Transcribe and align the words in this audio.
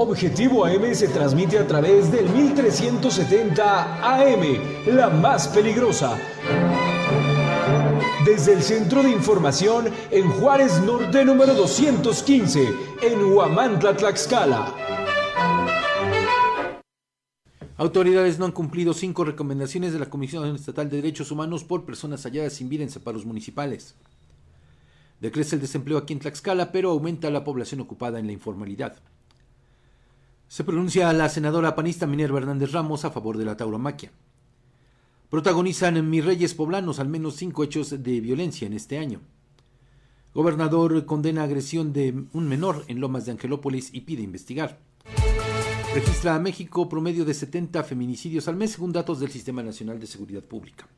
Objetivo 0.00 0.64
AM 0.64 0.94
se 0.94 1.08
transmite 1.08 1.58
a 1.58 1.66
través 1.66 2.12
del 2.12 2.28
1370 2.28 3.98
AM, 4.00 4.94
la 4.94 5.10
más 5.10 5.48
peligrosa. 5.48 6.16
Desde 8.24 8.52
el 8.52 8.62
Centro 8.62 9.02
de 9.02 9.10
Información 9.10 9.86
en 10.12 10.30
Juárez 10.30 10.80
Norte 10.82 11.24
número 11.24 11.52
215, 11.52 12.68
en 13.02 13.24
Huamantla, 13.24 13.96
Tlaxcala. 13.96 14.72
Autoridades 17.76 18.38
no 18.38 18.44
han 18.44 18.52
cumplido 18.52 18.94
cinco 18.94 19.24
recomendaciones 19.24 19.92
de 19.92 19.98
la 19.98 20.08
Comisión 20.08 20.54
Estatal 20.54 20.88
de 20.88 20.98
Derechos 20.98 21.32
Humanos 21.32 21.64
por 21.64 21.84
personas 21.84 22.22
halladas 22.22 22.52
sin 22.52 22.68
vida 22.68 22.84
en 22.84 22.90
separos 22.90 23.26
municipales. 23.26 23.96
Decrece 25.20 25.56
el 25.56 25.60
desempleo 25.60 25.98
aquí 25.98 26.12
en 26.12 26.20
Tlaxcala, 26.20 26.70
pero 26.70 26.90
aumenta 26.90 27.30
la 27.30 27.42
población 27.42 27.80
ocupada 27.80 28.20
en 28.20 28.26
la 28.26 28.32
informalidad. 28.32 28.94
Se 30.48 30.64
pronuncia 30.64 31.12
la 31.12 31.28
senadora 31.28 31.74
panista 31.74 32.06
Minerva 32.06 32.38
Hernández 32.38 32.72
Ramos 32.72 33.04
a 33.04 33.10
favor 33.10 33.36
de 33.36 33.44
la 33.44 33.58
tauromaquia. 33.58 34.12
Protagonizan 35.28 35.98
en 35.98 36.08
Mis 36.08 36.24
Reyes 36.24 36.54
Poblanos 36.54 36.98
al 37.00 37.08
menos 37.08 37.36
cinco 37.36 37.64
hechos 37.64 37.90
de 38.02 38.20
violencia 38.22 38.66
en 38.66 38.72
este 38.72 38.96
año. 38.96 39.20
Gobernador 40.32 41.04
condena 41.04 41.42
agresión 41.42 41.92
de 41.92 42.24
un 42.32 42.48
menor 42.48 42.84
en 42.88 42.98
Lomas 42.98 43.26
de 43.26 43.32
Angelópolis 43.32 43.90
y 43.92 44.00
pide 44.00 44.22
investigar. 44.22 44.78
Registra 45.94 46.34
a 46.34 46.38
México 46.38 46.88
promedio 46.88 47.26
de 47.26 47.34
70 47.34 47.84
feminicidios 47.84 48.48
al 48.48 48.56
mes 48.56 48.72
según 48.72 48.92
datos 48.92 49.20
del 49.20 49.30
Sistema 49.30 49.62
Nacional 49.62 50.00
de 50.00 50.06
Seguridad 50.06 50.42
Pública. 50.42 50.88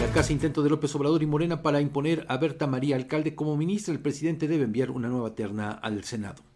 La 0.00 0.12
casa 0.12 0.32
intento 0.32 0.62
de 0.62 0.70
López 0.70 0.94
Obrador 0.94 1.24
y 1.24 1.26
Morena 1.26 1.60
para 1.60 1.80
imponer 1.80 2.24
a 2.28 2.36
Berta 2.36 2.68
María 2.68 2.94
Alcalde 2.94 3.34
como 3.34 3.56
ministra. 3.56 3.92
El 3.92 4.00
presidente 4.00 4.46
debe 4.46 4.62
enviar 4.62 4.92
una 4.92 5.08
nueva 5.08 5.34
terna 5.34 5.72
al 5.72 6.04
Senado. 6.04 6.47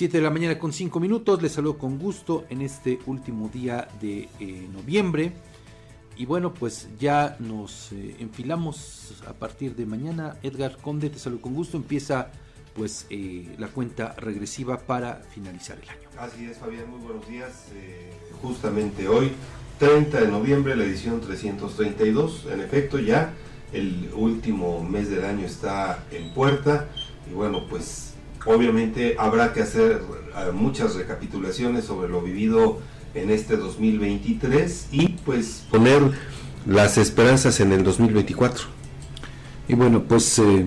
7 0.00 0.16
de 0.16 0.22
la 0.22 0.30
mañana 0.30 0.58
con 0.58 0.72
5 0.72 0.98
minutos. 0.98 1.42
Les 1.42 1.52
saludo 1.52 1.76
con 1.76 1.98
gusto 1.98 2.46
en 2.48 2.62
este 2.62 3.00
último 3.04 3.50
día 3.52 3.86
de 4.00 4.30
eh, 4.40 4.66
noviembre. 4.72 5.34
Y 6.16 6.24
bueno, 6.24 6.54
pues 6.54 6.88
ya 6.98 7.36
nos 7.38 7.92
eh, 7.92 8.16
enfilamos 8.18 9.12
a 9.28 9.34
partir 9.34 9.76
de 9.76 9.84
mañana. 9.84 10.38
Edgar 10.42 10.78
Conde, 10.78 11.10
te 11.10 11.18
saludo 11.18 11.42
con 11.42 11.52
gusto. 11.52 11.76
Empieza 11.76 12.30
pues 12.74 13.08
eh, 13.10 13.54
la 13.58 13.68
cuenta 13.68 14.14
regresiva 14.16 14.78
para 14.78 15.16
finalizar 15.16 15.76
el 15.82 15.90
año. 15.90 16.08
Así 16.18 16.46
es, 16.46 16.56
Fabián, 16.56 16.88
muy 16.90 17.00
buenos 17.00 17.28
días. 17.28 17.66
justamente 18.40 19.06
hoy 19.06 19.32
30 19.80 20.18
de 20.18 20.28
noviembre, 20.28 20.76
la 20.76 20.84
edición 20.84 21.20
332. 21.20 22.46
En 22.50 22.60
efecto, 22.60 22.98
ya 22.98 23.34
el 23.74 24.08
último 24.14 24.82
mes 24.82 25.10
del 25.10 25.26
año 25.26 25.44
está 25.44 26.06
en 26.10 26.32
puerta 26.32 26.88
y 27.30 27.34
bueno, 27.34 27.66
pues 27.68 28.09
obviamente 28.44 29.16
habrá 29.18 29.52
que 29.52 29.62
hacer 29.62 30.02
eh, 30.36 30.52
muchas 30.52 30.94
recapitulaciones 30.94 31.84
sobre 31.84 32.08
lo 32.08 32.22
vivido 32.22 32.78
en 33.14 33.30
este 33.30 33.56
2023 33.56 34.88
y 34.92 35.08
pues 35.24 35.64
poner 35.70 36.00
las 36.66 36.98
esperanzas 36.98 37.60
en 37.60 37.72
el 37.72 37.82
2024. 37.82 38.64
Y 39.68 39.74
bueno, 39.74 40.02
pues 40.02 40.38
eh, 40.38 40.66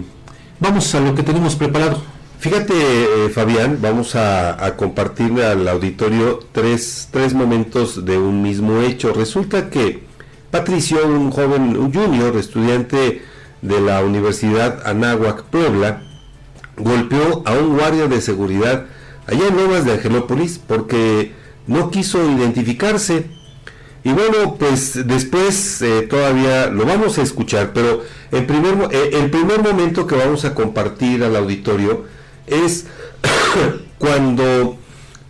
vamos 0.59 0.93
a 0.95 0.99
lo 0.99 1.15
que 1.15 1.23
tenemos 1.23 1.55
preparado. 1.55 2.01
Fíjate, 2.39 2.73
eh, 2.73 3.29
Fabián, 3.29 3.79
vamos 3.81 4.15
a, 4.15 4.75
compartirle 4.75 5.45
al 5.45 5.65
auditorio 5.67 6.39
tres, 6.51 7.07
tres 7.09 7.33
momentos 7.33 8.03
de 8.03 8.17
un 8.17 8.41
mismo 8.41 8.81
hecho. 8.81 9.13
Resulta 9.13 9.69
que 9.69 10.03
Patricio, 10.51 11.07
un 11.07 11.31
joven, 11.31 11.77
un 11.77 11.93
junior, 11.93 12.35
estudiante 12.35 13.21
de 13.61 13.79
la 13.79 14.03
Universidad 14.03 14.85
Anáhuac 14.85 15.43
Puebla, 15.43 16.03
golpeó 16.77 17.43
a 17.45 17.53
un 17.53 17.77
guardia 17.77 18.07
de 18.07 18.21
seguridad 18.21 18.85
allá 19.27 19.47
en 19.47 19.55
Nuevas 19.55 19.85
de 19.85 19.93
Angelópolis 19.93 20.59
porque 20.65 21.33
no 21.67 21.91
quiso 21.91 22.29
identificarse. 22.29 23.25
Y 24.03 24.11
bueno, 24.11 24.55
pues 24.59 25.07
después 25.07 25.81
eh, 25.81 26.01
todavía 26.09 26.67
lo 26.67 26.85
vamos 26.85 27.17
a 27.17 27.21
escuchar, 27.21 27.71
pero 27.73 28.03
el 28.31 28.45
primer, 28.45 28.89
eh, 28.91 29.11
el 29.13 29.29
primer 29.29 29.63
momento 29.63 30.07
que 30.07 30.15
vamos 30.15 30.43
a 30.43 30.53
compartir 30.53 31.23
al 31.23 31.35
auditorio 31.37 32.03
es 32.47 32.85
cuando 33.97 34.77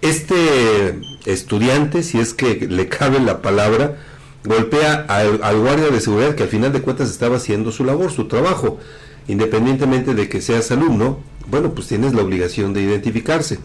este 0.01 0.99
estudiante, 1.25 2.03
si 2.03 2.19
es 2.19 2.33
que 2.33 2.67
le 2.67 2.89
cabe 2.89 3.19
la 3.19 3.41
palabra, 3.41 3.97
golpea 4.43 5.05
al, 5.07 5.59
guardia 5.59 5.89
de 5.89 6.01
seguridad 6.01 6.35
que 6.35 6.43
al 6.43 6.49
final 6.49 6.73
de 6.73 6.81
cuentas 6.81 7.09
estaba 7.09 7.37
haciendo 7.37 7.71
su 7.71 7.83
labor, 7.83 8.11
su 8.11 8.27
trabajo. 8.27 8.79
Independientemente 9.27 10.13
de 10.13 10.27
que 10.27 10.41
seas 10.41 10.69
alumno, 10.71 11.19
bueno, 11.49 11.73
pues 11.73 11.87
tienes 11.87 12.13
la 12.13 12.21
obligación 12.21 12.73
de 12.73 12.81
identificarse. 12.81 13.59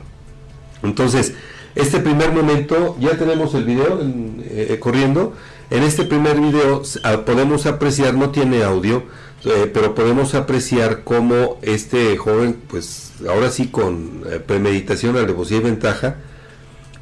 Entonces, 0.82 1.34
este 1.74 2.00
primer 2.00 2.32
momento, 2.32 2.96
ya 2.98 3.16
tenemos 3.16 3.54
el 3.54 3.64
video 3.64 4.00
eh, 4.02 4.76
corriendo. 4.80 5.34
En 5.70 5.82
este 5.82 6.04
primer 6.04 6.40
video 6.40 6.82
ah, 7.04 7.24
podemos 7.24 7.66
apreciar, 7.66 8.14
no 8.14 8.30
tiene 8.30 8.62
audio, 8.62 9.04
eh, 9.44 9.70
pero 9.72 9.94
podemos 9.94 10.34
apreciar 10.34 11.04
cómo 11.04 11.58
este 11.62 12.16
joven, 12.16 12.56
pues 12.68 13.12
ahora 13.28 13.50
sí 13.50 13.68
con 13.68 14.22
eh, 14.30 14.40
premeditación, 14.40 15.16
alevosía 15.16 15.58
y 15.58 15.60
ventaja, 15.60 16.16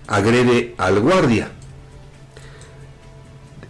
agrede 0.07 0.75
al 0.79 1.01
guardia. 1.01 1.53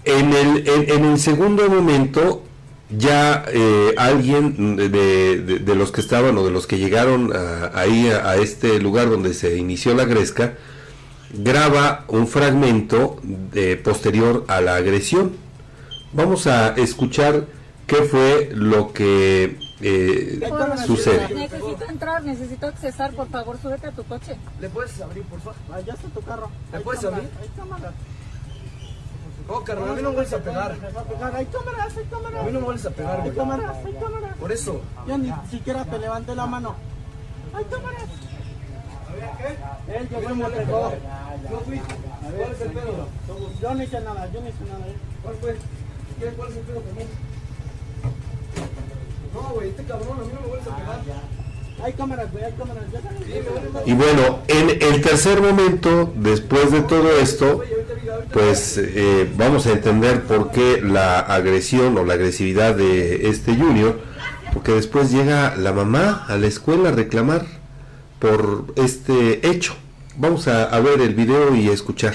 En 0.04 0.32
el, 0.32 0.68
en, 0.68 1.04
el 1.04 1.18
segundo 1.18 1.68
momento, 1.68 2.44
ya 2.90 3.44
eh, 3.48 3.94
alguien 3.96 4.76
de, 4.76 5.74
los 5.74 5.92
que 5.92 6.00
estaban 6.00 6.36
o 6.38 6.44
de 6.44 6.50
los 6.50 6.66
que 6.66 6.78
llegaron 6.78 7.32
ahí 7.74 8.08
a, 8.08 8.36
este 8.36 8.78
lugar 8.78 9.10
donde 9.10 9.34
se 9.34 9.56
inició 9.56 9.94
la 9.94 10.04
gresca, 10.04 10.54
graba 11.32 12.04
un 12.08 12.26
fragmento 12.28 13.18
de, 13.22 13.76
posterior 13.76 14.44
a 14.48 14.60
la 14.60 14.76
agresión. 14.76 15.32
Vamos 16.12 16.46
a 16.46 16.74
escuchar 16.76 17.46
qué 17.86 17.96
fue 17.96 18.50
lo 18.52 18.92
que 18.92 19.58
eh, 19.80 20.40
sucede. 20.86 21.34
Necesito 21.34 21.84
entrar, 21.88 22.24
necesito 22.24 22.66
accesar, 22.66 23.12
por 23.12 23.28
favor, 23.28 23.58
súbete 23.60 23.88
a 23.88 23.92
tu 23.92 24.04
coche. 24.04 24.36
¿Le 24.60 24.68
puedes 24.68 25.00
abrir, 25.00 25.24
por 25.24 25.40
favor? 25.40 25.56
Allá 25.72 25.94
está 25.94 26.08
tu 26.08 26.22
carro. 26.22 26.50
¿Le 26.72 26.80
puedes 26.80 27.04
abrir? 27.04 27.28
Hay 27.40 27.48
cámara. 27.56 27.92
Oh, 29.48 29.60
carnal, 29.62 29.90
a 29.90 29.94
mí 29.94 30.02
no 30.02 30.08
me 30.08 30.16
vuelves 30.16 30.32
a 30.32 30.38
pegar. 30.38 30.72
Hay 30.72 31.46
cámaras, 31.46 31.96
hay 31.96 32.04
cámaras. 32.04 32.40
A 32.40 32.44
mí 32.44 32.52
no 32.52 32.58
me 32.58 32.64
vuelves 32.64 32.86
a 32.86 32.90
pegar, 32.90 33.20
Hay 33.20 33.30
cámaras, 33.30 33.76
hay 33.84 33.92
cámaras. 33.92 34.36
Por 34.38 34.52
eso. 34.52 34.80
Yo 35.06 35.18
ni 35.18 35.32
siquiera 35.50 35.84
te 35.84 35.98
levanté 35.98 36.34
la 36.34 36.46
mano. 36.46 36.74
Hay 37.54 37.64
cámaras. 37.64 38.02
A 38.02 39.12
ver, 39.12 39.30
¿qué? 39.38 39.96
Él 39.96 40.08
llegó 40.08 40.30
y 40.30 40.34
me 40.34 40.44
entregó. 40.46 40.92
Yo 41.50 41.60
fui. 41.60 41.78
¿Cuál 41.78 42.52
es 42.52 42.60
el 42.60 42.72
pedo? 42.72 43.08
Yo 43.62 43.74
no 43.74 43.82
hice 43.82 44.00
nada, 44.00 44.28
yo 44.32 44.40
no 44.40 44.48
hice 44.48 44.64
nada. 44.64 44.84
¿Cuál 45.22 45.36
fue? 45.36 45.56
¿Cuál 46.36 46.50
es 46.50 46.56
el 46.56 46.62
pedo 46.62 46.80
también? 46.80 47.08
No, 49.32 49.40
güey, 49.54 49.68
este 49.68 49.84
cabrón, 49.84 50.18
a 50.18 50.24
mí 50.24 50.30
no 50.34 50.40
me 50.40 50.46
vuelves 50.48 50.66
a 50.66 50.76
pegar. 50.76 51.00
Hay 51.82 51.92
cámaras, 51.92 52.32
güey, 52.32 52.44
hay 52.44 52.52
cámaras. 52.52 52.84
Y 53.84 53.92
bueno, 53.92 54.38
en 54.48 54.70
el 54.70 55.02
tercer 55.02 55.40
momento, 55.40 56.10
después 56.16 56.72
de 56.72 56.80
todo 56.80 57.10
esto, 57.18 57.62
pues 58.32 58.78
eh, 58.78 59.30
vamos 59.36 59.66
a 59.66 59.72
entender 59.72 60.22
por 60.22 60.50
qué 60.50 60.80
la 60.82 61.20
agresión 61.20 61.96
o 61.96 62.04
la 62.04 62.14
agresividad 62.14 62.74
de 62.74 63.28
este 63.28 63.54
junior, 63.54 64.00
porque 64.52 64.72
después 64.72 65.10
llega 65.10 65.56
la 65.56 65.72
mamá 65.72 66.24
a 66.28 66.36
la 66.36 66.46
escuela 66.46 66.90
a 66.90 66.92
reclamar 66.92 67.46
por 68.18 68.72
este 68.76 69.48
hecho. 69.48 69.74
Vamos 70.16 70.48
a, 70.48 70.78
ver 70.80 71.00
el 71.00 71.14
video 71.14 71.54
y 71.54 71.68
a 71.68 71.72
escuchar. 71.72 72.14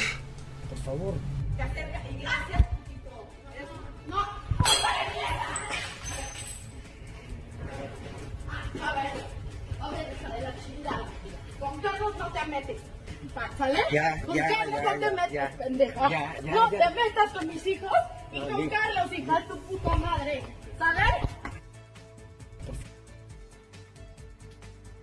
¿Sale? 13.62 13.80
Ya, 13.92 14.20
¿Con 14.26 14.36
ya, 14.36 14.48
Carlos 14.48 14.82
no 14.84 15.00
te 15.00 15.12
metes, 15.12 15.56
pendeja? 15.56 16.10
no 16.44 16.70
te 16.72 16.78
metas 16.78 17.32
con 17.32 17.48
mis 17.48 17.68
hijos 17.68 17.92
y 18.34 18.40
con 18.40 18.70
Carlos, 18.70 19.14
hija 19.16 19.40
de 19.40 19.46
tu 19.46 19.60
puta 19.60 19.96
madre. 19.98 20.42
¿Sale? 20.80 21.02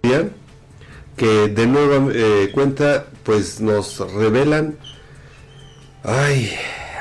Bien, 0.02 0.32
que 1.16 1.26
de 1.26 1.66
nueva 1.68 2.12
eh, 2.12 2.50
cuenta, 2.52 3.06
pues 3.22 3.60
nos 3.60 4.00
revelan, 4.12 4.76
ay, 6.02 6.52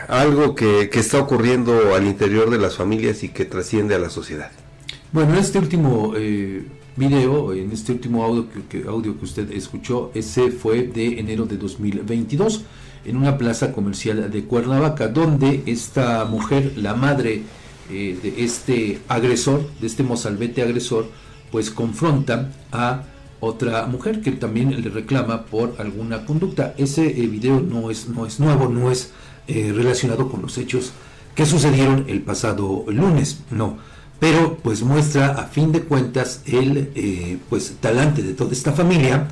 algo 0.10 0.54
que, 0.54 0.92
que 0.92 1.00
está 1.00 1.18
ocurriendo 1.18 1.96
al 1.96 2.06
interior 2.06 2.52
de 2.52 2.60
las 2.60 2.76
familias 2.76 3.24
y 3.24 3.30
que 3.30 3.46
trasciende 3.46 3.96
a 3.96 4.00
la 4.00 4.12
sociedad. 4.12 4.52
Bueno, 5.12 5.36
este 5.40 5.58
último 5.58 6.14
eh, 6.16 6.68
video, 6.98 7.54
en 7.54 7.72
este 7.72 7.92
último 7.94 8.24
audio 8.24 8.48
que, 8.70 8.84
audio 8.88 9.18
que 9.18 9.26
usted 9.26 9.52
escuchó, 9.52 10.12
ese 10.14 10.52
fue 10.52 10.84
de 10.84 11.20
enero 11.20 11.46
de 11.46 11.58
2022 11.58 12.64
en 13.06 13.16
una 13.16 13.38
plaza 13.38 13.72
comercial 13.72 14.30
de 14.30 14.44
Cuernavaca, 14.44 15.08
donde 15.08 15.64
esta 15.66 16.26
mujer, 16.26 16.74
la 16.76 16.94
madre 16.94 17.44
eh, 17.90 18.18
de 18.22 18.44
este 18.44 19.00
agresor, 19.08 19.70
de 19.80 19.88
este 19.88 20.04
mozalbete 20.04 20.62
agresor, 20.62 21.08
pues 21.52 21.70
confronta 21.70 22.52
a 22.72 23.04
otra 23.40 23.86
mujer 23.86 24.22
que 24.22 24.32
también 24.32 24.82
le 24.82 24.90
reclama 24.90 25.46
por 25.46 25.76
alguna 25.80 26.26
conducta. 26.26 26.74
Ese 26.78 27.06
eh, 27.06 27.28
video 27.28 27.62
no 27.62 27.92
es, 27.92 28.10
no 28.10 28.26
es 28.26 28.40
nuevo, 28.40 28.68
no 28.68 28.92
es 28.92 29.12
eh, 29.48 29.72
relacionado 29.74 30.30
con 30.30 30.42
los 30.42 30.58
hechos 30.58 30.92
que 31.36 31.46
sucedieron 31.46 32.06
el 32.08 32.22
pasado 32.24 32.86
lunes, 32.88 33.44
no. 33.52 33.78
Pero 34.20 34.58
pues 34.64 34.82
muestra 34.82 35.28
a 35.34 35.44
fin 35.46 35.72
de 35.72 35.82
cuentas 35.82 36.42
el 36.46 36.92
eh, 36.96 37.38
pues 37.50 37.76
talante 37.80 38.24
de 38.24 38.34
toda 38.34 38.52
esta 38.52 38.72
familia, 38.72 39.28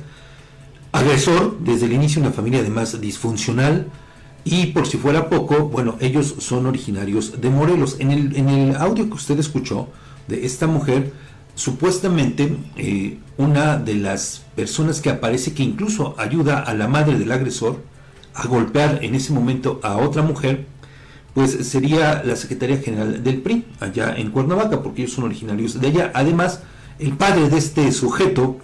agresor 0.92 1.58
desde 1.60 1.86
el 1.86 1.92
inicio 1.92 2.22
una 2.22 2.30
familia 2.30 2.60
además 2.60 3.00
disfuncional 3.00 3.86
y 4.44 4.66
por 4.66 4.86
si 4.86 4.96
fuera 4.96 5.28
poco, 5.28 5.68
bueno, 5.68 5.96
ellos 6.00 6.36
son 6.38 6.66
originarios 6.66 7.40
de 7.40 7.50
Morelos. 7.50 7.96
En 7.98 8.12
el, 8.12 8.36
en 8.36 8.48
el 8.48 8.76
audio 8.76 9.08
que 9.08 9.14
usted 9.14 9.36
escuchó 9.40 9.88
de 10.28 10.46
esta 10.46 10.68
mujer, 10.68 11.12
supuestamente 11.56 12.56
eh, 12.76 13.18
una 13.38 13.76
de 13.76 13.96
las 13.96 14.44
personas 14.54 15.00
que 15.00 15.10
aparece 15.10 15.52
que 15.52 15.64
incluso 15.64 16.14
ayuda 16.16 16.60
a 16.60 16.74
la 16.74 16.86
madre 16.86 17.18
del 17.18 17.32
agresor 17.32 17.82
a 18.34 18.46
golpear 18.46 19.00
en 19.02 19.16
ese 19.16 19.32
momento 19.32 19.80
a 19.82 19.96
otra 19.96 20.22
mujer, 20.22 20.66
pues 21.36 21.68
sería 21.68 22.22
la 22.24 22.34
Secretaría 22.34 22.78
General 22.78 23.22
del 23.22 23.42
PRI, 23.42 23.66
allá 23.80 24.14
en 24.16 24.30
Cuernavaca, 24.30 24.82
porque 24.82 25.02
ellos 25.02 25.12
son 25.12 25.24
originarios 25.24 25.78
de 25.78 25.88
allá. 25.88 26.10
Además, 26.14 26.62
el 26.98 27.12
padre 27.12 27.50
de 27.50 27.58
este 27.58 27.92
sujeto 27.92 28.56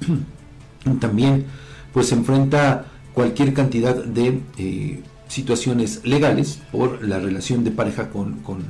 también 1.00 1.44
pues 1.92 2.12
enfrenta 2.12 2.86
cualquier 3.12 3.52
cantidad 3.52 3.94
de 3.94 4.40
eh, 4.56 5.02
situaciones 5.28 6.00
legales 6.06 6.60
por 6.72 7.06
la 7.06 7.18
relación 7.18 7.62
de 7.62 7.72
pareja 7.72 8.08
con, 8.08 8.36
con 8.36 8.64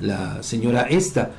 la 0.00 0.42
señora 0.42 0.86
esta. 0.88 1.32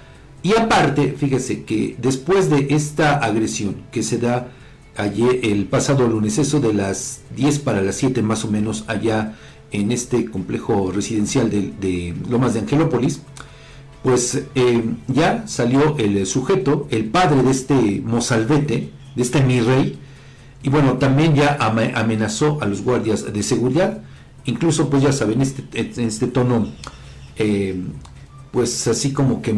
Y 0.44 0.56
aparte, 0.56 1.16
fíjese 1.18 1.64
que 1.64 1.96
después 2.00 2.52
de 2.52 2.68
esta 2.70 3.18
agresión 3.18 3.78
que 3.92 4.04
se 4.04 4.20
da 4.20 4.50
ayer, 4.96 5.40
el 5.42 5.66
pasado 5.66 6.08
lunes, 6.08 6.38
eso 6.38 6.60
de 6.60 6.76
las 6.76 7.22
10 7.36 7.58
para 7.62 7.82
las 7.82 7.96
7 7.96 8.22
más 8.22 8.46
o 8.46 8.52
menos 8.52 8.84
allá 8.86 9.34
en 9.72 9.92
este 9.92 10.26
complejo 10.26 10.92
residencial 10.92 11.50
de, 11.50 12.16
Lomas 12.30 12.54
de 12.54 12.62
Angelópolis, 12.62 13.22
pues 14.04 14.44
eh, 14.56 14.84
ya 15.08 15.48
salió 15.48 15.98
el 15.98 16.26
sujeto, 16.26 16.88
el 16.92 17.06
padre 17.06 17.44
de 17.44 17.52
este 17.52 18.02
mozalbete, 18.06 18.92
de 19.16 19.22
este 19.22 19.44
mi 19.44 19.60
rey, 19.60 20.00
y 20.64 20.70
bueno, 20.70 20.94
también 20.98 21.36
ya 21.36 21.58
amenazó 21.60 22.60
a 22.62 22.66
los 22.66 22.82
guardias 22.84 23.32
de 23.32 23.44
seguridad, 23.44 24.04
incluso 24.46 24.90
pues 24.90 25.04
ya 25.04 25.12
saben, 25.12 25.42
este, 25.42 25.64
en 25.74 26.08
este 26.08 26.28
tono, 26.28 26.68
eh, 27.38 27.82
pues 28.52 28.88
así 28.88 29.14
como 29.14 29.42
que 29.42 29.54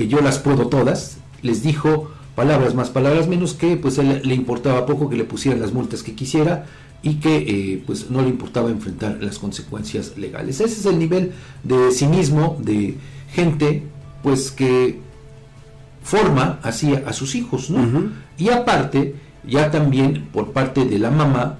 que 0.00 0.08
yo 0.08 0.22
las 0.22 0.38
puedo 0.38 0.68
todas, 0.68 1.18
les 1.42 1.62
dijo 1.62 2.10
palabras 2.34 2.74
más, 2.74 2.90
palabras 2.90 3.28
menos, 3.28 3.54
que 3.54 3.76
pues 3.76 3.98
él 3.98 4.22
le 4.24 4.34
importaba 4.34 4.86
poco 4.86 5.08
que 5.08 5.16
le 5.16 5.24
pusieran 5.24 5.60
las 5.60 5.72
multas 5.72 6.02
que 6.02 6.14
quisiera 6.14 6.66
y 7.02 7.14
que 7.14 7.36
eh, 7.36 7.82
pues 7.86 8.10
no 8.10 8.22
le 8.22 8.28
importaba 8.28 8.70
enfrentar 8.70 9.18
las 9.20 9.38
consecuencias 9.38 10.16
legales. 10.18 10.60
Ese 10.60 10.80
es 10.80 10.86
el 10.86 10.98
nivel 10.98 11.32
de 11.62 11.90
cinismo 11.92 12.56
de 12.60 12.96
gente 13.32 13.84
pues 14.22 14.50
que 14.50 15.00
forma 16.02 16.58
así 16.62 16.94
a 16.94 17.12
sus 17.12 17.34
hijos, 17.34 17.70
¿no? 17.70 18.10
Y 18.36 18.50
aparte, 18.50 19.14
ya 19.46 19.70
también 19.70 20.28
por 20.32 20.52
parte 20.52 20.84
de 20.84 20.98
la 20.98 21.10
mamá, 21.10 21.58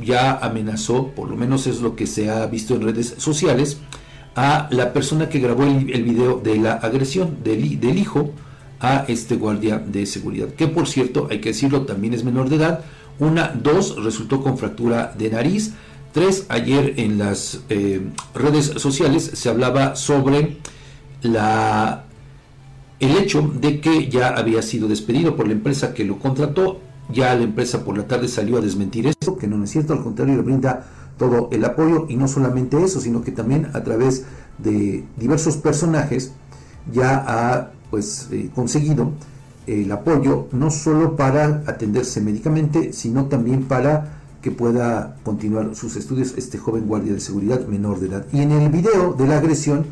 ya 0.00 0.32
amenazó, 0.32 1.08
por 1.08 1.28
lo 1.28 1.36
menos 1.36 1.66
es 1.66 1.80
lo 1.80 1.96
que 1.96 2.06
se 2.06 2.30
ha 2.30 2.46
visto 2.46 2.74
en 2.74 2.82
redes 2.82 3.14
sociales, 3.18 3.78
a 4.36 4.68
la 4.70 4.92
persona 4.92 5.28
que 5.28 5.40
grabó 5.40 5.64
el, 5.64 5.90
el 5.90 6.02
video 6.04 6.38
de 6.38 6.56
la 6.56 6.74
agresión 6.74 7.38
del, 7.42 7.80
del, 7.80 7.98
hijo 7.98 8.30
a 8.80 9.04
este 9.08 9.36
guardia 9.36 9.78
de 9.78 10.06
seguridad, 10.06 10.48
que 10.48 10.66
por 10.66 10.88
cierto, 10.88 11.28
hay 11.30 11.40
que 11.40 11.50
decirlo, 11.50 11.82
también 11.82 12.14
es 12.14 12.24
menor 12.24 12.48
de 12.48 12.56
edad. 12.56 12.80
Una, 13.18 13.48
dos, 13.48 14.02
resultó 14.02 14.42
con 14.42 14.56
fractura 14.56 15.14
de 15.16 15.30
nariz. 15.30 15.74
Tres, 16.12 16.46
ayer 16.48 16.94
en 16.96 17.18
las 17.18 17.60
eh, 17.68 18.00
redes 18.34 18.66
sociales 18.76 19.30
se 19.34 19.48
hablaba 19.48 19.94
sobre 19.94 20.56
la, 21.22 22.04
el 22.98 23.16
hecho 23.18 23.42
de 23.60 23.80
que 23.80 24.08
ya 24.08 24.28
había 24.28 24.62
sido 24.62 24.88
despedido 24.88 25.36
por 25.36 25.46
la 25.46 25.52
empresa 25.52 25.92
que 25.92 26.04
lo 26.04 26.18
contrató. 26.18 26.80
Ya 27.12 27.34
la 27.34 27.42
empresa 27.42 27.84
por 27.84 27.98
la 27.98 28.06
tarde 28.06 28.28
salió 28.28 28.58
a 28.58 28.60
desmentir 28.60 29.06
esto, 29.06 29.36
que 29.36 29.46
no 29.46 29.62
es 29.62 29.70
cierto, 29.70 29.92
al 29.92 30.02
contrario, 30.02 30.36
le 30.36 30.42
brinda 30.42 30.86
todo 31.18 31.50
el 31.52 31.64
apoyo 31.64 32.06
y 32.08 32.16
no 32.16 32.28
solamente 32.28 32.82
eso, 32.82 33.00
sino 33.00 33.22
que 33.22 33.32
también 33.32 33.68
a 33.74 33.82
través 33.82 34.24
de 34.58 35.04
diversos 35.16 35.56
personajes 35.56 36.32
ya 36.90 37.22
ha 37.26 37.72
pues 37.90 38.28
eh, 38.30 38.50
conseguido 38.54 39.12
el 39.66 39.90
apoyo 39.92 40.48
no 40.52 40.70
solo 40.70 41.16
para 41.16 41.62
atenderse 41.66 42.20
médicamente, 42.20 42.92
sino 42.92 43.26
también 43.26 43.64
para 43.64 44.20
que 44.42 44.50
pueda 44.50 45.16
continuar 45.22 45.74
sus 45.76 45.96
estudios 45.96 46.34
este 46.36 46.58
joven 46.58 46.86
guardia 46.86 47.12
de 47.12 47.20
seguridad 47.20 47.66
menor 47.66 48.00
de 48.00 48.08
edad. 48.08 48.26
Y 48.32 48.40
en 48.40 48.52
el 48.52 48.70
video 48.70 49.12
de 49.12 49.26
la 49.26 49.38
agresión 49.38 49.86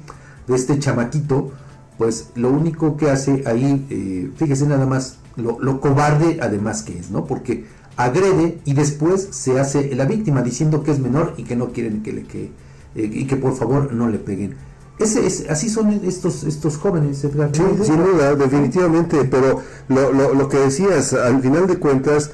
de 0.47 0.55
este 0.55 0.79
chamaquito, 0.79 1.53
pues 1.99 2.31
lo 2.35 2.51
único 2.51 2.97
que 2.97 3.11
hace 3.11 3.45
ahí, 3.47 3.87
eh, 3.91 4.31
fíjese 4.37 4.67
nada 4.67 4.87
más 4.87 5.19
lo, 5.37 5.61
lo 5.61 5.81
cobarde 5.81 6.39
además 6.41 6.83
que 6.83 6.99
es, 6.99 7.11
¿no? 7.11 7.27
Porque 7.27 7.67
agrede 7.97 8.61
y 8.65 8.75
después 8.75 9.29
se 9.33 9.59
hace 9.59 9.95
la 9.95 10.07
víctima 10.07 10.43
diciendo 10.43 10.83
que 10.83 10.93
es 10.93 11.01
menor 11.01 11.35
y 11.37 11.43
que 11.43 11.57
no 11.57 11.73
quieren 11.73 12.03
que 12.03 12.13
le 12.13 12.23
que 12.23 12.53
eh, 12.95 13.11
y 13.13 13.27
que 13.27 13.37
por 13.37 13.55
favor 13.55 13.93
no 13.93 14.09
le 14.09 14.19
peguen. 14.19 14.57
Ese 14.99 15.27
es, 15.27 15.47
así 15.49 15.69
son 15.69 15.91
estos 16.05 16.43
estos 16.45 16.77
jóvenes, 16.77 17.19
Sí, 17.19 17.29
sin 17.85 18.05
duda, 18.05 18.35
definitivamente, 18.35 19.25
pero 19.25 19.63
lo, 19.89 20.13
lo, 20.13 20.35
lo, 20.35 20.49
que 20.49 20.59
decías, 20.59 21.13
al 21.13 21.41
final 21.41 21.69
de 21.69 21.79
cuentas, 21.79 22.33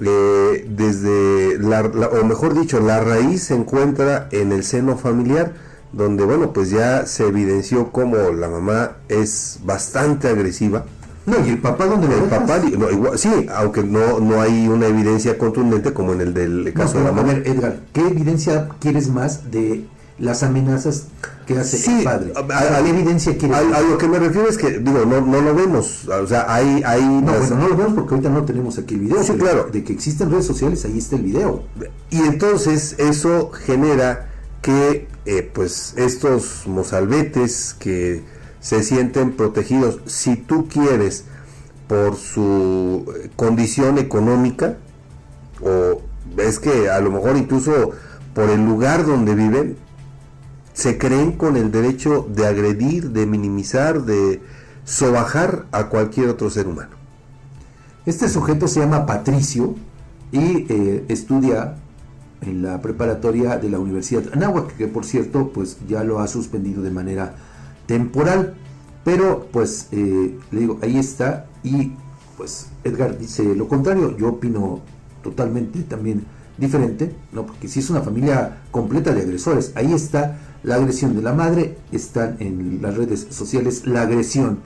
eh, 0.00 0.66
desde, 0.68 1.58
la, 1.58 1.82
o 1.82 2.24
mejor 2.24 2.58
dicho, 2.58 2.80
la 2.80 3.00
raíz 3.00 3.44
se 3.44 3.54
encuentra 3.54 4.28
en 4.32 4.52
el 4.52 4.64
seno 4.64 4.96
familiar, 4.96 5.52
donde, 5.92 6.24
bueno, 6.24 6.52
pues 6.52 6.70
ya 6.70 7.06
se 7.06 7.26
evidenció 7.26 7.92
como 7.92 8.16
la 8.16 8.48
mamá 8.48 8.96
es 9.08 9.58
bastante 9.64 10.28
agresiva, 10.28 10.86
no, 11.26 11.44
y 11.44 11.50
el 11.50 11.58
papá 11.58 11.86
donde 11.86 12.06
el 12.06 12.22
papá, 12.24 12.60
sí, 13.16 13.46
aunque 13.52 13.82
no, 13.82 14.20
no 14.20 14.40
hay 14.40 14.68
una 14.68 14.86
evidencia 14.86 15.36
contundente 15.36 15.92
como 15.92 16.12
en 16.12 16.20
el 16.20 16.32
del 16.32 16.72
caso 16.72 16.98
de 16.98 17.04
la 17.04 17.12
mamá. 17.12 17.32
A 17.32 17.34
ver, 17.34 17.48
Edgar, 17.48 17.80
¿qué 17.92 18.02
evidencia 18.02 18.68
quieres 18.78 19.08
más 19.08 19.50
de 19.50 19.86
las 20.18 20.42
amenazas 20.42 21.08
que 21.46 21.58
hace 21.58 21.98
el 21.98 22.04
padre? 22.04 22.32
A, 22.34 22.82
¿Qué 22.82 22.90
evidencia 22.90 23.36
quieres 23.36 23.56
a, 23.56 23.80
lo 23.80 23.98
que 23.98 24.08
me 24.08 24.18
refiero 24.18 24.48
es 24.48 24.56
que, 24.56 24.78
digo, 24.78 25.04
no, 25.04 25.20
no 25.20 25.40
lo 25.40 25.54
vemos, 25.54 26.08
o 26.08 26.26
sea, 26.26 26.46
hay... 26.52 26.82
hay 26.84 27.02
no, 27.02 27.32
bueno, 27.32 27.56
no 27.56 27.68
lo 27.68 27.76
vemos 27.76 27.94
porque 27.94 28.14
ahorita 28.14 28.30
no 28.30 28.44
tenemos 28.44 28.78
aquí 28.78 28.94
el 28.94 29.00
video. 29.00 29.22
Sí, 29.22 29.32
claro. 29.34 29.68
De 29.70 29.84
que 29.84 29.92
existen 29.92 30.30
redes 30.30 30.46
sociales, 30.46 30.84
ahí 30.84 30.98
está 30.98 31.16
el 31.16 31.22
video. 31.22 31.64
Y 32.10 32.20
entonces 32.22 32.96
eso 32.98 33.50
genera 33.50 34.30
que, 34.62 35.08
eh, 35.26 35.50
pues, 35.52 35.94
estos 35.96 36.66
mozalbetes 36.66 37.74
que 37.78 38.24
se 38.60 38.82
sienten 38.82 39.32
protegidos. 39.36 40.00
Si 40.06 40.36
tú 40.36 40.68
quieres, 40.68 41.24
por 41.86 42.16
su 42.16 43.12
condición 43.36 43.98
económica, 43.98 44.76
o 45.62 46.02
es 46.38 46.58
que 46.58 46.90
a 46.90 47.00
lo 47.00 47.10
mejor 47.10 47.36
incluso 47.36 47.92
por 48.34 48.50
el 48.50 48.64
lugar 48.64 49.06
donde 49.06 49.34
viven, 49.34 49.76
se 50.76 50.98
creen 50.98 51.32
con 51.32 51.56
el 51.56 51.72
derecho 51.72 52.28
de 52.28 52.46
agredir, 52.46 53.10
de 53.12 53.24
minimizar, 53.24 54.02
de 54.02 54.42
sobajar 54.84 55.64
a 55.72 55.88
cualquier 55.88 56.28
otro 56.28 56.50
ser 56.50 56.68
humano. 56.68 56.90
Este 58.04 58.28
sujeto 58.28 58.68
se 58.68 58.80
llama 58.80 59.06
Patricio 59.06 59.74
y 60.32 60.66
eh, 60.68 61.06
estudia 61.08 61.76
en 62.42 62.62
la 62.62 62.82
preparatoria 62.82 63.56
de 63.56 63.70
la 63.70 63.78
Universidad 63.78 64.24
Anáhuac, 64.34 64.76
que 64.76 64.86
por 64.86 65.06
cierto, 65.06 65.50
pues 65.50 65.78
ya 65.88 66.04
lo 66.04 66.18
ha 66.20 66.28
suspendido 66.28 66.82
de 66.82 66.90
manera 66.90 67.36
temporal. 67.86 68.54
Pero 69.02 69.48
pues 69.50 69.88
eh, 69.92 70.38
le 70.50 70.60
digo, 70.60 70.78
ahí 70.82 70.98
está 70.98 71.46
y 71.64 71.92
pues 72.36 72.68
Edgar 72.84 73.16
dice 73.16 73.56
lo 73.56 73.66
contrario, 73.66 74.14
yo 74.18 74.28
opino 74.28 74.82
totalmente 75.22 75.84
también 75.84 76.26
diferente, 76.58 77.14
¿no? 77.32 77.46
porque 77.46 77.66
si 77.66 77.80
es 77.80 77.88
una 77.88 78.02
familia 78.02 78.58
completa 78.70 79.14
de 79.14 79.22
agresores, 79.22 79.72
ahí 79.74 79.94
está 79.94 80.38
la 80.66 80.74
agresión 80.74 81.14
de 81.14 81.22
la 81.22 81.32
madre, 81.32 81.78
están 81.92 82.36
en 82.40 82.82
las 82.82 82.96
redes 82.96 83.28
sociales 83.30 83.86
la 83.86 84.02
agresión 84.02 84.58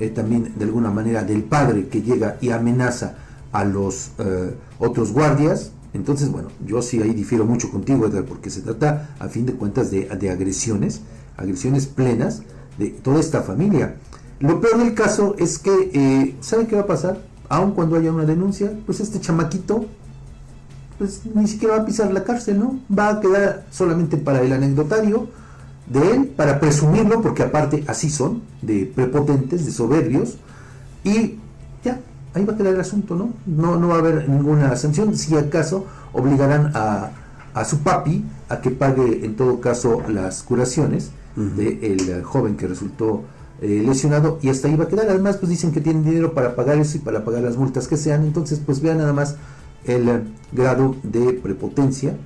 eh, 0.00 0.08
también 0.10 0.52
de 0.56 0.64
alguna 0.64 0.90
manera 0.90 1.22
del 1.22 1.44
padre 1.44 1.86
que 1.86 2.02
llega 2.02 2.38
y 2.40 2.50
amenaza 2.50 3.14
a 3.52 3.64
los 3.64 4.10
eh, 4.18 4.52
otros 4.80 5.12
guardias. 5.12 5.70
Entonces, 5.94 6.30
bueno, 6.32 6.48
yo 6.66 6.82
sí 6.82 7.00
ahí 7.00 7.14
difiero 7.14 7.44
mucho 7.44 7.70
contigo, 7.70 8.06
Edgar, 8.06 8.24
porque 8.24 8.50
se 8.50 8.62
trata 8.62 9.14
a 9.20 9.28
fin 9.28 9.46
de 9.46 9.54
cuentas 9.54 9.92
de, 9.92 10.06
de 10.06 10.28
agresiones, 10.28 11.02
agresiones 11.36 11.86
plenas, 11.86 12.42
de 12.76 12.88
toda 12.88 13.20
esta 13.20 13.42
familia. 13.42 13.94
Lo 14.40 14.60
peor 14.60 14.78
del 14.78 14.94
caso 14.94 15.36
es 15.38 15.60
que, 15.60 15.90
eh, 15.94 16.34
¿sabe 16.40 16.66
qué 16.66 16.74
va 16.74 16.82
a 16.82 16.86
pasar? 16.86 17.22
Aun 17.48 17.72
cuando 17.72 17.94
haya 17.94 18.12
una 18.12 18.24
denuncia, 18.24 18.72
pues 18.86 18.98
este 18.98 19.20
chamaquito, 19.20 19.86
pues 20.98 21.22
ni 21.34 21.46
siquiera 21.46 21.76
va 21.76 21.82
a 21.82 21.86
pisar 21.86 22.12
la 22.12 22.24
cárcel, 22.24 22.58
¿no? 22.58 22.78
Va 22.96 23.10
a 23.10 23.20
quedar 23.20 23.66
solamente 23.70 24.16
para 24.16 24.40
el 24.40 24.52
anecdotario 24.52 25.28
de 25.86 26.10
él, 26.10 26.26
para 26.26 26.60
presumirlo, 26.60 27.22
porque 27.22 27.42
aparte 27.42 27.84
así 27.86 28.10
son, 28.10 28.42
de 28.60 28.90
prepotentes, 28.94 29.64
de 29.64 29.72
soberbios, 29.72 30.36
y 31.04 31.36
ya, 31.84 32.00
ahí 32.34 32.44
va 32.44 32.52
a 32.52 32.56
quedar 32.56 32.74
el 32.74 32.80
asunto, 32.80 33.14
¿no? 33.14 33.30
No, 33.46 33.76
no 33.76 33.88
va 33.88 33.96
a 33.96 33.98
haber 33.98 34.28
ninguna 34.28 34.76
sanción, 34.76 35.16
si 35.16 35.36
acaso 35.36 35.86
obligarán 36.12 36.72
a, 36.74 37.10
a 37.54 37.64
su 37.64 37.78
papi 37.78 38.24
a 38.48 38.60
que 38.60 38.70
pague 38.70 39.24
en 39.24 39.36
todo 39.36 39.60
caso 39.60 40.02
las 40.08 40.42
curaciones 40.42 41.10
del 41.36 42.22
joven 42.24 42.56
que 42.56 42.66
resultó 42.66 43.22
eh, 43.60 43.82
lesionado 43.84 44.38
y 44.42 44.48
hasta 44.48 44.68
ahí 44.68 44.76
va 44.76 44.84
a 44.84 44.88
quedar. 44.88 45.08
Además, 45.08 45.36
pues 45.36 45.50
dicen 45.50 45.72
que 45.72 45.80
tienen 45.80 46.04
dinero 46.04 46.34
para 46.34 46.54
pagar 46.56 46.78
eso 46.78 46.96
y 46.96 47.00
para 47.00 47.24
pagar 47.24 47.42
las 47.42 47.56
multas 47.56 47.88
que 47.88 47.96
sean. 47.96 48.24
Entonces, 48.24 48.60
pues 48.64 48.80
vean 48.80 48.98
nada 48.98 49.12
más 49.12 49.36
el 49.88 50.34
grado 50.52 50.96
de 51.02 51.32
prepotencia 51.34 52.16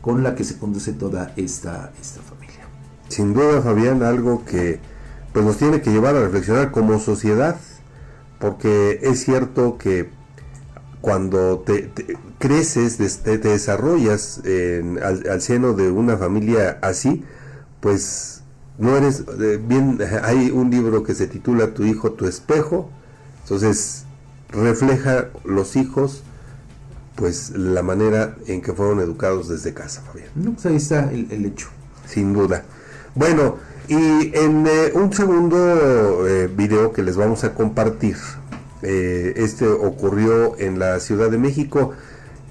con 0.00 0.22
la 0.22 0.34
que 0.34 0.44
se 0.44 0.58
conduce 0.58 0.92
toda 0.92 1.32
esta, 1.36 1.92
esta 2.00 2.20
familia. 2.22 2.66
Sin 3.08 3.34
duda, 3.34 3.60
Fabián, 3.62 4.02
algo 4.02 4.44
que 4.44 4.80
pues 5.32 5.44
nos 5.44 5.56
tiene 5.56 5.82
que 5.82 5.90
llevar 5.90 6.16
a 6.16 6.20
reflexionar 6.20 6.70
como 6.70 6.98
sociedad, 6.98 7.56
porque 8.38 9.00
es 9.02 9.24
cierto 9.24 9.78
que 9.78 10.10
cuando 11.00 11.60
te, 11.60 11.90
creces, 12.38 12.98
te, 13.22 13.38
desarrollas 13.38 14.40
al, 14.44 15.28
al, 15.30 15.40
seno 15.40 15.74
de 15.74 15.90
una 15.90 16.16
familia 16.16 16.78
así, 16.82 17.24
pues 17.80 18.42
no 18.78 18.96
eres 18.96 19.24
eh, 19.40 19.60
bien. 19.62 19.98
Hay 20.22 20.50
un 20.50 20.70
libro 20.70 21.02
que 21.02 21.14
se 21.14 21.26
titula 21.26 21.74
Tu 21.74 21.84
hijo, 21.84 22.12
tu 22.12 22.26
espejo, 22.26 22.90
entonces 23.42 24.04
refleja 24.50 25.28
los 25.44 25.76
hijos 25.76 26.22
pues 27.18 27.50
la 27.50 27.82
manera 27.82 28.36
en 28.46 28.62
que 28.62 28.72
fueron 28.72 29.00
educados 29.00 29.48
desde 29.48 29.74
casa, 29.74 30.02
Fabián. 30.02 30.28
No, 30.36 30.52
pues 30.52 30.66
ahí 30.66 30.76
está 30.76 31.10
el, 31.10 31.44
hecho. 31.44 31.68
Sin 32.06 32.32
duda. 32.32 32.62
Bueno, 33.14 33.56
y 33.88 33.96
en 34.36 34.66
eh, 34.66 34.92
un 34.94 35.12
segundo 35.12 36.26
eh, 36.28 36.46
video 36.46 36.92
que 36.92 37.02
les 37.02 37.16
vamos 37.16 37.42
a 37.42 37.54
compartir, 37.54 38.16
eh, 38.82 39.34
este 39.36 39.66
ocurrió 39.66 40.56
en 40.58 40.78
la 40.78 41.00
Ciudad 41.00 41.28
de 41.28 41.38
México 41.38 41.92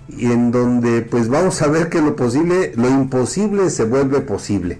y 0.10 0.32
en 0.32 0.52
donde 0.52 1.02
pues 1.02 1.30
vamos 1.30 1.62
a 1.62 1.68
ver 1.68 1.88
que 1.88 2.02
lo 2.02 2.18
posible, 2.18 2.74
lo 2.76 2.90
imposible 2.90 3.70
se 3.70 3.86
vuelve 3.86 4.20
posible. 4.20 4.80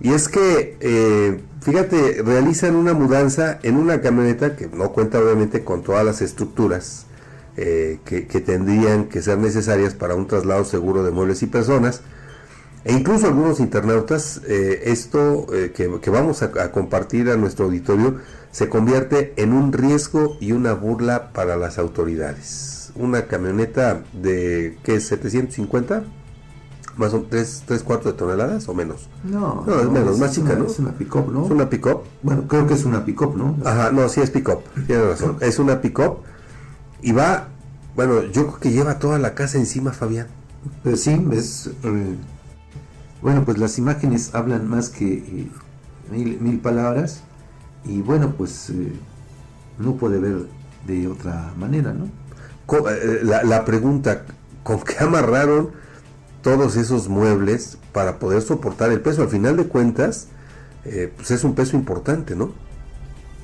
Y 0.00 0.14
es 0.14 0.28
que, 0.28 1.42
fíjate, 1.60 2.22
realizan 2.22 2.74
una 2.74 2.94
mudanza 2.94 3.58
en 3.62 3.76
una 3.76 4.00
camioneta 4.00 4.56
que 4.56 4.66
no 4.66 4.92
cuenta 4.92 5.18
obviamente 5.18 5.62
con 5.62 5.82
todas 5.82 6.06
las 6.06 6.22
estructuras 6.22 7.04
eh, 7.62 7.98
que, 8.06 8.40
tendrían 8.40 9.04
que 9.04 9.20
ser 9.20 9.36
necesarias 9.36 9.92
para 9.92 10.14
un 10.14 10.26
traslado 10.26 10.64
seguro 10.64 11.04
de 11.04 11.10
muebles 11.10 11.42
y 11.42 11.46
personas. 11.46 12.00
E 12.84 12.94
incluso 12.94 13.26
algunos 13.26 13.60
internautas, 13.60 14.40
eh, 14.48 14.84
esto 14.86 15.46
eh, 15.52 15.70
que, 15.72 16.10
vamos 16.10 16.42
a, 16.42 16.72
compartir 16.72 17.28
a 17.28 17.36
nuestro 17.36 17.66
auditorio 17.66 18.16
se 18.50 18.70
convierte 18.70 19.34
en 19.36 19.52
un 19.52 19.74
riesgo 19.74 20.38
y 20.40 20.52
una 20.52 20.72
burla 20.72 21.34
para 21.34 21.56
las 21.56 21.78
autoridades. 21.78 22.92
Una 22.94 23.26
camioneta 23.26 24.04
de, 24.14 24.78
¿qué 24.82 24.94
es? 24.94 25.12
¿750? 25.12 26.04
Más 26.96 27.12
o 27.12 27.26
3, 27.28 27.64
3 27.66 27.82
cuartos 27.82 28.12
de 28.12 28.18
toneladas 28.18 28.70
o 28.70 28.74
menos. 28.74 29.10
No, 29.22 29.64
no, 29.66 29.80
es 29.80 29.90
menos, 29.90 30.18
más 30.18 30.32
chica, 30.32 30.54
¿no? 30.54 30.64
Es 30.64 30.78
una 30.78 30.92
pick-up, 30.92 31.30
¿no? 31.30 31.44
Es 31.44 31.50
una 31.50 31.68
pick-up. 31.68 32.04
Bueno, 32.22 32.48
creo 32.48 32.66
que 32.66 32.72
es 32.72 32.86
una 32.86 33.04
pick-up, 33.04 33.36
¿no? 33.36 33.58
Ajá, 33.66 33.92
no, 33.92 34.08
sí 34.08 34.22
es 34.22 34.30
pick-up, 34.30 34.60
tiene 34.86 35.04
razón. 35.04 35.36
Es 35.40 35.58
una 35.58 35.82
pick-up 35.82 36.20
y 37.02 37.12
va, 37.12 37.48
bueno, 37.96 38.22
yo 38.24 38.46
creo 38.46 38.60
que 38.60 38.70
lleva 38.70 38.98
toda 38.98 39.18
la 39.18 39.34
casa 39.34 39.58
encima, 39.58 39.92
Fabián. 39.92 40.28
Pues 40.82 41.02
sí, 41.02 41.26
es... 41.32 41.70
Eh, 41.82 42.16
bueno, 43.22 43.44
pues 43.44 43.58
las 43.58 43.78
imágenes 43.78 44.34
hablan 44.34 44.68
más 44.68 44.88
que 44.88 45.12
eh, 45.12 45.50
mil, 46.10 46.58
palabras 46.60 47.22
y 47.84 48.00
bueno, 48.00 48.34
pues 48.36 48.70
eh, 48.70 48.92
no 49.78 49.96
puede 49.96 50.18
ver 50.18 50.46
de 50.86 51.06
otra 51.06 51.52
manera, 51.58 51.92
¿no? 51.92 52.08
La, 53.22 53.42
la, 53.42 53.64
pregunta, 53.64 54.24
¿con 54.62 54.80
qué 54.80 54.94
amarraron 55.00 55.70
todos 56.40 56.76
esos 56.76 57.08
muebles 57.08 57.78
para 57.92 58.18
poder 58.18 58.42
soportar 58.42 58.92
el 58.92 59.00
peso? 59.00 59.22
Al 59.22 59.28
final 59.28 59.56
de 59.56 59.64
cuentas, 59.64 60.28
pues 60.84 61.30
es 61.32 61.42
un 61.42 61.54
peso 61.56 61.76
importante, 61.76 62.36
¿no? 62.36 62.52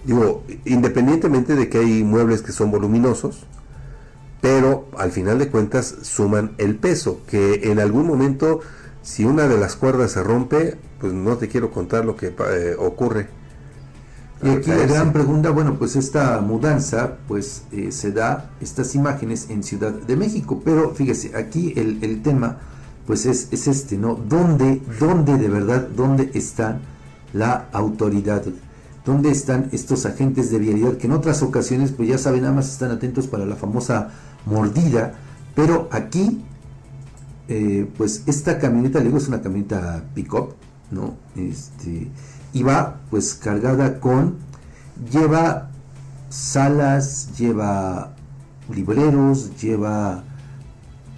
Digo, 0.04 0.44
independientemente 0.64 1.56
de 1.56 1.68
que 1.68 1.78
hay 1.78 2.04
muebles 2.04 2.40
que 2.40 2.52
son 2.52 2.70
voluminosos, 2.70 3.44
pero 4.46 4.86
al 4.96 5.10
final 5.10 5.40
de 5.40 5.48
cuentas 5.48 5.92
suman 6.02 6.52
el 6.58 6.76
peso, 6.76 7.20
que 7.26 7.72
en 7.72 7.80
algún 7.80 8.06
momento, 8.06 8.60
si 9.02 9.24
una 9.24 9.48
de 9.48 9.58
las 9.58 9.74
cuerdas 9.74 10.12
se 10.12 10.22
rompe, 10.22 10.76
pues 11.00 11.12
no 11.12 11.36
te 11.36 11.48
quiero 11.48 11.72
contar 11.72 12.04
lo 12.04 12.14
que 12.14 12.28
eh, 12.28 12.76
ocurre. 12.78 13.26
Y 14.44 14.50
aquí 14.50 14.70
la 14.70 14.86
gran 14.86 15.12
pregunta, 15.12 15.50
bueno, 15.50 15.74
pues 15.80 15.96
esta 15.96 16.40
mudanza, 16.40 17.16
pues 17.26 17.64
eh, 17.72 17.90
se 17.90 18.12
da 18.12 18.52
estas 18.60 18.94
imágenes 18.94 19.50
en 19.50 19.64
Ciudad 19.64 19.90
de 19.90 20.14
México, 20.14 20.62
pero 20.64 20.94
fíjese, 20.94 21.36
aquí 21.36 21.72
el, 21.74 21.98
el 22.02 22.22
tema, 22.22 22.58
pues 23.04 23.26
es, 23.26 23.48
es, 23.50 23.66
este, 23.66 23.98
¿no? 23.98 24.14
¿Dónde, 24.14 24.80
¿Dónde 25.00 25.38
de 25.38 25.48
verdad, 25.48 25.88
dónde 25.88 26.30
está 26.34 26.78
la 27.32 27.66
autoridad 27.72 28.44
¿Dónde 29.06 29.30
están 29.30 29.68
estos 29.70 30.04
agentes 30.04 30.50
de 30.50 30.58
vialidad 30.58 30.96
que 30.96 31.06
en 31.06 31.12
otras 31.12 31.40
ocasiones, 31.40 31.92
pues 31.92 32.08
ya 32.08 32.18
saben, 32.18 32.42
nada 32.42 32.54
más 32.54 32.72
están 32.72 32.90
atentos 32.90 33.28
para 33.28 33.46
la 33.46 33.54
famosa 33.54 34.10
mordida? 34.46 35.14
Pero 35.54 35.88
aquí, 35.92 36.42
eh, 37.48 37.90
pues 37.96 38.22
esta 38.26 38.58
camioneta, 38.58 38.98
le 38.98 39.06
digo, 39.06 39.18
es 39.18 39.28
una 39.28 39.42
camioneta 39.42 40.04
pick-up, 40.14 40.54
¿no? 40.90 41.16
Este, 41.36 42.10
y 42.52 42.62
va 42.62 43.00
pues 43.10 43.34
cargada 43.34 44.00
con, 44.00 44.36
lleva 45.12 45.70
salas, 46.30 47.36
lleva 47.36 48.14
libreros, 48.74 49.56
lleva 49.60 50.24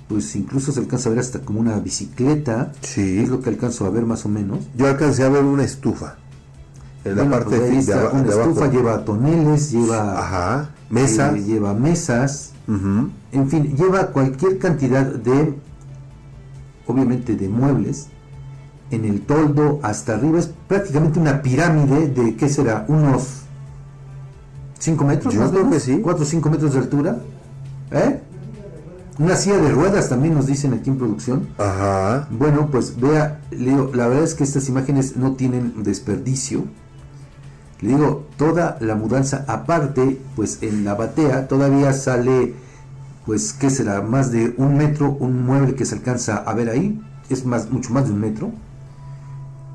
pues 0.09 0.35
incluso 0.37 0.73
se 0.73 0.81
alcanza 0.81 1.11
a 1.11 1.13
ver 1.13 1.19
hasta 1.21 1.41
como 1.41 1.61
una 1.61 1.79
bicicleta. 1.79 2.73
Sí. 2.81 3.21
Es 3.21 3.29
lo 3.29 3.43
que 3.43 3.51
alcanzo 3.51 3.85
a 3.85 3.91
ver 3.91 4.07
más 4.07 4.25
o 4.25 4.31
menos. 4.31 4.61
Yo 4.75 4.87
alcancé 4.87 5.23
a 5.23 5.29
ver 5.29 5.45
una 5.45 5.65
estufa 5.65 6.17
la 7.15 7.31
parte 7.31 7.59
pues 7.59 7.87
de, 7.87 7.95
abajo, 7.95 8.17
una 8.17 8.29
estufa 8.29 8.71
lleva 8.71 9.05
toneles, 9.05 9.71
lleva 9.71 10.19
Ajá, 10.19 10.71
mesas, 10.91 11.37
eh, 11.37 11.43
lleva 11.43 11.75
mesas, 11.75 12.53
en 12.69 13.49
fin, 13.49 13.77
lleva 13.77 14.09
cualquier 14.09 14.59
cantidad 14.59 15.07
de, 15.07 15.55
obviamente, 16.87 17.35
de 17.35 17.49
muebles 17.49 18.09
en 18.91 19.05
el 19.05 19.23
toldo 19.23 19.81
hasta 19.83 20.15
arriba. 20.15 20.39
Es 20.39 20.51
prácticamente 20.67 21.19
una 21.19 21.41
pirámide 21.41 22.09
de, 22.09 22.37
¿qué 22.37 22.49
será? 22.49 22.85
Unos 22.89 23.43
5 24.79 25.05
metros, 25.05 25.35
Yo 25.35 25.51
creo 25.51 25.71
que 25.71 25.81
sí. 25.81 26.01
4 26.03 26.23
o 26.23 26.27
5 26.27 26.51
metros 26.51 26.75
de 26.75 26.79
altura. 26.79 27.19
¿Eh? 27.91 28.21
Una 29.19 29.35
silla 29.35 29.57
de 29.59 29.71
ruedas 29.71 30.09
también 30.09 30.35
nos 30.35 30.47
dicen 30.47 30.75
aquí 30.75 30.91
en 30.91 30.99
producción. 30.99 31.49
Ajá. 31.59 32.29
Bueno, 32.31 32.69
pues 32.71 33.01
vea, 33.01 33.41
Leo, 33.51 33.93
la 33.95 34.07
verdad 34.07 34.25
es 34.25 34.35
que 34.35 34.45
estas 34.45 34.69
imágenes 34.69 35.17
no 35.17 35.33
tienen 35.33 35.83
desperdicio. 35.83 36.65
Le 37.81 37.91
digo, 37.91 38.27
toda 38.37 38.77
la 38.81 38.97
mudanza 38.97 39.45
aparte, 39.47 40.19
pues 40.35 40.63
en 40.63 40.85
la 40.85 40.95
batea 40.95 41.47
todavía 41.47 41.93
sale, 41.93 42.55
pues, 43.25 43.53
¿qué 43.53 43.71
será? 43.71 44.03
Más 44.03 44.33
de 44.33 44.55
un 44.57 44.77
metro, 44.77 45.13
un 45.21 45.47
mueble 45.47 45.75
que 45.75 45.85
se 45.85 45.95
alcanza 45.95 46.39
a 46.39 46.55
ver 46.55 46.71
ahí, 46.71 47.01
es 47.31 47.45
más, 47.45 47.71
mucho 47.71 47.93
más 47.93 48.07
de 48.07 48.13
un 48.13 48.21
metro. 48.21 48.51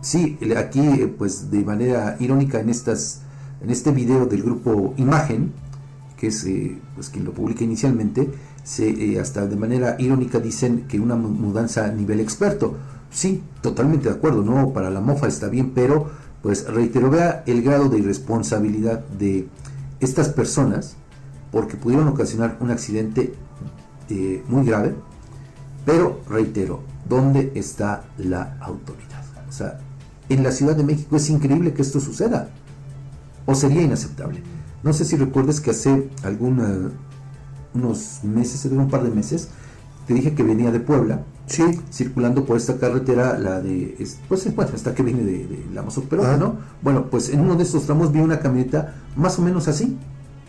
Sí, 0.02 0.38
aquí, 0.58 1.14
pues, 1.18 1.50
de 1.50 1.64
manera 1.64 2.18
irónica 2.20 2.60
en 2.60 2.70
estas, 2.70 3.22
en 3.62 3.70
este 3.70 3.92
video 3.92 4.26
del 4.26 4.44
grupo 4.44 4.94
Imagen, 4.98 5.54
que 6.18 6.28
es, 6.28 6.44
eh, 6.44 6.78
pues, 6.96 7.10
quien 7.10 7.24
lo 7.24 7.32
publica 7.32 7.64
inicialmente, 7.64 8.30
se, 8.66 8.90
eh, 8.90 9.20
hasta 9.20 9.46
de 9.46 9.56
manera 9.56 9.96
irónica 9.98 10.40
dicen 10.40 10.88
que 10.90 11.00
una 11.00 11.16
mudanza 11.16 11.86
a 11.86 11.90
nivel 11.90 12.20
experto. 12.20 12.76
Sí, 13.12 13.44
totalmente 13.62 14.10
de 14.10 14.16
acuerdo, 14.16 14.42
¿no? 14.42 14.74
Para 14.74 14.90
la 14.90 15.00
mofa 15.00 15.28
está 15.28 15.48
bien, 15.48 15.72
pero 15.74 16.10
pues 16.44 16.68
reitero, 16.68 17.10
vea 17.10 17.44
el 17.48 17.64
grado 17.64 17.88
de 17.88 18.00
irresponsabilidad 18.00 19.00
de 19.18 19.48
estas 20.02 20.28
personas 20.28 20.98
porque 21.54 21.78
pudieron 21.78 22.10
ocasionar 22.10 22.58
un 22.60 22.70
accidente 22.70 23.34
eh, 24.10 24.44
muy 24.50 24.66
grave, 24.66 24.94
pero 25.86 26.20
reitero, 26.30 26.82
¿dónde 27.08 27.54
está 27.56 28.04
la 28.18 28.58
autoridad? 28.60 29.24
O 29.48 29.52
sea, 29.54 29.80
en 30.28 30.44
la 30.44 30.52
Ciudad 30.52 30.76
de 30.76 30.84
México 30.84 31.16
es 31.16 31.30
increíble 31.30 31.74
que 31.74 31.82
esto 31.82 32.02
suceda, 32.02 32.50
o 33.46 33.56
sería 33.56 33.82
inaceptable. 33.82 34.44
No 34.84 34.92
sé 34.92 35.06
si 35.06 35.16
recuerdes 35.16 35.62
que 35.62 35.72
hace 35.72 36.10
algunos 36.24 36.92
meses, 38.24 38.66
un 38.66 38.90
par 38.90 39.04
de 39.04 39.12
meses, 39.12 39.48
te 40.08 40.14
dije 40.14 40.36
que 40.36 40.44
venía 40.44 40.72
de 40.72 40.82
Puebla 40.82 41.24
Sí, 41.46 41.64
circulando 41.92 42.46
por 42.46 42.58
esta 42.58 42.78
carretera, 42.78 43.38
la 43.38 43.60
de, 43.60 43.98
pues 44.30 44.56
bueno, 44.56 44.72
esta 44.74 44.96
que 44.96 45.04
viene 45.04 45.24
de, 45.24 45.66
la 45.74 45.84
Mazopero, 45.84 46.38
¿no? 46.38 46.56
Bueno, 46.82 47.08
pues 47.10 47.30
en 47.30 47.42
uno 47.42 47.56
de 47.56 47.64
estos 47.64 47.86
tramos 47.86 48.12
vi 48.14 48.20
una 48.20 48.40
camioneta 48.40 48.96
más 49.16 49.38
o 49.40 49.42
menos 49.42 49.68
así. 49.68 49.98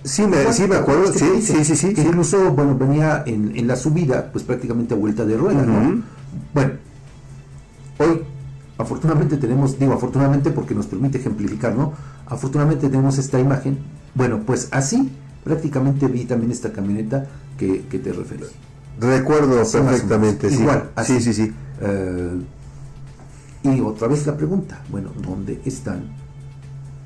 Sí, 0.05 0.27
me, 0.27 0.53
sí, 0.53 0.69
me 0.69 0.77
acuerdo, 0.77 1.13
sí, 1.13 1.41
sí, 1.41 1.65
sí, 1.65 1.77
sí, 1.77 1.95
Incluso, 1.97 2.53
bueno, 2.53 2.77
venía 2.77 3.25
en, 3.27 3.57
en, 3.57 3.67
la 3.67 3.75
subida, 3.75 4.31
pues 4.31 4.45
prácticamente 4.45 4.95
a 4.95 4.97
vuelta 4.97 5.25
de 5.25 5.37
rueda, 5.37 5.63
¿no? 5.63 6.03
Bueno, 6.53 6.73
hoy 7.99 8.23
afortunadamente 8.79 9.37
tenemos, 9.37 9.79
digo 9.79 9.95
afortunadamente 9.95 10.51
porque 10.51 10.75
nos 10.75 10.87
permite 10.87 11.19
ejemplificar, 11.19 11.75
¿no? 11.75 11.95
Afortunadamente 12.27 12.89
tenemos 12.89 13.19
esta 13.19 13.41
imagen. 13.41 13.79
Bueno, 14.15 14.41
pues 14.47 14.69
así 14.71 15.11
prácticamente 15.43 16.07
vi 16.07 16.25
también 16.25 16.53
esta 16.53 16.73
camioneta 16.73 17.27
que, 17.59 17.83
que 17.87 17.99
te 17.99 18.13
referí. 18.13 18.45
Recuerdo 19.01 19.57
perfectamente, 19.71 20.51
sí. 20.51 20.63
Igual, 20.63 20.91
así. 20.95 21.21
sí, 21.21 21.33
sí, 21.33 21.45
sí. 21.45 21.53
Eh, 21.81 22.43
y 23.65 23.81
otra 23.81 24.09
vez 24.09 24.27
la 24.27 24.37
pregunta, 24.37 24.83
bueno, 24.91 25.11
¿dónde 25.27 25.61
están 25.65 26.05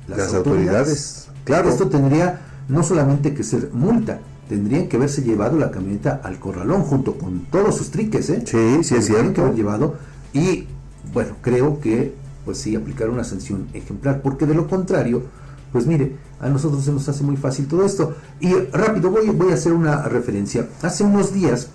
Las 0.07 0.33
autoridades, 0.33 1.29
claro. 1.43 1.69
Esto 1.69 1.87
tendría 1.87 2.41
no 2.67 2.83
solamente 2.83 3.33
que 3.33 3.43
ser 3.43 3.71
multa, 3.73 4.19
tendrían 4.47 4.87
que 4.87 4.97
haberse 4.97 5.21
llevado 5.23 5.57
la 5.57 5.71
camioneta 5.71 6.21
al 6.23 6.39
corralón 6.39 6.83
junto 6.83 7.17
con 7.17 7.45
todos 7.45 7.75
sus 7.77 7.91
triques, 7.91 8.29
¿eh? 8.29 8.43
Sí, 8.45 8.83
sí 8.83 8.95
es 8.95 9.05
Tendrían 9.05 9.05
que 9.05 9.11
cierto. 9.23 9.41
haber 9.43 9.55
llevado 9.55 9.95
y 10.33 10.67
bueno, 11.13 11.35
creo 11.41 11.79
que 11.79 12.13
pues 12.45 12.57
sí 12.59 12.75
aplicar 12.75 13.09
una 13.09 13.23
sanción 13.23 13.67
ejemplar, 13.73 14.21
porque 14.21 14.45
de 14.45 14.55
lo 14.55 14.67
contrario, 14.67 15.23
pues 15.71 15.85
mire, 15.85 16.17
a 16.39 16.49
nosotros 16.49 16.83
se 16.83 16.91
nos 16.91 17.07
hace 17.09 17.23
muy 17.23 17.37
fácil 17.37 17.67
todo 17.67 17.85
esto. 17.85 18.15
Y 18.39 18.53
rápido 18.71 19.11
voy, 19.11 19.29
voy 19.29 19.51
a 19.51 19.55
hacer 19.55 19.73
una 19.73 20.03
referencia. 20.03 20.67
Hace 20.81 21.03
unos 21.03 21.33
días 21.33 21.69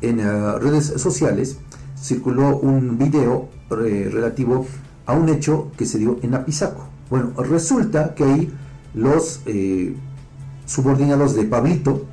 en 0.00 0.20
eh, 0.20 0.58
redes 0.58 0.86
sociales 0.96 1.56
circuló 2.00 2.56
un 2.56 2.98
video 2.98 3.48
eh, 3.70 4.10
relativo 4.12 4.66
a 5.06 5.12
un 5.12 5.28
hecho 5.28 5.70
que 5.76 5.86
se 5.86 5.98
dio 5.98 6.18
en 6.22 6.34
Apizaco. 6.34 6.86
Bueno, 7.08 7.32
resulta 7.36 8.14
que 8.14 8.24
ahí 8.24 8.54
los 8.94 9.42
eh, 9.46 9.94
subordinados 10.66 11.34
de 11.34 11.44
Pablito, 11.44 12.06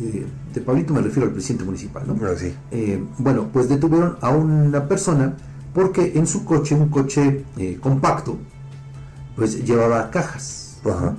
eh, 0.00 0.26
de 0.52 0.60
Pablito 0.60 0.92
me 0.92 1.00
refiero 1.00 1.28
al 1.28 1.32
presidente 1.32 1.64
municipal, 1.64 2.02
¿no? 2.06 2.16
Sí. 2.36 2.54
Bueno, 3.18 3.48
pues 3.52 3.68
detuvieron 3.68 4.16
a 4.20 4.30
una 4.30 4.88
persona 4.88 5.36
porque 5.72 6.12
en 6.16 6.26
su 6.26 6.44
coche, 6.44 6.74
un 6.74 6.88
coche 6.88 7.44
compacto, 7.80 8.38
pues 9.40 9.64
llevaba 9.64 10.10
cajas 10.10 10.76
Ajá. 10.84 11.14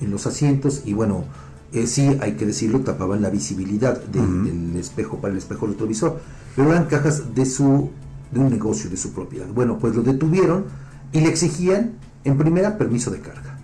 en 0.00 0.10
los 0.12 0.28
asientos 0.28 0.82
y 0.86 0.92
bueno, 0.92 1.24
eh, 1.72 1.88
sí, 1.88 2.16
hay 2.22 2.34
que 2.34 2.46
decirlo, 2.46 2.80
tapaban 2.82 3.20
la 3.20 3.30
visibilidad 3.30 4.00
de- 4.00 4.20
del 4.20 4.76
espejo 4.76 5.16
para 5.18 5.32
el 5.32 5.38
espejo 5.38 5.66
retrovisor, 5.66 6.20
pero 6.54 6.70
eran 6.70 6.84
cajas 6.86 7.34
de 7.34 7.44
su 7.44 7.90
de 8.30 8.38
un 8.38 8.50
negocio, 8.50 8.88
de 8.90 8.96
su 8.96 9.12
propiedad. 9.12 9.46
Bueno, 9.48 9.78
pues 9.80 9.96
lo 9.96 10.02
detuvieron 10.02 10.66
y 11.12 11.20
le 11.20 11.28
exigían, 11.30 11.94
en 12.22 12.38
primera, 12.38 12.78
permiso 12.78 13.10
de 13.10 13.18
carga. 13.20 13.58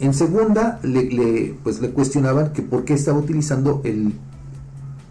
En 0.00 0.14
segunda, 0.14 0.78
le, 0.82 1.02
le, 1.10 1.54
pues 1.62 1.80
le 1.82 1.90
cuestionaban 1.90 2.52
que 2.54 2.62
por 2.62 2.84
qué 2.86 2.94
estaba 2.94 3.18
utilizando 3.18 3.82
el 3.84 4.14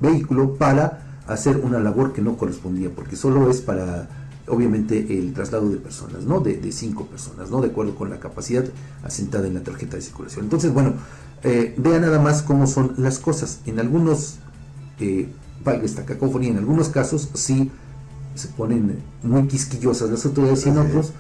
vehículo 0.02 0.56
para 0.56 1.20
hacer 1.28 1.58
una 1.58 1.80
labor 1.80 2.14
que 2.14 2.22
no 2.24 2.36
correspondía, 2.38 2.90
porque 2.96 3.16
solo 3.16 3.50
es 3.52 3.62
para, 3.62 4.08
obviamente, 4.48 5.18
el 5.20 5.34
traslado 5.34 5.70
de 5.70 5.78
personas, 5.78 6.24
¿no? 6.24 6.40
De, 6.40 6.58
de 6.58 6.72
cinco 6.72 7.06
personas, 7.06 7.50
¿no? 7.50 7.62
De 7.62 7.70
acuerdo 7.70 7.96
con 7.96 8.10
la 8.10 8.20
capacidad 8.20 8.66
asentada 9.04 9.48
en 9.48 9.56
la 9.56 9.64
tarjeta 9.64 9.96
de 9.96 10.02
circulación. 10.02 10.46
Entonces, 10.46 10.74
bueno, 10.74 10.94
eh, 11.44 11.74
vean 11.78 12.02
nada 12.02 12.20
más 12.20 12.42
cómo 12.42 12.68
son 12.68 12.94
las 12.98 13.20
cosas. 13.20 13.60
En 13.66 13.80
algunos, 13.80 14.36
eh, 15.00 15.30
valga 15.64 15.84
esta 15.84 16.06
cacofonía, 16.06 16.52
en 16.52 16.58
algunos 16.58 16.90
casos 16.90 17.30
sí 17.34 17.72
se 18.36 18.48
ponen 18.50 19.00
muy 19.22 19.48
quisquillosas 19.48 20.10
las 20.10 20.26
autoridades 20.26 20.66
y 20.66 20.70
en 20.70 20.78
otros 20.80 21.14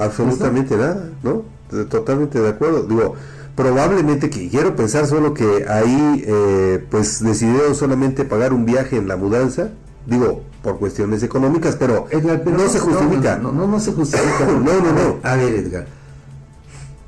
Absolutamente 0.00 0.76
nada, 0.76 1.10
¿no? 1.22 1.42
Totalmente 1.88 2.40
de 2.40 2.48
acuerdo. 2.48 2.84
Digo, 2.84 3.14
probablemente 3.54 4.30
que 4.30 4.48
quiero 4.48 4.74
pensar 4.74 5.06
solo 5.06 5.34
que 5.34 5.66
ahí 5.68 6.24
eh, 6.26 6.84
pues 6.90 7.22
decidieron 7.22 7.74
solamente 7.74 8.24
pagar 8.24 8.52
un 8.54 8.64
viaje 8.64 8.96
en 8.96 9.08
la 9.08 9.16
mudanza, 9.16 9.70
digo, 10.06 10.42
por 10.62 10.78
cuestiones 10.78 11.22
económicas, 11.22 11.76
pero, 11.76 12.06
Edgar, 12.10 12.42
pero 12.44 12.58
no, 12.58 12.68
se 12.68 12.78
justifica. 12.78 13.36
No, 13.36 13.52
no, 13.52 13.66
no, 13.66 13.66
no 13.66 13.80
se 13.80 13.92
justifica. 13.92 14.46
No, 14.46 14.80
no, 14.80 14.92
no. 14.92 15.16
A 15.22 15.36
ver, 15.36 15.54
Edgar. 15.54 15.86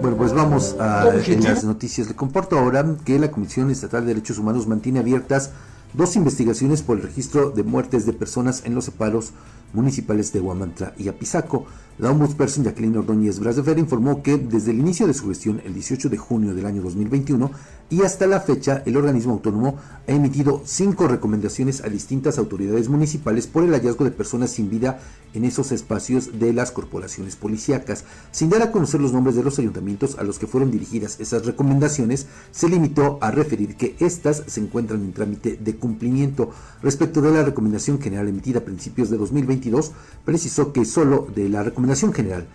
Bueno, 0.01 0.17
pues 0.17 0.33
vamos 0.33 0.77
a 0.81 1.11
en 1.27 1.45
las 1.45 1.63
noticias. 1.65 2.09
Le 2.09 2.15
comporto 2.15 2.59
ahora 2.59 2.85
que 3.05 3.19
la 3.19 3.31
Comisión 3.31 3.71
Estatal 3.71 4.03
de 4.03 4.15
Derechos 4.15 4.39
Humanos 4.39 4.67
mantiene 4.67 4.99
abiertas 4.99 5.51
dos 5.93 6.17
investigaciones 6.17 6.81
por 6.81 6.97
el 6.97 7.03
registro 7.03 7.51
de 7.51 7.65
muertes 7.65 8.07
de 8.07 8.15
personas 8.15 8.63
en 8.65 8.75
los 8.75 8.87
separos 8.87 9.33
municipales 9.73 10.33
de 10.33 10.41
Huamantla 10.41 10.95
y 10.99 11.09
Apizaco. 11.09 11.67
La 11.99 12.11
ombudsperson 12.11 12.65
Jacqueline 12.65 12.97
Ordóñez 12.97 13.41
Brasefer 13.41 13.79
informó 13.79 14.23
que 14.23 14.39
desde 14.39 14.71
el 14.71 14.79
inicio 14.79 15.07
de 15.07 15.13
su 15.13 15.29
gestión, 15.29 15.61
el 15.67 15.75
18 15.75 16.09
de 16.09 16.17
junio 16.17 16.55
del 16.55 16.65
año 16.65 16.81
2021, 16.81 17.51
y 17.91 18.03
hasta 18.03 18.27
la 18.27 18.41
fecha, 18.41 18.83
el 18.87 18.97
organismo 18.97 19.35
autónomo 19.35 19.77
ha 20.09 20.13
emitido 20.13 20.63
cinco 20.65 21.09
recomendaciones 21.09 21.83
a 21.83 21.89
distintas 21.89 22.39
autoridades 22.39 22.89
municipales 22.89 23.49
por 23.49 23.65
el 23.65 23.73
hallazgo 23.73 24.05
de 24.05 24.13
personas 24.13 24.53
sin 24.53 24.71
vida 24.71 25.01
en 25.35 25.45
esos 25.45 25.73
espacios 25.73 26.39
de 26.39 26.53
las 26.53 26.71
corporaciones 26.71 27.37
policíacas. 27.37 28.05
Sin 28.31 28.49
dar 28.49 28.63
a 28.63 28.71
conocer 28.71 29.01
los 29.01 29.13
nombres 29.13 29.35
de 29.37 29.43
los 29.43 29.59
ayuntamientos 29.59 30.17
a 30.19 30.23
los 30.23 30.39
que 30.39 30.47
fueron 30.47 30.71
dirigidas 30.71 31.19
esas 31.21 31.45
recomendaciones, 31.45 32.29
se 32.53 32.69
limitó 32.69 33.19
a 33.21 33.31
referir 33.31 33.77
que 33.77 33.97
éstas 33.99 34.45
se 34.47 34.61
encuentran 34.61 35.03
en 35.03 35.13
trámite 35.13 35.59
de 35.61 35.77
cumplimiento. 35.77 36.51
Respecto 36.83 37.21
de 37.21 37.33
la 37.33 37.43
recomendación 37.43 38.01
general 38.01 38.29
emitida 38.29 38.61
a 38.61 38.65
principios 38.65 39.11
de 39.11 39.19
2022, 39.61 39.93
precisó 40.25 40.73
que 40.73 40.85
solo 40.85 41.27
de 41.35 41.49
la 41.49 41.63
recomendación 41.63 42.13
general 42.13 42.47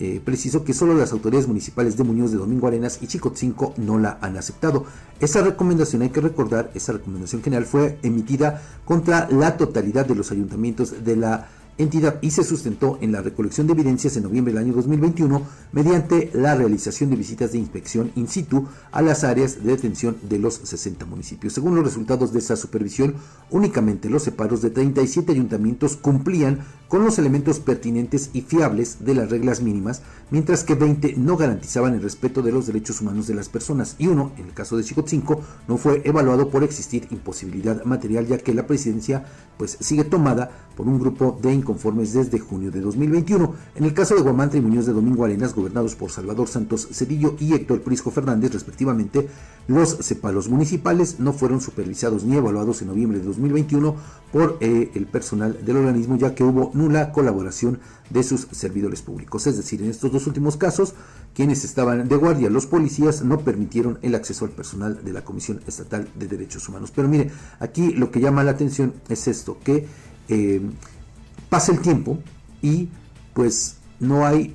eh, 0.00 0.20
precisó 0.24 0.64
que 0.64 0.74
solo 0.74 0.94
las 0.94 1.12
autoridades 1.12 1.46
municipales 1.46 1.96
de 1.96 2.02
Muñoz 2.02 2.32
de 2.32 2.38
Domingo 2.38 2.66
Arenas 2.66 2.98
y 3.00 3.06
Chicotzinco 3.06 3.74
no 3.76 3.98
la 3.98 4.18
han 4.20 4.36
aceptado. 4.36 4.86
Esa 5.20 5.42
recomendación, 5.42 6.02
hay 6.02 6.08
que 6.08 6.20
recordar, 6.20 6.72
esa 6.74 6.92
recomendación 6.92 7.42
general 7.42 7.64
fue 7.64 7.98
emitida 8.02 8.60
contra 8.84 9.28
la 9.30 9.56
totalidad 9.56 10.04
de 10.04 10.16
los 10.16 10.32
ayuntamientos 10.32 11.04
de 11.04 11.16
la 11.16 11.48
entidad 11.78 12.18
y 12.22 12.30
se 12.30 12.44
sustentó 12.44 12.98
en 13.00 13.12
la 13.12 13.22
recolección 13.22 13.66
de 13.66 13.72
evidencias 13.72 14.16
en 14.16 14.22
noviembre 14.22 14.52
del 14.52 14.62
año 14.62 14.74
2021 14.74 15.42
mediante 15.72 16.30
la 16.34 16.54
realización 16.54 17.10
de 17.10 17.16
visitas 17.16 17.52
de 17.52 17.58
inspección 17.58 18.12
in 18.14 18.28
situ 18.28 18.68
a 18.92 19.02
las 19.02 19.24
áreas 19.24 19.64
de 19.64 19.72
detención 19.72 20.16
de 20.28 20.38
los 20.38 20.54
60 20.54 21.04
municipios. 21.06 21.52
Según 21.52 21.74
los 21.74 21.84
resultados 21.84 22.32
de 22.32 22.38
esa 22.38 22.56
supervisión, 22.56 23.14
únicamente 23.50 24.08
los 24.08 24.22
separos 24.22 24.62
de 24.62 24.70
37 24.70 25.32
ayuntamientos 25.32 25.96
cumplían 25.96 26.60
con 26.94 27.04
los 27.04 27.18
elementos 27.18 27.58
pertinentes 27.58 28.30
y 28.34 28.42
fiables 28.42 29.04
de 29.04 29.16
las 29.16 29.28
reglas 29.28 29.60
mínimas, 29.60 30.02
mientras 30.30 30.62
que 30.62 30.76
20 30.76 31.16
no 31.16 31.36
garantizaban 31.36 31.92
el 31.94 32.02
respeto 32.02 32.40
de 32.40 32.52
los 32.52 32.68
derechos 32.68 33.00
humanos 33.00 33.26
de 33.26 33.34
las 33.34 33.48
personas 33.48 33.96
y 33.98 34.06
uno, 34.06 34.30
en 34.38 34.46
el 34.46 34.52
caso 34.52 34.76
de 34.76 34.84
Chicotzinco, 34.84 35.40
no 35.66 35.76
fue 35.76 36.02
evaluado 36.04 36.50
por 36.50 36.62
existir 36.62 37.08
imposibilidad 37.10 37.82
material 37.84 38.28
ya 38.28 38.38
que 38.38 38.54
la 38.54 38.68
presidencia 38.68 39.24
pues 39.56 39.76
sigue 39.80 40.04
tomada 40.04 40.50
por 40.76 40.86
un 40.86 40.98
grupo 40.98 41.38
de 41.40 41.52
inconformes 41.52 42.12
desde 42.12 42.38
junio 42.38 42.70
de 42.70 42.80
2021. 42.80 43.54
En 43.74 43.84
el 43.84 43.94
caso 43.94 44.14
de 44.14 44.22
Guamantra 44.22 44.58
y 44.58 44.62
Muñoz 44.62 44.86
de 44.86 44.92
Domingo 44.92 45.24
Arenas, 45.24 45.54
gobernados 45.54 45.94
por 45.94 46.10
Salvador 46.10 46.48
Santos 46.48 46.88
Cedillo 46.92 47.36
y 47.38 47.54
Héctor 47.54 47.82
Prisco 47.82 48.10
Fernández 48.10 48.52
respectivamente, 48.52 49.28
los 49.66 49.90
separos 49.90 50.48
municipales 50.48 51.20
no 51.20 51.32
fueron 51.32 51.60
supervisados 51.60 52.24
ni 52.24 52.36
evaluados 52.36 52.82
en 52.82 52.88
noviembre 52.88 53.18
de 53.18 53.24
2021 53.24 53.94
por 54.32 54.58
eh, 54.60 54.90
el 54.94 55.06
personal 55.06 55.64
del 55.64 55.76
organismo 55.76 56.16
ya 56.16 56.34
que 56.34 56.44
hubo 56.44 56.70
nula 56.84 57.12
colaboración 57.12 57.80
de 58.10 58.22
sus 58.22 58.46
servidores 58.52 59.02
públicos. 59.02 59.46
Es 59.46 59.56
decir, 59.56 59.82
en 59.82 59.90
estos 59.90 60.12
dos 60.12 60.26
últimos 60.26 60.56
casos, 60.56 60.94
quienes 61.34 61.64
estaban 61.64 62.08
de 62.08 62.16
guardia, 62.16 62.50
los 62.50 62.66
policías, 62.66 63.22
no 63.22 63.40
permitieron 63.40 63.98
el 64.02 64.14
acceso 64.14 64.44
al 64.44 64.50
personal 64.50 65.04
de 65.04 65.12
la 65.12 65.24
Comisión 65.24 65.60
Estatal 65.66 66.08
de 66.14 66.26
Derechos 66.26 66.68
Humanos. 66.68 66.92
Pero 66.94 67.08
mire, 67.08 67.30
aquí 67.60 67.92
lo 67.92 68.10
que 68.10 68.20
llama 68.20 68.44
la 68.44 68.52
atención 68.52 68.94
es 69.08 69.26
esto, 69.28 69.58
que 69.64 69.86
eh, 70.28 70.60
pasa 71.48 71.72
el 71.72 71.80
tiempo 71.80 72.18
y 72.62 72.88
pues 73.32 73.76
no 74.00 74.26
hay 74.26 74.54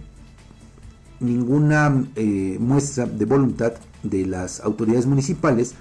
ninguna 1.19 2.05
eh, 2.15 2.57
muestra 2.59 3.05
de 3.05 3.25
voluntad 3.25 3.73
de 4.03 4.25
las 4.25 4.61
autoridades 4.61 5.05
municipales 5.05 5.73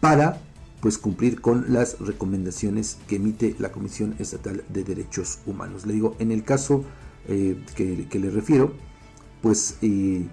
para 0.00 0.38
pues 0.82 0.98
cumplir 0.98 1.40
con 1.40 1.72
las 1.72 2.00
recomendaciones 2.00 2.98
que 3.06 3.16
emite 3.16 3.54
la 3.60 3.70
Comisión 3.70 4.16
Estatal 4.18 4.64
de 4.68 4.82
Derechos 4.82 5.38
Humanos. 5.46 5.86
Le 5.86 5.92
digo, 5.92 6.16
en 6.18 6.32
el 6.32 6.42
caso 6.42 6.84
eh, 7.28 7.64
que, 7.76 8.18
le 8.18 8.30
refiero, 8.30 8.72
pues 9.42 9.76
eh, 9.80 10.26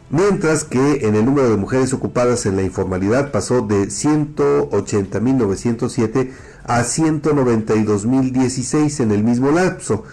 Mientras 0.09 0.63
que 0.63 1.05
en 1.05 1.15
el 1.15 1.25
número 1.25 1.49
de 1.49 1.57
mujeres 1.57 1.91
ocupadas 1.91 2.45
en 2.45 2.55
la 2.55 2.63
informalidad 2.63 3.33
pasó 3.33 3.63
de 3.63 3.89
180.907 3.89 6.31
a 6.63 6.83
192.016 6.83 9.01
en 9.01 9.11
el 9.11 9.25
mismo 9.25 9.51
lapso. 9.51 10.05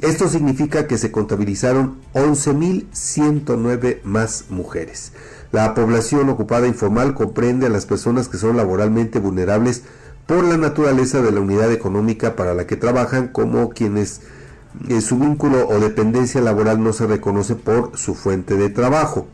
Esto 0.00 0.28
significa 0.28 0.86
que 0.86 0.96
se 0.96 1.10
contabilizaron 1.10 1.96
11.109 2.14 4.02
más 4.04 4.44
mujeres. 4.48 5.12
La 5.50 5.74
población 5.74 6.28
ocupada 6.28 6.68
informal 6.68 7.14
comprende 7.14 7.66
a 7.66 7.70
las 7.70 7.84
personas 7.84 8.28
que 8.28 8.38
son 8.38 8.56
laboralmente 8.56 9.18
vulnerables 9.18 9.82
por 10.26 10.44
la 10.44 10.56
naturaleza 10.56 11.20
de 11.20 11.32
la 11.32 11.40
unidad 11.40 11.72
económica 11.72 12.36
para 12.36 12.54
la 12.54 12.66
que 12.66 12.76
trabajan, 12.76 13.28
como 13.28 13.70
quienes 13.70 14.20
eh, 14.88 15.00
su 15.00 15.18
vínculo 15.18 15.66
o 15.66 15.80
dependencia 15.80 16.40
laboral 16.40 16.80
no 16.82 16.92
se 16.92 17.06
reconoce 17.06 17.56
por 17.56 17.96
su 17.96 18.14
fuente 18.14 18.56
de 18.56 18.70
trabajo. 18.70 19.26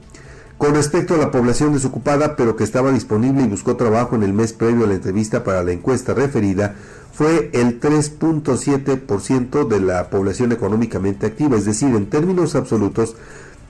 Con 0.59 0.75
respecto 0.75 1.15
a 1.15 1.19
la 1.19 1.31
población 1.31 1.73
desocupada, 1.73 2.37
pero 2.37 2.57
que 2.57 2.65
estaba 2.65 2.93
disponible 2.93 3.43
y 3.43 3.49
buscó 3.49 3.77
trabajo 3.77 4.15
en 4.15 4.23
el 4.23 4.33
mes 4.33 4.53
previo 4.53 4.85
a 4.85 4.89
la 4.89 4.95
entrevista 4.95 5.45
para 5.45 5.65
la 5.65 5.73
encuesta 5.73 6.15
referida, 6.15 6.77
fue 7.13 7.51
el 7.53 7.81
3.7% 7.81 9.69
de 9.69 9.81
la 9.81 10.11
población 10.11 10.53
económicamente 10.53 11.27
activa, 11.27 11.57
es 11.57 11.65
decir, 11.65 11.95
en 11.95 12.11
términos 12.11 12.55
absolutos, 12.55 13.17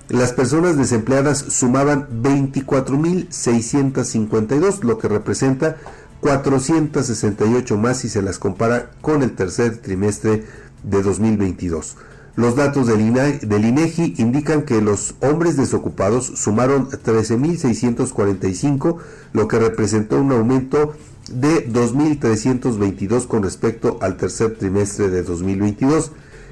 las 0.08 0.32
personas 0.32 0.76
desempleadas 0.76 1.38
sumaban 1.38 2.08
24.652, 2.22 4.82
lo 4.82 4.98
que 4.98 5.08
representa 5.08 5.76
468 6.20 7.76
más 7.76 7.98
si 7.98 8.08
se 8.08 8.22
las 8.22 8.38
compara 8.38 8.90
con 9.00 9.22
el 9.22 9.32
tercer 9.32 9.78
trimestre 9.78 10.44
de 10.82 11.02
2022. 11.02 11.96
Los 12.36 12.56
datos 12.56 12.88
del, 12.88 13.00
INEGI 13.00 14.14
indican 14.18 14.62
que 14.62 14.80
los 14.80 15.14
hombres 15.20 15.56
desocupados 15.56 16.32
sumaron 16.34 16.90
13.645, 16.90 18.96
lo 19.32 19.46
que 19.46 19.60
representó 19.60 20.20
un 20.20 20.32
aumento 20.32 20.96
de 21.30 21.72
2.322 21.72 23.28
con 23.28 23.44
respecto 23.44 23.98
al 24.00 24.16
tercer 24.16 24.58
trimestre 24.58 25.10
de 25.10 25.22
2022 25.22 26.10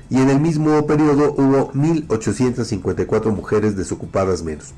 y 0.09 0.19
en 0.19 0.31
el 0.31 0.39
mismo 0.39 0.87
periodo 0.87 1.33
hubo 1.33 1.73
1.854 1.73 3.33
mujeres 3.33 3.77
desocupadas 3.77 4.45
menos. 4.45 4.75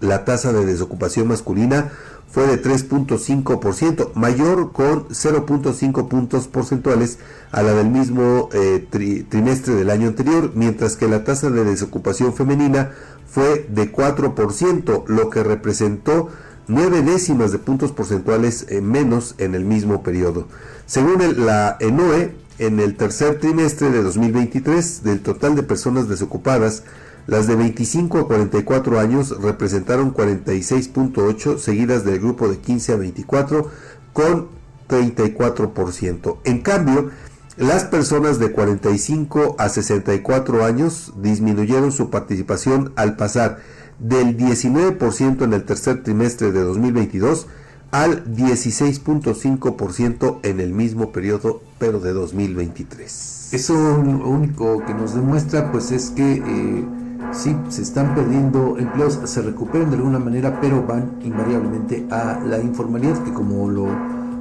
La 0.00 0.24
tasa 0.24 0.52
de 0.52 0.64
desocupación 0.64 1.28
masculina 1.28 1.90
fue 2.30 2.46
de 2.46 2.62
3.5%, 2.62 4.12
mayor 4.14 4.72
con 4.72 5.08
0.5 5.08 6.08
puntos 6.08 6.46
porcentuales 6.46 7.18
a 7.50 7.62
la 7.62 7.72
del 7.72 7.88
mismo 7.88 8.48
eh, 8.52 8.86
trimestre 9.28 9.74
del 9.74 9.90
año 9.90 10.08
anterior, 10.08 10.52
mientras 10.54 10.96
que 10.96 11.08
la 11.08 11.24
tasa 11.24 11.50
de 11.50 11.64
desocupación 11.64 12.34
femenina 12.34 12.92
fue 13.26 13.66
de 13.68 13.90
4%, 13.90 15.06
lo 15.06 15.30
que 15.30 15.42
representó 15.42 16.28
9 16.68 17.02
décimas 17.02 17.50
de 17.50 17.58
puntos 17.58 17.92
porcentuales 17.92 18.66
eh, 18.68 18.82
menos 18.82 19.34
en 19.38 19.54
el 19.54 19.64
mismo 19.64 20.02
periodo. 20.02 20.46
Según 20.86 21.44
la 21.44 21.76
ENOE, 21.80 22.34
en 22.58 22.80
el 22.80 22.96
tercer 22.96 23.38
trimestre 23.38 23.90
de 23.90 24.02
2023, 24.02 25.02
del 25.02 25.20
total 25.20 25.56
de 25.56 25.62
personas 25.62 26.08
desocupadas, 26.08 26.82
las 27.28 27.46
de 27.46 27.54
25 27.56 28.20
a 28.20 28.26
44 28.26 28.98
años 28.98 29.36
representaron 29.42 30.14
46.8, 30.14 31.58
seguidas 31.58 32.06
del 32.06 32.20
grupo 32.20 32.48
de 32.48 32.56
15 32.56 32.94
a 32.94 32.96
24 32.96 33.70
con 34.14 34.48
34%. 34.88 36.38
En 36.44 36.62
cambio, 36.62 37.10
las 37.58 37.84
personas 37.84 38.38
de 38.38 38.50
45 38.50 39.56
a 39.58 39.68
64 39.68 40.64
años 40.64 41.12
disminuyeron 41.18 41.92
su 41.92 42.08
participación 42.08 42.94
al 42.96 43.16
pasar 43.16 43.58
del 43.98 44.38
19% 44.38 45.42
en 45.42 45.52
el 45.52 45.64
tercer 45.64 46.02
trimestre 46.02 46.50
de 46.50 46.62
2022 46.62 47.46
al 47.90 48.24
16.5% 48.24 50.38
en 50.44 50.60
el 50.60 50.72
mismo 50.72 51.12
periodo, 51.12 51.60
pero 51.78 52.00
de 52.00 52.14
2023. 52.14 53.50
Eso 53.52 53.74
lo 53.74 54.28
único 54.28 54.82
que 54.86 54.94
nos 54.94 55.12
demuestra 55.14 55.70
pues 55.70 55.92
es 55.92 56.08
que 56.10 56.32
eh, 56.34 56.84
sí, 57.32 57.56
se 57.68 57.82
están 57.82 58.14
perdiendo 58.14 58.76
empleos, 58.78 59.18
se 59.24 59.42
recuperan 59.42 59.90
de 59.90 59.96
alguna 59.96 60.18
manera, 60.18 60.60
pero 60.60 60.86
van 60.86 61.12
invariablemente 61.22 62.06
a 62.10 62.40
la 62.44 62.58
informalidad, 62.58 63.18
que 63.24 63.32
como 63.32 63.68
lo 63.68 63.86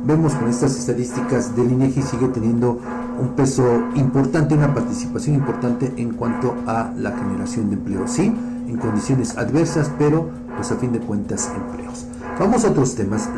vemos 0.05 0.33
con 0.33 0.49
estas 0.49 0.77
estadísticas 0.77 1.55
del 1.55 1.71
INEGI 1.71 2.01
sigue 2.01 2.27
teniendo 2.29 2.79
un 3.19 3.29
peso 3.29 3.83
importante, 3.95 4.55
una 4.55 4.73
participación 4.73 5.35
importante 5.35 5.91
en 5.97 6.13
cuanto 6.13 6.55
a 6.65 6.91
la 6.95 7.11
generación 7.11 7.69
de 7.69 7.75
empleo. 7.75 8.07
Sí, 8.07 8.33
en 8.67 8.77
condiciones 8.77 9.37
adversas, 9.37 9.91
pero 9.97 10.29
pues 10.55 10.71
a 10.71 10.75
fin 10.75 10.91
de 10.91 10.99
cuentas 10.99 11.51
empleos. 11.55 12.05
Vamos 12.39 12.63
a 12.65 12.69
otros 12.69 12.93
temas. 12.95 13.29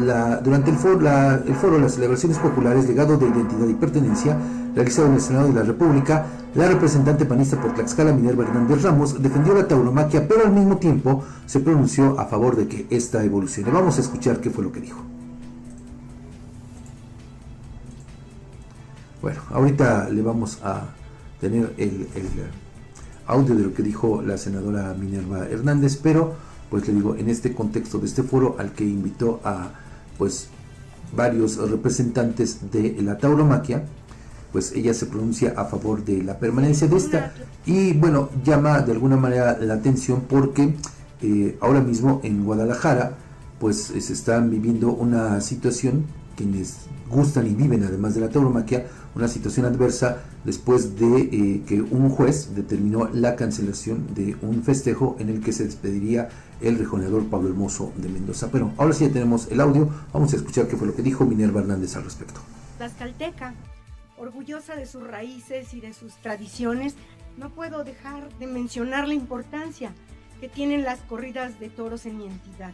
durante 0.43 0.71
el 0.71 0.77
foro, 0.77 0.99
el 0.99 1.55
foro 1.55 1.79
Las 1.79 1.93
celebraciones 1.93 2.37
populares, 2.37 2.87
legado 2.87 3.17
de 3.17 3.27
identidad 3.27 3.67
y 3.67 3.73
pertenencia, 3.73 4.37
realizado 4.79 5.07
en 5.09 5.15
el 5.15 5.21
Senado 5.21 5.47
de 5.49 5.53
la 5.55 5.63
República, 5.63 6.25
la 6.55 6.69
representante 6.69 7.25
panista 7.25 7.61
por 7.61 7.73
Tlaxcala, 7.73 8.13
Minerva 8.13 8.45
Hernández 8.45 8.81
Ramos, 8.81 9.21
defendió 9.21 9.53
la 9.53 9.67
tauromaquia, 9.67 10.25
pero 10.25 10.45
al 10.45 10.53
mismo 10.53 10.77
tiempo 10.77 11.21
se 11.45 11.59
pronunció 11.59 12.17
a 12.17 12.25
favor 12.27 12.55
de 12.55 12.67
que 12.69 12.87
esta 12.89 13.21
evolucione. 13.25 13.71
Vamos 13.71 13.97
a 13.97 14.01
escuchar 14.01 14.39
qué 14.39 14.49
fue 14.49 14.63
lo 14.63 14.71
que 14.71 14.79
dijo. 14.79 15.01
Bueno, 19.21 19.41
ahorita 19.49 20.07
le 20.09 20.21
vamos 20.21 20.59
a 20.63 20.83
tener 21.41 21.73
el, 21.77 22.07
audio 23.27 23.55
de 23.55 23.63
lo 23.63 23.73
que 23.73 23.83
dijo 23.83 24.21
la 24.21 24.37
senadora 24.37 24.95
Minerva 24.97 25.45
Hernández, 25.45 25.99
pero 26.01 26.35
pues 26.69 26.87
le 26.87 26.93
digo, 26.93 27.15
en 27.15 27.29
este 27.29 27.53
contexto 27.53 27.99
de 27.99 28.05
este 28.05 28.23
foro 28.23 28.55
al 28.57 28.71
que 28.71 28.85
invitó 28.85 29.41
a 29.43 29.71
pues 30.17 30.47
varios 31.15 31.57
representantes 31.57 32.71
de 32.71 32.95
la 33.01 33.17
tauromaquia, 33.17 33.83
pues 34.51 34.71
ella 34.73 34.93
se 34.93 35.05
pronuncia 35.05 35.53
a 35.57 35.65
favor 35.65 36.03
de 36.03 36.23
la 36.23 36.39
permanencia 36.39 36.87
de 36.87 36.97
esta 36.97 37.33
y 37.65 37.93
bueno, 37.93 38.29
llama 38.43 38.81
de 38.81 38.91
alguna 38.91 39.15
manera 39.15 39.57
la 39.59 39.75
atención 39.75 40.23
porque 40.27 40.75
eh, 41.21 41.57
ahora 41.61 41.81
mismo 41.81 42.21
en 42.23 42.43
Guadalajara 42.45 43.13
pues 43.59 43.77
se 43.77 44.13
están 44.13 44.49
viviendo 44.49 44.91
una 44.91 45.41
situación 45.41 46.05
quienes 46.35 46.87
gustan 47.09 47.47
y 47.47 47.53
viven 47.53 47.83
además 47.83 48.15
de 48.15 48.21
la 48.21 48.29
tauromaquia 48.29 48.85
una 49.15 49.27
situación 49.27 49.65
adversa 49.65 50.23
después 50.45 50.97
de 50.97 51.21
eh, 51.21 51.63
que 51.67 51.81
un 51.81 52.09
juez 52.09 52.55
determinó 52.55 53.09
la 53.13 53.35
cancelación 53.35 54.13
de 54.13 54.37
un 54.41 54.63
festejo 54.63 55.15
en 55.19 55.29
el 55.29 55.41
que 55.41 55.51
se 55.51 55.65
despediría 55.65 56.29
el 56.61 56.77
rejoneador 56.77 57.25
Pablo 57.25 57.49
Hermoso 57.49 57.91
de 57.97 58.09
Mendoza. 58.09 58.49
Pero 58.51 58.71
ahora 58.77 58.93
sí 58.93 59.05
ya 59.05 59.11
tenemos 59.11 59.47
el 59.49 59.61
audio, 59.61 59.89
vamos 60.13 60.33
a 60.33 60.37
escuchar 60.37 60.67
qué 60.67 60.77
fue 60.77 60.87
lo 60.87 60.95
que 60.95 61.01
dijo 61.01 61.25
Minerva 61.25 61.61
Hernández 61.61 61.95
al 61.95 62.03
respecto. 62.03 62.39
Tlaxcalteca, 62.77 63.53
orgullosa 64.19 64.75
de 64.75 64.85
sus 64.85 65.05
raíces 65.05 65.73
y 65.73 65.81
de 65.81 65.93
sus 65.93 66.15
tradiciones, 66.17 66.95
no 67.37 67.49
puedo 67.49 67.83
dejar 67.83 68.29
de 68.37 68.47
mencionar 68.47 69.07
la 69.07 69.13
importancia 69.13 69.93
que 70.39 70.49
tienen 70.49 70.83
las 70.83 70.99
corridas 71.01 71.59
de 71.59 71.69
toros 71.69 72.05
en 72.05 72.17
mi 72.17 72.27
entidad. 72.27 72.73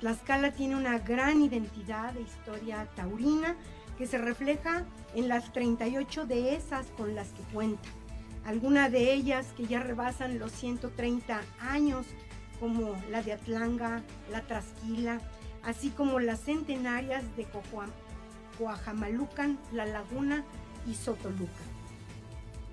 Tlaxcala 0.00 0.52
tiene 0.52 0.76
una 0.76 0.98
gran 0.98 1.42
identidad 1.42 2.12
de 2.12 2.22
historia 2.22 2.88
taurina 2.94 3.56
que 3.96 4.06
se 4.06 4.18
refleja 4.18 4.84
en 5.14 5.28
las 5.28 5.52
38 5.52 6.26
dehesas 6.26 6.86
con 6.96 7.14
las 7.14 7.28
que 7.28 7.42
cuenta. 7.52 7.88
Algunas 8.44 8.92
de 8.92 9.12
ellas 9.12 9.52
que 9.56 9.66
ya 9.66 9.80
rebasan 9.80 10.38
los 10.38 10.52
130 10.52 11.40
años 11.58 12.06
como 12.60 12.94
la 13.10 13.22
de 13.22 13.32
Atlanga, 13.32 14.02
la 14.30 14.42
Trasquila, 14.42 15.20
así 15.62 15.90
como 15.90 16.20
las 16.20 16.40
centenarias 16.40 17.24
de 17.36 17.46
Coajamalucan, 18.58 19.58
La 19.72 19.86
Laguna 19.86 20.44
y 20.88 20.94
Sotoluca. 20.94 21.52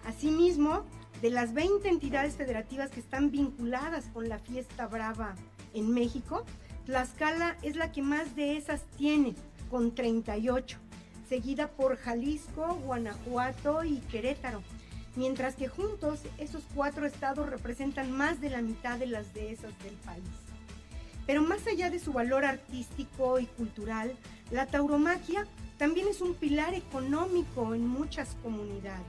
Asimismo, 0.05 0.83
de 1.21 1.29
las 1.29 1.53
20 1.53 1.87
entidades 1.87 2.35
federativas 2.35 2.91
que 2.91 2.99
están 2.99 3.31
vinculadas 3.31 4.05
con 4.13 4.27
la 4.27 4.39
fiesta 4.39 4.87
brava 4.87 5.35
en 5.73 5.93
México, 5.93 6.45
Tlaxcala 6.85 7.57
es 7.61 7.75
la 7.75 7.91
que 7.91 8.01
más 8.01 8.35
de 8.35 8.57
esas 8.57 8.83
tiene, 8.97 9.35
con 9.69 9.95
38, 9.95 10.77
seguida 11.29 11.69
por 11.69 11.97
Jalisco, 11.97 12.75
Guanajuato 12.83 13.83
y 13.83 13.97
Querétaro 14.11 14.61
mientras 15.15 15.55
que 15.55 15.67
juntos 15.67 16.21
esos 16.37 16.63
cuatro 16.73 17.05
estados 17.05 17.49
representan 17.49 18.11
más 18.11 18.41
de 18.41 18.49
la 18.49 18.61
mitad 18.61 18.97
de 18.97 19.07
las 19.07 19.33
dehesas 19.33 19.77
del 19.83 19.93
país. 20.05 20.23
Pero 21.25 21.41
más 21.41 21.65
allá 21.67 21.89
de 21.89 21.99
su 21.99 22.11
valor 22.11 22.43
artístico 22.45 23.39
y 23.39 23.45
cultural, 23.45 24.15
la 24.51 24.65
tauromaquia 24.65 25.45
también 25.77 26.07
es 26.07 26.21
un 26.21 26.35
pilar 26.35 26.73
económico 26.73 27.73
en 27.73 27.87
muchas 27.87 28.35
comunidades. 28.41 29.05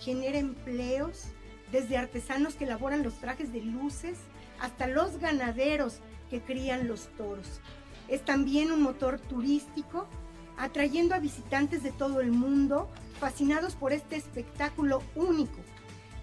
Genera 0.00 0.38
empleos, 0.38 1.26
desde 1.72 1.96
artesanos 1.96 2.54
que 2.54 2.64
elaboran 2.64 3.02
los 3.02 3.14
trajes 3.14 3.52
de 3.52 3.62
luces 3.62 4.18
hasta 4.60 4.86
los 4.86 5.18
ganaderos 5.18 5.98
que 6.30 6.40
crían 6.40 6.88
los 6.88 7.08
toros. 7.16 7.60
Es 8.08 8.24
también 8.24 8.70
un 8.70 8.82
motor 8.82 9.18
turístico, 9.18 10.06
atrayendo 10.56 11.14
a 11.14 11.18
visitantes 11.18 11.82
de 11.82 11.90
todo 11.90 12.20
el 12.20 12.30
mundo 12.30 12.88
fascinados 13.18 13.74
por 13.74 13.92
este 13.92 14.16
espectáculo 14.16 15.02
único. 15.14 15.58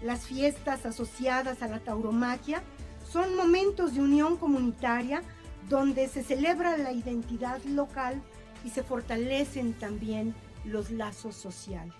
Las 0.02 0.26
fiestas 0.26 0.86
asociadas 0.86 1.62
a 1.62 1.68
la 1.68 1.80
tauromaquia 1.80 2.62
son 3.10 3.36
momentos 3.36 3.94
de 3.94 4.00
unión 4.00 4.36
comunitaria 4.36 5.22
donde 5.68 6.08
se 6.08 6.22
celebra 6.22 6.76
la 6.76 6.92
identidad 6.92 7.62
local 7.64 8.22
y 8.64 8.70
se 8.70 8.82
fortalecen 8.82 9.74
también 9.74 10.34
los 10.64 10.90
lazos 10.90 11.36
sociales. 11.36 11.94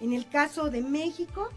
En 0.00 0.12
el 0.12 0.28
caso 0.28 0.70
de 0.70 0.82
México, 0.82 1.48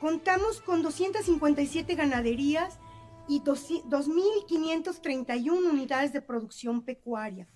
contamos 0.00 0.60
con 0.60 0.82
257 0.82 1.94
ganaderías 1.94 2.80
y 3.28 3.40
2.531 3.40 5.70
unidades 5.70 6.12
de 6.12 6.20
producción 6.20 6.82
pecuaria. 6.82 7.46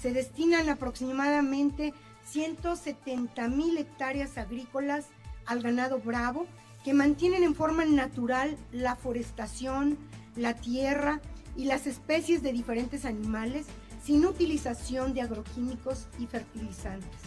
Se 0.00 0.12
destinan 0.12 0.68
aproximadamente 0.68 1.94
170.000 2.32 3.78
hectáreas 3.78 4.36
agrícolas 4.38 5.06
al 5.46 5.62
ganado 5.62 5.98
bravo 5.98 6.46
que 6.84 6.94
mantienen 6.94 7.44
en 7.44 7.54
forma 7.54 7.84
natural 7.84 8.56
la 8.72 8.96
forestación, 8.96 9.96
la 10.34 10.54
tierra 10.54 11.20
y 11.56 11.66
las 11.66 11.86
especies 11.86 12.42
de 12.42 12.52
diferentes 12.52 13.04
animales 13.04 13.66
sin 14.02 14.26
utilización 14.26 15.14
de 15.14 15.22
agroquímicos 15.22 16.08
y 16.18 16.26
fertilizantes. 16.26 17.20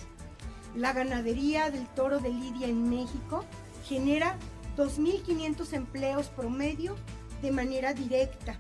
La 0.76 0.92
ganadería 0.92 1.72
del 1.72 1.88
toro 1.88 2.20
de 2.20 2.30
Lidia 2.30 2.68
en 2.68 2.90
México 2.90 3.46
genera 3.86 4.38
2.500 4.76 5.74
empleos 5.74 6.28
promedio 6.28 6.96
de 7.42 7.52
manera 7.52 7.94
directa, 7.94 8.58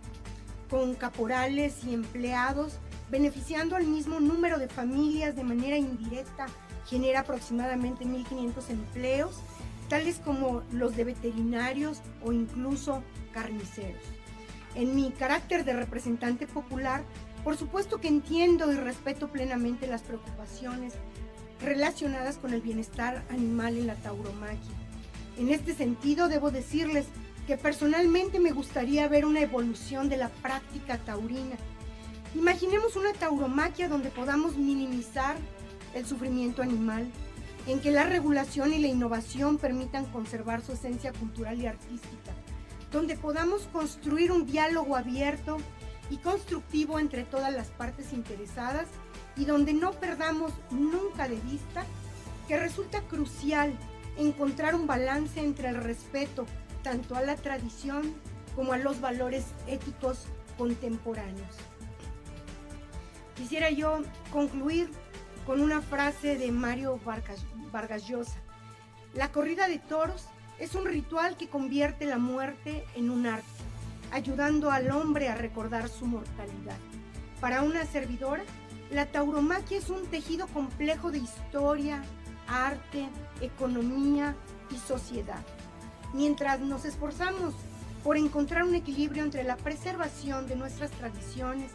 con 0.69 0.95
caporales 0.95 1.83
y 1.83 1.93
empleados, 1.93 2.79
beneficiando 3.09 3.75
al 3.75 3.85
mismo 3.85 4.19
número 4.19 4.57
de 4.57 4.67
familias 4.67 5.35
de 5.35 5.43
manera 5.43 5.77
indirecta, 5.77 6.47
genera 6.85 7.21
aproximadamente 7.21 8.05
1.500 8.05 8.69
empleos, 8.69 9.35
tales 9.89 10.19
como 10.23 10.63
los 10.71 10.95
de 10.95 11.03
veterinarios 11.03 12.01
o 12.23 12.31
incluso 12.31 13.03
carniceros. 13.33 14.01
En 14.73 14.95
mi 14.95 15.11
carácter 15.11 15.63
de 15.63 15.73
representante 15.73 16.47
popular, 16.47 17.03
por 17.45 17.57
supuesto 17.57 18.01
que 18.01 18.07
entiendo 18.07 18.73
y 18.73 18.75
respeto 18.75 19.27
plenamente 19.27 19.85
las 19.85 20.01
preocupaciones 20.01 20.93
relacionadas 21.61 22.39
con 22.39 22.55
el 22.55 22.61
bienestar 22.61 23.23
animal 23.29 23.77
en 23.77 23.85
la 23.85 23.93
tauromaquia. 23.93 24.73
En 25.37 25.49
este 25.49 25.75
sentido, 25.75 26.27
debo 26.27 26.49
decirles 26.49 27.05
que 27.45 27.55
personalmente 27.55 28.39
me 28.39 28.51
gustaría 28.51 29.07
ver 29.07 29.27
una 29.27 29.41
evolución 29.41 30.09
de 30.09 30.17
la 30.17 30.29
práctica 30.29 30.97
taurina. 30.97 31.55
Imaginemos 32.33 32.95
una 32.95 33.13
tauromaquia 33.13 33.89
donde 33.89 34.09
podamos 34.09 34.57
minimizar 34.57 35.35
el 35.93 36.03
sufrimiento 36.07 36.63
animal, 36.63 37.11
en 37.67 37.79
que 37.79 37.91
la 37.91 38.05
regulación 38.05 38.73
y 38.73 38.79
la 38.79 38.87
innovación 38.87 39.59
permitan 39.59 40.05
conservar 40.05 40.63
su 40.63 40.71
esencia 40.71 41.13
cultural 41.13 41.61
y 41.61 41.67
artística, 41.67 42.33
donde 42.91 43.15
podamos 43.15 43.67
construir 43.71 44.31
un 44.31 44.47
diálogo 44.47 44.95
abierto 44.95 45.57
y 46.09 46.17
constructivo 46.17 46.99
entre 46.99 47.23
todas 47.23 47.53
las 47.53 47.67
partes 47.67 48.13
interesadas 48.13 48.87
y 49.35 49.45
donde 49.45 49.73
no 49.73 49.91
perdamos 49.93 50.53
nunca 50.71 51.27
de 51.27 51.35
vista 51.37 51.85
que 52.47 52.59
resulta 52.59 53.01
crucial 53.01 53.73
encontrar 54.17 54.75
un 54.75 54.87
balance 54.87 55.39
entre 55.39 55.69
el 55.69 55.77
respeto 55.77 56.45
tanto 56.83 57.15
a 57.15 57.21
la 57.21 57.35
tradición 57.35 58.13
como 58.55 58.73
a 58.73 58.77
los 58.77 59.01
valores 59.01 59.45
éticos 59.67 60.25
contemporáneos. 60.57 61.55
Quisiera 63.35 63.69
yo 63.69 64.01
concluir 64.31 64.89
con 65.45 65.61
una 65.61 65.81
frase 65.81 66.37
de 66.37 66.51
Mario 66.51 66.99
Vargas, 67.03 68.07
Llosa. 68.07 68.39
La 69.13 69.31
corrida 69.31 69.67
de 69.67 69.79
toros 69.79 70.27
es 70.59 70.75
un 70.75 70.85
ritual 70.85 71.35
que 71.37 71.49
convierte 71.49 72.05
la 72.05 72.17
muerte 72.17 72.85
en 72.95 73.09
un 73.09 73.27
arte, 73.27 73.54
ayudando 74.11 74.71
al 74.71 74.91
hombre 74.91 75.29
a 75.29 75.35
recordar 75.35 75.89
su 75.89 76.05
mortalidad. 76.05 76.77
Para 77.41 77.61
una 77.61 77.85
servidora, 77.85 78.43
la 78.91 79.05
tauromaquia 79.07 79.77
es 79.77 79.89
un 79.89 80.05
tejido 80.07 80.47
complejo 80.47 81.11
de 81.11 81.19
historia, 81.19 82.03
arte, 82.47 83.07
economía 83.41 84.35
y 84.71 84.77
sociedad. 84.77 85.43
Mientras 86.13 86.59
nos 86.59 86.85
esforzamos 86.85 87.53
por 88.03 88.17
encontrar 88.17 88.63
un 88.63 88.75
equilibrio 88.75 89.23
entre 89.23 89.43
la 89.43 89.57
preservación 89.57 90.47
de 90.47 90.55
nuestras 90.55 90.91
tradiciones 90.91 91.71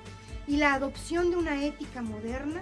y 0.46 0.56
la 0.56 0.74
adopción 0.74 1.30
de 1.30 1.36
una 1.36 1.64
ética 1.64 2.02
moderna, 2.02 2.60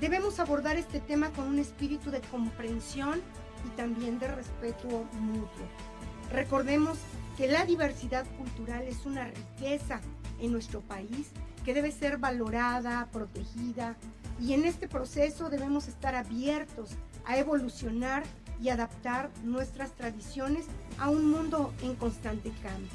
debemos 0.00 0.40
abordar 0.40 0.76
este 0.76 1.00
tema 1.00 1.30
con 1.30 1.46
un 1.46 1.58
espíritu 1.58 2.10
de 2.10 2.20
comprensión 2.20 3.22
y 3.64 3.68
también 3.76 4.18
de 4.18 4.28
respeto 4.28 4.88
mutuo. 5.12 5.66
Recordemos 6.32 6.98
que 7.36 7.48
la 7.48 7.64
diversidad 7.64 8.26
cultural 8.36 8.82
es 8.82 9.06
una 9.06 9.26
riqueza 9.26 10.00
en 10.40 10.52
nuestro 10.52 10.80
país 10.80 11.30
que 11.64 11.74
debe 11.74 11.90
ser 11.90 12.18
valorada, 12.18 13.08
protegida 13.10 13.96
y 14.40 14.52
en 14.52 14.64
este 14.64 14.88
proceso 14.88 15.48
debemos 15.48 15.88
estar 15.88 16.14
abiertos 16.14 16.90
a 17.24 17.38
evolucionar 17.38 18.22
y 18.60 18.68
adaptar 18.68 19.30
nuestras 19.42 19.92
tradiciones 19.92 20.66
a 20.98 21.08
un 21.08 21.30
mundo 21.30 21.72
en 21.82 21.94
constante 21.96 22.52
cambio. 22.62 22.90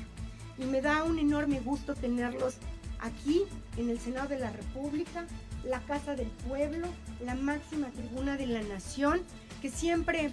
Y 0.57 0.65
me 0.65 0.81
da 0.81 1.03
un 1.03 1.19
enorme 1.19 1.59
gusto 1.59 1.95
tenerlos 1.95 2.57
aquí 2.99 3.43
en 3.77 3.89
el 3.89 3.99
Senado 3.99 4.29
de 4.29 4.39
la 4.39 4.51
República, 4.51 5.25
la 5.63 5.79
Casa 5.81 6.15
del 6.15 6.27
Pueblo, 6.47 6.87
la 7.25 7.35
máxima 7.35 7.87
tribuna 7.89 8.37
de 8.37 8.47
la 8.47 8.61
nación, 8.61 9.21
que 9.61 9.69
siempre 9.69 10.31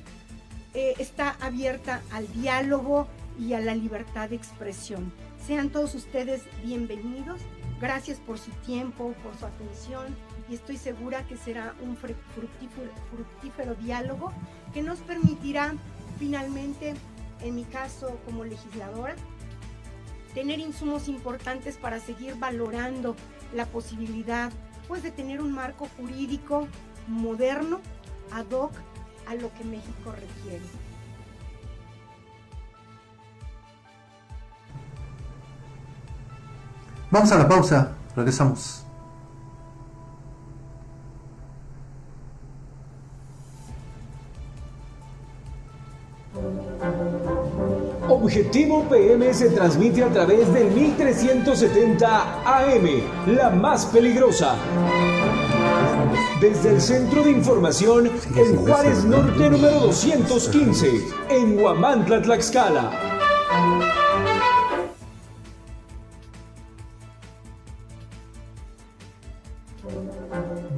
eh, 0.74 0.94
está 0.98 1.36
abierta 1.40 2.02
al 2.12 2.30
diálogo 2.32 3.08
y 3.38 3.52
a 3.52 3.60
la 3.60 3.74
libertad 3.74 4.30
de 4.30 4.36
expresión. 4.36 5.12
Sean 5.44 5.70
todos 5.70 5.94
ustedes 5.94 6.42
bienvenidos. 6.62 7.40
Gracias 7.80 8.18
por 8.18 8.38
su 8.38 8.50
tiempo, 8.64 9.14
por 9.22 9.36
su 9.36 9.46
atención 9.46 10.16
y 10.48 10.54
estoy 10.54 10.76
segura 10.76 11.26
que 11.26 11.36
será 11.36 11.74
un 11.82 11.96
fructífero, 11.96 13.74
diálogo 13.74 14.32
que 14.72 14.82
nos 14.82 15.00
permitirá 15.00 15.74
finalmente, 16.18 16.94
en 17.40 17.54
mi 17.54 17.64
caso 17.64 18.18
como 18.24 18.44
legisladora, 18.44 19.14
tener 20.34 20.58
insumos 20.58 21.08
importantes 21.08 21.76
para 21.76 22.00
seguir 22.00 22.36
valorando 22.36 23.14
la 23.54 23.66
posibilidad 23.66 24.52
pues 24.88 25.02
de 25.02 25.10
tener 25.10 25.40
un 25.40 25.52
marco 25.52 25.88
jurídico 25.96 26.68
moderno 27.08 27.80
ad 28.30 28.50
hoc 28.52 28.72
a 29.26 29.34
lo 29.34 29.52
que 29.54 29.64
México 29.64 30.12
requiere. 30.12 30.85
Vamos 37.10 37.30
a 37.30 37.38
la 37.38 37.48
pausa, 37.48 37.92
regresamos. 38.16 38.82
Objetivo 48.08 48.84
PM 48.88 49.32
se 49.32 49.50
transmite 49.50 50.02
a 50.02 50.08
través 50.08 50.52
del 50.52 50.70
1370 50.72 52.42
AM, 52.44 53.34
la 53.36 53.50
más 53.50 53.86
peligrosa. 53.86 54.56
Desde 56.40 56.70
el 56.70 56.80
Centro 56.80 57.22
de 57.22 57.30
Información 57.30 58.10
en 58.34 58.56
Juárez 58.56 59.04
Norte 59.04 59.48
número 59.48 59.80
215, 59.80 61.04
en 61.30 61.58
Huamantla, 61.58 62.20
Tlaxcala. 62.20 62.90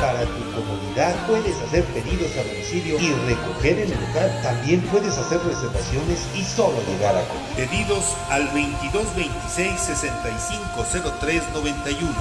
Para 0.00 0.20
tu 0.20 0.44
comodidad 0.54 1.12
puedes 1.26 1.60
hacer 1.60 1.82
pedidos 1.86 2.30
a 2.36 2.44
domicilio 2.44 3.00
y 3.00 3.12
recoger 3.26 3.80
en 3.80 3.90
el 3.92 4.00
local. 4.00 4.30
También 4.44 4.80
puedes 4.92 5.18
hacer 5.18 5.40
reservaciones 5.40 6.24
y 6.36 6.44
solo 6.44 6.76
llegar 6.86 7.16
a 7.16 7.26
comer. 7.26 7.68
Pedidos 7.68 8.14
al 8.30 8.44
2226 8.44 9.80
650391. 9.80 12.14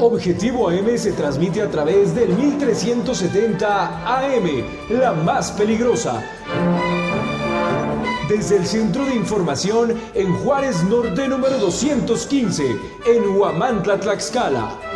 Objetivo 0.00 0.70
AM 0.70 0.96
se 0.96 1.12
transmite 1.12 1.60
a 1.60 1.70
través 1.70 2.14
del 2.14 2.30
1370 2.30 4.06
AM, 4.06 4.64
la 4.88 5.12
más 5.12 5.52
peligrosa. 5.52 6.22
Desde 8.28 8.56
el 8.56 8.66
Centro 8.66 9.04
de 9.04 9.14
Información 9.14 10.00
en 10.14 10.34
Juárez 10.38 10.82
Norte 10.84 11.28
número 11.28 11.58
215, 11.58 12.64
en 13.06 13.36
Huamantla, 13.36 14.00
Tlaxcala. 14.00 14.93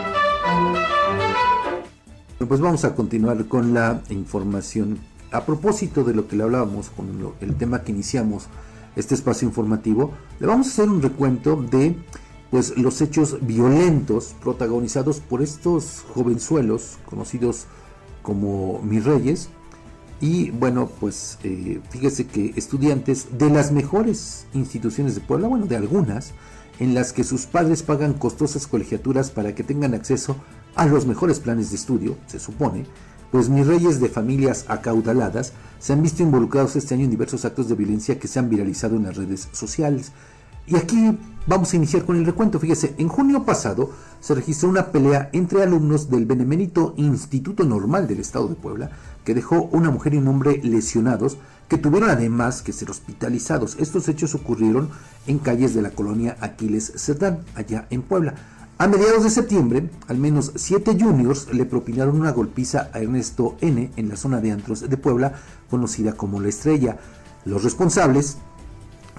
Pues 2.49 2.61
vamos 2.61 2.84
a 2.84 2.94
continuar 2.94 3.46
con 3.46 3.74
la 3.74 4.03
información. 4.09 4.99
A 5.32 5.44
propósito 5.44 6.03
de 6.03 6.14
lo 6.14 6.26
que 6.26 6.34
le 6.34 6.44
hablábamos 6.44 6.88
con 6.88 7.34
el 7.40 7.55
tema 7.57 7.82
que 7.82 7.92
iniciamos 7.92 8.46
este 8.96 9.14
espacio 9.14 9.46
informativo, 9.46 10.12
le 10.40 10.46
vamos 10.46 10.66
a 10.66 10.70
hacer 10.70 10.88
un 10.88 11.03
recuento 11.03 11.57
de 11.57 11.94
pues 12.51 12.76
los 12.78 13.01
hechos 13.01 13.38
violentos 13.42 14.34
protagonizados 14.40 15.20
por 15.20 15.42
estos 15.42 16.05
jovenzuelos 16.14 16.99
conocidos 17.05 17.66
como 18.22 18.80
mis 18.82 19.05
reyes 19.05 19.51
y 20.20 20.51
bueno 20.51 20.88
pues 20.99 21.38
eh, 21.44 21.80
fíjese 21.90 22.26
que 22.26 22.55
estudiantes 22.57 23.38
de 23.38 23.51
las 23.51 23.70
mejores 23.70 24.46
instituciones 24.55 25.14
de 25.14 25.20
Puebla 25.20 25.49
bueno 25.49 25.66
de 25.66 25.76
algunas 25.76 26.32
en 26.79 26.95
las 26.95 27.12
que 27.12 27.24
sus 27.24 27.47
padres 27.47 27.83
pagan 27.83 28.14
costosas 28.14 28.66
colegiaturas 28.66 29.31
para 29.31 29.55
que 29.55 29.64
tengan 29.64 29.95
acceso 29.95 30.37
a 30.74 30.87
los 30.87 31.07
mejores 31.07 31.41
planes 31.41 31.70
de 31.70 31.76
estudio 31.76 32.16
se 32.26 32.39
supone 32.39 32.87
pues 33.31 33.49
mis 33.49 33.66
reyes 33.66 34.01
de 34.01 34.09
familias 34.09 34.64
acaudaladas 34.68 35.53
se 35.79 35.93
han 35.93 36.03
visto 36.03 36.22
involucrados 36.22 36.76
este 36.76 36.95
año 36.95 37.05
en 37.05 37.11
diversos 37.11 37.45
actos 37.45 37.68
de 37.68 37.74
violencia 37.74 38.18
que 38.18 38.29
se 38.29 38.39
han 38.39 38.49
viralizado 38.49 38.97
en 38.97 39.05
las 39.05 39.16
redes 39.16 39.49
sociales 39.53 40.12
y 40.70 40.76
aquí 40.76 41.18
vamos 41.47 41.72
a 41.72 41.76
iniciar 41.76 42.05
con 42.05 42.16
el 42.16 42.26
recuento. 42.26 42.61
Fíjese, 42.61 42.95
en 42.99 43.09
junio 43.09 43.45
pasado 43.45 43.91
se 44.20 44.35
registró 44.35 44.68
una 44.68 44.93
pelea 44.93 45.31
entre 45.33 45.62
alumnos 45.62 46.11
del 46.11 46.26
Benemérito 46.26 46.93
Instituto 46.99 47.64
Normal 47.64 48.07
del 48.07 48.20
Estado 48.20 48.49
de 48.49 48.55
Puebla, 48.55 48.91
que 49.24 49.35
dejó 49.35 49.62
una 49.72 49.91
mujer 49.91 50.12
y 50.12 50.18
un 50.18 50.29
hombre 50.29 50.61
lesionados, 50.62 51.39
que 51.68 51.78
tuvieron 51.78 52.10
además 52.10 52.62
que 52.62 52.72
ser 52.72 52.90
hospitalizados. 52.90 53.76
Estos 53.78 54.08
hechos 54.08 54.34
ocurrieron 54.34 54.88
en 55.26 55.38
calles 55.38 55.74
de 55.74 55.82
la 55.82 55.90
colonia 55.90 56.36
Aquiles 56.40 56.92
Cerdán, 56.96 57.40
allá 57.54 57.86
en 57.90 58.02
Puebla. 58.02 58.34
A 58.78 58.86
mediados 58.86 59.24
de 59.24 59.30
septiembre, 59.30 59.90
al 60.06 60.18
menos 60.18 60.52
siete 60.54 60.96
juniors 60.98 61.52
le 61.52 61.66
propinaron 61.66 62.20
una 62.20 62.32
golpiza 62.32 62.90
a 62.92 63.00
Ernesto 63.00 63.56
N. 63.60 63.90
en 63.96 64.08
la 64.08 64.16
zona 64.16 64.40
de 64.40 64.52
antros 64.52 64.88
de 64.88 64.96
Puebla, 64.96 65.34
conocida 65.68 66.12
como 66.12 66.40
La 66.40 66.48
Estrella. 66.48 66.96
Los 67.44 67.64
responsables 67.64 68.38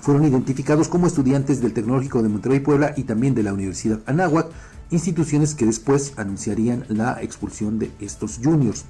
fueron 0.02 0.24
identificados 0.24 0.88
como 0.88 1.08
estudiantes 1.08 1.62
del 1.62 1.74
Tecnológico 1.74 2.24
de 2.24 2.30
Monterrey 2.30 2.62
Puebla 2.62 2.94
y 2.96 3.04
también 3.04 3.36
de 3.36 3.44
la 3.44 3.54
Universidad 3.54 4.00
Anáhuac, 4.06 4.48
instituciones 4.92 5.56
que 5.56 5.66
después 5.66 6.14
anunciarían 6.16 6.86
la 6.88 7.22
expulsión 7.22 7.80
de 7.80 7.92
estos 8.00 8.40
juniors. 8.42 8.86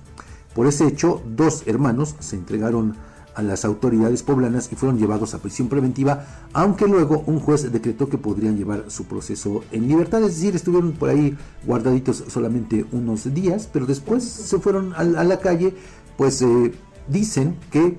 Por 0.54 0.68
ese 0.68 0.86
hecho, 0.86 1.22
dos 1.36 1.64
hermanos 1.66 2.16
se 2.20 2.36
entregaron 2.36 2.96
a 3.36 3.42
las 3.42 3.66
autoridades 3.66 4.24
poblanas 4.24 4.70
y 4.72 4.76
fueron 4.76 4.98
llevados 4.98 5.34
a 5.34 5.40
prisión 5.40 5.70
preventiva, 5.70 6.26
aunque 6.54 6.88
luego 6.88 7.24
un 7.26 7.40
juez 7.40 7.72
decretó 7.72 8.10
que 8.10 8.18
podrían 8.18 8.58
llevar 8.58 8.86
su 8.88 9.06
proceso 9.06 9.64
en 9.72 9.88
libertad, 9.88 10.24
es 10.24 10.36
decir, 10.36 10.56
estuvieron 10.56 10.94
por 10.94 11.10
ahí 11.10 11.38
guardaditos 11.66 12.24
solamente 12.28 12.86
unos 12.92 13.34
días, 13.34 13.70
pero 13.72 13.86
después 13.86 14.24
se 14.24 14.60
fueron 14.60 14.94
a, 14.94 15.04
la 15.04 15.40
calle, 15.40 15.74
pues 16.18 16.42
eh, 16.42 16.74
dicen 17.08 17.56
que 17.72 17.98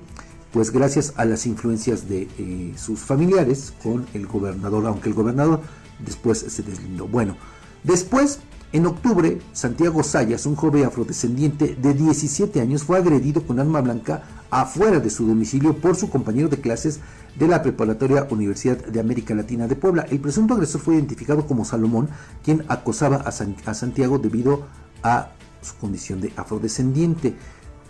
pues 0.51 0.71
gracias 0.71 1.13
a 1.15 1.25
las 1.25 1.45
influencias 1.45 2.09
de 2.09 2.27
eh, 2.37 2.73
sus 2.75 2.99
familiares 2.99 3.73
con 3.81 4.05
el 4.13 4.27
gobernador, 4.27 4.85
aunque 4.85 5.09
el 5.09 5.15
gobernador 5.15 5.61
después 6.05 6.39
se 6.39 6.63
deslindó. 6.63 7.07
Bueno, 7.07 7.37
después, 7.83 8.39
en 8.73 8.85
octubre, 8.85 9.39
Santiago 9.51 10.01
Sayas, 10.01 10.45
un 10.45 10.55
joven 10.55 10.85
afrodescendiente 10.85 11.75
de 11.75 11.93
17 11.93 12.61
años, 12.61 12.83
fue 12.83 12.97
agredido 12.97 13.45
con 13.45 13.59
arma 13.59 13.81
blanca 13.81 14.23
afuera 14.49 15.01
de 15.01 15.09
su 15.09 15.27
domicilio 15.27 15.75
por 15.75 15.97
su 15.97 16.09
compañero 16.09 16.47
de 16.47 16.61
clases 16.61 17.01
de 17.37 17.49
la 17.49 17.61
Preparatoria 17.63 18.27
Universidad 18.29 18.77
de 18.77 18.99
América 19.01 19.35
Latina 19.35 19.67
de 19.67 19.75
Puebla. 19.75 20.05
El 20.09 20.21
presunto 20.21 20.53
agresor 20.53 20.79
fue 20.79 20.95
identificado 20.95 21.45
como 21.47 21.65
Salomón, 21.65 22.07
quien 22.43 22.63
acosaba 22.69 23.17
a, 23.17 23.29
a 23.29 23.73
Santiago 23.73 24.19
debido 24.19 24.65
a 25.03 25.31
su 25.61 25.75
condición 25.75 26.21
de 26.21 26.31
afrodescendiente. 26.37 27.35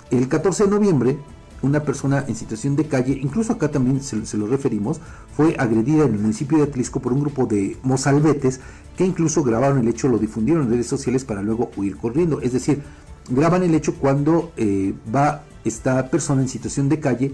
El 0.09 0.27
14 0.27 0.63
de 0.63 0.69
noviembre, 0.71 1.19
una 1.61 1.83
persona 1.83 2.25
en 2.27 2.35
situación 2.35 2.75
de 2.75 2.85
calle, 2.85 3.17
incluso 3.21 3.53
acá 3.53 3.69
también 3.69 4.01
se, 4.01 4.37
lo 4.37 4.47
referimos, 4.47 4.99
fue 5.35 5.55
agredida 5.57 6.05
en 6.05 6.13
el 6.13 6.19
municipio 6.19 6.57
de 6.57 6.63
Atlisco 6.63 6.99
por 6.99 7.13
un 7.13 7.21
grupo 7.21 7.45
de 7.45 7.77
mozalbetes 7.83 8.59
que 8.97 9.05
incluso 9.05 9.43
grabaron 9.43 9.79
el 9.79 9.87
hecho, 9.87 10.07
lo 10.07 10.17
difundieron 10.17 10.63
en 10.63 10.71
redes 10.71 10.87
sociales 10.87 11.25
para 11.25 11.41
luego 11.41 11.71
huir 11.75 11.97
corriendo. 11.97 12.41
Es 12.41 12.53
decir, 12.53 12.81
graban 13.29 13.63
el 13.63 13.75
hecho 13.75 13.95
cuando 13.95 14.51
eh, 14.57 14.93
va 15.13 15.43
esta 15.63 16.09
persona 16.09 16.41
en 16.41 16.49
situación 16.49 16.89
de 16.89 16.99
calle 16.99 17.33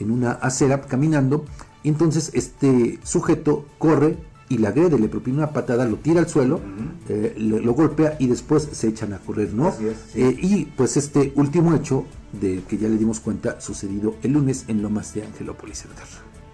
en 0.00 0.10
una 0.10 0.32
acera 0.32 0.80
caminando, 0.82 1.44
y 1.82 1.88
entonces 1.88 2.30
este 2.34 2.98
sujeto 3.02 3.64
corre 3.78 4.18
y 4.48 4.58
le 4.58 4.68
agrede, 4.68 4.98
le 4.98 5.08
propina 5.08 5.38
una 5.38 5.52
patada, 5.52 5.84
lo 5.84 5.96
tira 5.96 6.20
al 6.20 6.28
suelo, 6.28 6.60
eh, 7.08 7.34
lo, 7.36 7.58
lo 7.58 7.72
golpea 7.74 8.16
y 8.18 8.28
después 8.28 8.68
se 8.72 8.88
echan 8.88 9.12
a 9.12 9.18
correr, 9.18 9.52
¿no? 9.52 9.68
Así 9.68 9.86
es, 9.88 9.96
sí. 10.12 10.22
Eh, 10.22 10.36
y 10.40 10.64
pues 10.76 10.96
este 10.96 11.32
último 11.36 11.74
hecho, 11.74 12.06
de 12.32 12.62
que 12.68 12.78
ya 12.78 12.88
le 12.88 12.96
dimos 12.96 13.20
cuenta, 13.20 13.60
sucedido 13.60 14.14
el 14.22 14.32
lunes 14.32 14.64
en 14.68 14.80
Lomas 14.82 15.12
de 15.14 15.24
Angelópolis, 15.24 15.84
Edgar. 15.84 16.06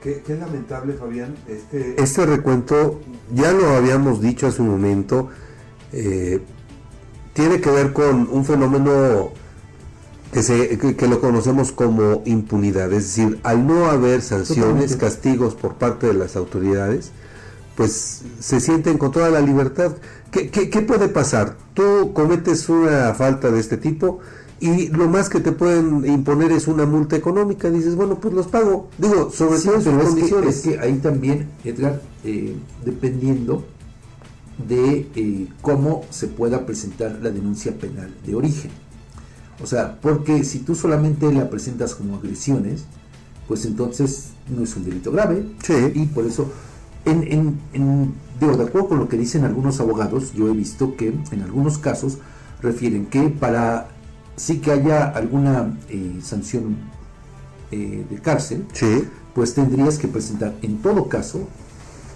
Qué, 0.03 0.23
qué 0.27 0.37
lamentable, 0.37 0.95
Fabián. 0.95 1.35
Este, 1.49 2.01
este 2.03 2.27
recuento, 2.27 3.01
ya 3.33 3.53
lo 3.53 3.69
habíamos 3.69 4.21
dicho 4.21 4.47
hace 4.47 4.61
un 4.61 4.69
momento, 4.69 5.29
eh, 5.93 6.41
tiene 7.33 7.61
que 7.61 7.71
ver 7.71 7.93
con 7.93 8.29
un 8.31 8.45
fenómeno 8.45 9.31
que, 10.33 10.43
se, 10.43 10.77
que, 10.79 10.97
que 10.97 11.09
lo 11.09 11.21
conocemos 11.21 11.73
como 11.73 12.23
impunidad. 12.27 12.93
Es 12.93 13.05
decir, 13.05 13.39
al 13.45 13.67
no 13.67 13.87
haber 13.87 14.21
sanciones, 14.21 14.63
Totalmente. 14.93 14.99
castigos 14.99 15.55
por 15.55 15.75
parte 15.77 16.09
de 16.09 16.15
las 16.15 16.37
autoridades, 16.37 17.13
pues 17.77 18.22
se 18.41 18.61
sienten 18.61 18.99
con 18.99 19.11
toda 19.12 19.31
la 19.31 19.41
libertad. 19.41 19.93
¿Qué, 20.31 20.51
qué, 20.51 20.70
qué 20.70 20.81
puede 20.83 21.09
pasar? 21.09 21.57
Tú 21.75 22.12
cometes 22.12 22.68
una 22.68 23.14
falta 23.14 23.51
de 23.51 23.61
este 23.61 23.77
tipo 23.77 24.20
y 24.61 24.89
lo 24.89 25.09
más 25.09 25.29
que 25.29 25.41
te 25.41 25.53
pueden 25.53 26.07
imponer 26.07 26.53
es 26.53 26.68
una 26.68 26.87
multa 26.87 27.16
económica. 27.16 27.70
Dices, 27.70 27.97
bueno, 27.97 28.18
pues 28.20 28.33
los 28.35 28.47
pago. 28.47 28.89
Digo, 28.99 29.31
sobre 29.31 29.59
Sí, 29.59 29.66
todo 29.66 29.77
en 29.77 29.83
sus 29.83 29.93
es 29.93 29.99
que, 29.99 30.05
condiciones. 30.07 30.57
es 30.57 30.62
que 30.62 30.79
ahí 30.79 30.99
también, 30.99 31.49
Edgar, 31.64 32.01
eh, 32.25 32.55
dependiendo 32.85 33.64
de 34.68 35.09
eh, 35.16 35.49
cómo 35.62 36.05
se 36.11 36.29
pueda 36.29 36.64
presentar 36.64 37.18
la 37.22 37.31
denuncia 37.31 37.77
penal 37.77 38.14
de 38.25 38.35
origen. 38.35 38.70
O 39.62 39.66
sea, 39.66 39.99
porque 40.01 40.45
si 40.45 40.61
tú 40.61 40.75
solamente 40.75 41.33
la 41.33 41.51
presentas 41.51 41.95
como 41.95 42.16
agresiones, 42.16 42.85
pues 43.49 43.64
entonces 43.66 44.31
no 44.49 44.62
es 44.62 44.75
un 44.77 44.85
delito 44.85 45.12
grave. 45.12 45.45
Y 45.95 46.07
por 46.07 46.25
eso, 46.25 46.51
en, 47.05 47.23
en, 47.25 47.61
en- 47.73 48.15
digo, 48.41 48.57
de 48.57 48.65
acuerdo 48.65 48.89
con 48.89 48.99
lo 48.99 49.09
que 49.09 49.17
dicen 49.17 49.45
algunos 49.45 49.81
abogados, 49.81 50.33
yo 50.35 50.49
he 50.49 50.53
visto 50.53 50.97
que 50.97 51.15
en 51.31 51.43
algunos 51.43 51.79
casos 51.79 52.19
refieren 52.63 53.07
que 53.07 53.29
para 53.29 53.89
sí 54.37 54.59
que 54.59 54.73
haya 54.73 55.05
alguna 55.05 55.79
eh, 55.89 56.19
sanción 56.23 56.77
eh, 57.71 58.05
de 58.09 58.17
cárcel, 58.19 58.65
pues 59.35 59.55
tendrías 59.55 59.99
que 59.99 60.09
presentar 60.09 60.55
en 60.63 60.79
todo 60.83 61.09
caso, 61.09 61.47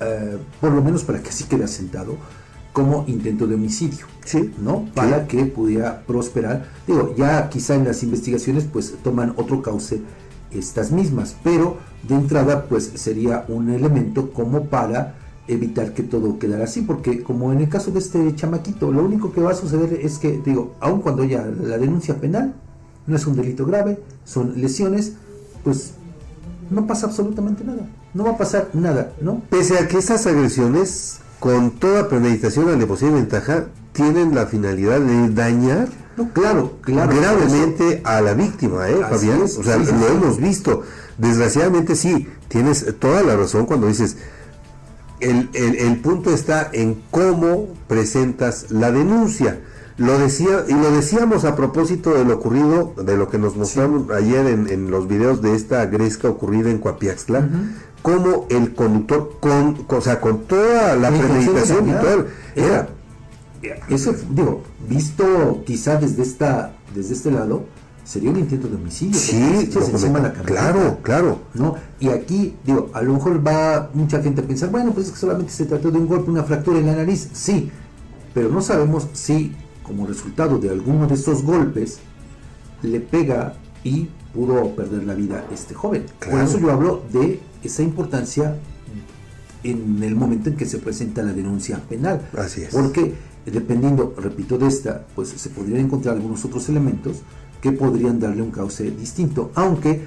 eh, 0.01 0.39
por 0.61 0.73
lo 0.73 0.83
menos 0.83 1.05
para 1.05 1.23
que 1.23 1.29
así 1.29 1.45
quede 1.45 1.65
asentado, 1.65 2.17
como 2.73 3.05
intento 3.09 3.47
de 3.47 3.55
homicidio, 3.57 4.07
¿no? 4.63 4.85
Para 4.95 5.27
que 5.27 5.45
pudiera 5.47 6.03
prosperar. 6.07 6.69
Digo, 6.87 7.15
ya 7.17 7.49
quizá 7.49 7.75
en 7.75 7.85
las 7.85 8.03
investigaciones 8.05 8.65
pues 8.73 8.95
toman 9.03 9.33
otro 9.37 9.63
cauce 9.63 10.01
estas 10.51 10.91
mismas, 10.91 11.37
pero 11.43 11.79
de 12.07 12.15
entrada 12.15 12.65
pues 12.65 12.93
sería 12.95 13.45
un 13.49 13.71
elemento 13.71 14.33
como 14.33 14.65
para 14.65 15.15
evitar 15.49 15.95
que 15.95 16.03
todo 16.03 16.39
quedara 16.39 16.65
así, 16.65 16.83
porque 16.83 17.23
como 17.23 17.53
en 17.53 17.61
el 17.61 17.69
caso 17.69 17.91
de 17.91 17.99
este 17.99 18.35
chamaquito, 18.35 18.93
lo 18.93 19.05
único 19.05 19.33
que 19.33 19.41
va 19.41 19.53
a 19.53 19.55
suceder 19.55 19.99
es 20.03 20.19
que, 20.19 20.41
digo, 20.45 20.75
aun 20.81 21.01
cuando 21.01 21.25
ya 21.25 21.45
la 21.45 21.79
denuncia 21.79 22.17
penal 22.21 22.55
no 23.07 23.17
es 23.17 23.27
un 23.27 23.35
delito 23.35 23.65
grave, 23.65 23.99
son 24.25 24.61
lesiones, 24.61 25.15
pues 25.65 25.95
no 26.71 26.87
pasa 26.87 27.07
absolutamente 27.07 27.65
nada, 27.65 27.89
no 28.13 28.25
va 28.25 28.33
a 28.33 28.37
pasar 28.37 28.69
nada, 28.75 29.13
¿no? 29.23 29.41
Pese 29.49 29.79
a 29.79 29.89
que 29.89 29.97
estas 29.97 30.27
agresiones, 30.27 31.21
con 31.41 31.71
toda 31.71 32.09
premeditación, 32.09 32.69
alevosía 32.69 33.09
y 33.09 33.13
ventaja, 33.13 33.67
tienen 33.93 34.35
la 34.35 34.47
finalidad 34.47 35.01
de 35.01 35.31
dañar 35.31 35.89
claro, 36.33 36.79
claro, 36.81 37.15
gravemente 37.15 38.01
a 38.05 38.21
la 38.21 38.35
víctima, 38.35 38.89
¿eh, 38.89 38.97
Fabián? 39.09 39.43
o 39.43 39.49
sea, 39.49 39.77
lo 39.77 40.09
hemos 40.09 40.39
visto. 40.39 40.83
Desgraciadamente 41.17 41.97
sí, 41.97 42.29
tienes 42.49 42.87
toda 42.99 43.23
la 43.23 43.37
razón 43.37 43.67
cuando 43.67 43.87
dices, 43.89 44.17
el, 45.21 45.49
el, 45.53 45.97
punto 46.01 46.31
está 46.31 46.71
en 46.73 47.01
cómo 47.11 47.69
presentas 47.89 48.71
la 48.71 48.91
denuncia. 48.93 49.61
Lo 49.97 50.17
decía, 50.17 50.65
y 50.69 50.75
lo 50.75 50.93
decíamos 50.93 51.45
a 51.45 51.57
propósito 51.57 52.15
de 52.15 52.25
lo 52.25 52.37
ocurrido, 52.37 52.95
de 52.97 53.17
lo 53.17 53.29
que 53.29 53.39
nos 53.39 53.57
mostraron 53.57 54.09
ayer 54.15 54.47
en, 54.47 54.91
los 54.93 55.09
videos 55.09 55.43
de 55.43 55.57
esta 55.57 55.87
gresca 55.87 56.29
ocurrida 56.29 56.71
en 56.71 56.79
Coapiaxtla, 56.79 57.49
como 58.03 58.47
el 58.49 58.75
conductor, 58.75 59.39
con, 59.41 59.85
o 59.89 60.01
sea, 60.01 60.21
con 60.21 60.45
toda 60.45 60.95
la 60.95 61.11
premeditación 61.11 61.89
y 61.89 61.93
todo, 61.93 62.27
era, 62.55 62.89
eso, 63.89 64.15
digo, 64.31 64.63
visto 64.89 65.63
quizá 65.67 65.97
desde 65.97 66.23
esta, 66.23 66.75
desde 66.95 67.15
este 67.15 67.31
lado, 67.31 67.65
sería 68.05 68.31
un 68.31 68.39
intento 68.39 68.69
de 68.69 68.77
homicidio. 68.77 69.19
Sí, 69.19 69.69
claro, 70.45 70.99
claro. 71.03 71.41
¿no? 71.55 71.75
Y 72.01 72.09
aquí, 72.09 72.57
digo, 72.65 72.91
a 72.95 73.03
lo 73.03 73.15
mejor 73.15 73.47
va 73.47 73.91
mucha 73.93 74.23
gente 74.23 74.41
a 74.41 74.45
pensar, 74.45 74.71
bueno, 74.71 74.93
pues 74.93 75.09
es 75.09 75.13
que 75.13 75.19
solamente 75.19 75.53
se 75.53 75.67
trató 75.67 75.91
de 75.91 75.99
un 75.99 76.07
golpe, 76.07 76.31
una 76.31 76.45
fractura 76.45 76.79
en 76.79 76.87
la 76.87 76.97
nariz, 76.97 77.29
sí, 77.33 77.71
pero 78.33 78.49
no 78.49 78.63
sabemos 78.63 79.09
si 79.13 79.55
como 79.83 80.07
resultado 80.07 80.59
de 80.59 80.71
alguno 80.71 81.07
de 81.07 81.15
esos 81.15 81.43
golpes 81.43 81.99
le 82.83 83.01
pega 83.01 83.55
y 83.85 84.09
pudo 84.35 84.75
perder 84.75 85.05
la 85.05 85.15
vida 85.15 85.45
este 85.53 85.75
joven. 85.75 86.05
Por 86.31 86.41
eso 86.41 86.59
yo 86.59 86.71
hablo 86.71 87.03
de 87.13 87.41
esa 87.63 87.83
importancia 87.83 88.57
en 89.65 90.03
el 90.03 90.15
momento 90.15 90.51
en 90.51 90.57
que 90.57 90.67
se 90.67 90.79
presenta 90.79 91.23
la 91.23 91.33
denuncia 91.33 91.79
penal. 91.89 92.27
Así 92.37 92.63
es. 92.63 92.71
Porque 92.73 93.15
dependiendo, 93.51 94.15
repito, 94.17 94.59
de 94.59 94.67
esta, 94.67 95.07
pues 95.15 95.29
se 95.29 95.51
podrían 95.51 95.81
encontrar 95.81 96.17
algunos 96.17 96.45
otros 96.45 96.69
elementos 96.69 97.23
que 97.61 97.73
podrían 97.73 98.21
darle 98.21 98.43
un 98.43 98.51
cauce 98.51 98.91
distinto, 98.91 99.51
aunque, 99.55 100.05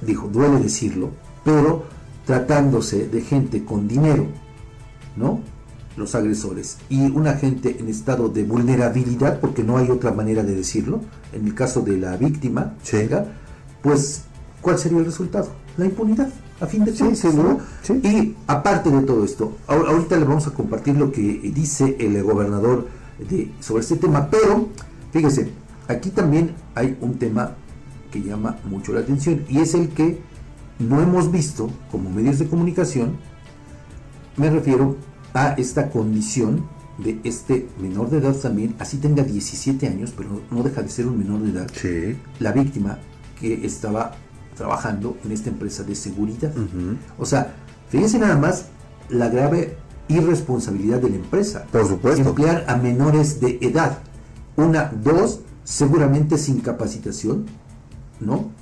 dijo, 0.00 0.28
duele 0.28 0.60
decirlo, 0.60 1.10
pero 1.44 1.84
tratándose 2.26 3.08
de 3.08 3.20
gente 3.20 3.64
con 3.64 3.88
dinero, 3.88 4.26
¿no? 5.16 5.40
Los 5.96 6.14
agresores 6.14 6.78
y 6.88 7.02
una 7.10 7.34
gente 7.34 7.76
en 7.78 7.88
estado 7.88 8.28
de 8.28 8.44
vulnerabilidad, 8.44 9.40
porque 9.40 9.62
no 9.62 9.76
hay 9.76 9.90
otra 9.90 10.12
manera 10.12 10.42
de 10.42 10.54
decirlo, 10.54 11.00
en 11.32 11.46
el 11.46 11.54
caso 11.54 11.82
de 11.82 11.98
la 11.98 12.16
víctima, 12.16 12.74
pues, 13.82 14.22
¿cuál 14.60 14.78
sería 14.78 14.98
el 14.98 15.04
resultado? 15.04 15.48
La 15.76 15.84
impunidad, 15.84 16.30
a 16.62 16.66
fin 16.66 16.84
de 16.84 16.92
cuentas. 16.92 17.24
Y 18.02 18.36
aparte 18.46 18.90
de 18.90 19.02
todo 19.02 19.24
esto, 19.24 19.56
ahorita 19.66 20.16
le 20.16 20.24
vamos 20.24 20.46
a 20.46 20.52
compartir 20.52 20.96
lo 20.96 21.10
que 21.10 21.22
dice 21.54 21.96
el 21.98 22.22
gobernador 22.22 22.88
de, 23.28 23.52
sobre 23.60 23.82
este 23.82 23.96
tema, 23.96 24.28
pero 24.30 24.68
fíjese, 25.12 25.52
Aquí 25.88 26.10
también 26.10 26.54
hay 26.74 26.96
un 27.00 27.18
tema 27.18 27.54
que 28.10 28.22
llama 28.22 28.58
mucho 28.64 28.92
la 28.92 29.00
atención 29.00 29.44
y 29.48 29.58
es 29.58 29.74
el 29.74 29.88
que 29.90 30.20
no 30.78 31.00
hemos 31.00 31.30
visto 31.30 31.70
como 31.90 32.10
medios 32.10 32.38
de 32.38 32.46
comunicación, 32.46 33.16
me 34.36 34.50
refiero 34.50 34.96
a 35.34 35.52
esta 35.52 35.90
condición 35.90 36.66
de 36.98 37.20
este 37.24 37.68
menor 37.80 38.10
de 38.10 38.18
edad 38.18 38.34
también, 38.34 38.74
así 38.78 38.98
tenga 38.98 39.22
17 39.22 39.86
años, 39.88 40.12
pero 40.16 40.42
no 40.50 40.62
deja 40.62 40.82
de 40.82 40.88
ser 40.88 41.06
un 41.06 41.18
menor 41.18 41.40
de 41.40 41.50
edad, 41.50 41.70
la 42.38 42.52
víctima 42.52 42.98
que 43.40 43.66
estaba 43.66 44.12
trabajando 44.62 45.16
en 45.24 45.32
esta 45.32 45.50
empresa 45.50 45.82
de 45.82 45.96
seguridad. 45.96 46.52
O 47.18 47.26
sea, 47.26 47.52
fíjense 47.88 48.16
nada 48.20 48.36
más 48.36 48.66
la 49.08 49.28
grave 49.28 49.76
irresponsabilidad 50.06 51.00
de 51.00 51.10
la 51.10 51.16
empresa. 51.16 51.66
Por 51.72 51.88
supuesto. 51.88 52.28
Emplear 52.28 52.64
a 52.68 52.76
menores 52.76 53.40
de 53.40 53.58
edad. 53.60 53.98
Una, 54.54 54.92
dos, 55.02 55.40
seguramente 55.64 56.38
sin 56.38 56.60
capacitación, 56.60 57.46
¿no? 58.20 58.52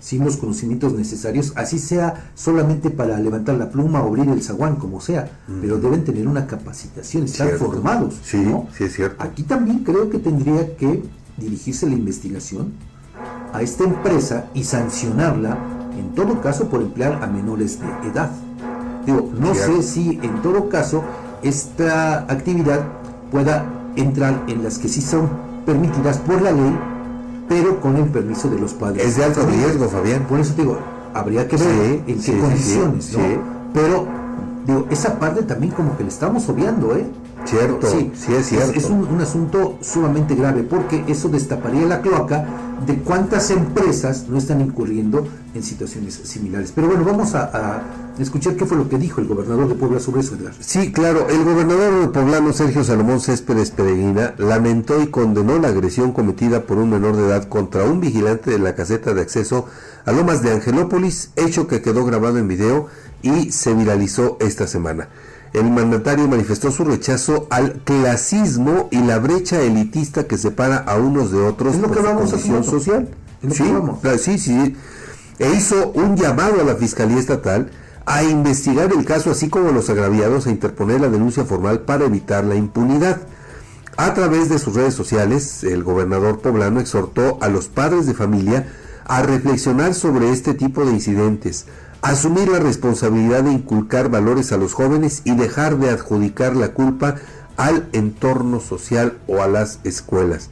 Sin 0.00 0.24
los 0.24 0.36
conocimientos 0.36 0.94
necesarios, 0.94 1.52
así 1.54 1.78
sea 1.78 2.32
solamente 2.34 2.90
para 2.90 3.16
levantar 3.20 3.56
la 3.56 3.70
pluma 3.70 4.02
o 4.02 4.08
abrir 4.08 4.28
el 4.30 4.42
zaguán, 4.42 4.76
como 4.76 5.00
sea, 5.00 5.30
pero 5.60 5.78
deben 5.78 6.04
tener 6.04 6.26
una 6.26 6.48
capacitación, 6.48 7.24
estar 7.24 7.50
formados. 7.50 8.18
Sí, 8.24 8.38
¿no? 8.38 8.66
sí 8.76 8.84
es 8.84 8.94
cierto. 8.94 9.22
Aquí 9.22 9.44
también 9.44 9.84
creo 9.84 10.10
que 10.10 10.18
tendría 10.18 10.74
que 10.76 11.04
dirigirse 11.36 11.86
la 11.86 11.94
investigación 11.94 12.72
a 13.52 13.62
esta 13.62 13.84
empresa 13.84 14.46
y 14.54 14.64
sancionarla, 14.64 15.56
en 15.98 16.14
todo 16.14 16.40
caso, 16.40 16.68
por 16.68 16.82
emplear 16.82 17.22
a 17.22 17.26
menores 17.26 17.78
de 17.80 18.08
edad. 18.08 18.30
Digo, 19.06 19.30
no 19.38 19.54
sé 19.54 19.82
si 19.82 20.20
en 20.22 20.42
todo 20.42 20.68
caso 20.68 21.02
esta 21.42 22.20
actividad 22.20 22.80
pueda 23.30 23.64
entrar 23.96 24.42
en 24.46 24.62
las 24.62 24.78
que 24.78 24.88
sí 24.88 25.00
son 25.00 25.28
permitidas 25.64 26.18
por 26.18 26.42
la 26.42 26.52
ley, 26.52 26.78
pero 27.48 27.80
con 27.80 27.96
el 27.96 28.04
permiso 28.04 28.48
de 28.48 28.58
los 28.58 28.74
padres. 28.74 29.04
Es 29.04 29.16
de 29.16 29.24
alto 29.24 29.46
riesgo, 29.46 29.88
Fabián. 29.88 30.24
Por 30.28 30.40
eso 30.40 30.54
digo, 30.56 30.78
habría 31.14 31.48
que 31.48 31.56
ver 31.56 32.02
en 32.06 32.20
qué 32.20 32.38
condiciones, 32.38 33.16
¿no? 33.16 33.22
Pero 33.72 34.06
digo, 34.66 34.86
esa 34.90 35.18
parte 35.18 35.42
también 35.42 35.72
como 35.72 35.96
que 35.96 36.04
le 36.04 36.10
estamos 36.10 36.48
obviando, 36.48 36.94
¿eh? 36.94 37.06
Cierto, 37.44 37.90
sí, 37.90 38.12
sí 38.14 38.34
es 38.34 38.46
cierto. 38.46 38.72
Es, 38.72 38.84
un, 38.84 39.06
un, 39.06 39.20
asunto 39.20 39.78
sumamente 39.80 40.34
grave 40.34 40.62
porque 40.62 41.04
eso 41.08 41.28
destaparía 41.28 41.84
la 41.86 42.00
cloaca 42.00 42.46
de 42.86 42.96
cuántas 42.98 43.50
empresas 43.50 44.26
no 44.28 44.38
están 44.38 44.60
incurriendo 44.60 45.26
en 45.54 45.62
situaciones 45.62 46.14
similares. 46.14 46.72
Pero 46.74 46.88
bueno, 46.88 47.04
vamos 47.04 47.34
a, 47.34 47.82
escuchar 48.18 48.54
qué 48.54 48.66
fue 48.66 48.76
lo 48.76 48.88
que 48.88 48.98
dijo 48.98 49.20
el 49.20 49.26
gobernador 49.26 49.68
de 49.68 49.74
Puebla 49.74 49.98
sobre 49.98 50.20
eso, 50.20 50.34
Edgar. 50.34 50.52
Sí, 50.60 50.92
claro, 50.92 51.28
el 51.28 51.42
gobernador 51.42 52.12
poblano 52.12 52.52
Sergio 52.52 52.84
Salomón 52.84 53.20
Céspedes 53.20 53.70
Peregrina 53.70 54.34
lamentó 54.36 55.02
y 55.02 55.06
condenó 55.06 55.58
la 55.58 55.68
agresión 55.68 56.12
cometida 56.12 56.62
por 56.62 56.78
un 56.78 56.90
menor 56.90 57.16
de 57.16 57.26
edad 57.26 57.48
contra 57.48 57.84
un 57.84 58.00
vigilante 58.00 58.50
de 58.50 58.58
la 58.58 58.74
caseta 58.74 59.14
de 59.14 59.22
acceso 59.22 59.66
a 60.04 60.12
Lomas 60.12 60.42
de 60.42 60.52
Angelópolis, 60.52 61.30
hecho 61.36 61.66
que 61.66 61.80
quedó 61.80 62.04
grabado 62.04 62.38
en 62.38 62.48
video 62.48 62.88
y 63.22 63.52
se 63.52 63.74
viralizó 63.74 64.36
esta 64.40 64.66
semana 64.66 65.08
el 65.52 65.70
mandatario 65.70 66.28
manifestó 66.28 66.70
su 66.70 66.84
rechazo 66.84 67.46
al 67.50 67.80
clasismo 67.84 68.88
y 68.90 69.00
la 69.00 69.18
brecha 69.18 69.60
elitista 69.60 70.24
que 70.24 70.38
separa 70.38 70.76
a 70.76 70.96
unos 70.96 71.32
de 71.32 71.40
otros 71.40 71.76
por 71.76 71.96
su 71.96 72.02
condición 72.02 72.64
social. 72.64 73.08
Sí, 73.50 73.64
sí, 74.18 74.38
sí. 74.38 74.76
E 75.38 75.52
hizo 75.54 75.90
un 75.94 76.16
llamado 76.16 76.60
a 76.60 76.64
la 76.64 76.76
Fiscalía 76.76 77.18
Estatal 77.18 77.70
a 78.06 78.22
investigar 78.22 78.92
el 78.92 79.04
caso, 79.04 79.30
así 79.30 79.48
como 79.48 79.70
a 79.70 79.72
los 79.72 79.88
agraviados 79.90 80.46
a 80.46 80.50
interponer 80.50 81.00
la 81.00 81.08
denuncia 81.08 81.44
formal 81.44 81.80
para 81.80 82.04
evitar 82.04 82.44
la 82.44 82.54
impunidad. 82.54 83.20
A 83.96 84.14
través 84.14 84.48
de 84.48 84.58
sus 84.58 84.74
redes 84.74 84.94
sociales, 84.94 85.64
el 85.64 85.82
gobernador 85.82 86.40
poblano 86.40 86.80
exhortó 86.80 87.38
a 87.40 87.48
los 87.48 87.68
padres 87.68 88.06
de 88.06 88.14
familia 88.14 88.66
a 89.04 89.22
reflexionar 89.22 89.94
sobre 89.94 90.30
este 90.30 90.54
tipo 90.54 90.84
de 90.84 90.92
incidentes, 90.92 91.66
asumir 92.02 92.48
la 92.48 92.58
responsabilidad 92.58 93.44
de 93.44 93.52
inculcar 93.52 94.10
valores 94.10 94.52
a 94.52 94.56
los 94.56 94.74
jóvenes 94.74 95.22
y 95.24 95.34
dejar 95.34 95.78
de 95.78 95.90
adjudicar 95.90 96.56
la 96.56 96.72
culpa 96.72 97.16
al 97.56 97.88
entorno 97.92 98.60
social 98.60 99.18
o 99.26 99.42
a 99.42 99.48
las 99.48 99.80
escuelas. 99.84 100.50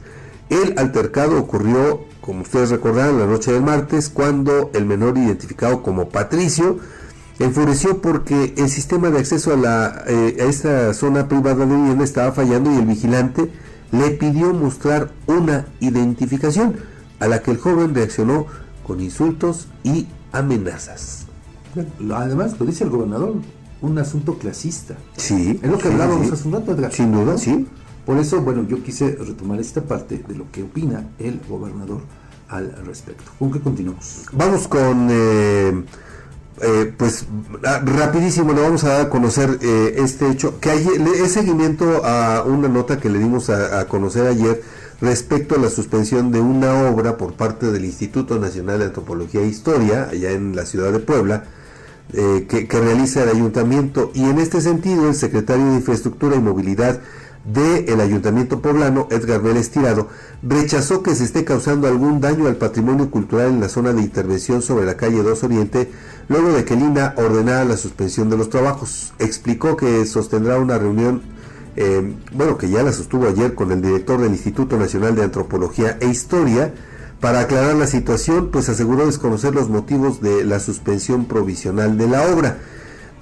El 0.49 0.77
altercado 0.77 1.39
ocurrió, 1.39 2.01
como 2.21 2.41
ustedes 2.41 2.69
recordarán, 2.69 3.19
la 3.19 3.25
noche 3.25 3.51
del 3.51 3.63
martes, 3.63 4.09
cuando 4.09 4.71
el 4.73 4.85
menor 4.85 5.17
identificado 5.17 5.83
como 5.83 6.09
Patricio 6.09 6.79
enfureció 7.39 8.01
porque 8.01 8.53
el 8.57 8.69
sistema 8.69 9.09
de 9.09 9.19
acceso 9.19 9.53
a, 9.53 9.57
la, 9.57 10.03
eh, 10.07 10.37
a 10.39 10.43
esta 10.43 10.93
zona 10.93 11.27
privada 11.27 11.65
de 11.65 11.75
vivienda 11.75 12.03
estaba 12.03 12.31
fallando 12.31 12.71
y 12.71 12.77
el 12.77 12.85
vigilante 12.85 13.49
le 13.91 14.11
pidió 14.11 14.53
mostrar 14.53 15.11
una 15.25 15.65
identificación, 15.79 16.75
a 17.19 17.27
la 17.27 17.41
que 17.41 17.51
el 17.51 17.57
joven 17.57 17.95
reaccionó 17.95 18.45
con 18.85 18.99
insultos 19.01 19.67
y 19.83 20.07
amenazas. 20.31 21.18
Además, 22.13 22.55
lo 22.59 22.65
dice 22.65 22.83
el 22.83 22.89
gobernador, 22.89 23.35
un 23.81 23.97
asunto 23.97 24.37
clasista. 24.37 24.95
Sí. 25.15 25.59
Es 25.61 25.69
lo 25.69 25.77
que 25.77 25.87
hablábamos 25.87 26.31
hace 26.31 26.47
un 26.47 26.53
rato, 26.53 26.73
Edgar. 26.73 26.91
Sin 26.91 27.11
duda, 27.11 27.37
sí. 27.37 27.67
Por 28.05 28.17
eso, 28.17 28.41
bueno, 28.41 28.65
yo 28.67 28.81
quise 28.83 29.15
retomar 29.15 29.59
esta 29.59 29.81
parte 29.81 30.23
de 30.27 30.35
lo 30.35 30.51
que 30.51 30.63
opina 30.63 31.07
el 31.19 31.39
gobernador 31.47 32.01
al 32.47 32.71
respecto. 32.85 33.31
¿Con 33.37 33.51
qué 33.51 33.59
continuamos? 33.59 34.25
Vamos 34.33 34.67
con, 34.67 35.07
eh, 35.11 35.83
eh, 36.61 36.93
pues, 36.97 37.25
ah, 37.63 37.81
rapidísimo, 37.85 38.51
le 38.53 38.61
vamos 38.61 38.83
a 38.83 38.89
dar 38.89 39.01
a 39.01 39.09
conocer 39.09 39.59
eh, 39.61 39.95
este 39.97 40.29
hecho, 40.29 40.59
que 40.59 40.71
hay, 40.71 40.87
es 41.23 41.33
seguimiento 41.33 42.03
a 42.03 42.43
una 42.43 42.67
nota 42.67 42.99
que 42.99 43.09
le 43.09 43.19
dimos 43.19 43.49
a, 43.49 43.79
a, 43.79 43.87
conocer 43.87 44.25
ayer 44.25 44.61
respecto 44.99 45.55
a 45.55 45.59
la 45.59 45.69
suspensión 45.69 46.31
de 46.31 46.41
una 46.41 46.89
obra 46.89 47.15
por 47.15 47.33
parte 47.33 47.71
del 47.71 47.85
Instituto 47.85 48.39
Nacional 48.39 48.79
de 48.79 48.85
Antropología 48.85 49.41
e 49.41 49.47
Historia, 49.47 50.09
allá 50.11 50.31
en 50.31 50.55
la 50.55 50.65
ciudad 50.65 50.91
de 50.91 50.99
Puebla, 50.99 51.45
eh, 52.13 52.47
que, 52.47 52.79
realiza 52.79 53.23
el 53.23 53.29
ayuntamiento. 53.29 54.11
Y 54.13 54.23
en 54.23 54.39
este 54.39 54.61
sentido, 54.61 55.07
el 55.07 55.15
secretario 55.15 55.65
de 55.65 55.75
Infraestructura 55.75 56.35
y 56.35 56.39
Movilidad, 56.39 57.01
del 57.45 58.01
Ayuntamiento 58.01 58.61
Poblano, 58.61 59.07
Edgar 59.11 59.41
Vélez 59.41 59.69
Tirado, 59.69 60.09
rechazó 60.43 61.01
que 61.03 61.15
se 61.15 61.23
esté 61.23 61.45
causando 61.45 61.87
algún 61.87 62.19
daño 62.19 62.47
al 62.47 62.57
patrimonio 62.57 63.09
cultural 63.09 63.49
en 63.49 63.59
la 63.61 63.69
zona 63.69 63.93
de 63.93 64.01
intervención 64.01 64.61
sobre 64.61 64.85
la 64.85 64.97
calle 64.97 65.23
2 65.23 65.43
Oriente, 65.43 65.89
luego 66.27 66.51
de 66.51 66.65
que 66.65 66.75
Lina 66.75 67.13
ordenara 67.17 67.63
la 67.65 67.77
suspensión 67.77 68.29
de 68.29 68.37
los 68.37 68.49
trabajos. 68.49 69.13
Explicó 69.19 69.77
que 69.77 70.05
sostendrá 70.05 70.59
una 70.59 70.77
reunión, 70.77 71.21
eh, 71.75 72.13
bueno, 72.33 72.57
que 72.57 72.69
ya 72.69 72.83
la 72.83 72.91
sostuvo 72.91 73.27
ayer 73.27 73.55
con 73.55 73.71
el 73.71 73.81
director 73.81 74.19
del 74.19 74.31
Instituto 74.31 74.77
Nacional 74.77 75.15
de 75.15 75.23
Antropología 75.23 75.97
e 76.01 76.07
Historia, 76.07 76.73
para 77.19 77.41
aclarar 77.41 77.75
la 77.75 77.87
situación, 77.87 78.49
pues 78.51 78.69
aseguró 78.69 79.05
desconocer 79.05 79.53
los 79.53 79.69
motivos 79.69 80.21
de 80.21 80.45
la 80.45 80.59
suspensión 80.59 81.25
provisional 81.25 81.97
de 81.97 82.07
la 82.07 82.25
obra. 82.27 82.59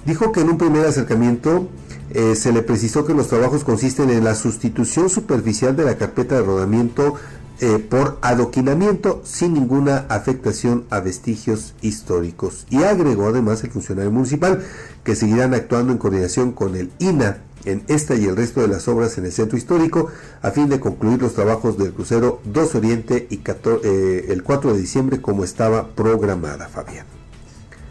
Dijo 0.04 0.32
que 0.32 0.40
en 0.40 0.50
un 0.50 0.58
primer 0.58 0.86
acercamiento 0.86 1.68
eh, 2.10 2.36
se 2.36 2.52
le 2.52 2.62
precisó 2.62 3.04
que 3.04 3.14
los 3.14 3.28
trabajos 3.28 3.64
consisten 3.64 4.10
en 4.10 4.24
la 4.24 4.34
sustitución 4.34 5.10
superficial 5.10 5.76
de 5.76 5.84
la 5.84 5.98
carpeta 5.98 6.36
de 6.36 6.42
rodamiento 6.42 7.14
eh, 7.60 7.78
por 7.78 8.18
adoquinamiento 8.22 9.20
sin 9.24 9.54
ninguna 9.54 10.06
afectación 10.08 10.84
a 10.90 11.00
vestigios 11.00 11.74
históricos. 11.80 12.66
Y 12.70 12.84
agregó 12.84 13.28
además 13.28 13.64
el 13.64 13.70
funcionario 13.70 14.12
municipal 14.12 14.62
que 15.04 15.16
seguirán 15.16 15.54
actuando 15.54 15.92
en 15.92 15.98
coordinación 15.98 16.52
con 16.52 16.76
el 16.76 16.90
INA 16.98 17.42
en 17.64 17.82
esta 17.88 18.14
y 18.14 18.24
el 18.24 18.36
resto 18.36 18.60
de 18.60 18.68
las 18.68 18.86
obras 18.88 19.18
en 19.18 19.26
el 19.26 19.32
centro 19.32 19.58
histórico 19.58 20.08
a 20.42 20.50
fin 20.52 20.68
de 20.68 20.80
concluir 20.80 21.20
los 21.20 21.34
trabajos 21.34 21.76
del 21.76 21.92
crucero 21.92 22.40
2 22.44 22.74
Oriente 22.76 23.26
y 23.28 23.40
eh, 23.82 24.26
el 24.28 24.42
4 24.42 24.72
de 24.72 24.80
diciembre 24.80 25.20
como 25.20 25.44
estaba 25.44 25.88
programada, 25.88 26.68
Fabián. 26.68 27.17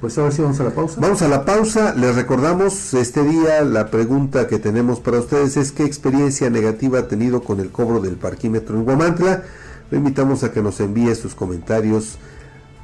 Pues 0.02 0.18
ahora 0.18 0.32
sí 0.32 0.42
vamos 0.44 0.60
a 0.60 0.64
la 0.64 0.72
pausa. 0.72 1.02
Vamos 1.02 1.22
a 1.24 1.28
la 1.28 1.44
pausa. 1.44 1.96
Les 1.96 2.16
recordamos 2.16 2.94
este 2.94 3.24
día 3.24 3.64
la 3.64 3.90
pregunta 3.90 4.48
que 4.48 4.60
tenemos 4.60 5.00
para 5.00 5.18
ustedes 5.20 5.58
es 5.58 5.72
qué 5.72 5.86
experiencia 5.86 6.52
negativa 6.52 7.00
ha 7.00 7.08
tenido 7.08 7.42
con 7.42 7.60
el 7.60 7.72
cobro 7.72 8.00
del 8.00 8.16
parquímetro 8.16 8.76
en 8.76 8.86
Guamantla. 8.86 9.44
Lo 9.90 9.98
invitamos 9.98 10.44
a 10.44 10.52
que 10.52 10.62
nos 10.62 10.80
envíe 10.82 11.16
sus 11.16 11.34
comentarios 11.34 12.20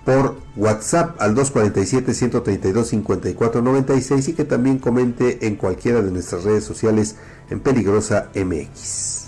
por 0.05 0.38
WhatsApp 0.55 1.22
al 1.22 1.36
247-132-5496 1.36 4.30
y 4.30 4.34
que 4.34 4.43
también 4.43 4.80
comente 4.80 5.45
en 5.45 5.55
cualquiera 5.55 6.01
de 6.01 6.09
nuestras 6.11 6.43
redes 6.43 6.64
sociales 6.64 7.18
en 7.49 7.59
Peligrosa 7.59 8.30
MX. 8.36 9.28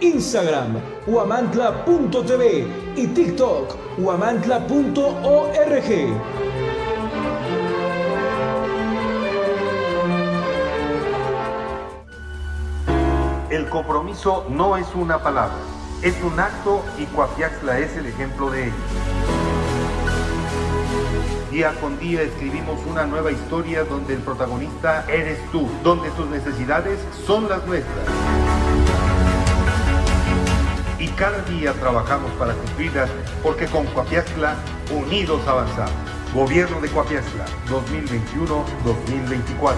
Instagram, 0.00 0.76
huamantla.tv 1.06 2.66
y 2.96 3.06
TikTok, 3.08 3.98
huamantla.org. 3.98 4.66
El 13.50 13.68
compromiso 13.70 14.46
no 14.50 14.76
es 14.76 14.86
una 14.94 15.22
palabra, 15.22 15.56
es 16.02 16.14
un 16.22 16.38
acto 16.38 16.84
y 16.98 17.06
Coapiaxla 17.06 17.78
es 17.78 17.96
el 17.96 18.06
ejemplo 18.06 18.50
de 18.50 18.64
ello. 18.64 18.74
Día 21.50 21.72
con 21.80 21.98
día 21.98 22.20
escribimos 22.20 22.78
una 22.86 23.06
nueva 23.06 23.32
historia 23.32 23.84
donde 23.84 24.12
el 24.12 24.20
protagonista 24.20 25.06
eres 25.08 25.38
tú, 25.52 25.66
donde 25.82 26.10
tus 26.10 26.26
necesidades 26.26 26.98
son 27.24 27.48
las 27.48 27.66
nuestras. 27.66 28.65
Cada 31.16 31.40
día 31.44 31.72
trabajamos 31.72 32.30
para 32.32 32.52
cumplirlas 32.52 33.08
porque 33.42 33.64
con 33.68 33.86
Coapiaxla 33.86 34.54
unidos 34.94 35.40
avanzamos. 35.48 35.94
Gobierno 36.34 36.78
de 36.82 36.90
Coapiaxla 36.90 37.46
2021-2024. 37.70 39.76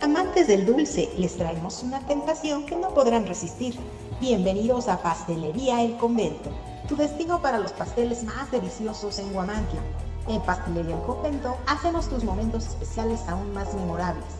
Amantes 0.00 0.48
del 0.48 0.66
dulce, 0.66 1.10
les 1.16 1.36
traemos 1.36 1.84
una 1.84 2.04
tentación 2.08 2.66
que 2.66 2.74
no 2.74 2.92
podrán 2.92 3.28
resistir. 3.28 3.78
Bienvenidos 4.20 4.88
a 4.88 5.00
Pastelería 5.00 5.84
El 5.84 5.96
Convento, 5.96 6.50
tu 6.88 6.96
destino 6.96 7.40
para 7.40 7.60
los 7.60 7.70
pasteles 7.70 8.24
más 8.24 8.50
deliciosos 8.50 9.20
en 9.20 9.32
Guamantla. 9.32 9.80
En 10.26 10.42
Pastelería 10.42 10.96
El 10.96 11.02
Convento 11.02 11.56
hacemos 11.68 12.08
tus 12.08 12.24
momentos 12.24 12.66
especiales 12.66 13.20
aún 13.28 13.54
más 13.54 13.72
memorables. 13.74 14.39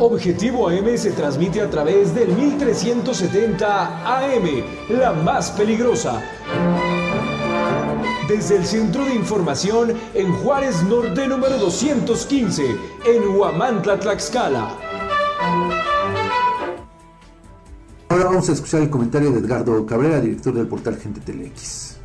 Objetivo 0.00 0.68
AM 0.68 0.96
se 0.96 1.10
transmite 1.10 1.60
a 1.60 1.68
través 1.68 2.14
del 2.14 2.28
1370 2.28 4.06
AM, 4.06 4.62
la 4.90 5.12
más 5.12 5.50
peligrosa. 5.50 6.22
Desde 8.28 8.58
el 8.58 8.64
Centro 8.64 9.04
de 9.04 9.16
Información 9.16 9.94
en 10.14 10.32
Juárez 10.34 10.84
Norte 10.84 11.26
número 11.26 11.58
215, 11.58 12.76
en 13.06 13.36
Huamantla, 13.36 13.98
Tlaxcala. 13.98 14.76
Ahora 18.08 18.24
vamos 18.24 18.48
a 18.48 18.52
escuchar 18.52 18.82
el 18.82 18.90
comentario 18.90 19.32
de 19.32 19.40
Edgardo 19.40 19.84
Cabrera, 19.84 20.20
director 20.20 20.54
del 20.54 20.68
portal 20.68 20.96
Gente 20.96 21.20
Telex. 21.20 21.97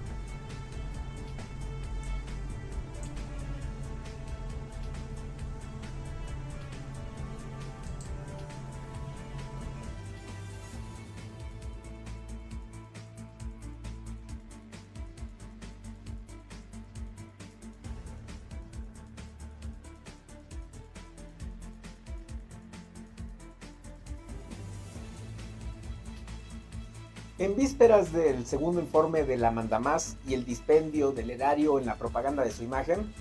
En 27.40 27.56
vísperas 27.56 28.14
del 28.14 28.46
segundo 28.46 28.80
informe 28.80 29.24
de 29.24 29.38
la 29.38 29.50
Mandamás 29.50 30.18
y 30.28 30.36
el 30.36 30.46
dispendio 30.46 31.12
del 31.12 31.32
erario 31.32 31.80
en 31.80 31.88
la 31.88 31.96
propaganda 31.96 32.44
de 32.44 32.52
su 32.52 32.64
imagen, 32.64 33.12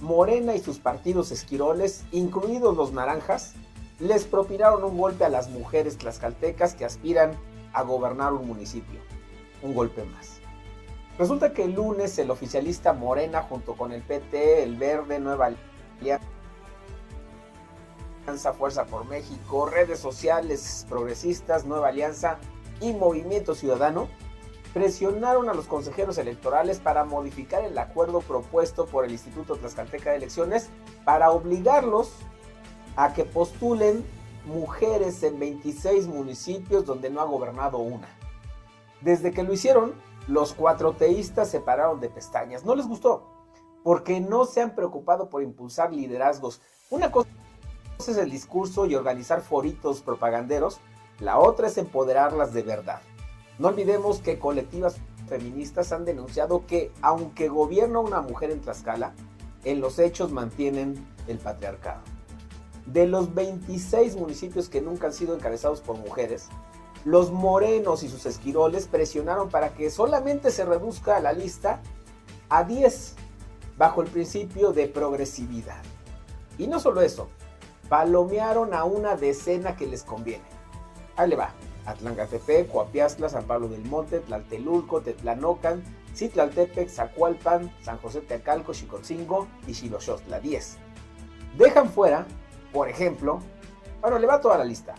Morena 0.00 0.56
y 0.56 0.58
sus 0.58 0.80
partidos 0.80 1.30
esquiroles, 1.30 2.02
incluidos 2.10 2.76
los 2.76 2.92
naranjas, 2.92 3.52
les 4.00 4.24
propinaron 4.24 4.82
un 4.82 4.98
golpe 4.98 5.24
a 5.24 5.28
las 5.28 5.50
mujeres 5.50 5.98
tlaxcaltecas 5.98 6.74
que 6.74 6.84
aspiran 6.84 7.38
a 7.72 7.82
gobernar 7.82 8.32
un 8.32 8.48
municipio. 8.48 8.98
Un 9.62 9.72
golpe 9.72 10.04
más. 10.04 10.40
Resulta 11.16 11.52
que 11.52 11.62
el 11.62 11.74
lunes 11.74 12.18
el 12.18 12.32
oficialista 12.32 12.92
Morena 12.92 13.42
junto 13.42 13.76
con 13.76 13.92
el 13.92 14.02
PT, 14.02 14.64
el 14.64 14.78
Verde, 14.78 15.20
Nueva 15.20 15.52
Alianza 16.00 16.20
Fuerza 18.52 18.86
por 18.86 19.06
México, 19.06 19.66
redes 19.66 20.00
sociales 20.00 20.86
progresistas, 20.88 21.66
Nueva 21.66 21.88
Alianza 21.88 22.38
y 22.80 22.92
Movimiento 22.92 23.54
Ciudadano 23.54 24.08
presionaron 24.72 25.48
a 25.48 25.54
los 25.54 25.66
consejeros 25.66 26.18
electorales 26.18 26.78
para 26.78 27.04
modificar 27.04 27.64
el 27.64 27.76
acuerdo 27.78 28.20
propuesto 28.20 28.86
por 28.86 29.04
el 29.04 29.12
Instituto 29.12 29.56
Tlaxcalteca 29.56 30.10
de 30.10 30.16
Elecciones 30.16 30.70
para 31.04 31.30
obligarlos 31.30 32.12
a 32.96 33.12
que 33.12 33.24
postulen 33.24 34.04
mujeres 34.46 35.22
en 35.22 35.38
26 35.38 36.06
municipios 36.06 36.84
donde 36.86 37.10
no 37.10 37.20
ha 37.20 37.24
gobernado 37.24 37.78
una. 37.78 38.08
Desde 39.00 39.32
que 39.32 39.42
lo 39.42 39.52
hicieron, 39.52 39.94
los 40.28 40.52
cuatro 40.52 40.92
teístas 40.92 41.50
se 41.50 41.60
pararon 41.60 42.00
de 42.00 42.08
pestañas. 42.08 42.64
No 42.64 42.74
les 42.74 42.86
gustó, 42.86 43.24
porque 43.82 44.20
no 44.20 44.44
se 44.44 44.60
han 44.60 44.74
preocupado 44.74 45.28
por 45.28 45.42
impulsar 45.42 45.92
liderazgos. 45.92 46.60
Una 46.90 47.10
cosa 47.10 47.28
es 47.98 48.16
el 48.16 48.30
discurso 48.30 48.86
y 48.86 48.94
organizar 48.94 49.40
foritos 49.40 50.02
propaganderos, 50.02 50.80
la 51.20 51.38
otra 51.38 51.68
es 51.68 51.78
empoderarlas 51.78 52.52
de 52.52 52.62
verdad. 52.62 53.00
No 53.58 53.68
olvidemos 53.68 54.20
que 54.20 54.38
colectivas 54.38 54.96
feministas 55.28 55.92
han 55.92 56.04
denunciado 56.04 56.66
que 56.66 56.90
aunque 57.02 57.48
gobierna 57.48 58.00
una 58.00 58.20
mujer 58.20 58.50
en 58.50 58.60
Tlaxcala, 58.60 59.12
en 59.64 59.80
los 59.80 59.98
hechos 59.98 60.32
mantienen 60.32 61.06
el 61.28 61.38
patriarcado. 61.38 62.00
De 62.86 63.06
los 63.06 63.34
26 63.34 64.16
municipios 64.16 64.68
que 64.68 64.80
nunca 64.80 65.08
han 65.08 65.12
sido 65.12 65.34
encabezados 65.34 65.80
por 65.80 65.98
mujeres, 65.98 66.48
los 67.04 67.30
morenos 67.30 68.02
y 68.02 68.08
sus 68.08 68.26
esquiroles 68.26 68.86
presionaron 68.86 69.48
para 69.48 69.74
que 69.74 69.90
solamente 69.90 70.50
se 70.50 70.64
reduzca 70.64 71.20
la 71.20 71.32
lista 71.32 71.80
a 72.48 72.64
10, 72.64 73.14
bajo 73.78 74.02
el 74.02 74.08
principio 74.08 74.72
de 74.72 74.88
progresividad. 74.88 75.82
Y 76.58 76.66
no 76.66 76.80
solo 76.80 77.00
eso, 77.00 77.28
palomearon 77.88 78.74
a 78.74 78.84
una 78.84 79.16
decena 79.16 79.76
que 79.76 79.86
les 79.86 80.02
conviene. 80.02 80.59
Ahí 81.20 81.28
le 81.28 81.36
va. 81.36 81.52
Atlancatepec, 81.84 82.70
Coapiazla, 82.72 83.28
San 83.28 83.44
Pablo 83.44 83.68
del 83.68 83.84
Monte, 83.84 84.20
Tlaltelulco, 84.20 85.02
Tetlanocan, 85.02 85.82
Citlaltepec, 86.14 86.88
Zacualpan, 86.88 87.70
San 87.82 87.98
José 87.98 88.22
Teacalco, 88.22 88.72
Chicotzingo 88.72 89.46
y 89.66 89.74
Xiloxostla, 89.74 90.40
10. 90.40 90.78
Dejan 91.58 91.90
fuera, 91.90 92.26
por 92.72 92.88
ejemplo, 92.88 93.40
bueno, 94.00 94.18
le 94.18 94.26
va 94.26 94.40
toda 94.40 94.56
la 94.56 94.64
lista. 94.64 94.94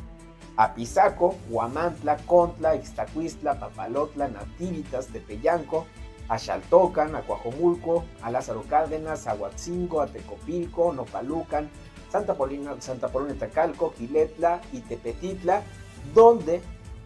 Apizaco, 0.57 1.37
Huamantla, 1.49 2.17
Contla, 2.17 2.75
Ixtacuistla, 2.75 3.59
Papalotla, 3.59 4.27
Nativitas, 4.27 5.07
Tepeyanco, 5.07 5.87
a 6.29 6.37
Xaltocan, 6.37 7.15
a 7.15 7.21
Coajomulco, 7.23 8.05
a 8.21 8.29
Lázaro 8.29 8.61
Cárdenas, 8.69 9.25
a 9.25 9.33
Huatzingo, 9.33 10.01
a 10.01 10.07
Tecopilco, 10.07 10.93
Nopalucan, 10.93 11.71
Santa 12.11 12.35
Paulina, 12.35 12.75
Santa 12.79 13.09
Tacalco, 13.39 13.93
Quiletla 13.93 14.61
y 14.71 14.81
Tepetitla, 14.81 15.63
donde, 16.13 16.61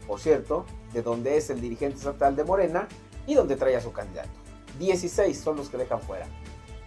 por 0.08 0.20
cierto, 0.20 0.66
de 0.94 1.02
donde 1.02 1.38
es 1.38 1.50
el 1.50 1.62
dirigente 1.62 1.98
estatal 1.98 2.36
de 2.36 2.44
Morena 2.44 2.88
y 3.28 3.36
donde 3.36 3.56
trae 3.56 3.76
a 3.76 3.82
su 3.82 3.92
candidato. 3.92 4.30
16 4.80 5.38
son 5.38 5.58
los 5.58 5.70
que 5.70 5.78
dejan 5.78 6.02
fuera. 6.02 6.28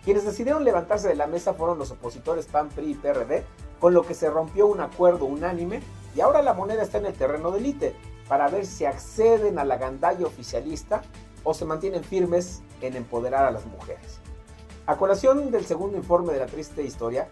Quienes 0.05 0.25
decidieron 0.25 0.65
levantarse 0.65 1.09
de 1.09 1.15
la 1.15 1.27
mesa 1.27 1.55
fueron 1.55 1.79
los 1.79 1.91
opositores 1.91 2.47
PAN, 2.47 2.69
PRI 2.69 2.93
y 2.93 2.95
PRD, 2.95 3.45
con 3.79 3.95
lo 3.95 4.03
que 4.03 4.15
se 4.15 4.31
rompió 4.31 4.67
un 4.67 4.81
acuerdo 4.81 5.27
unánime 5.27 5.81
y 6.17 6.21
ahora 6.21 6.43
la 6.43 6.55
moneda 6.55 6.83
está 6.83 6.99
en 6.99 7.07
el 7.07 7.15
terreno 7.15 7.51
del 7.51 7.67
ITE 7.67 7.95
para 8.29 8.49
ver 8.49 8.67
si 8.67 8.85
acceden 8.85 9.59
a 9.59 9.65
la 9.65 9.77
gandalla 9.77 10.27
oficialista 10.27 11.03
o 11.45 11.55
se 11.55 11.65
mantienen 11.65 12.05
firmes 12.05 12.63
en 12.81 12.97
empoderar 12.97 13.47
a 13.47 13.51
las 13.51 13.67
mujeres. 13.67 14.21
A 14.87 14.97
colación 14.97 15.51
del 15.51 15.67
segundo 15.67 15.97
informe 15.97 16.33
de 16.33 16.41
la 16.41 16.47
triste 16.47 16.83
historia, 16.83 17.29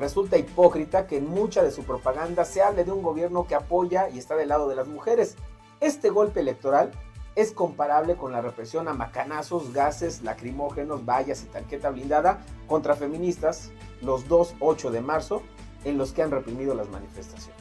resulta 0.00 0.38
hipócrita 0.38 1.06
que 1.06 1.18
en 1.18 1.28
mucha 1.28 1.62
de 1.62 1.70
su 1.70 1.84
propaganda 1.84 2.44
se 2.44 2.62
hable 2.62 2.84
de 2.84 2.90
un 2.90 3.02
gobierno 3.02 3.46
que 3.46 3.54
apoya 3.54 4.08
y 4.08 4.18
está 4.18 4.34
del 4.34 4.48
lado 4.48 4.66
de 4.68 4.74
las 4.74 4.88
mujeres. 4.88 5.36
Este 5.80 6.08
golpe 6.08 6.40
electoral 6.40 6.90
es 7.36 7.52
comparable 7.52 8.16
con 8.16 8.32
la 8.32 8.40
represión 8.40 8.88
a 8.88 8.94
macanazos, 8.94 9.72
gases, 9.72 10.22
lacrimógenos, 10.22 11.04
vallas 11.04 11.42
y 11.42 11.46
tanqueta 11.46 11.90
blindada 11.90 12.44
contra 12.66 12.96
feministas 12.96 13.70
los 14.00 14.26
2-8 14.26 14.90
de 14.90 15.00
marzo 15.02 15.42
en 15.84 15.98
los 15.98 16.12
que 16.12 16.22
han 16.22 16.30
reprimido 16.30 16.74
las 16.74 16.88
manifestaciones. 16.88 17.60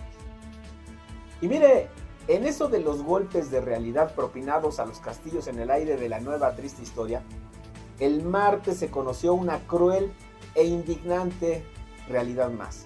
Y 1.41 1.47
mire, 1.47 1.89
en 2.27 2.45
eso 2.45 2.67
de 2.69 2.79
los 2.79 3.03
golpes 3.03 3.51
de 3.51 3.61
realidad 3.61 4.15
propinados 4.15 4.79
a 4.79 4.85
los 4.85 4.99
castillos 4.99 5.47
en 5.47 5.59
el 5.59 5.71
aire 5.71 5.97
de 5.97 6.09
la 6.09 6.19
nueva 6.19 6.55
triste 6.55 6.81
historia, 6.81 7.21
el 7.99 8.23
martes 8.23 8.77
se 8.77 8.89
conoció 8.89 9.33
una 9.33 9.59
cruel 9.67 10.13
e 10.55 10.63
indignante 10.63 11.65
realidad 12.09 12.49
más. 12.51 12.85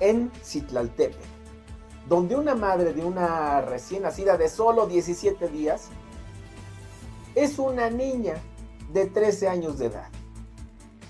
En 0.00 0.30
Citlaltepec, 0.42 1.16
donde 2.08 2.36
una 2.36 2.54
madre 2.54 2.92
de 2.92 3.04
una 3.04 3.60
recién 3.60 4.02
nacida 4.02 4.36
de 4.36 4.48
solo 4.48 4.86
17 4.86 5.48
días 5.48 5.88
es 7.34 7.58
una 7.58 7.90
niña 7.90 8.34
de 8.92 9.06
13 9.06 9.48
años 9.48 9.78
de 9.78 9.86
edad. 9.86 10.08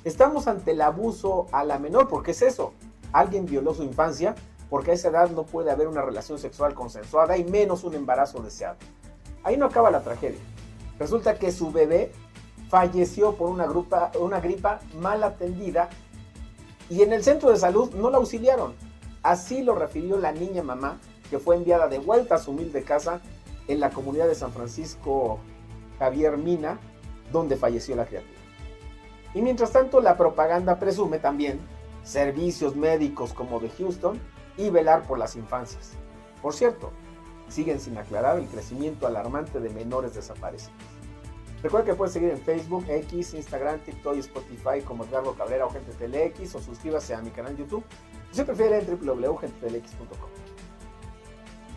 Estamos 0.05 0.47
ante 0.47 0.71
el 0.71 0.81
abuso 0.81 1.47
a 1.53 1.65
la 1.65 1.79
menor, 1.79 2.09
porque 2.09 2.31
es 2.31 2.43
eso. 2.43 2.73
Alguien 3.13 3.47
violó 3.47 3.75
su 3.75 3.83
infancia 3.83 4.35
porque 4.71 4.91
a 4.91 4.95
esa 4.95 5.09
edad 5.09 5.31
no 5.31 5.45
puede 5.45 5.71
haber 5.71 5.89
una 5.89 6.03
relación 6.03 6.39
sexual 6.39 6.75
consensuada 6.75 7.37
y 7.37 7.45
menos 7.45 7.85
un 7.85 7.95
embarazo 7.95 8.41
deseado. 8.41 8.77
Ahí 9.43 9.57
no 9.57 9.67
acaba 9.67 9.91
la 9.91 10.03
tragedia. 10.03 10.41
Resulta 10.99 11.39
que 11.39 11.53
su 11.53 11.71
bebé 11.71 12.13
falleció 12.69 13.35
por 13.37 13.51
una, 13.51 13.67
una 14.19 14.41
gripa 14.41 14.81
mal 15.01 15.23
atendida 15.23 15.89
y 16.89 17.03
en 17.03 17.13
el 17.13 17.23
centro 17.25 17.51
de 17.51 17.57
salud 17.57 17.95
no 17.95 18.11
la 18.11 18.19
auxiliaron. 18.19 18.75
Así 19.23 19.63
lo 19.63 19.75
refirió 19.75 20.19
la 20.19 20.33
niña 20.33 20.63
mamá 20.63 20.99
que 21.31 21.39
fue 21.39 21.57
enviada 21.57 21.89
de 21.89 21.99
vuelta 21.99 22.37
a 22.37 22.39
su 22.39 22.53
humilde 22.53 22.85
casa 22.85 23.21
en 23.69 23.81
la 23.81 23.91
comunidad 23.91 24.29
de 24.29 24.35
San 24.35 24.53
Francisco 24.53 25.41
Javier 25.99 26.37
Mina, 26.37 26.79
donde 27.33 27.57
falleció 27.57 27.97
la 27.97 28.07
criatura. 28.07 28.33
Y 29.35 29.43
mientras 29.43 29.73
tanto 29.73 30.01
la 30.01 30.17
propaganda 30.17 30.79
presume 30.79 31.19
también 31.19 31.59
servicios 32.05 32.77
médicos 32.77 33.33
como 33.33 33.59
de 33.59 33.69
Houston 33.71 34.21
y 34.57 34.71
velar 34.71 35.03
por 35.03 35.19
las 35.19 35.37
infancias. 35.37 35.93
Por 36.41 36.55
cierto, 36.55 36.93
siguen 37.49 37.81
sin 37.81 37.99
aclarar 37.99 38.39
el 38.39 38.47
crecimiento 38.47 39.07
alarmante 39.07 39.61
de 39.61 39.71
menores 39.71 40.15
desaparecidos. 40.15 40.73
Recuerda 41.67 41.87
que 41.87 41.95
puedes 41.95 42.13
seguir 42.13 42.31
en 42.31 42.39
Facebook, 42.39 42.85
X, 42.89 43.35
Instagram, 43.35 43.81
TikTok 43.81 44.15
y 44.15 44.21
Spotify 44.21 44.81
como 44.85 45.03
Edgardo 45.03 45.35
Cabrera 45.35 45.67
o 45.67 45.71
Gente 45.71 45.91
TeleX 45.95 46.55
o 46.55 46.61
suscríbase 46.61 47.13
a 47.13 47.21
mi 47.21 47.31
canal 47.31 47.57
YouTube. 47.57 47.83
Si 48.31 48.45
prefiere 48.45 48.79
en 48.79 48.87
www.gentetelex.com. 48.87 50.46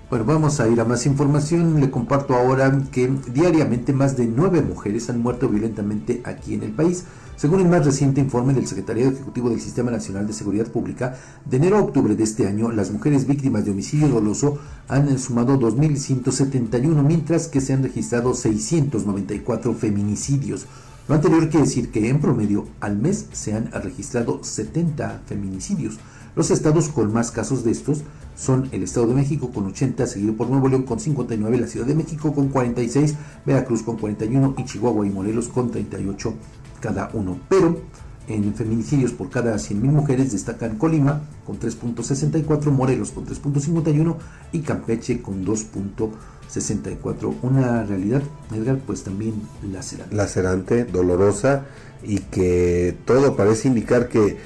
Bueno, 0.09 0.25
vamos 0.25 0.59
a 0.59 0.67
ir 0.67 0.81
a 0.81 0.85
más 0.85 1.05
información. 1.05 1.79
Le 1.79 1.91
comparto 1.91 2.33
ahora 2.33 2.75
que 2.91 3.13
diariamente 3.31 3.93
más 3.93 4.17
de 4.17 4.25
nueve 4.25 4.63
mujeres 4.63 5.07
han 5.11 5.21
muerto 5.21 5.47
violentamente 5.47 6.23
aquí 6.25 6.55
en 6.55 6.63
el 6.63 6.71
país. 6.71 7.03
Según 7.35 7.59
el 7.61 7.69
más 7.69 7.85
reciente 7.85 8.19
informe 8.19 8.55
del 8.55 8.65
Secretariado 8.65 9.11
Ejecutivo 9.11 9.51
del 9.51 9.61
Sistema 9.61 9.91
Nacional 9.91 10.25
de 10.25 10.33
Seguridad 10.33 10.65
Pública, 10.65 11.15
de 11.45 11.57
enero 11.57 11.77
a 11.77 11.81
octubre 11.81 12.15
de 12.15 12.23
este 12.23 12.47
año, 12.47 12.71
las 12.71 12.89
mujeres 12.89 13.27
víctimas 13.27 13.65
de 13.65 13.71
homicidio 13.71 14.07
doloso 14.07 14.57
han 14.87 15.15
sumado 15.19 15.59
2.171, 15.59 17.03
mientras 17.03 17.47
que 17.47 17.61
se 17.61 17.73
han 17.73 17.83
registrado 17.83 18.33
694 18.33 19.75
feminicidios. 19.75 20.65
Lo 21.07 21.13
anterior 21.13 21.49
quiere 21.49 21.67
decir 21.67 21.91
que 21.91 22.09
en 22.09 22.19
promedio 22.19 22.67
al 22.79 22.97
mes 22.97 23.27
se 23.31 23.53
han 23.53 23.71
registrado 23.71 24.43
70 24.43 25.21
feminicidios. 25.27 25.99
Los 26.35 26.49
estados 26.49 26.89
con 26.89 27.13
más 27.13 27.29
casos 27.29 27.63
de 27.63 27.71
estos 27.71 28.03
son 28.39 28.69
el 28.71 28.83
Estado 28.83 29.07
de 29.07 29.15
México 29.15 29.51
con 29.51 29.65
80, 29.65 30.07
seguido 30.07 30.33
por 30.33 30.49
Nuevo 30.49 30.69
León 30.69 30.83
con 30.83 30.99
59, 30.99 31.57
la 31.57 31.67
Ciudad 31.67 31.85
de 31.85 31.93
México 31.93 32.33
con 32.33 32.47
46, 32.47 33.15
Veracruz 33.45 33.83
con 33.83 33.97
41 33.97 34.55
y 34.57 34.63
Chihuahua 34.63 35.05
y 35.05 35.09
Morelos 35.09 35.49
con 35.49 35.69
38 35.69 36.33
cada 36.79 37.09
uno. 37.13 37.37
Pero 37.49 37.81
en 38.29 38.53
feminicidios 38.53 39.11
por 39.11 39.29
cada 39.29 39.55
100.000 39.55 39.81
mujeres 39.81 40.31
destacan 40.31 40.77
Colima 40.77 41.21
con 41.45 41.59
3.64, 41.59 42.71
Morelos 42.71 43.11
con 43.11 43.25
3.51 43.25 44.15
y 44.53 44.59
Campeche 44.59 45.21
con 45.21 45.45
2.64. 45.45 47.35
Una 47.41 47.83
realidad, 47.83 48.21
Edgar, 48.55 48.77
pues 48.87 49.03
también 49.03 49.33
lacerante. 49.69 50.15
Lacerante, 50.15 50.85
dolorosa 50.85 51.65
y 52.03 52.19
que 52.19 52.95
todo 53.05 53.35
parece 53.35 53.67
indicar 53.67 54.07
que 54.07 54.37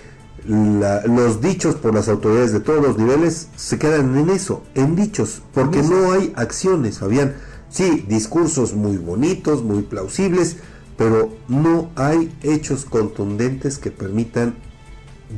la, 0.45 1.05
los 1.05 1.41
dichos 1.41 1.75
por 1.75 1.93
las 1.93 2.09
autoridades 2.09 2.51
de 2.51 2.59
todos 2.59 2.81
los 2.81 2.97
niveles 2.97 3.47
se 3.55 3.77
quedan 3.77 4.17
en 4.17 4.29
eso, 4.29 4.63
en 4.75 4.95
dichos, 4.95 5.41
porque 5.53 5.81
no 5.81 6.11
hay 6.11 6.33
acciones, 6.35 6.99
Fabián. 6.99 7.35
Sí, 7.69 8.05
discursos 8.07 8.73
muy 8.73 8.97
bonitos, 8.97 9.63
muy 9.63 9.81
plausibles, 9.83 10.57
pero 10.97 11.35
no 11.47 11.89
hay 11.95 12.35
hechos 12.43 12.85
contundentes 12.85 13.79
que 13.79 13.89
permitan, 13.89 14.55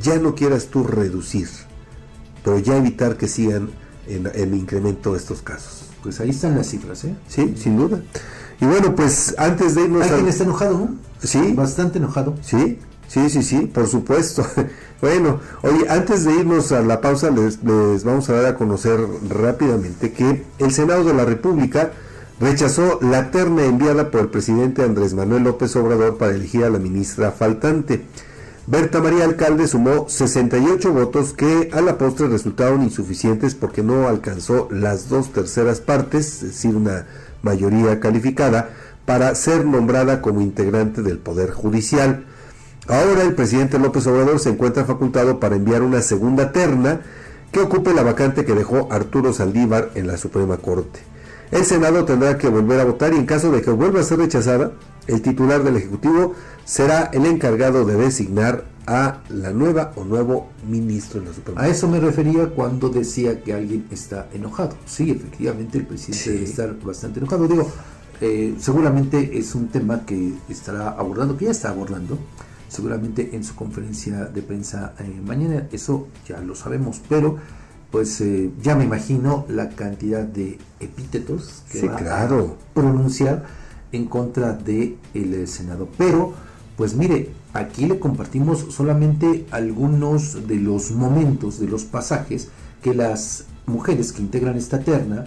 ya 0.02 0.18
no 0.18 0.36
quieras 0.36 0.68
tú 0.68 0.84
reducir, 0.84 1.48
pero 2.44 2.60
ya 2.60 2.76
evitar 2.76 3.16
que 3.18 3.28
sigan 3.28 3.70
en 4.08 4.30
el 4.34 4.54
incremento 4.54 5.16
estos 5.16 5.42
casos. 5.42 5.84
Pues 6.04 6.20
ahí 6.20 6.30
están 6.32 6.56
las 6.58 6.68
cifras, 6.70 7.04
¿eh? 7.06 7.16
Sí, 7.28 7.56
sin 7.58 7.78
duda. 7.78 8.02
Y 8.62 8.66
bueno, 8.66 8.96
pues 8.96 9.34
antes 9.38 9.76
de 9.76 9.84
irnos... 9.84 10.04
Hay 10.04 10.10
quien 10.10 10.28
está 10.28 10.44
enojado, 10.44 10.78
¿no? 10.78 10.96
Sí. 11.20 11.54
Bastante 11.54 11.98
enojado. 11.98 12.36
Sí. 12.42 12.80
Sí, 13.08 13.30
sí, 13.30 13.44
sí, 13.44 13.70
por 13.74 13.88
supuesto. 13.88 14.46
bueno, 15.02 15.40
oye, 15.62 15.88
antes 15.90 16.26
de 16.26 16.34
irnos 16.34 16.72
a 16.72 16.82
la 16.82 17.02
pausa, 17.02 17.30
les, 17.32 17.64
vamos 18.04 18.30
a 18.30 18.34
dar 18.34 18.46
a 18.46 18.56
conocer 18.56 19.00
rápidamente 19.30 20.12
que 20.12 20.44
el 20.60 20.72
Senado 20.72 21.04
de 21.04 21.14
la 21.14 21.26
República 21.26 21.92
rechazó 22.40 23.00
la 23.02 23.32
terna 23.32 23.64
enviada 23.64 24.12
por 24.12 24.22
el 24.22 24.28
presidente 24.28 24.84
Andrés 24.84 25.14
Manuel 25.14 25.44
López 25.44 25.76
Obrador 25.76 26.18
para 26.18 26.34
elegir 26.34 26.66
a 26.66 26.70
la 26.70 26.80
ministra 26.80 27.32
faltante. 27.32 28.06
Berta 28.68 29.00
María 29.00 29.26
Alcalde 29.26 29.68
sumó 29.68 30.10
68 30.10 30.92
votos 30.92 31.34
que 31.34 31.70
a 31.72 31.82
la 31.82 32.00
postre 32.00 32.28
resultaron 32.28 32.82
insuficientes 32.82 33.54
porque 33.54 33.84
no 33.84 34.08
alcanzó 34.08 34.68
las 34.72 35.08
dos 35.08 35.32
terceras 35.32 35.82
partes, 35.82 36.42
es 36.42 36.50
decir, 36.50 36.76
una 36.76 37.06
mayoría 37.44 38.00
calificada, 38.00 38.72
para 39.06 39.36
ser 39.36 39.66
nombrada 39.66 40.20
como 40.20 40.42
integrante 40.42 41.04
del 41.04 41.20
Poder 41.20 41.52
Judicial. 41.52 42.26
Ahora 42.88 43.24
el 43.24 43.34
presidente 43.34 43.80
López 43.80 44.06
Obrador 44.06 44.40
se 44.40 44.50
encuentra 44.50 44.86
facultado 44.86 45.40
para 45.40 45.56
enviar 45.56 45.82
una 45.82 46.02
segunda 46.04 46.52
terna 46.52 47.02
que 47.52 47.60
ocupe 47.60 47.94
la 47.94 48.04
vacante 48.04 48.46
que 48.46 48.54
dejó 48.54 48.92
Arturo 48.92 49.34
Saldívar 49.34 49.90
en 49.96 50.06
la 50.08 50.18
Suprema 50.18 50.58
Corte. 50.58 51.00
El 51.52 51.66
Senado 51.66 52.06
tendrá 52.06 52.38
que 52.38 52.48
volver 52.48 52.80
a 52.80 52.86
votar 52.86 53.14
y 53.14 53.18
en 53.18 53.26
caso 53.26 53.52
de 53.52 53.62
que 53.62 53.72
vuelva 53.72 54.02
a 54.02 54.04
ser 54.04 54.20
rechazada, 54.20 54.74
el 55.08 55.22
titular 55.22 55.64
del 55.64 55.78
Ejecutivo 55.78 56.34
será 56.64 57.10
el 57.14 57.26
encargado 57.26 57.86
de 57.86 57.96
designar 57.96 58.66
a 58.86 59.22
la 59.30 59.52
nueva 59.52 59.92
o 59.96 60.04
nuevo 60.04 60.50
ministro 60.68 61.20
de 61.22 61.28
la 61.28 61.34
Suprema 61.34 61.62
A 61.62 61.68
eso 61.68 61.88
me 61.88 62.00
refería 62.00 62.50
cuando 62.50 62.90
decía 62.90 63.42
que 63.42 63.54
alguien 63.54 63.88
está 63.90 64.28
enojado. 64.32 64.76
Sí, 64.86 65.10
efectivamente 65.10 65.80
el 65.80 65.88
presidente 65.88 66.32
debe 66.32 66.44
estar 66.44 66.76
bastante 66.82 67.20
enojado. 67.20 67.48
Digo, 67.48 67.72
eh, 68.22 68.56
seguramente 68.60 69.38
es 69.38 69.56
un 69.56 69.70
tema 69.70 70.06
que 70.06 70.34
estará 70.50 70.90
abordando, 70.90 71.36
que 71.36 71.46
ya 71.46 71.52
está 71.52 71.70
abordando, 71.70 72.18
seguramente 72.76 73.36
en 73.36 73.44
su 73.44 73.56
conferencia 73.56 74.26
de 74.26 74.42
prensa 74.42 74.94
eh, 75.00 75.22
mañana, 75.26 75.68
eso 75.72 76.08
ya 76.28 76.40
lo 76.42 76.56
sabemos, 76.56 77.02
pero 77.08 77.38
pues 77.92 78.20
eh, 78.20 78.52
ya 78.62 78.76
me 78.76 78.84
imagino 78.84 79.46
la 79.48 79.70
cantidad 79.70 80.24
de 80.24 80.60
epítetos 80.82 81.64
que 81.72 81.88
va 81.88 81.96
claro. 81.96 82.58
a 82.60 82.74
pronunciar 82.74 83.46
en 83.94 84.06
contra 84.06 84.52
del 84.54 84.98
el 85.14 85.48
Senado. 85.48 85.88
Pero, 85.98 86.34
pues 86.76 86.96
mire, 86.96 87.32
aquí 87.54 87.86
le 87.86 87.98
compartimos 88.00 88.66
solamente 88.70 89.46
algunos 89.52 90.46
de 90.48 90.58
los 90.58 90.92
momentos, 90.92 91.60
de 91.60 91.68
los 91.68 91.86
pasajes 91.86 92.50
que 92.82 92.94
las 92.94 93.46
mujeres 93.66 94.12
que 94.12 94.22
integran 94.22 94.58
esta 94.58 94.80
terna, 94.80 95.26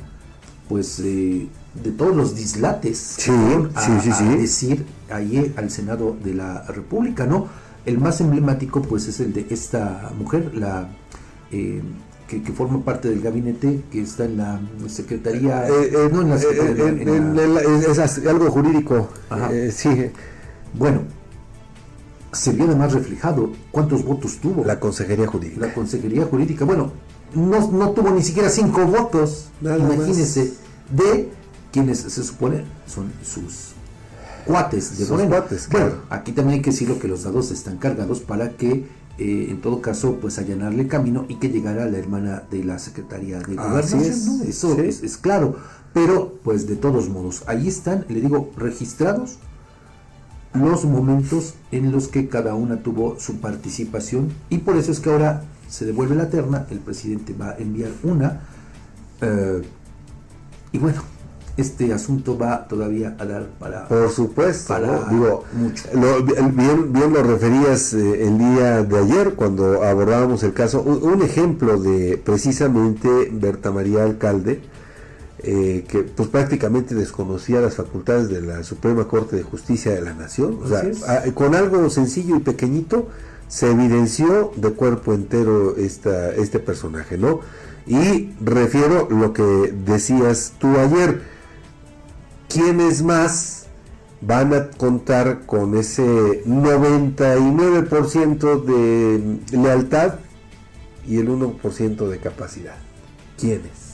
pues 0.69 1.01
eh, 1.01 1.49
de 1.75 1.91
todos 1.93 2.15
los 2.17 2.35
dislates 2.35 2.99
Sí, 3.19 3.31
a, 3.75 3.83
sí, 3.87 3.93
sí, 4.03 4.11
a 4.11 4.15
sí. 4.15 4.25
decir 4.37 4.87
ahí 5.11 5.53
al 5.57 5.71
Senado 5.71 6.17
de 6.25 6.35
la 6.35 6.63
República, 6.63 7.27
¿no? 7.27 7.47
El 7.87 7.99
más 7.99 8.21
emblemático, 8.21 8.83
pues, 8.83 9.07
es 9.07 9.21
el 9.21 9.33
de 9.33 9.47
esta 9.51 10.11
mujer, 10.19 10.53
la 10.55 10.89
eh, 11.53 11.81
que, 12.27 12.43
que 12.43 12.53
forma 12.53 12.85
parte 12.85 13.09
del 13.09 13.23
gabinete, 13.23 13.83
que 13.91 14.03
está 14.03 14.25
en 14.25 14.37
la 14.37 14.61
secretaría, 14.89 15.67
Eh, 15.67 15.73
eh, 15.93 16.09
no 16.13 16.21
en 16.23 16.31
la 16.31 16.39
secretaría, 16.39 16.89
en 16.89 17.55
la- 17.55 17.63
es, 17.63 18.19
algo 18.27 18.51
jurídico. 18.51 19.09
Sí, 19.73 20.11
Bueno, 20.75 21.03
se 22.33 22.53
vio 22.53 22.65
además 22.67 22.93
reflejado 22.93 23.53
cuántos 23.71 24.05
votos 24.05 24.37
tuvo. 24.39 24.65
la 24.65 24.79
Consejería 24.79 25.27
Jurídica. 25.27 25.67
La 25.67 25.73
Consejería 25.73 26.27
Jurídica, 26.27 26.67
bueno, 26.67 26.93
no, 27.35 27.71
no 27.73 27.91
tuvo 27.93 28.11
ni 28.11 28.23
siquiera 28.23 28.51
cinco 28.51 28.85
votos, 28.85 29.49
Nada 29.63 29.79
imagínense, 29.79 30.53
de 30.91 31.31
quienes 31.73 31.99
se 32.01 32.23
supone 32.23 32.65
son 32.87 33.13
sus 33.23 33.73
cuates 34.45 34.99
de 34.99 35.05
Sus 35.05 35.11
Morena. 35.11 35.37
cuates, 35.39 35.69
Bueno, 35.71 35.87
claro. 35.91 36.03
aquí 36.11 36.33
también 36.33 36.59
hay 36.59 36.63
que 36.63 36.71
decirlo 36.71 36.99
que 36.99 37.09
los 37.09 37.23
dados 37.25 37.51
están 37.51 37.79
cargados 37.79 38.21
para 38.21 38.51
que 38.57 38.87
eh, 39.19 39.49
en 39.51 39.61
todo 39.61 39.83
caso 39.83 40.19
pues 40.21 40.39
allanarle 40.39 40.83
el 40.83 40.89
camino 40.89 41.27
y 41.29 41.37
que 41.37 41.49
llegara 41.51 41.87
la 41.87 41.99
hermana 41.99 42.45
de 42.51 42.65
la 42.65 42.79
Secretaría 42.79 43.41
de 43.41 43.57
Gobernación, 43.57 44.01
es, 44.01 44.27
¿no? 44.27 44.43
Eso 44.45 44.75
sí. 44.77 44.81
es, 44.83 45.03
es 45.03 45.17
claro, 45.17 45.57
pero 45.93 46.39
pues 46.45 46.67
de 46.69 46.77
todos 46.77 47.09
modos, 47.09 47.43
ahí 47.47 47.67
están, 47.69 48.05
le 48.09 48.21
digo, 48.21 48.51
registrados 48.57 49.39
los 50.55 50.85
momentos 50.85 51.55
en 51.73 51.93
los 51.93 52.09
que 52.09 52.29
cada 52.29 52.55
una 52.55 52.83
tuvo 52.83 53.19
su 53.21 53.37
participación 53.41 54.33
y 54.49 54.59
por 54.59 54.77
eso 54.77 54.93
es 54.93 55.01
que 55.01 55.11
ahora 55.11 55.45
se 55.69 55.85
devuelve 55.85 56.15
la 56.15 56.31
terna, 56.31 56.67
el 56.71 56.79
presidente 56.79 57.35
va 57.35 57.51
a 57.51 57.57
enviar 57.59 57.91
una 58.03 58.41
eh, 59.21 59.63
y 60.73 60.79
bueno, 60.79 61.03
este 61.59 61.93
asunto 61.93 62.39
va 62.39 62.67
todavía 62.69 63.15
a 63.19 63.25
dar 63.27 63.47
para... 63.59 63.87
Por 63.89 64.11
supuesto, 64.11 64.69
Para 64.73 64.87
¿no? 64.87 65.05
digo, 65.11 65.45
mucho. 65.53 65.85
lo- 65.93 66.23
bien, 66.23 66.93
bien 66.93 67.13
lo 67.13 67.23
referías 67.23 67.93
eh, 67.95 68.27
el 68.27 68.39
día 68.39 68.83
de 68.85 68.99
ayer 68.99 69.35
cuando 69.35 69.83
abordábamos 69.85 70.43
el 70.45 70.53
caso, 70.55 70.81
un, 70.83 71.03
un 71.03 71.23
ejemplo 71.23 71.79
de 71.81 72.17
precisamente 72.17 73.09
Berta 73.33 73.71
María 73.71 74.05
Alcalde, 74.05 74.61
eh, 75.41 75.85
que 75.89 76.03
pues 76.03 76.29
prácticamente 76.29 76.95
desconocía 76.95 77.61
las 77.61 77.75
facultades 77.77 78.29
de 78.29 78.41
la 78.41 78.63
Suprema 78.65 79.07
Corte 79.07 79.37
de 79.37 79.43
Justicia 79.43 79.93
de 79.93 80.01
la 80.03 80.15
Nación, 80.15 80.59
o 80.65 80.69
sea, 80.69 80.79
Así 80.79 80.89
es. 80.91 81.09
a- 81.09 81.33
con 81.35 81.55
algo 81.55 81.91
sencillo 81.91 82.37
y 82.37 82.41
pequeñito 82.41 83.09
se 83.49 83.71
evidenció 83.71 84.53
de 84.57 84.71
cuerpo 84.73 85.13
entero 85.15 85.77
esta, 85.77 86.31
este 86.35 86.59
personaje, 86.59 87.17
¿no? 87.19 87.41
Y 87.87 88.33
refiero 88.45 89.09
lo 89.11 89.33
que 89.33 89.73
decías 89.87 90.53
tú 90.59 90.77
ayer, 90.77 91.23
¿quiénes 92.49 93.03
más 93.03 93.67
van 94.21 94.53
a 94.55 94.71
contar 94.71 95.47
con 95.47 95.77
ese 95.77 96.43
99% 96.47 98.65
de 98.65 99.39
lealtad 99.57 100.15
y 101.07 101.19
el 101.19 101.29
1% 101.29 102.09
de 102.09 102.19
capacidad? 102.19 102.77
¿Quiénes? 103.39 103.89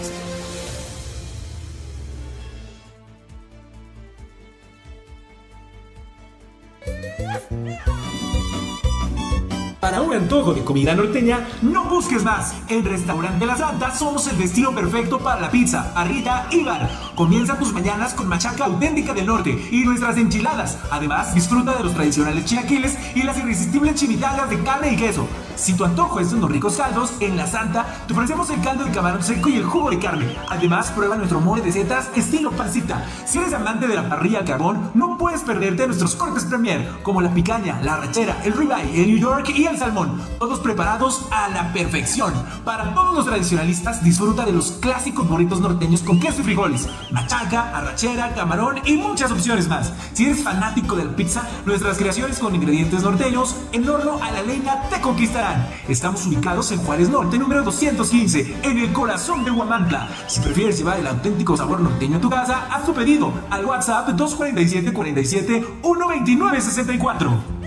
antojo 10.15 10.53
de 10.53 10.63
comida 10.63 10.95
norteña, 10.95 11.47
no 11.61 11.85
busques 11.85 12.23
más. 12.23 12.55
En 12.67 12.83
Restaurante 12.85 13.45
La 13.45 13.57
Santa 13.57 13.95
somos 13.95 14.27
el 14.27 14.37
destino 14.37 14.73
perfecto 14.73 15.19
para 15.19 15.41
la 15.41 15.51
pizza, 15.51 15.93
parrilla 15.93 16.47
y 16.51 16.63
bar. 16.63 16.89
Comienza 17.21 17.55
tus 17.55 17.71
mañanas 17.71 18.15
con 18.15 18.27
machaca 18.27 18.65
auténtica 18.65 19.13
del 19.13 19.27
norte 19.27 19.51
y 19.69 19.85
nuestras 19.85 20.17
enchiladas. 20.17 20.79
Además, 20.89 21.35
disfruta 21.35 21.75
de 21.77 21.83
los 21.83 21.93
tradicionales 21.93 22.45
chilaquiles 22.45 22.97
y 23.15 23.21
las 23.21 23.37
irresistibles 23.37 23.93
chimichangas 23.93 24.49
de 24.49 24.59
carne 24.63 24.93
y 24.93 24.95
queso. 24.95 25.27
Si 25.55 25.75
tu 25.75 25.85
antojo 25.85 26.19
es 26.19 26.31
de 26.31 26.37
unos 26.37 26.49
ricos 26.49 26.77
caldos, 26.77 27.13
en 27.19 27.37
La 27.37 27.45
Santa 27.45 27.85
te 28.07 28.13
ofrecemos 28.13 28.49
el 28.49 28.59
caldo 28.61 28.85
de 28.85 28.91
camarón 28.91 29.21
seco 29.21 29.49
y 29.49 29.57
el 29.57 29.65
jugo 29.65 29.91
de 29.91 29.99
carne. 29.99 30.35
Además, 30.49 30.89
prueba 30.89 31.15
nuestro 31.15 31.39
mole 31.39 31.61
de 31.61 31.71
setas 31.71 32.09
estilo 32.15 32.49
pancita. 32.49 33.05
Si 33.27 33.37
eres 33.37 33.53
amante 33.53 33.87
de 33.87 33.93
la 33.93 34.09
parrilla 34.09 34.39
a 34.39 34.45
carbón, 34.45 34.89
no 34.95 35.19
puedes 35.19 35.41
perderte 35.41 35.85
nuestros 35.85 36.15
cortes 36.15 36.45
premier, 36.45 36.89
como 37.03 37.21
la 37.21 37.31
picaña, 37.31 37.79
la 37.83 37.97
rachera, 37.97 38.41
el 38.43 38.53
ribeye, 38.53 39.03
el 39.03 39.11
New 39.11 39.19
York 39.19 39.49
y 39.55 39.65
el 39.65 39.77
salmón. 39.77 40.19
Todos 40.39 40.59
preparados 40.59 41.27
a 41.29 41.49
la 41.49 41.71
perfección. 41.71 42.33
Para 42.65 42.95
todos 42.95 43.13
los 43.13 43.27
tradicionalistas, 43.27 44.03
disfruta 44.03 44.43
de 44.43 44.53
los 44.53 44.71
clásicos 44.71 45.29
burritos 45.29 45.61
norteños 45.61 46.01
con 46.01 46.19
queso 46.19 46.41
y 46.41 46.45
frijoles, 46.45 46.87
machaca, 47.11 47.75
arrachera, 47.77 48.33
camarón 48.33 48.79
y 48.85 48.97
muchas 48.97 49.31
opciones 49.31 49.67
más. 49.67 49.93
Si 50.13 50.25
eres 50.25 50.43
fanático 50.43 50.95
de 50.95 51.05
la 51.05 51.15
pizza, 51.15 51.47
nuestras 51.65 51.97
creaciones 51.97 52.39
con 52.39 52.55
ingredientes 52.55 53.03
norteños 53.03 53.55
en 53.71 53.87
horno 53.87 54.19
a 54.21 54.31
la 54.31 54.41
leña 54.43 54.81
te 54.89 54.99
conquistarán. 55.01 55.67
Estamos 55.87 56.25
ubicados 56.25 56.71
en 56.71 56.79
Juárez 56.79 57.09
Norte, 57.09 57.37
número 57.37 57.63
215, 57.63 58.57
en 58.63 58.77
el 58.77 58.91
corazón 58.93 59.43
de 59.45 59.51
Huamantla. 59.51 60.09
Si 60.27 60.39
prefieres 60.41 60.77
llevar 60.77 60.99
el 60.99 61.07
auténtico 61.07 61.55
sabor 61.57 61.79
norteño 61.79 62.17
a 62.17 62.21
tu 62.21 62.29
casa, 62.29 62.67
haz 62.71 62.85
tu 62.85 62.93
pedido 62.93 63.33
al 63.49 63.65
WhatsApp 63.65 64.09
247 64.09 64.93
47 64.93 65.65
129 65.81 66.61
64. 66.61 67.60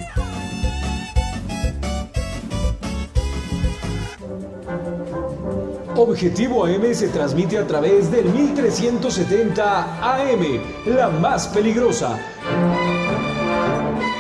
Objetivo 5.97 6.67
AM 6.67 6.93
se 6.93 7.09
transmite 7.09 7.57
a 7.57 7.67
través 7.67 8.11
del 8.11 8.25
1370 8.25 10.03
AM, 10.03 10.61
la 10.87 11.09
más 11.09 11.47
peligrosa. 11.47 12.19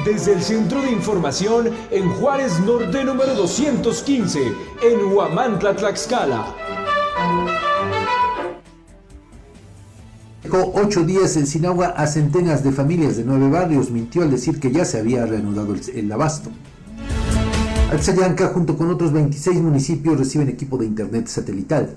Desde 0.04 0.34
el 0.34 0.42
Centro 0.42 0.82
de 0.82 0.92
Información 0.92 1.70
en 1.90 2.08
Juárez 2.10 2.60
Norte 2.60 3.04
número 3.04 3.34
215, 3.34 4.38
en 4.82 5.12
Huamantla, 5.12 5.74
Tlaxcala. 5.74 6.54
Ocho 10.74 11.02
días 11.02 11.36
en 11.36 11.48
Sinagua 11.48 11.88
a 11.88 12.06
centenas 12.06 12.62
de 12.62 12.70
familias 12.70 13.16
de 13.16 13.24
nueve 13.24 13.50
barrios. 13.50 13.90
Mintió 13.90 14.22
al 14.22 14.30
decir 14.30 14.60
que 14.60 14.70
ya 14.70 14.84
se 14.84 15.00
había 15.00 15.26
reanudado 15.26 15.74
el, 15.74 15.80
el 15.92 16.12
abasto. 16.12 16.50
Alzayanca, 17.94 18.48
junto 18.48 18.76
con 18.76 18.90
otros 18.90 19.12
26 19.12 19.62
municipios, 19.62 20.18
reciben 20.18 20.48
equipo 20.48 20.76
de 20.76 20.84
internet 20.84 21.28
satelital. 21.28 21.94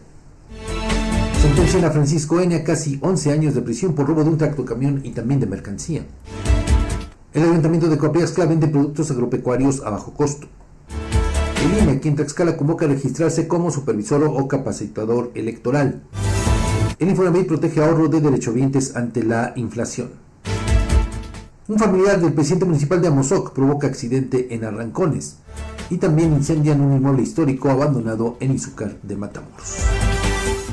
Sentencian 1.42 1.92
Francisco 1.92 2.40
N. 2.40 2.56
a 2.56 2.64
casi 2.64 3.00
11 3.02 3.32
años 3.32 3.56
de 3.56 3.62
prisión 3.62 3.96
por 3.96 4.08
robo 4.08 4.24
de 4.24 4.30
un 4.30 4.38
tractocamión 4.38 5.02
y 5.04 5.10
también 5.12 5.40
de 5.40 5.48
mercancía. 5.48 6.06
El 7.34 7.44
Ayuntamiento 7.44 7.90
de 7.90 7.98
Coapiaxtla 7.98 8.46
vende 8.46 8.68
productos 8.68 9.10
agropecuarios 9.10 9.82
a 9.84 9.90
bajo 9.90 10.14
costo. 10.14 10.48
El 11.64 11.84
INE, 11.84 12.00
quien 12.00 12.16
Tlaxcala 12.16 12.58
convoca 12.58 12.86
a 12.86 12.90
registrarse 12.90 13.48
como 13.48 13.72
supervisor 13.72 14.24
o 14.24 14.48
capacitador 14.48 15.32
electoral. 15.34 16.04
El 17.00 17.10
Infonavit 17.10 17.48
protege 17.48 17.82
ahorro 17.84 18.08
de 18.08 18.22
derechohabientes 18.22 18.96
ante 18.96 19.24
la 19.24 19.54
inflación. 19.56 20.10
Un 21.68 21.80
familiar 21.80 22.22
del 22.22 22.34
presidente 22.34 22.66
municipal 22.66 23.02
de 23.02 23.08
Amozoc 23.08 23.52
provoca 23.52 23.88
accidente 23.88 24.54
en 24.54 24.64
Arrancones. 24.64 25.38
Y 25.90 25.98
también 25.98 26.34
incendian 26.34 26.82
un 26.82 26.96
inmueble 26.96 27.24
histórico 27.24 27.70
abandonado 27.70 28.38
en 28.40 28.54
Izúcar 28.54 28.98
de 29.04 29.16
Matamoros. 29.16 29.78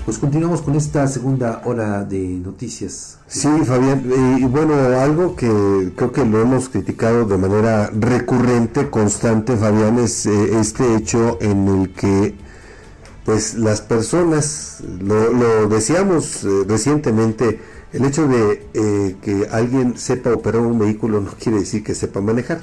Pues 0.05 0.19
continuamos 0.19 0.61
con 0.61 0.75
esta 0.75 1.07
segunda 1.09 1.63
hora 1.65 2.05
de 2.05 2.19
noticias. 2.19 3.19
Sí, 3.27 3.49
Fabián, 3.65 4.05
y 4.39 4.45
bueno, 4.45 4.75
algo 4.75 5.35
que 5.35 5.93
creo 5.97 6.13
que 6.13 6.27
lo 6.27 6.43
hemos 6.43 6.69
criticado 6.69 7.25
de 7.25 7.39
manera 7.39 7.91
recurrente, 7.91 8.91
constante, 8.91 9.57
Fabián, 9.57 9.99
es 9.99 10.27
eh, 10.27 10.59
este 10.61 10.97
hecho 10.97 11.39
en 11.41 11.69
el 11.69 11.93
que 11.95 12.35
pues 13.25 13.55
las 13.55 13.81
personas, 13.81 14.83
lo, 15.01 15.33
lo 15.33 15.69
decíamos 15.69 16.45
eh, 16.45 16.65
recientemente, 16.69 17.59
el 17.95 18.05
hecho 18.05 18.29
de 18.29 18.67
eh, 18.75 19.17
que 19.23 19.49
alguien 19.51 19.97
sepa 19.97 20.35
operar 20.35 20.61
un 20.61 20.79
vehículo 20.79 21.21
no 21.23 21.31
quiere 21.31 21.61
decir 21.61 21.83
que 21.83 21.95
sepa 21.95 22.21
manejar. 22.21 22.61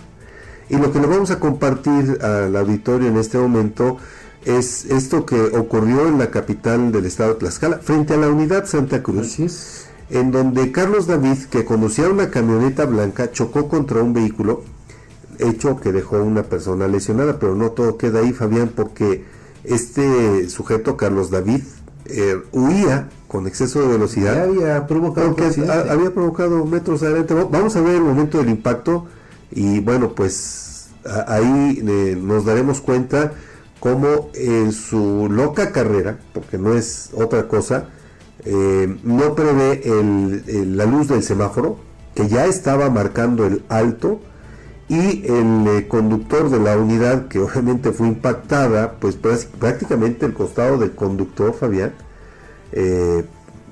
Y 0.72 0.78
lo 0.78 0.90
que 0.94 1.02
le 1.02 1.08
vamos 1.08 1.32
a 1.32 1.40
compartir 1.40 2.20
al 2.24 2.56
auditorio 2.56 3.10
en 3.10 3.18
este 3.18 3.38
momento 3.38 3.98
es 4.46 4.86
esto 4.86 5.26
que 5.26 5.36
ocurrió 5.36 6.08
en 6.08 6.18
la 6.18 6.32
capital 6.32 6.94
del 6.94 7.06
estado 7.06 7.34
de 7.34 7.40
Tlaxcala, 7.40 7.80
frente 7.80 8.14
a 8.14 8.18
la 8.18 8.30
unidad 8.30 8.66
Santa 8.66 9.04
Cruz, 9.04 9.38
en 10.10 10.32
donde 10.32 10.72
Carlos 10.72 11.08
David, 11.08 11.40
que 11.50 11.66
conducía 11.66 12.08
una 12.08 12.30
camioneta 12.30 12.86
blanca, 12.86 13.32
chocó 13.32 13.68
contra 13.68 14.02
un 14.02 14.14
vehículo, 14.14 14.64
hecho 15.40 15.76
que 15.76 15.92
dejó 15.92 16.24
una 16.24 16.44
persona 16.44 16.88
lesionada, 16.88 17.38
pero 17.38 17.54
no 17.54 17.72
todo 17.72 17.98
queda 17.98 18.20
ahí, 18.20 18.32
Fabián, 18.32 18.72
porque 18.74 19.26
este 19.66 20.48
sujeto, 20.48 20.96
Carlos 20.96 21.32
David, 21.32 21.64
eh, 22.06 22.42
huía 22.54 23.10
con 23.28 23.46
exceso 23.46 23.82
de 23.82 23.88
velocidad. 23.90 24.36
Ya 24.36 24.44
había 24.44 24.88
provocado 24.88 25.36
había 25.90 26.14
provocado 26.14 26.66
metros 26.66 27.04
adelante. 27.04 27.34
Vamos 27.34 27.76
a 27.76 27.82
ver 27.82 27.96
el 27.96 28.04
momento 28.04 28.38
del 28.38 28.48
impacto 28.48 29.08
y 29.52 29.80
bueno, 29.82 30.14
pues 30.16 30.90
ahí 31.28 31.82
eh, 31.86 32.18
nos 32.22 32.46
daremos 32.46 32.82
cuenta 32.82 33.34
cómo 33.80 34.30
en 34.36 34.72
su 34.72 35.28
loca 35.32 35.72
carrera, 35.72 36.18
porque 36.34 36.58
no 36.58 36.74
es 36.74 37.10
otra 37.14 37.48
cosa, 37.48 37.90
eh, 38.46 38.98
no 39.04 39.36
prevé 39.36 39.82
el- 39.86 40.78
la 40.78 40.86
luz 40.86 41.08
del 41.08 41.24
semáforo, 41.24 41.78
que 42.16 42.28
ya 42.28 42.46
estaba 42.46 42.90
marcando 42.90 43.46
el 43.46 43.64
alto, 43.70 44.20
y 44.90 45.26
el 45.26 45.66
eh, 45.68 45.88
conductor 45.88 46.50
de 46.50 46.60
la 46.60 46.78
unidad, 46.78 47.28
que 47.30 47.40
obviamente 47.46 47.92
fue 47.92 48.08
impactada, 48.08 48.94
pues 49.00 49.20
prá- 49.22 49.48
prácticamente 49.60 50.26
el 50.26 50.34
costado 50.34 50.78
del 50.78 50.92
conductor, 50.92 51.54
Fabián, 51.54 51.94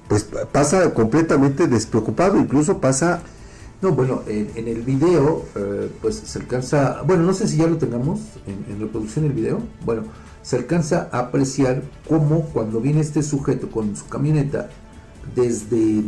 pues 0.08 0.24
pa- 0.24 0.46
pasa 0.46 0.94
completamente 0.94 1.68
despreocupado, 1.68 2.38
incluso 2.38 2.80
pasa... 2.80 3.22
No, 3.82 3.94
bueno, 3.94 4.24
en, 4.28 4.52
en 4.56 4.68
el 4.68 4.82
video, 4.82 5.46
eh, 5.56 5.90
pues 6.02 6.16
se 6.16 6.40
alcanza, 6.40 7.02
bueno, 7.04 7.24
no 7.24 7.34
sé 7.34 7.48
si 7.48 7.56
ya 7.56 7.68
lo 7.68 7.78
tengamos 7.78 8.20
en, 8.46 8.74
en 8.74 8.82
reproducción 8.82 9.24
el 9.24 9.32
video, 9.32 9.60
bueno, 9.86 10.04
se 10.42 10.58
alcanza 10.58 11.08
a 11.14 11.20
apreciar 11.20 11.84
cómo 12.08 12.42
cuando 12.52 12.82
viene 12.82 13.00
este 13.00 13.24
sujeto 13.24 13.72
con 13.72 13.96
su 13.96 14.06
camioneta, 14.08 14.70
desde 15.34 16.00
eh, 16.00 16.04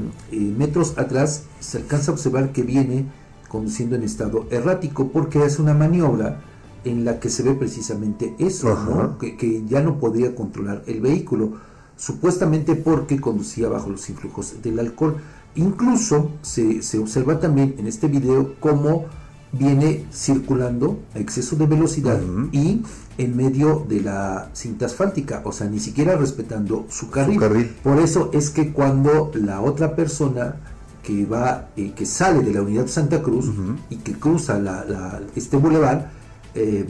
metros 0.57 0.97
atrás, 0.97 1.43
se 1.61 1.77
alcanza 1.77 2.11
a 2.11 2.15
observar 2.15 2.51
que 2.51 2.63
viene 2.63 3.05
conduciendo 3.47 3.95
en 3.95 4.03
estado 4.03 4.47
errático, 4.49 5.09
porque 5.09 5.45
es 5.45 5.57
una 5.57 5.73
maniobra 5.73 6.41
en 6.83 7.05
la 7.05 7.19
que 7.21 7.29
se 7.29 7.43
ve 7.43 7.53
precisamente 7.53 8.35
eso, 8.39 9.17
que, 9.17 9.37
que 9.37 9.63
ya 9.67 9.81
no 9.81 9.97
podía 9.97 10.35
controlar 10.35 10.83
el 10.87 10.99
vehículo, 10.99 11.53
supuestamente 11.95 12.75
porque 12.75 13.21
conducía 13.21 13.69
bajo 13.69 13.89
los 13.89 14.09
influjos 14.09 14.61
del 14.61 14.79
alcohol. 14.79 15.17
Incluso 15.55 16.31
se, 16.41 16.81
se 16.81 16.97
observa 16.99 17.39
también 17.39 17.75
en 17.77 17.87
este 17.87 18.07
video 18.07 18.55
cómo 18.59 19.05
viene 19.51 20.05
circulando 20.13 20.99
a 21.13 21.19
exceso 21.19 21.57
de 21.57 21.65
velocidad 21.65 22.19
y 22.53 22.83
en 23.17 23.35
medio 23.35 23.85
de 23.87 23.99
la 23.99 24.49
cinta 24.53 24.85
asfáltica, 24.85 25.41
o 25.43 25.51
sea, 25.51 25.67
ni 25.67 25.79
siquiera 25.79 26.15
respetando 26.15 26.85
su 26.89 27.09
carril. 27.09 27.37
carril. 27.39 27.75
Por 27.83 27.99
eso 27.99 28.29
es 28.33 28.49
que 28.49 28.71
cuando 28.71 29.29
la 29.35 29.59
otra 29.61 29.93
persona 29.95 30.55
que 31.03 31.25
va, 31.25 31.67
eh, 31.75 31.91
que 31.93 32.05
sale 32.05 32.41
de 32.43 32.53
la 32.53 32.61
unidad 32.61 32.87
Santa 32.87 33.21
Cruz 33.21 33.47
y 33.89 33.97
que 33.97 34.13
cruza 34.13 34.57
la, 34.57 34.85
la- 34.85 35.21
este 35.35 35.57
bulevar, 35.57 36.11
eh, 36.55 36.85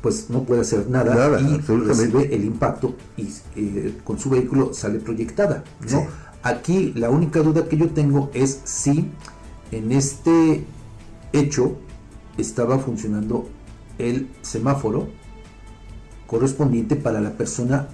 pues 0.00 0.30
no 0.30 0.42
puede 0.42 0.62
hacer 0.62 0.90
nada, 0.90 1.14
Nada, 1.14 1.40
y 1.40 1.58
recibe 1.58 2.34
el 2.34 2.44
impacto 2.44 2.96
y 3.16 3.28
eh, 3.54 3.98
con 4.02 4.18
su 4.18 4.30
vehículo 4.30 4.74
sale 4.74 4.98
proyectada. 4.98 5.62
¿no? 5.80 5.88
Sí. 5.88 5.96
Aquí 6.42 6.92
la 6.96 7.10
única 7.10 7.40
duda 7.40 7.68
que 7.68 7.76
yo 7.76 7.90
tengo 7.90 8.30
es 8.34 8.60
si 8.64 9.10
en 9.70 9.92
este 9.92 10.64
hecho 11.32 11.76
estaba 12.36 12.78
funcionando 12.78 13.48
el 13.98 14.28
semáforo 14.42 15.08
correspondiente 16.26 16.96
para 16.96 17.20
la 17.20 17.32
persona, 17.32 17.88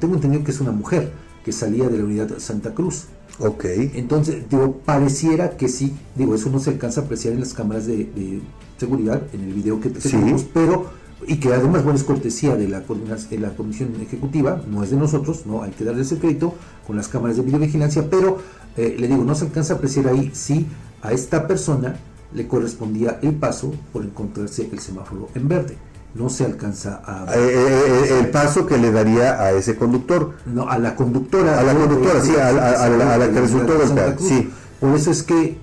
tengo 0.00 0.14
entendido 0.14 0.44
que 0.44 0.50
es 0.50 0.60
una 0.60 0.72
mujer 0.72 1.12
que 1.44 1.52
salía 1.52 1.88
de 1.88 1.98
la 1.98 2.04
unidad 2.04 2.38
Santa 2.38 2.74
Cruz. 2.74 3.06
Ok. 3.38 3.64
Entonces, 3.94 4.48
digo, 4.48 4.78
pareciera 4.84 5.56
que 5.56 5.68
sí, 5.68 5.94
digo, 6.14 6.34
eso 6.34 6.50
no 6.50 6.58
se 6.58 6.70
alcanza 6.70 7.00
a 7.00 7.04
apreciar 7.04 7.34
en 7.34 7.40
las 7.40 7.52
cámaras 7.54 7.86
de, 7.86 7.96
de 8.04 8.40
seguridad, 8.78 9.22
en 9.32 9.40
el 9.44 9.52
video 9.52 9.80
que, 9.80 9.92
que 9.92 10.00
Sí. 10.00 10.10
tenemos, 10.10 10.44
pero, 10.54 10.86
y 11.26 11.36
que 11.36 11.52
además, 11.52 11.84
bueno, 11.84 11.98
es 11.98 12.04
cortesía 12.04 12.56
de 12.56 12.68
la, 12.68 12.80
de 12.80 13.38
la 13.38 13.50
Comisión 13.50 13.94
Ejecutiva, 14.00 14.62
no 14.68 14.82
es 14.82 14.90
de 14.90 14.96
nosotros, 14.96 15.46
no 15.46 15.62
hay 15.62 15.70
que 15.70 15.84
darle 15.84 16.02
ese 16.02 16.18
crédito 16.18 16.54
con 16.86 16.96
las 16.96 17.08
cámaras 17.08 17.36
de 17.36 17.42
videovigilancia, 17.42 18.08
pero 18.10 18.38
eh, 18.76 18.96
le 18.98 19.08
digo, 19.08 19.24
no 19.24 19.34
se 19.34 19.46
alcanza 19.46 19.74
a 19.74 19.76
apreciar 19.76 20.08
ahí 20.08 20.30
si 20.34 20.66
a 21.02 21.12
esta 21.12 21.46
persona 21.46 21.96
le 22.34 22.48
correspondía 22.48 23.18
el 23.22 23.34
paso 23.34 23.72
por 23.92 24.04
encontrarse 24.04 24.68
el 24.70 24.78
semáforo 24.80 25.28
en 25.34 25.48
verde. 25.48 25.76
no 26.14 26.28
se 26.30 26.44
alcanza 26.44 27.02
a... 27.04 27.34
Eh, 27.34 27.38
eh, 27.38 27.80
eh, 28.10 28.20
el 28.20 28.30
paso 28.30 28.66
que 28.66 28.78
le 28.78 28.92
daría 28.92 29.42
a 29.42 29.50
ese 29.50 29.74
conductor. 29.74 30.34
No, 30.46 30.68
a 30.68 30.78
la 30.78 30.94
conductora. 30.94 31.58
A 31.58 31.62
la 31.64 31.74
conductora, 31.74 32.20
sí, 32.20 32.32
a, 32.36 32.52
la, 32.52 33.32
que 33.32 33.40
resultó 33.40 33.76
golpeada. 33.76 34.16
Sí. 34.18 34.48
Por 34.78 34.94
eso 34.94 35.10
es 35.10 35.24
que 35.24 35.58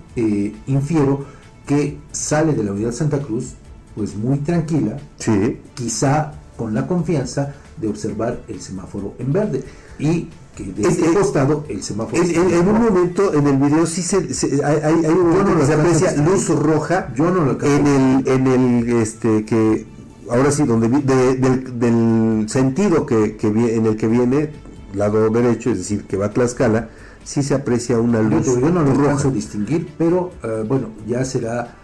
infiero 0.68 1.26
que 1.66 1.98
sale 2.12 2.54
de 2.54 2.66
la 2.66 2.74
unidad 2.74 2.92
Santa 2.92 3.20
Cruz, 3.20 3.54
pues 3.96 4.16
muy 4.16 4.40
tranquila, 4.40 4.98
sí. 5.18 5.60
quizá 5.74 6.34
con 6.56 6.74
la 6.74 6.88
confianza 6.88 7.54
de 7.78 7.88
observar 7.88 8.42
el 8.48 8.62
semáforo 8.62 9.16
en 9.20 9.34
verde. 9.34 9.64
Y 10.00 10.30
que 10.56 10.64
de 10.66 10.88
este 10.88 11.14
costado 11.14 11.66
el 11.70 11.82
semáforo. 11.82 12.22
En, 12.22 12.68
un 12.68 12.82
momento 12.82 13.34
en 13.34 13.48
el 13.48 13.58
video 13.58 13.86
sí 13.86 14.02
se, 14.02 14.18
hay, 14.64 14.94
un 15.06 15.30
momento 15.30 15.58
que 15.58 15.66
se 15.66 15.74
aprecia 15.74 16.16
luz 16.18 16.50
roja 16.50 17.12
yo 17.16 17.32
no 17.32 17.46
lo 17.46 17.64
en 17.64 17.88
el 17.88 18.28
en 18.28 18.48
el 18.48 18.90
este 18.98 19.46
que 19.46 19.86
ahora 20.30 20.52
sí 20.52 20.64
donde 20.64 20.90
del, 20.90 22.50
sentido 22.50 23.06
que, 23.06 23.38
que, 23.38 23.48
en 23.48 23.86
el 23.86 23.96
que 23.96 24.08
viene 24.08 24.52
lado 24.94 25.30
derecho 25.30 25.72
es 25.72 25.78
decir 25.78 26.04
que 26.04 26.18
va 26.18 26.28
a 26.28 26.32
Tlaxcala 26.32 26.90
sí 27.24 27.44
se 27.44 27.54
aprecia 27.54 28.00
una 28.00 28.22
luz 28.22 28.46
yo, 28.46 28.60
no 28.60 28.84
lo 28.84 28.92
alcanzo 28.92 29.30
a 29.30 29.32
distinguir 29.32 29.94
pero 29.98 30.32
eh, 30.44 30.66
bueno 30.68 30.90
ya 31.08 31.24
será 31.24 31.78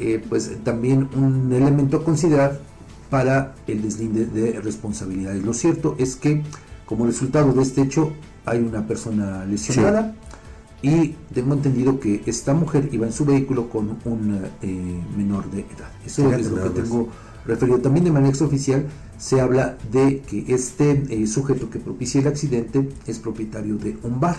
eh, 0.00 0.22
pues 0.28 0.50
también 0.64 1.08
un 1.14 1.52
elemento 1.52 1.98
a 1.98 2.04
considerar 2.04 2.60
para 3.10 3.54
el 3.66 3.82
deslinde 3.82 4.26
de 4.26 4.60
responsabilidades 4.60 5.44
lo 5.44 5.52
cierto 5.52 5.96
es 5.98 6.16
que 6.16 6.42
como 6.90 7.06
resultado 7.06 7.52
de 7.52 7.62
este 7.62 7.82
hecho, 7.82 8.10
hay 8.44 8.58
una 8.58 8.84
persona 8.84 9.44
lesionada 9.44 10.12
y 10.82 11.14
tengo 11.32 11.54
entendido 11.54 12.00
que 12.00 12.20
esta 12.26 12.52
mujer 12.52 12.88
iba 12.90 13.06
en 13.06 13.12
su 13.12 13.24
vehículo 13.24 13.68
con 13.68 13.98
un 14.04 14.44
eh, 14.60 15.00
menor 15.16 15.48
de 15.52 15.60
edad. 15.60 15.92
Eso 16.04 16.32
es 16.32 16.50
lo 16.50 16.60
que 16.60 16.80
tengo 16.80 17.08
referido. 17.46 17.78
También 17.78 18.06
de 18.06 18.10
manera 18.10 18.30
extraoficial 18.30 18.86
se 19.18 19.40
habla 19.40 19.78
de 19.92 20.22
que 20.22 20.52
este 20.52 21.04
eh, 21.10 21.28
sujeto 21.28 21.70
que 21.70 21.78
propicia 21.78 22.20
el 22.20 22.26
accidente 22.26 22.88
es 23.06 23.20
propietario 23.20 23.76
de 23.76 23.96
un 24.02 24.18
bar. 24.18 24.38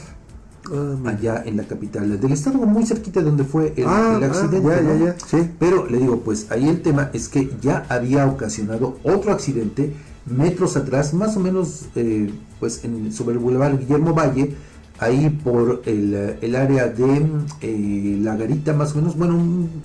Allá 1.05 1.43
en 1.45 1.57
la 1.57 1.63
capital 1.63 2.19
del 2.19 2.31
estado, 2.31 2.59
muy 2.59 2.85
cerquita 2.85 3.19
de 3.19 3.25
donde 3.25 3.43
fue 3.43 3.73
el, 3.75 3.85
ah, 3.87 4.19
ah, 4.21 4.25
accidente. 4.25 5.15
Pero 5.59 5.87
le 5.87 5.97
digo, 5.97 6.19
pues 6.19 6.51
ahí 6.51 6.69
el 6.69 6.81
tema 6.81 7.09
es 7.13 7.29
que 7.29 7.51
ya 7.61 7.85
había 7.89 8.27
ocasionado 8.27 8.99
otro 9.03 9.31
accidente 9.31 9.93
metros 10.25 10.77
atrás, 10.77 11.13
más 11.13 11.35
o 11.35 11.39
menos 11.39 11.85
eh, 11.95 12.31
pues 12.59 12.83
en, 12.83 13.11
sobre 13.11 13.33
el 13.33 13.39
Boulevard 13.39 13.79
Guillermo 13.79 14.13
Valle, 14.13 14.55
ahí 14.99 15.29
por 15.43 15.81
el, 15.85 16.37
el 16.41 16.55
área 16.55 16.87
de 16.87 17.25
eh, 17.61 18.19
La 18.21 18.35
Garita, 18.35 18.73
más 18.73 18.93
o 18.93 18.97
menos, 18.97 19.17
bueno, 19.17 19.35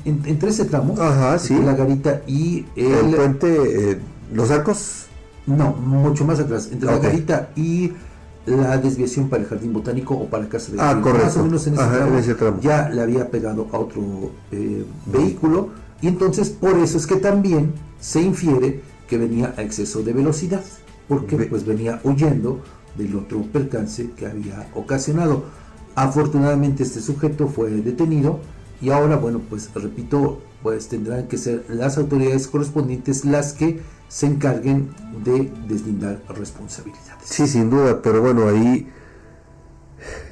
en, 0.04 0.22
entre 0.26 0.50
ese 0.50 0.66
tramo, 0.66 0.94
Ajá, 1.00 1.38
sí. 1.38 1.58
La 1.64 1.74
Garita 1.74 2.22
y 2.26 2.66
el, 2.76 3.14
puente, 3.14 3.92
eh, 3.92 3.98
los 4.32 4.50
arcos. 4.50 5.06
No, 5.46 5.72
mucho 5.72 6.24
más 6.24 6.40
atrás, 6.40 6.68
entre 6.72 6.86
La 6.86 6.98
Garita 6.98 7.50
y 7.56 7.92
la 8.46 8.78
desviación 8.78 9.28
para 9.28 9.42
el 9.42 9.48
jardín 9.48 9.72
botánico 9.72 10.14
o 10.14 10.26
para 10.26 10.48
casa 10.48 10.72
de 10.72 10.80
ah, 10.80 10.94
más 10.94 11.36
o 11.36 11.44
menos 11.44 11.66
en 11.66 11.74
ese, 11.74 12.34
tramo, 12.34 12.60
ya 12.60 12.88
le 12.88 13.02
había 13.02 13.30
pegado 13.30 13.68
a 13.72 13.78
otro 13.78 14.02
vehículo. 15.06 15.70
Y 16.00 16.08
entonces 16.08 16.50
por 16.50 16.78
eso 16.78 16.98
es 16.98 17.06
que 17.06 17.16
también 17.16 17.72
se 17.98 18.20
infiere 18.20 18.82
que 19.08 19.18
venía 19.18 19.54
a 19.56 19.62
exceso 19.62 20.02
de 20.02 20.12
velocidad, 20.12 20.62
porque 21.08 21.36
pues 21.36 21.64
venía 21.64 22.00
huyendo 22.04 22.60
del 22.96 23.16
otro 23.16 23.42
percance 23.42 24.10
que 24.16 24.26
había 24.26 24.68
ocasionado. 24.74 25.44
Afortunadamente 25.94 26.82
este 26.82 27.00
sujeto 27.00 27.48
fue 27.48 27.70
detenido 27.70 28.40
y 28.80 28.90
ahora, 28.90 29.16
bueno, 29.16 29.40
pues 29.48 29.70
repito, 29.74 30.40
pues 30.66 30.88
tendrán 30.88 31.28
que 31.28 31.38
ser 31.38 31.64
las 31.68 31.96
autoridades 31.96 32.48
correspondientes 32.48 33.24
las 33.24 33.52
que 33.52 33.82
se 34.08 34.26
encarguen 34.26 34.88
de 35.24 35.48
deslindar 35.68 36.20
responsabilidades. 36.28 37.22
Sí, 37.22 37.46
sin 37.46 37.70
duda, 37.70 38.02
pero 38.02 38.20
bueno, 38.20 38.48
ahí 38.48 38.88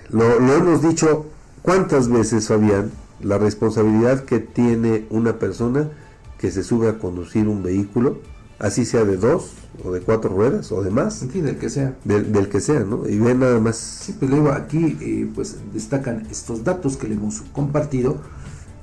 lo, 0.09 0.41
lo 0.41 0.55
hemos 0.55 0.83
dicho 0.83 1.27
cuántas 1.63 2.09
veces, 2.09 2.49
Fabián, 2.49 2.91
la 3.21 3.39
responsabilidad 3.39 4.25
que 4.25 4.41
tiene 4.41 5.07
una 5.09 5.39
persona 5.39 5.89
que 6.37 6.51
se 6.51 6.65
sube 6.65 6.89
a 6.89 6.99
conducir 6.99 7.47
un 7.47 7.63
vehículo 7.63 8.19
así 8.59 8.85
sea 8.85 9.05
de 9.05 9.17
dos 9.17 9.53
o 9.85 9.93
de 9.93 10.01
cuatro 10.01 10.31
ruedas 10.31 10.73
o 10.73 10.83
de 10.83 10.91
más. 10.91 11.25
Sí, 11.31 11.41
del 11.41 11.59
que 11.59 11.71
sea. 11.71 11.97
Del, 12.05 12.49
que 12.49 12.61
sea, 12.61 12.81
¿no? 12.81 13.09
Y 13.09 13.19
ven 13.19 13.39
nada 13.39 13.61
más. 13.61 13.77
Sí, 13.77 14.17
pues 14.19 14.33
digo, 14.33 14.51
aquí 14.51 14.99
eh, 15.01 15.31
pues 15.33 15.59
destacan 15.73 16.27
estos 16.29 16.65
datos 16.65 16.97
que 16.97 17.07
le 17.07 17.15
hemos 17.15 17.43
compartido 17.53 18.19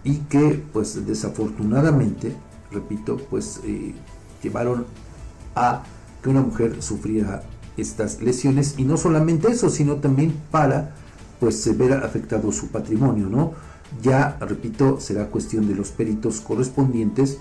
y 0.04 0.18
que 0.18 0.64
pues 0.74 1.06
desafortunadamente, 1.06 2.36
repito, 2.72 3.18
pues 3.30 3.62
eh, 3.64 3.94
llevaron 4.42 4.86
a 5.56 5.84
que 6.22 6.30
una 6.30 6.42
mujer 6.42 6.82
sufriera 6.82 7.44
estas 7.78 8.22
lesiones 8.22 8.76
y 8.78 8.84
no 8.84 8.98
solamente 8.98 9.50
eso, 9.50 9.70
sino 9.70 9.96
también 9.96 10.34
para 10.52 10.96
pues 11.40 11.62
se 11.62 11.74
ver 11.74 11.94
afectado 11.94 12.52
su 12.52 12.68
patrimonio, 12.68 13.28
¿no? 13.28 13.54
Ya, 14.02 14.38
repito, 14.40 15.00
será 15.00 15.28
cuestión 15.28 15.68
de 15.68 15.76
los 15.76 15.90
peritos 15.90 16.40
correspondientes 16.40 17.40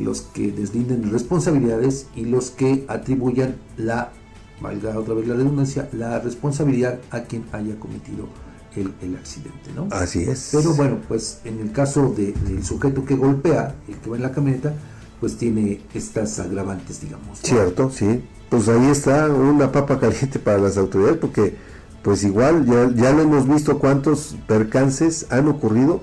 los 0.00 0.22
que 0.22 0.52
deslinden 0.52 1.10
responsabilidades 1.10 2.06
y 2.14 2.24
los 2.24 2.50
que 2.50 2.84
atribuyan 2.88 3.56
la, 3.76 4.12
valga 4.60 4.98
otra 4.98 5.14
vez 5.14 5.26
la 5.26 5.34
redundancia, 5.34 5.88
la 5.92 6.18
responsabilidad 6.18 7.00
a 7.10 7.22
quien 7.22 7.44
haya 7.52 7.78
cometido 7.78 8.28
el, 8.76 8.92
el 9.02 9.16
accidente, 9.16 9.70
¿no? 9.74 9.88
Así 9.90 10.22
es. 10.22 10.50
Pero 10.52 10.74
bueno, 10.74 10.98
pues 11.08 11.40
en 11.44 11.60
el 11.60 11.72
caso 11.72 12.14
del 12.16 12.64
sujeto 12.64 13.04
que 13.04 13.14
golpea, 13.16 13.74
el 13.88 13.96
que 13.96 14.10
va 14.10 14.16
en 14.16 14.22
la 14.22 14.32
camioneta, 14.32 14.74
pues 15.20 15.36
tiene 15.36 15.80
estas 15.94 16.38
agravantes, 16.40 17.00
digamos. 17.00 17.38
Cierto, 17.40 17.90
sí. 17.90 18.24
Pues 18.50 18.68
ahí 18.68 18.86
está 18.86 19.28
una 19.28 19.70
papa 19.70 19.98
caliente 20.00 20.38
para 20.38 20.58
las 20.58 20.76
autoridades, 20.76 21.18
porque 21.18 21.54
pues 22.02 22.24
igual 22.24 22.66
ya, 22.66 22.90
ya 22.94 23.12
lo 23.12 23.22
hemos 23.22 23.48
visto 23.48 23.78
cuántos 23.78 24.36
percances 24.46 25.26
han 25.30 25.46
ocurrido 25.48 26.02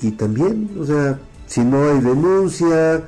y 0.00 0.12
también, 0.12 0.70
o 0.78 0.84
sea, 0.84 1.20
si 1.46 1.64
no 1.64 1.88
hay 1.88 2.00
denuncia. 2.00 3.04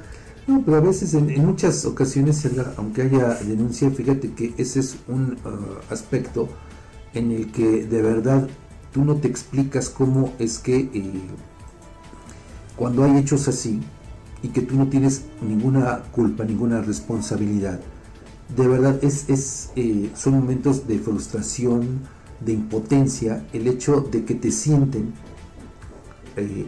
No, 0.46 0.62
pero 0.64 0.78
a 0.78 0.80
veces 0.80 1.12
en, 1.12 1.44
muchas 1.44 1.84
ocasiones, 1.84 2.48
aunque 2.78 3.02
haya 3.02 3.34
denuncia, 3.34 3.90
fíjate 3.90 4.32
que 4.32 4.54
ese 4.56 4.80
es 4.80 4.96
un 5.06 5.36
uh, 5.44 5.92
aspecto 5.92 6.48
en 7.12 7.32
el 7.32 7.52
que 7.52 7.84
de 7.84 8.00
verdad 8.00 8.48
tú 8.92 9.04
no 9.04 9.16
te 9.16 9.28
explicas 9.28 9.88
cómo 9.88 10.32
es 10.38 10.58
que 10.58 10.90
eh, 10.92 11.20
cuando 12.76 13.04
hay 13.04 13.18
hechos 13.18 13.48
así 13.48 13.80
y 14.42 14.48
que 14.48 14.62
tú 14.62 14.76
no 14.76 14.88
tienes 14.88 15.24
ninguna 15.42 16.02
culpa, 16.12 16.44
ninguna 16.44 16.80
responsabilidad, 16.80 17.80
de 18.56 18.68
verdad 18.68 18.98
es, 19.02 19.28
es 19.28 19.70
eh, 19.76 20.10
son 20.14 20.34
momentos 20.34 20.86
de 20.86 20.98
frustración, 20.98 22.00
de 22.40 22.52
impotencia, 22.52 23.44
el 23.52 23.66
hecho 23.66 24.00
de 24.00 24.24
que 24.24 24.34
te 24.34 24.50
sienten 24.50 25.12
eh, 26.36 26.66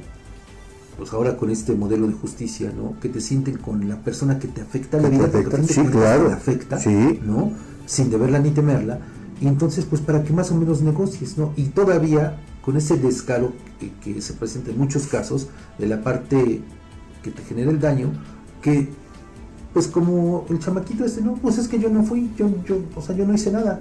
pues 1.01 1.15
ahora 1.15 1.37
con 1.37 1.49
este 1.49 1.73
modelo 1.75 2.07
de 2.07 2.13
justicia, 2.13 2.71
¿no? 2.77 3.01
Que 3.01 3.09
te 3.09 3.23
sienten 3.23 3.57
con 3.57 3.89
la 3.89 3.97
persona 4.03 4.39
que 4.39 4.49
te 4.49 4.61
afecta 4.61 4.99
la 4.99 5.09
vida, 5.09 5.31
te 5.31 5.63
sí, 5.67 5.83
claro. 5.85 6.27
te 6.27 6.33
afecta, 6.35 6.79
¿no? 7.25 7.53
Sin 7.87 8.11
deberla 8.11 8.39
ni 8.39 8.51
temerla. 8.51 8.99
Y 9.41 9.49
entonces, 9.49 9.87
pues 9.87 10.03
para 10.03 10.23
que 10.23 10.33
más 10.33 10.51
o 10.51 10.55
menos 10.55 10.83
negocies, 10.83 11.39
¿no? 11.39 11.53
Y 11.57 11.65
todavía 11.65 12.39
con 12.63 12.77
ese 12.77 12.97
descaro 12.97 13.53
que, 14.03 14.21
se 14.21 14.35
presenta 14.35 14.71
en 14.71 14.79
muchos 14.79 15.07
casos 15.07 15.49
de 15.79 15.87
la 15.87 16.03
parte 16.03 16.61
que 17.23 17.31
te 17.31 17.43
genera 17.43 17.71
el 17.71 17.81
daño, 17.81 18.13
que 18.61 18.89
pues 19.73 19.87
como 19.87 20.47
el 20.51 20.59
chamaquito 20.59 21.05
este, 21.05 21.23
no, 21.23 21.35
pues 21.35 21.57
es 21.57 21.69
que 21.69 21.79
yo 21.79 21.89
no 21.89 22.03
fui, 22.03 22.31
yo, 22.37 22.51
yo, 22.67 22.79
o 22.97 23.01
sea, 23.01 23.15
yo 23.15 23.25
no 23.25 23.33
hice 23.33 23.53
nada, 23.53 23.81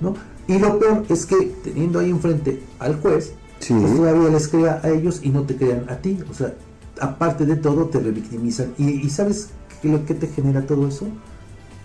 ¿no? 0.00 0.14
Y 0.46 0.58
lo 0.58 0.78
peor 0.78 1.04
es 1.08 1.26
que 1.26 1.54
teniendo 1.62 2.00
ahí 2.00 2.10
enfrente 2.10 2.62
al 2.78 3.00
juez, 3.00 3.34
pues 3.58 3.96
todavía 3.96 4.28
les 4.30 4.48
crea 4.48 4.80
a 4.82 4.88
ellos 4.88 5.20
y 5.22 5.30
no 5.30 5.42
te 5.42 5.56
crean 5.56 5.88
a 5.88 5.96
ti. 5.96 6.18
O 6.30 6.34
sea, 6.34 6.54
aparte 7.00 7.44
de 7.46 7.56
todo, 7.56 7.86
te 7.86 8.00
revictimizan. 8.00 8.72
¿Y, 8.78 9.08
sabes 9.10 9.50
qué, 9.82 9.88
lo 9.88 10.04
que 10.04 10.14
te 10.14 10.26
genera 10.28 10.66
todo 10.66 10.88
eso? 10.88 11.06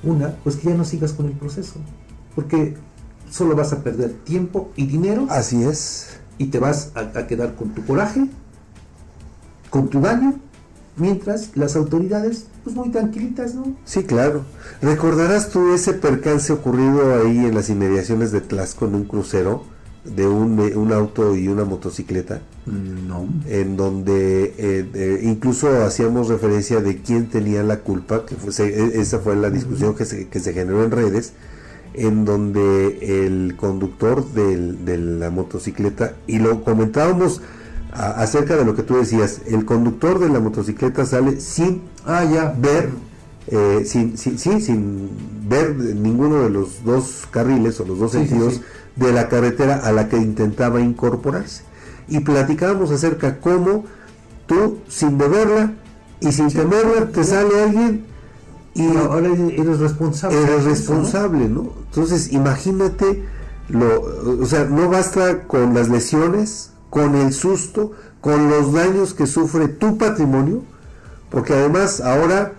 Una, 0.03 0.35
pues 0.43 0.57
que 0.57 0.69
ya 0.69 0.75
no 0.75 0.85
sigas 0.85 1.13
con 1.13 1.27
el 1.27 1.33
proceso. 1.33 1.75
Porque 2.35 2.75
solo 3.33 3.55
vas 3.55 3.73
a 3.73 3.81
perder 3.81 4.13
tiempo 4.23 4.71
y 4.75 4.85
dinero. 4.85 5.25
Así 5.29 5.63
es. 5.63 6.19
Y 6.37 6.47
te 6.47 6.59
vas 6.59 6.91
a, 6.93 7.25
quedar 7.25 7.55
con 7.55 7.73
tu 7.73 7.83
coraje, 7.83 8.27
con 9.71 9.89
tu 9.89 10.01
daño, 10.01 10.35
mientras 10.97 11.49
las 11.55 11.75
autoridades, 11.75 12.45
pues 12.63 12.75
muy 12.75 12.89
tranquilitas, 12.89 13.55
¿no? 13.55 13.75
Sí, 13.85 14.03
claro. 14.03 14.43
¿Recordarás 14.81 15.49
tú 15.49 15.73
ese 15.73 15.93
percance 15.93 16.53
ocurrido 16.53 17.23
ahí 17.23 17.37
en 17.37 17.55
las 17.55 17.69
inmediaciones 17.69 18.31
de 18.31 18.41
Tlaxco 18.41 18.85
en 18.85 18.95
un 18.95 19.05
crucero? 19.05 19.73
de 20.03 20.27
un, 20.27 20.59
un, 20.59 20.91
auto 20.91 21.33
y 21.33 21.47
una 21.47 21.63
motocicleta. 21.63 22.41
Mm, 22.65 23.07
no. 23.07 23.25
En 23.47 23.77
donde 23.77 24.53
eh, 24.57 25.21
incluso 25.23 25.81
hacíamos 25.85 26.27
referencia 26.27 26.81
de 26.81 27.01
quién 27.01 27.29
tenía 27.29 27.63
la 27.63 27.79
culpa, 27.79 28.25
que 28.25 28.35
fue, 28.35 28.51
e, 28.65 28.99
esa 28.99 29.19
fue 29.19 29.37
la 29.37 29.49
discusión 29.49 29.95
que, 29.95 30.03
se, 30.03 30.27
que 30.27 30.41
se 30.41 30.51
generó 30.51 30.83
en 30.83 30.91
redes, 30.91 31.31
en 31.93 32.25
donde 32.25 33.25
el 33.25 33.55
conductor 33.55 34.25
de 34.25 34.97
la 34.97 35.29
motocicleta, 35.29 36.13
y 36.27 36.39
lo 36.39 36.63
comentábamos 36.63 37.41
acerca 37.91 38.55
de 38.57 38.65
lo 38.65 38.75
que 38.75 38.83
tú 38.83 38.97
decías, 38.97 39.41
el 39.45 39.65
conductor 39.65 40.19
de 40.19 40.29
la 40.29 40.39
motocicleta 40.39 41.05
sale 41.05 41.39
sin 41.39 41.83
ah, 42.05 42.23
ya. 42.25 42.55
ver 42.57 42.89
eh, 43.47 43.83
sin, 43.85 44.17
sin, 44.17 44.39
sí, 44.39 44.61
sin 44.61 45.09
ver 45.47 45.75
ninguno 45.75 46.43
de 46.43 46.49
los 46.49 46.83
dos 46.85 47.27
carriles 47.29 47.79
o 47.81 47.85
los 47.85 47.99
dos 47.99 48.13
sí, 48.13 48.19
sentidos 48.19 48.55
sí. 48.55 48.61
de 48.95 49.11
la 49.11 49.27
carretera 49.27 49.75
a 49.83 49.91
la 49.91 50.07
que 50.07 50.17
intentaba 50.17 50.79
incorporarse. 50.79 51.63
Y 52.07 52.21
platicábamos 52.21 52.91
acerca 52.91 53.39
cómo 53.39 53.85
tú, 54.47 54.79
sin 54.87 55.17
beberla 55.17 55.73
y 56.21 56.31
sin 56.31 56.51
temerla, 56.51 57.07
te 57.11 57.23
sale 57.23 57.63
alguien 57.63 58.05
y 58.75 58.87
ahora 58.97 59.27
eres 59.27 59.79
responsable. 59.79 60.41
Eres 60.41 60.63
responsable, 60.63 61.47
¿no? 61.47 61.73
Entonces, 61.89 62.31
imagínate, 62.31 63.23
lo, 63.69 64.01
o 64.41 64.45
sea, 64.45 64.65
no 64.65 64.89
basta 64.89 65.43
con 65.47 65.73
las 65.73 65.89
lesiones, 65.89 66.71
con 66.89 67.15
el 67.15 67.33
susto, 67.33 67.91
con 68.21 68.49
los 68.49 68.73
daños 68.73 69.13
que 69.13 69.27
sufre 69.27 69.67
tu 69.67 69.97
patrimonio, 69.97 70.63
porque 71.29 71.53
además 71.53 72.01
ahora, 72.01 72.53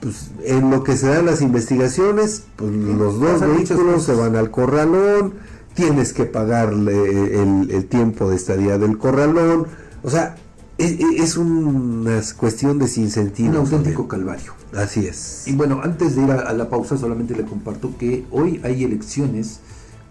pues, 0.00 0.30
en 0.44 0.70
lo 0.70 0.82
que 0.82 0.96
se 0.96 1.08
dan 1.08 1.26
las 1.26 1.40
investigaciones, 1.40 2.44
pues 2.56 2.72
los 2.72 3.18
dos 3.18 3.40
vehículos 3.40 4.04
se 4.04 4.14
van 4.14 4.36
al 4.36 4.50
corralón, 4.50 5.34
tienes 5.74 6.12
que 6.12 6.24
pagarle 6.24 7.42
el, 7.42 7.70
el 7.70 7.86
tiempo 7.86 8.28
de 8.28 8.36
estadía 8.36 8.78
del 8.78 8.98
corralón, 8.98 9.66
o 10.02 10.10
sea, 10.10 10.36
es, 10.78 11.36
una 11.36 12.20
cuestión 12.36 12.78
de 12.78 12.88
sinsentido. 12.88 13.50
Un 13.50 13.56
auténtico 13.56 14.08
calvario. 14.08 14.52
Así 14.74 15.06
es. 15.06 15.44
Y 15.46 15.52
bueno, 15.52 15.80
antes 15.82 16.16
de 16.16 16.24
ir 16.24 16.30
a, 16.30 16.40
a 16.40 16.52
la 16.52 16.68
pausa, 16.68 16.96
solamente 16.96 17.34
le 17.34 17.44
comparto 17.44 17.96
que 17.98 18.24
hoy 18.30 18.60
hay 18.62 18.84
elecciones 18.84 19.60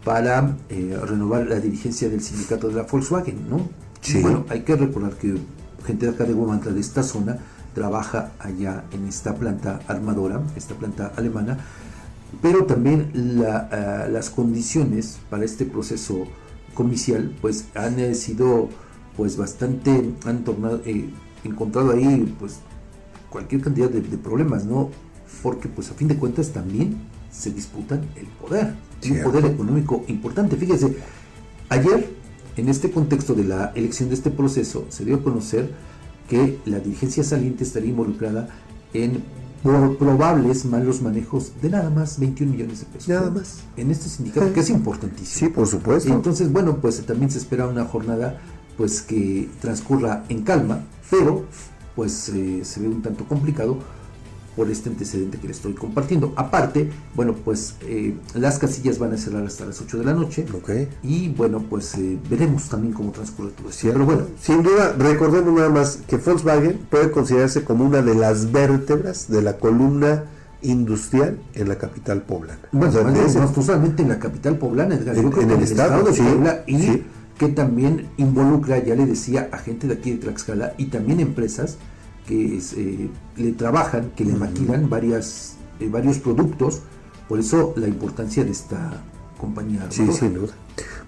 para 0.05 0.55
eh, 0.69 0.97
renovar 1.03 1.47
la 1.47 1.59
dirigencia 1.59 2.07
del 2.07 2.21
sindicato 2.21 2.69
de 2.69 2.75
la 2.75 2.83
Volkswagen, 2.83 3.49
¿no? 3.49 3.67
Sí. 4.01 4.21
Bueno, 4.21 4.45
hay 4.49 4.61
que 4.61 4.75
recordar 4.75 5.13
que 5.13 5.35
gente 5.85 6.05
de 6.05 6.13
acá 6.13 6.23
de 6.25 6.33
Guamantla, 6.33 6.71
de 6.71 6.79
esta 6.79 7.03
zona, 7.03 7.39
trabaja 7.73 8.31
allá 8.39 8.83
en 8.91 9.07
esta 9.07 9.35
planta 9.35 9.81
armadora, 9.87 10.41
esta 10.55 10.75
planta 10.75 11.11
alemana, 11.17 11.57
pero 12.41 12.65
también 12.65 13.11
la, 13.13 13.67
ah, 13.71 14.07
las 14.07 14.29
condiciones 14.29 15.17
para 15.29 15.43
este 15.43 15.65
proceso 15.65 16.25
comicial 16.73 17.35
pues 17.41 17.65
han 17.73 17.99
eh, 17.99 18.13
sido 18.15 18.69
pues 19.17 19.37
bastante 19.37 20.13
han 20.25 20.43
tornado, 20.43 20.81
eh, 20.85 21.09
encontrado 21.43 21.91
ahí 21.91 22.33
pues 22.39 22.59
cualquier 23.29 23.61
cantidad 23.61 23.89
de, 23.89 24.01
de 24.01 24.17
problemas 24.17 24.65
no 24.65 24.89
porque 25.43 25.67
pues 25.67 25.89
a 25.91 25.93
fin 25.93 26.07
de 26.07 26.17
cuentas 26.17 26.49
también 26.49 26.97
se 27.31 27.51
disputan 27.51 28.01
el 28.15 28.25
poder 28.27 28.75
y 29.01 29.11
un 29.11 29.23
poder 29.23 29.45
económico 29.45 30.03
importante 30.07 30.55
fíjese 30.55 30.97
ayer 31.69 32.09
en 32.57 32.69
este 32.69 32.91
contexto 32.91 33.33
de 33.33 33.43
la 33.43 33.71
elección 33.75 34.09
de 34.09 34.15
este 34.15 34.31
proceso 34.31 34.85
se 34.89 35.05
dio 35.05 35.15
a 35.15 35.23
conocer 35.23 35.73
que 36.29 36.59
la 36.65 36.79
dirigencia 36.79 37.23
saliente 37.23 37.63
estaría 37.63 37.89
involucrada 37.89 38.49
en 38.93 39.23
por 39.65 39.97
probables 39.97 40.63
malos 40.65 41.01
manejos 41.01 41.53
de 41.59 41.71
nada 41.71 41.89
más 41.89 42.19
21 42.19 42.51
millones 42.51 42.81
de 42.81 42.85
pesos. 42.85 43.09
Nada 43.09 43.31
más. 43.31 43.63
En 43.75 43.89
este 43.89 44.09
sindicato, 44.09 44.53
que 44.53 44.59
es 44.59 44.69
importantísimo. 44.69 45.47
Sí, 45.47 45.51
por 45.51 45.65
supuesto. 45.65 46.13
Entonces, 46.13 46.51
bueno, 46.51 46.77
pues 46.77 47.03
también 47.03 47.31
se 47.31 47.39
espera 47.39 47.67
una 47.67 47.83
jornada 47.85 48.39
pues 48.77 49.01
que 49.01 49.49
transcurra 49.61 50.23
en 50.29 50.43
calma, 50.43 50.81
pero 51.09 51.45
pues 51.95 52.29
eh, 52.29 52.61
se 52.63 52.79
ve 52.81 52.87
un 52.87 53.01
tanto 53.01 53.25
complicado 53.25 53.77
por 54.55 54.69
este 54.69 54.87
antecedente 54.89 55.37
que 55.37 55.47
le 55.47 55.53
estoy 55.53 55.73
compartiendo. 55.73 56.31
Aparte, 56.37 56.89
bueno, 57.13 57.33
pues 57.33 57.75
eh, 57.81 58.15
las 58.35 58.57
casillas 58.57 58.99
van 58.99 59.11
a 59.13 59.17
cerrar 59.17 59.45
hasta 59.45 59.65
las 59.65 59.81
8 59.81 59.97
de 59.97 60.05
la 60.05 60.13
noche. 60.13 60.45
Y 61.03 61.27
bueno, 61.29 61.61
pues 61.69 61.93
eh, 61.95 62.17
veremos 62.29 62.69
también 62.69 62.93
cómo 62.93 63.11
transcurre 63.11 63.51
todo 63.51 63.69
esto. 63.69 63.87
Pero 63.91 64.05
bueno, 64.05 64.21
sin 64.41 64.63
duda, 64.63 64.93
recordemos 64.97 65.53
nada 65.53 65.69
más 65.69 65.99
que 66.07 66.15
Volkswagen 66.17 66.79
puede 66.89 67.11
considerarse 67.11 67.65
como 67.65 67.83
una 67.83 68.01
de 68.01 68.15
las 68.15 68.51
vértebras 68.53 69.27
de 69.29 69.41
la 69.41 69.57
columna 69.57 70.23
industrial 70.61 71.37
en 71.53 71.67
la 71.67 71.77
capital 71.77 72.21
poblana. 72.21 72.59
Bueno, 72.71 72.89
O 72.89 72.91
sea, 72.93 73.03
no, 73.03 73.51
no 73.55 73.61
solamente 73.61 74.03
en 74.03 74.09
la 74.09 74.19
capital 74.19 74.57
poblana, 74.57 74.95
Edgar, 74.95 75.17
En- 75.17 75.51
el 75.51 75.61
estado, 75.63 76.03
de 76.03 76.13
sí, 76.13 76.21
Puebla 76.21 76.63
y 76.65 76.79
sí. 76.79 77.03
Que 77.37 77.49
también 77.49 78.09
involucra, 78.17 78.77
ya 78.83 78.95
le 78.95 79.05
decía, 79.05 79.49
a 79.51 79.57
gente 79.57 79.87
de 79.87 79.95
aquí 79.95 80.11
de 80.11 80.17
Tlaxcala 80.17 80.73
y 80.77 80.85
también 80.85 81.19
empresas 81.19 81.77
que 82.27 82.57
es, 82.57 82.73
eh, 82.73 83.09
le 83.37 83.51
trabajan, 83.51 84.11
que 84.15 84.25
le 84.25 84.33
maquilan 84.33 84.89
varias, 84.89 85.55
eh, 85.79 85.89
varios 85.89 86.17
productos, 86.19 86.81
por 87.27 87.39
eso 87.39 87.73
la 87.75 87.87
importancia 87.87 88.43
de 88.43 88.51
esta 88.51 89.03
compañía. 89.39 89.85
Sí, 89.89 90.07
sin 90.11 90.33
duda. 90.33 90.53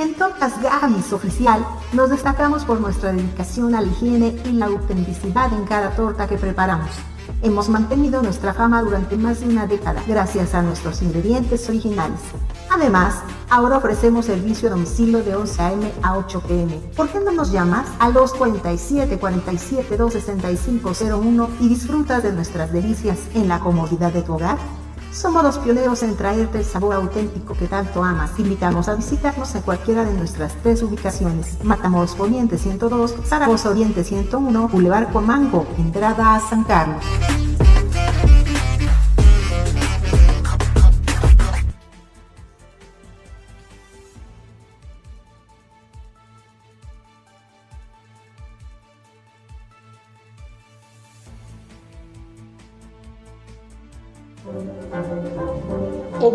En 0.00 0.14
Tortas 0.14 0.54
Gavis 0.62 1.12
Oficial 1.12 1.62
nos 1.92 2.08
destacamos 2.08 2.64
por 2.64 2.80
nuestra 2.80 3.12
dedicación 3.12 3.74
a 3.74 3.82
la 3.82 3.88
higiene 3.88 4.34
y 4.46 4.52
la 4.52 4.64
autenticidad 4.64 5.52
en 5.52 5.66
cada 5.66 5.90
torta 5.90 6.26
que 6.26 6.38
preparamos. 6.38 6.88
Hemos 7.42 7.68
mantenido 7.68 8.22
nuestra 8.22 8.54
fama 8.54 8.80
durante 8.80 9.18
más 9.18 9.40
de 9.40 9.48
una 9.48 9.66
década 9.66 10.02
gracias 10.08 10.54
a 10.54 10.62
nuestros 10.62 11.02
ingredientes 11.02 11.68
originales. 11.68 12.18
Además, 12.70 13.16
ahora 13.50 13.76
ofrecemos 13.76 14.24
servicio 14.24 14.68
a 14.68 14.70
domicilio 14.70 15.22
de 15.22 15.36
11 15.36 15.62
a.m. 15.62 15.92
a 16.02 16.16
8 16.16 16.44
p.m. 16.48 16.80
¿Por 16.96 17.10
qué 17.10 17.20
no 17.20 17.32
nos 17.32 17.52
llamas 17.52 17.86
al 17.98 18.14
247 18.14 19.18
47 19.18 19.96
265 19.98 20.92
01 21.14 21.48
y 21.60 21.68
disfrutas 21.68 22.22
de 22.22 22.32
nuestras 22.32 22.72
delicias 22.72 23.18
en 23.34 23.48
la 23.48 23.60
comodidad 23.60 24.14
de 24.14 24.22
tu 24.22 24.32
hogar? 24.32 24.56
Somos 25.12 25.42
los 25.42 25.58
pioneros 25.58 26.02
en 26.04 26.16
traerte 26.16 26.58
el 26.58 26.64
sabor 26.64 26.94
auténtico 26.94 27.54
que 27.54 27.66
tanto 27.66 28.04
amas. 28.04 28.38
Invitamos 28.38 28.88
a 28.88 28.94
visitarnos 28.94 29.54
en 29.56 29.62
cualquiera 29.62 30.04
de 30.04 30.14
nuestras 30.14 30.54
tres 30.62 30.82
ubicaciones. 30.82 31.62
Matamoros 31.64 32.14
Oriente 32.18 32.58
102, 32.58 33.16
Zaragoza 33.24 33.70
Oriente 33.70 34.04
101, 34.04 34.68
Boulevard 34.68 35.12
Comango, 35.12 35.66
entrada 35.78 36.36
a 36.36 36.40
San 36.40 36.62
Carlos. 36.62 37.04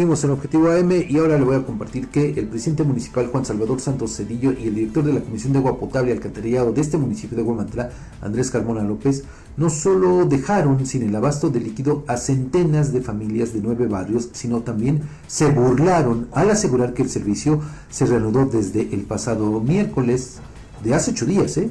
Seguimos 0.00 0.24
en 0.24 0.30
Objetivo 0.30 0.70
AM 0.70 0.92
y 1.10 1.18
ahora 1.18 1.36
le 1.36 1.44
voy 1.44 1.56
a 1.56 1.62
compartir 1.62 2.08
que 2.08 2.30
el 2.30 2.48
presidente 2.48 2.84
municipal 2.84 3.26
Juan 3.26 3.44
Salvador 3.44 3.82
Santos 3.82 4.16
Cedillo 4.16 4.50
y 4.50 4.68
el 4.68 4.74
director 4.74 5.04
de 5.04 5.12
la 5.12 5.20
Comisión 5.20 5.52
de 5.52 5.58
Agua 5.58 5.78
Potable 5.78 6.08
y 6.08 6.14
Alcantarillado 6.14 6.72
de 6.72 6.80
este 6.80 6.96
municipio 6.96 7.36
de 7.36 7.42
Huamantla, 7.42 7.90
Andrés 8.22 8.50
Carmona 8.50 8.82
López, 8.82 9.24
no 9.58 9.68
solo 9.68 10.24
dejaron 10.24 10.86
sin 10.86 11.02
el 11.02 11.14
abasto 11.14 11.50
de 11.50 11.60
líquido 11.60 12.02
a 12.06 12.16
centenas 12.16 12.94
de 12.94 13.02
familias 13.02 13.52
de 13.52 13.60
nueve 13.60 13.88
barrios, 13.88 14.30
sino 14.32 14.62
también 14.62 15.02
se 15.26 15.50
burlaron 15.50 16.28
al 16.32 16.48
asegurar 16.48 16.94
que 16.94 17.02
el 17.02 17.10
servicio 17.10 17.60
se 17.90 18.06
reanudó 18.06 18.46
desde 18.46 18.94
el 18.94 19.02
pasado 19.02 19.60
miércoles 19.60 20.38
de 20.82 20.94
hace 20.94 21.10
ocho 21.10 21.26
días, 21.26 21.58
¿eh? 21.58 21.68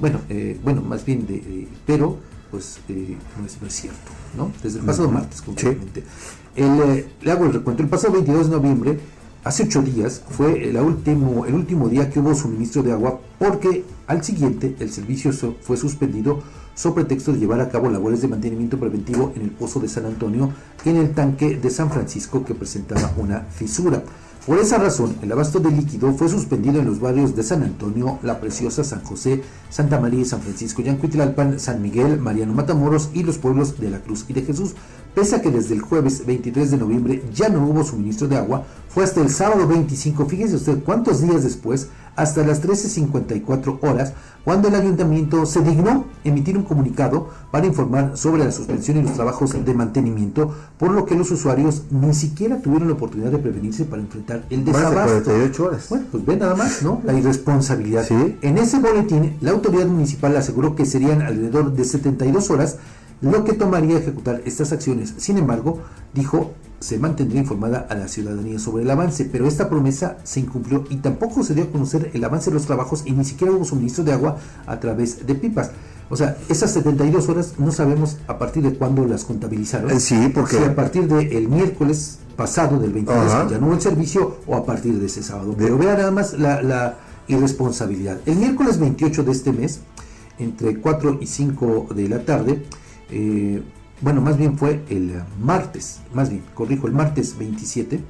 Bueno, 0.00 0.20
eh, 0.30 0.58
bueno, 0.64 0.80
más 0.80 1.04
bien 1.04 1.26
de, 1.26 1.34
eh, 1.34 1.68
pero 1.84 2.16
pues 2.50 2.78
eh, 2.88 3.16
no, 3.38 3.44
es, 3.44 3.60
no, 3.60 3.66
es, 3.66 3.74
cierto, 3.74 4.12
¿no? 4.34 4.50
Desde 4.62 4.78
el 4.78 4.86
pasado 4.86 5.10
martes, 5.10 5.42
concretamente. 5.42 6.04
El, 6.56 6.80
eh, 6.80 7.08
le 7.22 7.30
hago 7.30 7.44
el 7.44 7.52
recuento. 7.52 7.82
El 7.82 7.88
pasado 7.88 8.14
22 8.14 8.50
de 8.50 8.56
noviembre, 8.56 8.98
hace 9.44 9.64
ocho 9.64 9.82
días, 9.82 10.22
fue 10.28 10.68
el 10.68 10.76
último, 10.78 11.46
el 11.46 11.54
último 11.54 11.88
día 11.88 12.10
que 12.10 12.20
hubo 12.20 12.34
suministro 12.34 12.82
de 12.82 12.92
agua 12.92 13.20
porque 13.38 13.84
al 14.06 14.24
siguiente 14.24 14.74
el 14.80 14.90
servicio 14.90 15.32
fue 15.60 15.76
suspendido 15.76 16.40
sobre 16.74 17.04
pretexto 17.04 17.32
de 17.32 17.38
llevar 17.38 17.60
a 17.60 17.68
cabo 17.68 17.88
labores 17.88 18.20
de 18.20 18.28
mantenimiento 18.28 18.78
preventivo 18.78 19.32
en 19.34 19.42
el 19.42 19.50
pozo 19.50 19.80
de 19.80 19.88
San 19.88 20.04
Antonio 20.04 20.52
en 20.84 20.96
el 20.96 21.12
tanque 21.12 21.56
de 21.56 21.70
San 21.70 21.90
Francisco 21.90 22.44
que 22.44 22.54
presentaba 22.54 23.12
una 23.16 23.40
fisura. 23.40 24.02
Por 24.46 24.60
esa 24.60 24.78
razón, 24.78 25.16
el 25.22 25.32
abasto 25.32 25.58
de 25.58 25.72
líquido 25.72 26.12
fue 26.12 26.28
suspendido 26.28 26.78
en 26.78 26.86
los 26.86 27.00
barrios 27.00 27.34
de 27.34 27.42
San 27.42 27.64
Antonio, 27.64 28.20
La 28.22 28.38
Preciosa, 28.38 28.84
San 28.84 29.02
José, 29.02 29.42
Santa 29.70 29.98
María 29.98 30.20
y 30.20 30.24
San 30.24 30.40
Francisco, 30.40 30.82
Yancuitlalpan, 30.82 31.58
San 31.58 31.82
Miguel, 31.82 32.20
Mariano 32.20 32.52
Matamoros 32.52 33.10
y 33.12 33.24
los 33.24 33.38
pueblos 33.38 33.80
de 33.80 33.90
La 33.90 33.98
Cruz 33.98 34.24
y 34.28 34.34
de 34.34 34.42
Jesús. 34.42 34.76
Pese 35.16 35.34
a 35.34 35.42
que 35.42 35.50
desde 35.50 35.74
el 35.74 35.80
jueves 35.80 36.24
23 36.24 36.70
de 36.70 36.76
noviembre 36.76 37.24
ya 37.34 37.48
no 37.48 37.66
hubo 37.66 37.82
suministro 37.82 38.28
de 38.28 38.36
agua, 38.36 38.64
fue 38.88 39.02
hasta 39.02 39.20
el 39.20 39.30
sábado 39.30 39.66
25, 39.66 40.26
fíjese 40.26 40.54
usted 40.54 40.78
cuántos 40.84 41.22
días 41.22 41.42
después, 41.42 41.88
hasta 42.16 42.44
las 42.44 42.62
13.54 42.62 43.78
horas, 43.82 44.14
cuando 44.44 44.68
el 44.68 44.74
ayuntamiento 44.74 45.44
se 45.44 45.60
dignó 45.60 46.06
emitir 46.24 46.56
un 46.56 46.64
comunicado 46.64 47.28
para 47.50 47.66
informar 47.66 48.16
sobre 48.16 48.44
la 48.44 48.52
suspensión 48.52 48.96
y 48.96 49.02
los 49.02 49.12
trabajos 49.12 49.52
de 49.64 49.74
mantenimiento, 49.74 50.54
por 50.78 50.92
lo 50.92 51.04
que 51.04 51.14
los 51.14 51.30
usuarios 51.30 51.84
ni 51.90 52.14
siquiera 52.14 52.60
tuvieron 52.60 52.88
la 52.88 52.94
oportunidad 52.94 53.30
de 53.30 53.38
prevenirse 53.38 53.84
para 53.84 54.02
enfrentar 54.02 54.44
el 54.50 54.64
desabasto. 54.64 54.94
Más 54.94 55.10
de 55.10 55.22
48 55.22 55.64
horas. 55.64 55.86
Bueno, 55.88 56.06
pues 56.10 56.26
ve 56.26 56.36
nada 56.36 56.54
más, 56.54 56.82
¿no? 56.82 57.00
La 57.04 57.12
irresponsabilidad. 57.12 58.04
¿Sí? 58.06 58.38
En 58.40 58.58
ese 58.58 58.78
boletín, 58.78 59.36
la 59.40 59.50
autoridad 59.50 59.86
municipal 59.86 60.36
aseguró 60.36 60.74
que 60.74 60.86
serían 60.86 61.22
alrededor 61.22 61.72
de 61.72 61.84
72 61.84 62.50
horas 62.50 62.78
lo 63.20 63.44
que 63.44 63.52
tomaría 63.52 63.98
ejecutar 63.98 64.42
estas 64.44 64.72
acciones. 64.72 65.14
Sin 65.16 65.38
embargo, 65.38 65.80
dijo 66.14 66.52
se 66.78 66.98
mantendría 66.98 67.40
informada 67.40 67.86
a 67.88 67.94
la 67.94 68.08
ciudadanía 68.08 68.58
sobre 68.58 68.84
el 68.84 68.90
avance, 68.90 69.24
pero 69.24 69.46
esta 69.46 69.68
promesa 69.68 70.18
se 70.24 70.40
incumplió 70.40 70.84
y 70.90 70.96
tampoco 70.96 71.42
se 71.42 71.54
dio 71.54 71.64
a 71.64 71.70
conocer 71.70 72.10
el 72.12 72.24
avance 72.24 72.50
de 72.50 72.54
los 72.54 72.66
trabajos 72.66 73.02
y 73.06 73.12
ni 73.12 73.24
siquiera 73.24 73.52
hubo 73.52 73.64
suministro 73.64 74.04
de 74.04 74.12
agua 74.12 74.38
a 74.66 74.78
través 74.78 75.26
de 75.26 75.34
pipas. 75.34 75.70
O 76.08 76.16
sea, 76.16 76.36
esas 76.48 76.70
72 76.72 77.28
horas 77.28 77.54
no 77.58 77.72
sabemos 77.72 78.18
a 78.28 78.38
partir 78.38 78.62
de 78.62 78.74
cuándo 78.74 79.04
las 79.06 79.24
contabilizaron. 79.24 79.98
Sí, 80.00 80.30
porque... 80.32 80.58
Si 80.58 80.64
a 80.64 80.74
partir 80.74 81.08
del 81.08 81.48
miércoles 81.48 82.18
pasado, 82.36 82.78
del 82.78 82.92
23, 82.92 83.24
que 83.24 83.54
ya 83.54 83.58
no 83.58 83.66
hubo 83.66 83.74
el 83.74 83.80
servicio, 83.80 84.36
o 84.46 84.54
a 84.54 84.64
partir 84.64 85.00
de 85.00 85.06
ese 85.06 85.22
sábado. 85.22 85.54
Pero 85.56 85.78
vea 85.78 85.96
nada 85.96 86.10
más 86.12 86.34
la, 86.34 86.62
la 86.62 86.96
irresponsabilidad. 87.26 88.20
El 88.26 88.36
miércoles 88.36 88.78
28 88.78 89.24
de 89.24 89.32
este 89.32 89.52
mes, 89.52 89.80
entre 90.38 90.78
4 90.78 91.18
y 91.20 91.26
5 91.26 91.88
de 91.94 92.08
la 92.08 92.24
tarde, 92.24 92.62
eh, 93.10 93.62
bueno, 94.00 94.20
más 94.20 94.36
bien 94.36 94.58
fue 94.58 94.82
el 94.90 95.22
martes, 95.40 96.00
más 96.12 96.28
bien, 96.28 96.42
corrijo, 96.54 96.86
el 96.86 96.92
martes 96.92 97.36
27, 97.38 98.00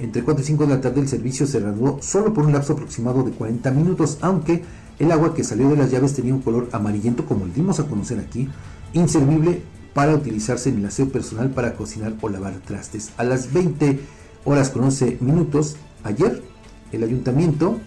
entre 0.00 0.24
4 0.24 0.42
y 0.42 0.46
5 0.46 0.66
de 0.66 0.74
la 0.74 0.80
tarde 0.80 1.00
el 1.00 1.08
servicio 1.08 1.46
se 1.46 1.60
reanudó 1.60 1.98
solo 2.02 2.32
por 2.34 2.46
un 2.46 2.52
lapso 2.52 2.72
aproximado 2.72 3.22
de 3.22 3.30
40 3.32 3.70
minutos, 3.70 4.18
aunque 4.22 4.64
el 4.98 5.12
agua 5.12 5.34
que 5.34 5.44
salió 5.44 5.68
de 5.68 5.76
las 5.76 5.90
llaves 5.90 6.14
tenía 6.14 6.34
un 6.34 6.42
color 6.42 6.68
amarillento, 6.72 7.26
como 7.26 7.46
le 7.46 7.52
dimos 7.52 7.78
a 7.78 7.86
conocer 7.86 8.18
aquí, 8.18 8.48
inservible 8.92 9.62
para 9.94 10.14
utilizarse 10.14 10.70
en 10.70 10.78
el 10.78 10.86
aseo 10.86 11.08
personal 11.10 11.50
para 11.50 11.74
cocinar 11.74 12.14
o 12.20 12.28
lavar 12.28 12.54
trastes. 12.66 13.12
A 13.16 13.24
las 13.24 13.52
20 13.52 14.00
horas 14.44 14.70
con 14.70 14.84
11 14.84 15.18
minutos, 15.20 15.76
ayer, 16.02 16.42
el 16.92 17.04
ayuntamiento 17.04 17.78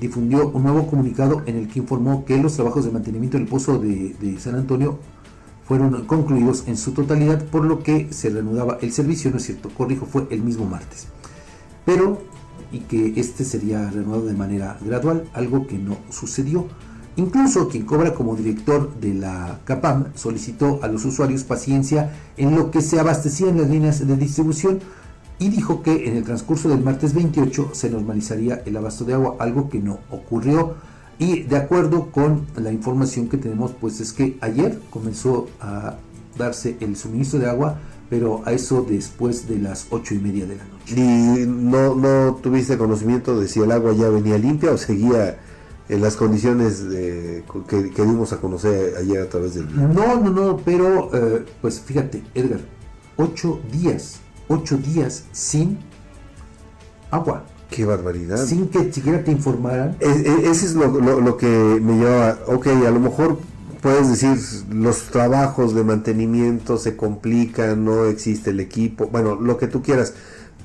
difundió 0.00 0.48
un 0.48 0.62
nuevo 0.62 0.86
comunicado 0.86 1.42
en 1.46 1.56
el 1.56 1.68
que 1.68 1.80
informó 1.80 2.24
que 2.24 2.40
los 2.40 2.54
trabajos 2.54 2.84
de 2.84 2.90
mantenimiento 2.90 3.36
del 3.36 3.48
pozo 3.48 3.78
de 3.78 4.36
San 4.38 4.54
Antonio 4.54 4.98
fueron 5.70 6.04
concluidos 6.06 6.64
en 6.66 6.76
su 6.76 6.90
totalidad, 6.90 7.44
por 7.44 7.64
lo 7.64 7.84
que 7.84 8.12
se 8.12 8.28
reanudaba 8.28 8.78
el 8.80 8.90
servicio, 8.90 9.30
¿no 9.30 9.36
es 9.36 9.44
cierto? 9.44 9.70
Corrijo, 9.70 10.04
fue 10.04 10.26
el 10.30 10.42
mismo 10.42 10.66
martes. 10.66 11.06
Pero, 11.86 12.20
y 12.72 12.80
que 12.80 13.12
este 13.20 13.44
sería 13.44 13.88
reanudado 13.88 14.26
de 14.26 14.32
manera 14.32 14.78
gradual, 14.84 15.30
algo 15.32 15.68
que 15.68 15.78
no 15.78 15.98
sucedió. 16.10 16.66
Incluso 17.14 17.68
quien 17.68 17.84
cobra 17.84 18.14
como 18.14 18.34
director 18.34 18.92
de 18.98 19.14
la 19.14 19.60
CAPAM 19.62 20.06
solicitó 20.16 20.80
a 20.82 20.88
los 20.88 21.04
usuarios 21.04 21.44
paciencia 21.44 22.16
en 22.36 22.56
lo 22.56 22.72
que 22.72 22.80
se 22.80 22.98
abastecían 22.98 23.56
las 23.56 23.70
líneas 23.70 24.04
de 24.04 24.16
distribución 24.16 24.80
y 25.38 25.50
dijo 25.50 25.84
que 25.84 26.08
en 26.08 26.16
el 26.16 26.24
transcurso 26.24 26.68
del 26.68 26.82
martes 26.82 27.14
28 27.14 27.70
se 27.74 27.90
normalizaría 27.90 28.60
el 28.66 28.76
abasto 28.76 29.04
de 29.04 29.14
agua, 29.14 29.36
algo 29.38 29.70
que 29.70 29.78
no 29.78 30.00
ocurrió. 30.10 30.74
Y 31.20 31.42
de 31.42 31.56
acuerdo 31.58 32.10
con 32.10 32.46
la 32.56 32.72
información 32.72 33.28
que 33.28 33.36
tenemos, 33.36 33.72
pues 33.78 34.00
es 34.00 34.14
que 34.14 34.38
ayer 34.40 34.80
comenzó 34.88 35.48
a 35.60 35.98
darse 36.38 36.78
el 36.80 36.96
suministro 36.96 37.38
de 37.38 37.46
agua, 37.46 37.78
pero 38.08 38.42
a 38.46 38.52
eso 38.52 38.86
después 38.88 39.46
de 39.46 39.58
las 39.58 39.86
ocho 39.90 40.14
y 40.14 40.18
media 40.18 40.46
de 40.46 40.56
la 40.56 40.64
noche. 40.64 40.94
¿Y 40.96 41.46
no, 41.46 41.94
no 41.94 42.36
tuviste 42.36 42.78
conocimiento 42.78 43.38
de 43.38 43.48
si 43.48 43.60
el 43.60 43.70
agua 43.70 43.92
ya 43.92 44.08
venía 44.08 44.38
limpia 44.38 44.70
o 44.70 44.78
seguía 44.78 45.38
en 45.90 46.00
las 46.00 46.16
condiciones 46.16 46.88
de, 46.88 47.44
que, 47.68 47.90
que, 47.90 48.02
dimos 48.02 48.32
a 48.32 48.38
conocer 48.38 48.96
ayer 48.96 49.20
a 49.20 49.28
través 49.28 49.56
del? 49.56 49.66
No, 49.76 50.18
no, 50.18 50.30
no, 50.30 50.56
pero 50.56 51.10
eh, 51.14 51.44
pues 51.60 51.80
fíjate, 51.80 52.22
Edgar, 52.34 52.60
ocho 53.18 53.60
días, 53.70 54.20
ocho 54.48 54.78
días 54.78 55.24
sin 55.32 55.78
agua. 57.10 57.44
Qué 57.70 57.84
barbaridad. 57.84 58.44
Sin 58.44 58.68
que 58.68 58.92
siquiera 58.92 59.22
te 59.22 59.30
informaran. 59.30 59.96
Es, 60.00 60.16
ese 60.16 60.66
es 60.66 60.74
lo, 60.74 60.88
lo, 60.88 61.20
lo, 61.20 61.36
que 61.36 61.46
me 61.46 61.98
lleva, 61.98 62.38
ok, 62.46 62.66
a 62.66 62.90
lo 62.90 63.00
mejor 63.00 63.38
puedes 63.80 64.08
decir, 64.08 64.38
los 64.70 65.04
trabajos 65.04 65.74
de 65.74 65.84
mantenimiento 65.84 66.76
se 66.78 66.96
complican, 66.96 67.84
no 67.84 68.06
existe 68.06 68.50
el 68.50 68.60
equipo, 68.60 69.06
bueno, 69.06 69.36
lo 69.36 69.56
que 69.56 69.68
tú 69.68 69.82
quieras, 69.82 70.14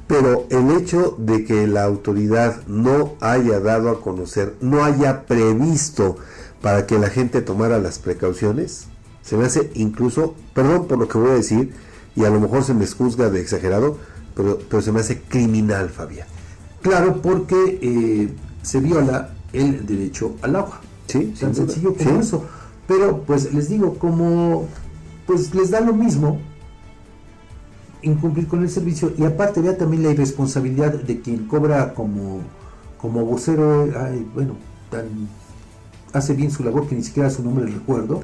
pero 0.07 0.45
el 0.49 0.71
hecho 0.71 1.15
de 1.17 1.45
que 1.45 1.67
la 1.67 1.83
autoridad 1.83 2.61
no 2.67 3.13
haya 3.21 3.59
dado 3.59 3.89
a 3.89 4.01
conocer, 4.01 4.55
no 4.59 4.83
haya 4.83 5.25
previsto 5.25 6.17
para 6.61 6.85
que 6.85 6.99
la 6.99 7.09
gente 7.09 7.41
tomara 7.41 7.79
las 7.79 7.99
precauciones, 7.99 8.87
se 9.21 9.37
me 9.37 9.45
hace 9.45 9.71
incluso, 9.75 10.35
perdón 10.53 10.87
por 10.87 10.99
lo 10.99 11.07
que 11.07 11.17
voy 11.17 11.31
a 11.31 11.35
decir, 11.35 11.73
y 12.15 12.25
a 12.25 12.29
lo 12.29 12.39
mejor 12.39 12.63
se 12.63 12.73
me 12.73 12.85
juzga 12.85 13.29
de 13.29 13.41
exagerado, 13.41 13.97
pero, 14.35 14.59
pero 14.69 14.81
se 14.81 14.91
me 14.91 14.99
hace 14.99 15.21
criminal, 15.21 15.89
Fabián. 15.89 16.27
Claro, 16.85 17.19
porque 17.19 17.79
eh, 17.81 18.29
se 18.61 18.79
viola 18.79 19.31
el 19.53 19.87
derecho 19.87 20.35
al 20.43 20.55
agua. 20.55 20.81
Sí, 21.07 21.33
tan 21.39 21.55
sencillo 21.55 21.95
como 21.95 22.09
sí. 22.11 22.15
eso. 22.19 22.45
Pero 22.87 23.23
pues 23.23 23.51
les 23.51 23.69
digo, 23.69 23.95
como 23.97 24.67
pues 25.25 25.55
les 25.55 25.71
da 25.71 25.81
lo 25.81 25.93
mismo 25.93 26.39
incumplir 28.03 28.47
con 28.47 28.61
el 28.61 28.69
servicio 28.69 29.11
y 29.17 29.23
aparte 29.23 29.61
vea 29.61 29.75
también 29.75 30.03
la 30.03 30.11
irresponsabilidad 30.11 30.93
de 30.93 31.21
quien 31.21 31.47
cobra 31.47 31.95
como 31.95 32.41
como 32.99 33.25
vocero, 33.25 33.87
ay, 33.99 34.23
bueno, 34.35 34.53
tan 34.91 35.07
hace 36.13 36.35
bien 36.35 36.51
su 36.51 36.63
labor 36.63 36.87
que 36.87 36.93
ni 36.93 37.03
siquiera 37.03 37.31
su 37.31 37.43
nombre 37.43 37.65
recuerdo, 37.65 38.21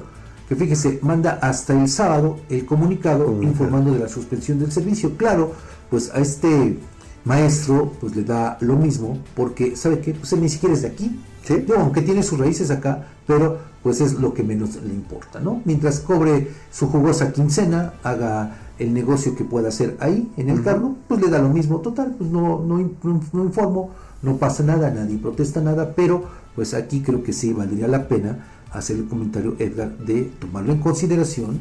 que 0.48 0.54
fíjese, 0.54 1.00
manda 1.02 1.32
hasta 1.42 1.72
el 1.72 1.88
sábado 1.88 2.38
el 2.48 2.64
comunicado 2.64 3.42
informando 3.42 3.92
de 3.92 3.98
la 3.98 4.08
suspensión 4.08 4.60
del 4.60 4.70
servicio. 4.70 5.16
Claro, 5.16 5.52
pues 5.90 6.12
a 6.14 6.20
este 6.20 6.78
maestro 7.24 7.92
pues 8.00 8.16
le 8.16 8.24
da 8.24 8.58
lo 8.60 8.76
mismo 8.76 9.18
porque, 9.34 9.76
¿sabe 9.76 10.00
qué? 10.00 10.14
Pues 10.14 10.32
él 10.32 10.40
ni 10.40 10.48
siquiera 10.48 10.74
es 10.74 10.82
de 10.82 10.88
aquí, 10.88 11.20
¿sí? 11.44 11.64
aunque 11.76 12.02
tiene 12.02 12.22
sus 12.22 12.38
raíces 12.38 12.70
acá, 12.70 13.06
pero 13.26 13.58
pues 13.82 14.00
es 14.00 14.14
lo 14.14 14.32
que 14.32 14.42
menos 14.42 14.76
le 14.76 14.94
importa, 14.94 15.40
¿no? 15.40 15.60
Mientras 15.64 16.00
cobre 16.00 16.50
su 16.70 16.88
jugosa 16.88 17.32
quincena, 17.32 17.94
haga 18.02 18.56
el 18.78 18.94
negocio 18.94 19.34
que 19.34 19.44
pueda 19.44 19.68
hacer 19.68 19.96
ahí 20.00 20.30
en 20.36 20.50
el 20.50 20.62
cargo, 20.62 20.96
pues 21.08 21.20
le 21.20 21.28
da 21.28 21.38
lo 21.38 21.48
mismo, 21.48 21.80
total, 21.80 22.14
pues 22.16 22.30
no, 22.30 22.60
no, 22.60 22.90
no 23.32 23.44
informo, 23.44 23.90
no 24.22 24.36
pasa 24.36 24.62
nada, 24.62 24.90
nadie 24.90 25.18
protesta 25.18 25.60
nada, 25.60 25.94
pero 25.94 26.24
pues 26.54 26.74
aquí 26.74 27.00
creo 27.02 27.22
que 27.22 27.32
sí 27.32 27.52
valdría 27.52 27.88
la 27.88 28.08
pena 28.08 28.46
hacer 28.72 28.96
el 28.96 29.06
comentario, 29.06 29.56
Edgar, 29.58 29.96
de 29.98 30.30
tomarlo 30.40 30.72
en 30.72 30.78
consideración 30.78 31.60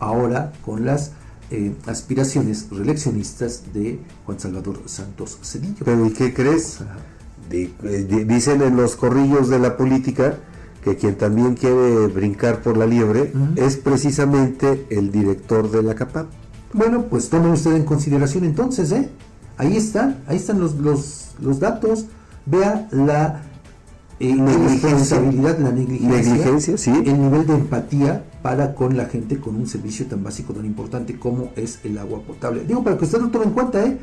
ahora 0.00 0.52
con 0.64 0.84
las 0.84 1.12
eh, 1.50 1.74
aspiraciones 1.86 2.68
reeleccionistas 2.70 3.72
de 3.72 4.00
Juan 4.26 4.38
Salvador 4.38 4.82
Santos 4.86 5.38
Cedillo. 5.42 5.84
Pero 5.84 6.06
¿y 6.06 6.12
qué 6.12 6.34
crees? 6.34 6.80
Eh, 7.50 8.24
dicen 8.26 8.60
en 8.62 8.76
los 8.76 8.96
corrillos 8.96 9.48
de 9.48 9.58
la 9.58 9.76
política 9.76 10.36
que 10.84 10.96
quien 10.96 11.16
también 11.16 11.54
quiere 11.54 12.06
brincar 12.08 12.62
por 12.62 12.76
la 12.76 12.86
liebre 12.86 13.32
es 13.56 13.76
precisamente 13.76 14.86
el 14.90 15.10
director 15.10 15.70
de 15.70 15.82
la 15.82 15.94
CAPAP. 15.94 16.26
Bueno, 16.72 17.04
pues 17.04 17.30
tome 17.30 17.50
usted 17.50 17.74
en 17.74 17.84
consideración 17.84 18.44
entonces, 18.44 18.92
¿eh? 18.92 19.08
Ahí 19.56 19.76
están, 19.76 20.22
ahí 20.26 20.36
están 20.36 20.60
los, 20.60 20.74
los, 20.76 21.30
los 21.40 21.58
datos. 21.58 22.04
Vea 22.44 22.88
la 22.92 23.42
eh, 24.20 24.36
responsabilidad, 24.36 25.58
la 25.58 25.70
negligencia, 25.70 26.74
el 26.92 27.20
nivel 27.20 27.46
de 27.46 27.54
empatía 27.54 28.24
para 28.42 28.74
con 28.74 28.96
la 28.96 29.06
gente 29.06 29.38
con 29.38 29.56
un 29.56 29.66
servicio 29.66 30.06
tan 30.06 30.22
básico, 30.22 30.52
tan 30.52 30.64
importante 30.64 31.18
como 31.18 31.50
es 31.56 31.80
el 31.84 31.98
agua 31.98 32.20
potable. 32.20 32.64
Digo, 32.64 32.84
para 32.84 32.96
que 32.96 33.04
usted 33.04 33.20
lo 33.20 33.28
tome 33.28 33.46
en 33.46 33.50
cuenta, 33.52 33.84
¿eh? 33.84 33.98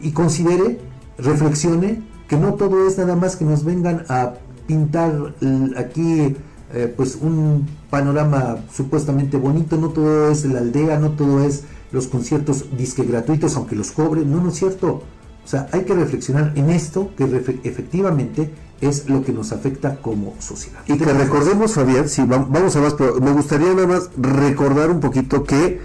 Y 0.00 0.12
considere, 0.12 0.78
reflexione, 1.18 2.02
que 2.28 2.36
no 2.36 2.54
todo 2.54 2.86
es 2.86 2.98
nada 2.98 3.16
más 3.16 3.36
que 3.36 3.44
nos 3.44 3.64
vengan 3.64 4.04
a 4.08 4.34
pintar 4.66 5.34
aquí 5.76 6.34
eh, 6.72 6.92
pues 6.96 7.18
un 7.20 7.66
panorama 7.90 8.58
supuestamente 8.72 9.36
bonito, 9.36 9.76
no 9.76 9.90
todo 9.90 10.30
es 10.30 10.44
la 10.44 10.60
aldea, 10.60 10.98
no 10.98 11.10
todo 11.10 11.44
es 11.44 11.64
los 11.92 12.08
conciertos 12.08 12.76
disque 12.76 13.04
gratuitos, 13.04 13.56
aunque 13.56 13.76
los 13.76 13.92
cobren, 13.92 14.30
no, 14.30 14.42
no 14.42 14.48
es 14.48 14.56
cierto. 14.56 15.02
O 15.44 15.48
sea, 15.48 15.68
hay 15.72 15.82
que 15.84 15.94
reflexionar 15.94 16.52
en 16.56 16.70
esto 16.70 17.10
que 17.16 17.24
efectivamente 17.64 18.50
es 18.80 19.08
lo 19.08 19.24
que 19.24 19.32
nos 19.32 19.52
afecta 19.52 19.96
como 19.96 20.34
sociedad. 20.40 20.80
Y 20.86 20.98
que 20.98 21.04
recordemos, 21.04 21.74
Fabián, 21.74 22.08
si 22.08 22.22
vamos 22.24 22.76
a 22.76 22.80
más, 22.80 22.94
pero 22.94 23.20
me 23.20 23.32
gustaría 23.32 23.72
nada 23.72 23.86
más 23.86 24.10
recordar 24.16 24.90
un 24.90 25.00
poquito 25.00 25.44
que 25.44 25.80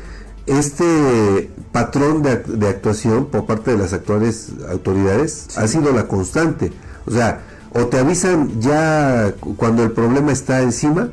este 0.46 1.52
patrón 1.72 2.24
de, 2.24 2.68
actuación 2.68 3.28
por 3.28 3.46
parte 3.46 3.72
de 3.72 3.78
las 3.78 3.94
actuales 3.94 4.52
autoridades 4.70 5.58
ha 5.58 5.68
sido 5.68 5.92
la 5.94 6.08
constante. 6.08 6.72
O 7.06 7.12
sea, 7.12 7.42
o 7.74 7.86
te 7.86 8.00
avisan 8.00 8.60
ya 8.60 9.34
cuando 9.58 9.84
el 9.84 9.92
problema 9.92 10.32
está 10.32 10.62
encima, 10.62 11.10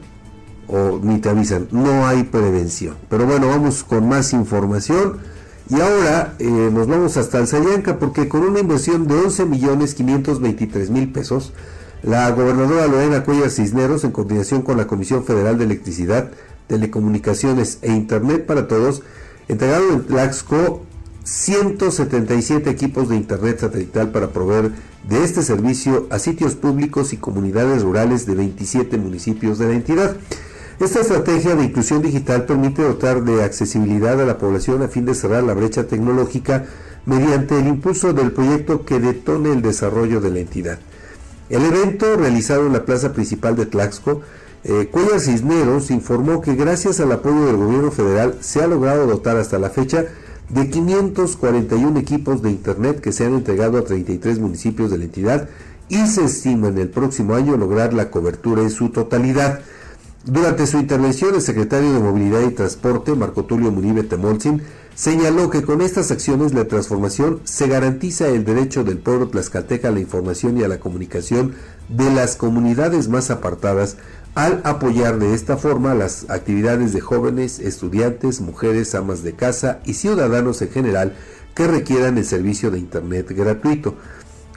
o 0.69 0.99
ni 1.03 1.19
te 1.19 1.29
avisan, 1.29 1.69
no 1.71 2.07
hay 2.07 2.25
prevención. 2.25 2.97
Pero 3.09 3.27
bueno, 3.27 3.49
vamos 3.49 3.85
con 3.85 4.09
más 4.09 4.33
información. 4.33 5.19
Y 5.69 5.81
ahora 5.81 6.35
eh, 6.39 6.71
nos 6.73 6.87
vamos 6.87 7.17
hasta 7.17 7.39
Alzayanca 7.39 7.99
porque 7.99 8.29
con 8.29 8.43
una 8.43 8.61
inversión 8.61 9.09
de 9.09 9.15
11 9.15 9.47
millones 9.47 9.95
523 9.95 10.91
mil 10.91 11.11
pesos, 11.11 11.53
la 12.05 12.31
gobernadora 12.31 12.87
Lorena 12.87 13.25
Cuellar 13.25 13.51
Cisneros, 13.51 14.05
en 14.05 14.13
coordinación 14.13 14.63
con 14.63 14.77
la 14.77 14.87
Comisión 14.87 15.25
Federal 15.25 15.59
de 15.59 15.65
Electricidad, 15.65 16.31
Telecomunicaciones 16.69 17.79
e 17.83 17.91
Internet 17.93 18.47
para 18.47 18.69
Todos, 18.69 19.03
entregaron 19.49 19.93
en 19.93 20.07
Tlaxco 20.07 20.85
177 21.25 22.71
equipos 22.71 23.09
de 23.09 23.17
Internet 23.17 23.59
satelital 23.59 24.13
para 24.13 24.29
proveer 24.29 24.71
de 25.09 25.25
este 25.25 25.43
servicio 25.43 26.07
a 26.11 26.21
sitios 26.21 26.55
públicos 26.55 27.13
y 27.13 27.17
comunidades 27.17 27.83
rurales 27.83 28.25
de 28.27 28.37
27 28.37 28.97
municipios 28.99 29.59
de 29.59 29.67
la 29.67 29.75
entidad. 29.75 30.17
Esta 30.79 31.01
estrategia 31.01 31.57
de 31.57 31.65
inclusión 31.65 32.03
digital 32.03 32.45
permite 32.45 32.83
dotar 32.83 33.25
de 33.25 33.43
accesibilidad 33.43 34.21
a 34.21 34.27
la 34.27 34.37
población 34.37 34.83
a 34.83 34.89
fin 34.89 35.07
de 35.07 35.15
cerrar 35.15 35.43
la 35.43 35.55
brecha 35.55 35.85
tecnológica 35.85 36.67
mediante 37.07 37.59
el 37.59 37.67
impulso 37.67 38.13
del 38.13 38.33
proyecto 38.33 38.85
que 38.85 39.01
detone 39.01 39.53
el 39.53 39.63
desarrollo 39.63 40.21
de 40.21 40.31
la 40.31 40.41
entidad. 40.41 40.79
El 41.49 41.65
evento, 41.65 42.17
realizado 42.17 42.67
en 42.67 42.75
la 42.75 42.85
plaza 42.85 43.15
principal 43.15 43.57
de 43.57 43.65
Tlaxco, 43.65 44.21
eh, 44.65 44.91
Cisneros 45.19 45.91
informó 45.91 46.43
que 46.43 46.55
gracias 46.55 47.01
al 47.01 47.13
apoyo 47.13 47.47
del 47.47 47.57
gobierno 47.57 47.91
federal 47.91 48.35
se 48.41 48.63
ha 48.63 48.67
logrado 48.67 49.07
dotar 49.07 49.39
hasta 49.39 49.59
la 49.59 49.71
fecha 49.71 50.05
de 50.51 50.69
541 50.69 51.99
equipos 51.99 52.43
de 52.43 52.51
Internet 52.51 53.01
que 53.01 53.13
se 53.13 53.25
han 53.25 53.35
entregado 53.35 53.79
a 53.79 53.85
33 53.85 54.41
municipios 54.41 54.91
de 54.91 54.99
la 54.99 55.05
entidad 55.05 55.49
y 55.89 56.07
se 56.07 56.25
estima 56.25 56.69
en 56.69 56.79
el 56.79 56.91
próximo 56.91 57.35
año 57.35 57.57
lograr 57.57 57.95
la 57.95 58.11
cobertura 58.11 58.61
en 58.61 58.71
su 58.71 58.91
totalidad. 58.91 59.61
Durante 60.27 60.67
su 60.67 60.79
intervención, 60.79 61.37
el 61.37 61.41
secretario 61.41 61.93
de 61.93 62.01
Movilidad 62.01 62.41
y 62.41 62.51
Transporte, 62.51 63.15
Marco 63.15 63.45
Tulio 63.45 63.71
Munibe 63.71 64.03
Temolzin, 64.03 64.61
señaló 64.97 65.51
que 65.51 65.63
con 65.63 65.81
estas 65.81 66.11
acciones 66.11 66.53
la 66.53 66.65
transformación 66.65 67.41
se 67.45 67.69
garantiza 67.69 68.27
el 68.27 68.45
derecho 68.45 68.83
del 68.83 68.99
pueblo 68.99 69.29
tlaxcalteca 69.29 69.87
a 69.87 69.93
la 69.93 70.01
información 70.01 70.59
y 70.59 70.65
a 70.65 70.69
la 70.69 70.81
comunicación 70.81 71.55
de 71.89 72.11
las 72.11 72.35
comunidades 72.35 73.09
más 73.09 73.31
apartadas 73.31 73.99
al 74.35 74.63
apoyar 74.65 75.21
de 75.21 75.33
esta 75.33 75.59
forma 75.59 75.95
las 75.95 76.29
actividades 76.29 76.93
de 76.93 77.01
jóvenes, 77.01 77.61
estudiantes, 77.61 78.41
mujeres, 78.41 78.97
amas 78.97 79.23
de 79.23 79.35
casa 79.35 79.79
y 79.85 79.95
ciudadanos 79.95 80.61
en 80.61 80.71
general 80.71 81.15
que 81.55 81.69
requieran 81.69 82.19
el 82.19 82.25
servicio 82.25 82.73
de 82.73 82.81
Internet 82.81 83.31
gratuito. 83.31 83.95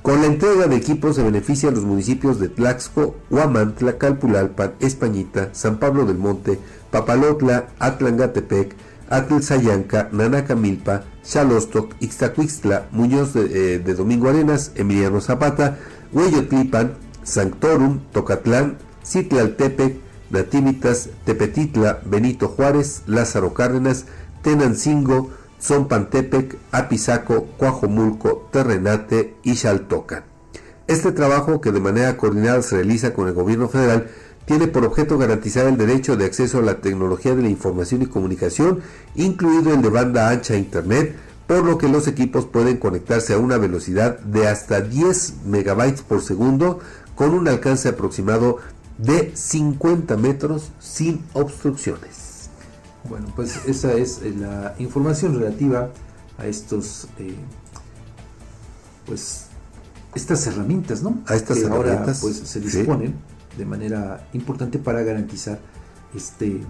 Con 0.09 0.21
la 0.21 0.25
entrega 0.25 0.65
de 0.65 0.75
equipos 0.75 1.17
se 1.17 1.21
benefician 1.21 1.75
los 1.75 1.83
municipios 1.83 2.39
de 2.39 2.49
Tlaxco, 2.49 3.15
Huamantla, 3.29 3.99
Calpulalpan, 3.99 4.73
Españita, 4.79 5.49
San 5.51 5.77
Pablo 5.77 6.03
del 6.03 6.17
Monte, 6.17 6.57
Papalotla, 6.89 7.67
Atlangatepec, 7.77 8.73
Atlzayanca, 9.07 10.09
Nanacamilpa, 10.11 11.03
Xalostoc, 11.23 11.93
Ixtacuixtla, 11.99 12.87
Muñoz 12.91 13.33
de, 13.33 13.75
eh, 13.75 13.93
Domingo 13.93 14.29
Arenas, 14.29 14.71
Emiliano 14.73 15.21
Zapata, 15.21 15.77
Hueyotlipan, 16.11 16.93
Sanctorum, 17.21 17.99
Tocatlán, 18.11 18.79
Citlaltepec, 19.05 19.99
Nativitas, 20.31 21.09
Tepetitla, 21.23 22.01
Benito 22.03 22.47
Juárez, 22.47 23.03
Lázaro 23.05 23.53
Cárdenas, 23.53 24.05
Tenancingo, 24.41 25.29
Zompantepec, 25.61 26.57
Apizaco, 26.71 27.45
Cuajomulco, 27.57 28.47
Terrenate 28.51 29.35
y 29.43 29.55
Xaltocan. 29.55 30.23
Este 30.87 31.11
trabajo, 31.11 31.61
que 31.61 31.71
de 31.71 31.79
manera 31.79 32.17
coordinada 32.17 32.61
se 32.61 32.75
realiza 32.75 33.13
con 33.13 33.27
el 33.27 33.33
gobierno 33.33 33.69
federal, 33.69 34.09
tiene 34.45 34.67
por 34.67 34.83
objeto 34.83 35.19
garantizar 35.19 35.67
el 35.67 35.77
derecho 35.77 36.17
de 36.17 36.25
acceso 36.25 36.57
a 36.57 36.63
la 36.63 36.81
tecnología 36.81 37.35
de 37.35 37.43
la 37.43 37.49
información 37.49 38.01
y 38.01 38.07
comunicación, 38.07 38.81
incluido 39.15 39.73
el 39.73 39.83
de 39.83 39.89
banda 39.89 40.29
ancha 40.29 40.55
a 40.55 40.57
Internet, 40.57 41.15
por 41.45 41.63
lo 41.63 41.77
que 41.77 41.87
los 41.87 42.07
equipos 42.07 42.45
pueden 42.45 42.77
conectarse 42.77 43.33
a 43.33 43.37
una 43.37 43.57
velocidad 43.57 44.19
de 44.19 44.47
hasta 44.47 44.81
10 44.81 45.45
megabytes 45.45 46.01
por 46.01 46.21
segundo 46.21 46.79
con 47.13 47.35
un 47.35 47.47
alcance 47.47 47.89
aproximado 47.89 48.57
de 48.97 49.31
50 49.35 50.17
metros 50.17 50.71
sin 50.79 51.23
obstrucciones. 51.33 52.28
Bueno, 53.07 53.27
pues 53.35 53.65
esa 53.65 53.93
es 53.93 54.21
eh, 54.21 54.33
la 54.37 54.75
información 54.77 55.39
relativa 55.39 55.89
a 56.37 56.47
estos, 56.47 57.07
eh, 57.17 57.35
pues, 59.05 59.47
estas 60.15 60.45
herramientas, 60.47 61.01
¿no? 61.01 61.21
A 61.27 61.35
estas 61.35 61.59
que 61.59 61.67
ahora 61.67 62.03
pues 62.19 62.37
se 62.37 62.59
disponen 62.59 63.15
de 63.57 63.65
manera 63.65 64.27
importante 64.33 64.79
para 64.79 65.01
garantizar 65.03 65.59
este 66.13 66.47
eh, 66.47 66.61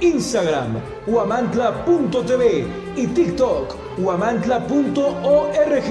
Instagram, 0.00 0.76
huamantla.tv 1.06 2.66
y 2.96 3.06
TikTok, 3.06 3.98
huamantla.org. 3.98 5.86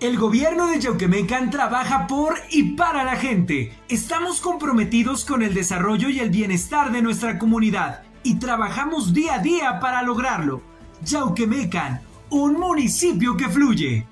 El 0.00 0.16
gobierno 0.18 0.66
de 0.68 0.80
Yauquemecan 0.80 1.50
trabaja 1.50 2.06
por 2.06 2.34
y 2.50 2.72
para 2.72 3.04
la 3.04 3.16
gente. 3.16 3.72
Estamos 3.88 4.40
comprometidos 4.40 5.24
con 5.24 5.42
el 5.42 5.52
desarrollo 5.52 6.08
y 6.08 6.20
el 6.20 6.30
bienestar 6.30 6.90
de 6.90 7.02
nuestra 7.02 7.38
comunidad 7.38 8.02
y 8.22 8.38
trabajamos 8.38 9.12
día 9.12 9.34
a 9.34 9.38
día 9.40 9.78
para 9.78 10.02
lograrlo. 10.02 10.62
Yauquemecan, 11.04 12.00
un 12.30 12.58
municipio 12.58 13.36
que 13.36 13.48
fluye. 13.48 14.06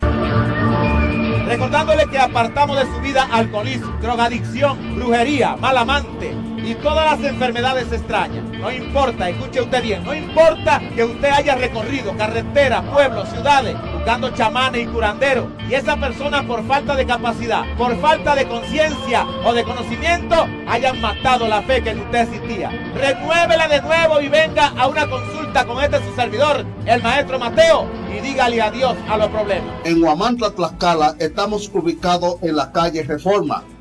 Recordándole 1.49 2.07
que 2.07 2.19
apartamos 2.19 2.77
de 2.77 2.85
su 2.85 3.01
vida 3.01 3.27
alcoholismo, 3.33 3.91
drogadicción, 4.03 4.97
brujería, 4.97 5.57
mal 5.57 5.79
amante 5.79 6.48
y 6.69 6.74
todas 6.74 7.19
las 7.19 7.31
enfermedades 7.31 7.90
extrañas. 7.90 8.45
No 8.45 8.70
importa, 8.70 9.28
escuche 9.31 9.62
usted 9.62 9.82
bien, 9.82 10.05
no 10.05 10.15
importa 10.15 10.82
que 10.95 11.03
usted 11.03 11.31
haya 11.31 11.55
recorrido 11.55 12.15
carreteras, 12.16 12.85
pueblos, 12.93 13.28
ciudades, 13.31 13.74
buscando 13.95 14.31
chamanes 14.31 14.82
y 14.82 14.86
curanderos, 14.86 15.47
y 15.69 15.74
esa 15.74 15.97
persona 15.97 16.47
por 16.47 16.66
falta 16.66 16.95
de 16.95 17.07
capacidad, 17.07 17.65
por 17.78 17.99
falta 18.01 18.35
de 18.35 18.47
conciencia 18.47 19.24
o 19.47 19.55
de 19.55 19.65
conocimiento, 19.65 20.47
hayan 20.69 21.01
matado 21.01 21.49
la 21.49 21.62
fe 21.62 21.82
que 21.82 21.90
en 21.90 22.01
usted 22.01 22.28
existía. 22.28 22.70
Renuévela 22.95 23.69
de 23.69 23.81
nuevo 23.81 24.20
y 24.20 24.28
venga 24.28 24.69
a 24.77 24.89
una 24.89 25.09
consulta 25.09 25.65
con 25.65 25.82
este 25.82 26.05
su 26.05 26.15
servidor, 26.15 26.66
el 26.85 27.03
maestro 27.03 27.39
Mateo, 27.39 27.86
y 28.15 28.20
dígale 28.20 28.61
adiós 28.61 28.95
a 29.09 29.16
los 29.16 29.28
problemas. 29.28 29.74
En 29.85 30.03
Huamantla, 30.03 30.51
Tlaxcala, 30.51 31.15
estamos 31.19 31.70
ubicados 31.73 32.36
en 32.43 32.57
la 32.57 32.70
calle 32.73 33.03
Reforma 33.05 33.65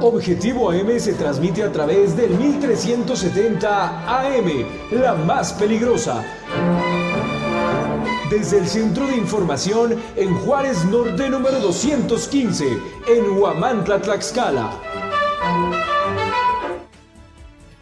Objetivo 0.00 0.70
AM 0.70 1.00
se 1.00 1.12
transmite 1.14 1.64
a 1.64 1.72
través 1.72 2.16
del 2.16 2.30
1370 2.30 4.20
AM, 4.20 4.64
la 4.92 5.14
más 5.14 5.52
peligrosa. 5.52 6.24
Desde 8.30 8.58
el 8.58 8.68
Centro 8.68 9.06
de 9.08 9.16
Información 9.16 9.96
en 10.14 10.34
Juárez 10.36 10.84
Norte 10.84 11.28
número 11.28 11.58
215, 11.58 12.64
en 13.08 13.38
Huamantla, 13.38 14.00
Tlaxcala. 14.00 14.70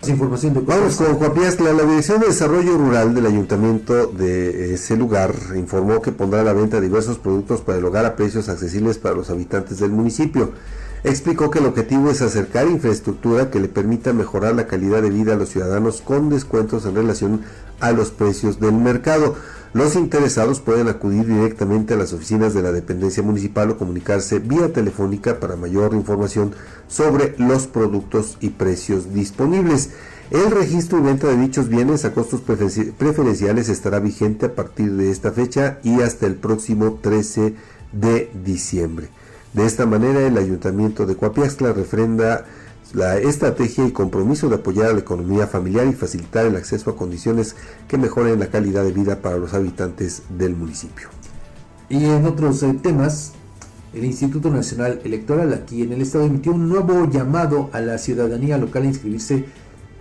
Información 0.06 0.54
de 0.54 0.60
Vamos 0.60 0.96
con 0.96 1.18
Coapiastla. 1.18 1.72
La 1.72 1.82
Dirección 1.82 2.20
de 2.20 2.28
Desarrollo 2.28 2.78
Rural 2.78 3.14
del 3.14 3.26
Ayuntamiento 3.26 4.06
de 4.06 4.72
ese 4.72 4.96
lugar 4.96 5.34
informó 5.56 6.00
que 6.00 6.12
pondrá 6.12 6.40
a 6.40 6.44
la 6.44 6.52
venta 6.52 6.80
diversos 6.80 7.18
productos 7.18 7.60
para 7.60 7.78
el 7.78 7.84
hogar 7.84 8.06
a 8.06 8.16
precios 8.16 8.48
accesibles 8.48 8.98
para 8.98 9.16
los 9.16 9.28
habitantes 9.30 9.80
del 9.80 9.90
municipio 9.90 10.52
explicó 11.04 11.50
que 11.50 11.58
el 11.58 11.66
objetivo 11.66 12.10
es 12.10 12.22
acercar 12.22 12.66
infraestructura 12.68 13.50
que 13.50 13.60
le 13.60 13.68
permita 13.68 14.12
mejorar 14.12 14.54
la 14.54 14.66
calidad 14.66 15.02
de 15.02 15.10
vida 15.10 15.34
a 15.34 15.36
los 15.36 15.50
ciudadanos 15.50 16.00
con 16.00 16.28
descuentos 16.30 16.84
en 16.86 16.94
relación 16.94 17.42
a 17.80 17.92
los 17.92 18.10
precios 18.10 18.60
del 18.60 18.74
mercado. 18.74 19.36
Los 19.72 19.94
interesados 19.94 20.60
pueden 20.60 20.88
acudir 20.88 21.26
directamente 21.26 21.94
a 21.94 21.96
las 21.98 22.12
oficinas 22.12 22.54
de 22.54 22.62
la 22.62 22.72
dependencia 22.72 23.22
municipal 23.22 23.70
o 23.70 23.76
comunicarse 23.76 24.38
vía 24.38 24.72
telefónica 24.72 25.38
para 25.38 25.56
mayor 25.56 25.92
información 25.92 26.54
sobre 26.88 27.34
los 27.38 27.66
productos 27.66 28.38
y 28.40 28.50
precios 28.50 29.12
disponibles. 29.12 29.90
El 30.30 30.50
registro 30.50 30.98
y 30.98 31.02
venta 31.02 31.28
de 31.28 31.36
dichos 31.36 31.68
bienes 31.68 32.04
a 32.04 32.12
costos 32.12 32.40
preferenciales 32.40 33.68
estará 33.68 34.00
vigente 34.00 34.46
a 34.46 34.54
partir 34.54 34.92
de 34.94 35.10
esta 35.10 35.30
fecha 35.30 35.78
y 35.84 36.00
hasta 36.00 36.26
el 36.26 36.36
próximo 36.36 36.98
13 37.00 37.54
de 37.92 38.30
diciembre. 38.44 39.08
De 39.56 39.64
esta 39.64 39.86
manera, 39.86 40.20
el 40.20 40.36
Ayuntamiento 40.36 41.06
de 41.06 41.16
Coapiaxtla 41.16 41.72
refrenda 41.72 42.44
la 42.92 43.16
estrategia 43.16 43.86
y 43.86 43.90
compromiso 43.90 44.50
de 44.50 44.56
apoyar 44.56 44.90
a 44.90 44.92
la 44.92 44.98
economía 45.00 45.46
familiar 45.46 45.86
y 45.86 45.94
facilitar 45.94 46.44
el 46.44 46.56
acceso 46.56 46.90
a 46.90 46.96
condiciones 46.96 47.56
que 47.88 47.96
mejoren 47.96 48.38
la 48.38 48.48
calidad 48.48 48.84
de 48.84 48.92
vida 48.92 49.22
para 49.22 49.38
los 49.38 49.54
habitantes 49.54 50.24
del 50.28 50.54
municipio. 50.54 51.08
Y 51.88 52.04
en 52.04 52.26
otros 52.26 52.62
eh, 52.64 52.78
temas, 52.82 53.32
el 53.94 54.04
Instituto 54.04 54.50
Nacional 54.50 55.00
Electoral 55.04 55.54
aquí 55.54 55.80
en 55.80 55.94
el 55.94 56.02
estado 56.02 56.26
emitió 56.26 56.52
un 56.52 56.68
nuevo 56.68 57.10
llamado 57.10 57.70
a 57.72 57.80
la 57.80 57.96
ciudadanía 57.96 58.58
local 58.58 58.82
a 58.82 58.86
inscribirse 58.88 59.46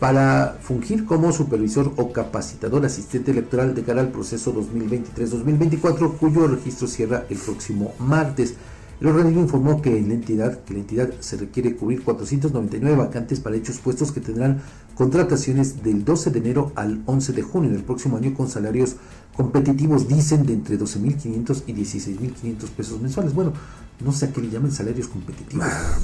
para 0.01 0.57
fungir 0.59 1.05
como 1.05 1.31
supervisor 1.31 1.93
o 1.95 2.11
capacitador 2.11 2.85
asistente 2.85 3.31
electoral 3.31 3.73
de 3.73 3.83
cara 3.83 4.01
al 4.01 4.09
proceso 4.09 4.53
2023-2024, 4.53 6.17
cuyo 6.17 6.45
registro 6.47 6.89
cierra 6.89 7.23
el 7.29 7.37
próximo 7.37 7.93
martes. 7.99 8.55
El 9.01 9.07
organismo 9.07 9.41
informó 9.41 9.81
que 9.81 9.89
la 10.01 10.13
entidad, 10.13 10.63
que 10.63 10.73
la 10.73 10.79
entidad 10.79 11.09
se 11.19 11.35
requiere 11.35 11.75
cubrir 11.75 12.03
499 12.03 12.95
vacantes 12.95 13.39
para 13.41 13.55
hechos 13.55 13.79
puestos 13.79 14.11
que 14.11 14.21
tendrán 14.21 14.61
contrataciones 14.95 15.83
del 15.83 16.05
12 16.05 16.31
de 16.31 16.39
enero 16.39 16.71
al 16.75 17.01
11 17.05 17.33
de 17.33 17.41
junio 17.41 17.71
del 17.71 17.83
próximo 17.83 18.15
año 18.15 18.33
con 18.33 18.47
salarios 18.47 18.95
competitivos, 19.35 20.07
dicen, 20.07 20.45
de 20.45 20.53
entre 20.53 20.79
12.500 20.79 21.63
y 21.67 21.73
16.500 21.73 22.69
pesos 22.69 23.01
mensuales. 23.01 23.33
Bueno, 23.33 23.51
no 23.99 24.13
sé 24.13 24.27
a 24.27 24.31
qué 24.31 24.41
le 24.41 24.49
llaman 24.49 24.71
salarios 24.71 25.07
competitivos. 25.07 25.65
Ah, 25.67 25.97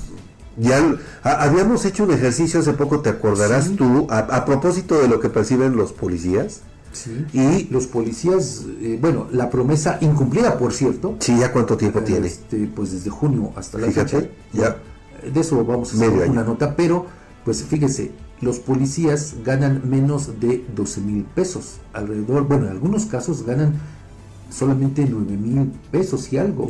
ya 0.58 0.98
habíamos 1.24 1.86
hecho 1.86 2.04
un 2.04 2.12
ejercicio 2.12 2.60
hace 2.60 2.74
poco, 2.74 3.00
¿te 3.00 3.10
acordarás 3.10 3.72
tú? 3.78 4.08
a 4.10 4.44
propósito 4.44 5.02
de 5.02 5.08
lo 5.08 5.22
que 5.22 5.30
perciben 5.30 5.78
los 5.78 5.94
policías 5.94 6.64
y 7.34 7.68
los 7.72 7.88
policías, 7.88 8.66
eh, 8.82 8.98
bueno, 9.00 9.28
la 9.32 9.50
promesa 9.50 9.98
incumplida, 10.02 10.58
por 10.58 10.74
cierto. 10.74 11.16
Sí, 11.20 11.38
¿ya 11.40 11.52
cuánto 11.52 11.78
tiempo 11.78 12.02
tiene? 12.02 12.28
Este, 12.28 12.68
pues 12.68 12.92
desde 12.92 13.10
junio 13.10 13.52
hasta 13.56 13.78
la 13.78 13.90
fecha. 13.92 14.22
Ya. 14.54 14.78
De 15.34 15.40
eso 15.40 15.64
vamos 15.64 15.94
a 15.94 15.96
hacer 15.96 16.10
una 16.30 16.44
nota, 16.44 16.76
pero 16.76 17.06
pues 17.46 17.64
fíjense, 17.64 18.12
los 18.42 18.60
policías 18.60 19.36
ganan 19.44 19.90
menos 19.90 20.40
de 20.40 20.66
12 20.76 21.02
mil 21.02 21.24
pesos. 21.24 21.78
Alrededor, 21.94 22.48
bueno, 22.48 22.66
en 22.66 22.72
algunos 22.72 23.06
casos 23.06 23.44
ganan 23.46 23.76
solamente 24.50 25.06
9 25.10 25.38
mil 25.38 25.72
pesos 25.92 26.32
y 26.34 26.38
algo. 26.38 26.68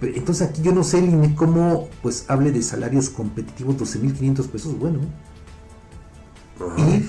Pero, 0.00 0.16
entonces 0.16 0.48
aquí 0.48 0.62
yo 0.62 0.72
no 0.72 0.82
sé 0.82 0.98
el 0.98 1.10
INE 1.10 1.34
cómo 1.36 1.88
pues 2.02 2.24
hable 2.28 2.50
de 2.50 2.62
salarios 2.62 3.08
competitivos 3.08 3.76
12.500 3.76 4.48
pesos, 4.48 4.78
bueno. 4.78 4.98
Y 6.76 7.04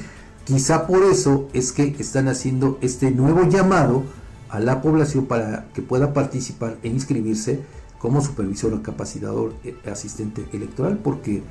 quizá 0.46 0.88
por 0.88 1.04
eso 1.04 1.48
es 1.54 1.72
que 1.72 1.96
están 2.00 2.28
haciendo 2.28 2.78
este 2.82 3.12
nuevo 3.12 3.44
llamado 3.44 4.04
a 4.50 4.60
la 4.60 4.82
población 4.82 5.26
para 5.26 5.68
que 5.74 5.82
pueda 5.82 6.14
participar 6.14 6.78
e 6.84 6.88
inscribirse 6.88 7.62
como 8.00 8.22
supervisor 8.22 8.74
o 8.74 8.84
capacitador 8.84 9.54
eh, 9.64 9.76
asistente 9.90 10.46
electoral, 10.52 11.00
porque 11.04 11.42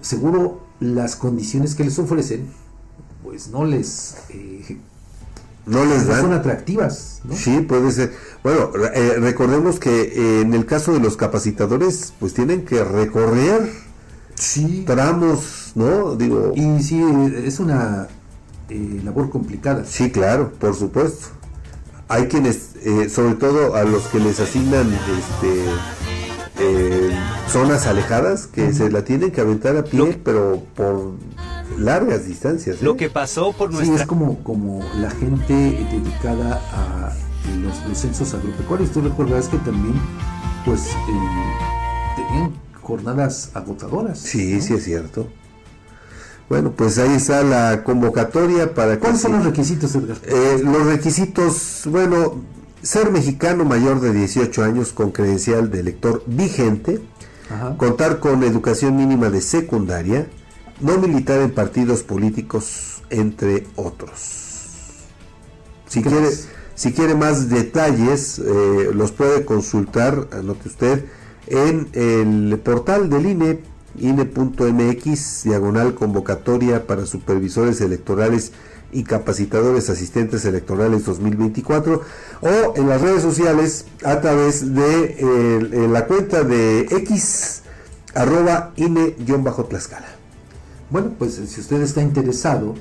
seguro 0.00 0.60
las 0.78 1.16
condiciones 1.16 1.74
que 1.74 1.84
les 1.84 1.98
ofrecen 1.98 2.46
pues 3.22 3.48
no 3.48 3.64
les 3.64 4.16
eh, 4.30 4.78
no 5.64 5.84
les 5.84 6.06
dan. 6.06 6.20
son 6.20 6.32
atractivas. 6.32 7.20
¿no? 7.24 7.34
Sí, 7.34 7.60
puede 7.60 7.90
ser. 7.92 8.12
Bueno, 8.42 8.70
eh, 8.94 9.16
recordemos 9.20 9.78
que 9.78 10.40
en 10.40 10.54
el 10.54 10.66
caso 10.66 10.92
de 10.92 11.00
los 11.00 11.16
capacitadores, 11.16 12.12
pues 12.18 12.34
tienen 12.34 12.64
que 12.64 12.82
recorrer 12.82 13.70
tramos, 14.86 15.72
¿no? 15.74 16.16
Digo. 16.16 16.52
Y 16.54 16.82
sí, 16.82 17.02
es 17.44 17.60
una 17.60 18.08
eh, 18.72 19.00
labor 19.04 19.30
complicada. 19.30 19.84
Sí, 19.84 20.10
claro, 20.10 20.52
por 20.58 20.74
supuesto. 20.74 21.28
Hay 22.08 22.26
quienes, 22.26 22.76
eh, 22.84 23.08
sobre 23.08 23.34
todo 23.36 23.74
a 23.74 23.84
los 23.84 24.02
que 24.08 24.18
les 24.18 24.38
asignan 24.40 24.92
este, 24.92 25.64
eh, 26.58 27.10
zonas 27.48 27.86
alejadas, 27.86 28.46
que 28.46 28.72
se 28.72 28.90
la 28.90 29.04
tienen 29.04 29.30
que 29.30 29.40
aventar 29.40 29.76
a 29.76 29.84
pie, 29.84 30.20
pero 30.22 30.62
por 30.74 31.12
largas 31.78 32.26
distancias. 32.26 32.76
¿eh? 32.76 32.84
Lo 32.84 32.96
que 32.96 33.08
pasó 33.08 33.52
por 33.52 33.70
Sí, 33.70 33.76
nuestra... 33.76 34.02
es 34.02 34.06
como, 34.06 34.42
como 34.44 34.84
la 35.00 35.10
gente 35.10 35.54
dedicada 35.54 36.60
a 36.72 37.12
los, 37.62 37.88
los 37.88 37.98
censos 37.98 38.34
agropecuarios. 38.34 38.90
Tú 38.90 39.00
recordarás 39.00 39.48
que 39.48 39.56
también, 39.58 39.94
pues, 40.66 40.88
eh, 40.88 42.16
tenían 42.16 42.52
jornadas 42.82 43.50
agotadoras. 43.54 44.18
Sí, 44.18 44.60
sí 44.60 44.74
es 44.74 44.84
cierto. 44.84 45.28
Bueno, 46.48 46.72
pues 46.72 46.98
ahí 46.98 47.14
está 47.14 47.42
la 47.42 47.82
convocatoria 47.84 48.74
para. 48.74 48.98
¿Cuáles 48.98 49.20
son 49.20 49.32
se- 49.32 49.36
los 49.38 49.46
requisitos, 49.46 49.94
Edgar? 49.94 50.16
Eh, 50.24 50.60
los 50.62 50.86
requisitos, 50.86 51.82
bueno, 51.86 52.42
ser 52.82 53.10
mexicano 53.10 53.64
mayor 53.64 54.00
de 54.00 54.12
18 54.12 54.62
años 54.62 54.92
con 54.92 55.12
credencial 55.12 55.70
de 55.70 55.80
elector 55.80 56.22
vigente, 56.26 57.00
Ajá. 57.50 57.76
contar 57.78 58.18
con 58.20 58.42
educación 58.42 58.96
mínima 58.96 59.30
de 59.30 59.40
secundaria, 59.40 60.28
no 60.80 60.98
militar 60.98 61.40
en 61.40 61.52
partidos 61.52 62.02
políticos, 62.02 63.02
entre 63.08 63.66
otros. 63.76 64.40
Si 65.86 66.02
¿Qué 66.02 66.10
quiere, 66.10 66.26
más? 66.26 66.48
si 66.74 66.92
quiere 66.92 67.14
más 67.14 67.48
detalles, 67.48 68.38
eh, 68.40 68.90
los 68.94 69.12
puede 69.12 69.44
consultar, 69.44 70.28
anote 70.32 70.68
usted, 70.68 71.04
en 71.46 71.88
el 71.94 72.58
portal 72.58 73.08
del 73.10 73.26
INE, 73.26 73.60
INE.mx, 73.98 75.44
diagonal 75.44 75.94
convocatoria 75.94 76.86
para 76.86 77.06
supervisores 77.06 77.80
electorales 77.80 78.52
y 78.92 79.04
capacitadores 79.04 79.88
asistentes 79.90 80.44
electorales 80.44 81.04
2024 81.06 82.02
o 82.42 82.74
en 82.76 82.88
las 82.88 83.00
redes 83.00 83.22
sociales 83.22 83.86
a 84.04 84.20
través 84.20 84.74
de 84.74 85.16
eh, 85.18 85.88
la 85.88 86.06
cuenta 86.06 86.44
de 86.44 86.80
X 86.82 87.62
arroba 88.14 88.72
INE-Tlaxcala. 88.76 90.08
Bueno, 90.90 91.12
pues 91.18 91.34
si 91.34 91.60
usted 91.60 91.80
está 91.80 92.02
interesado, 92.02 92.74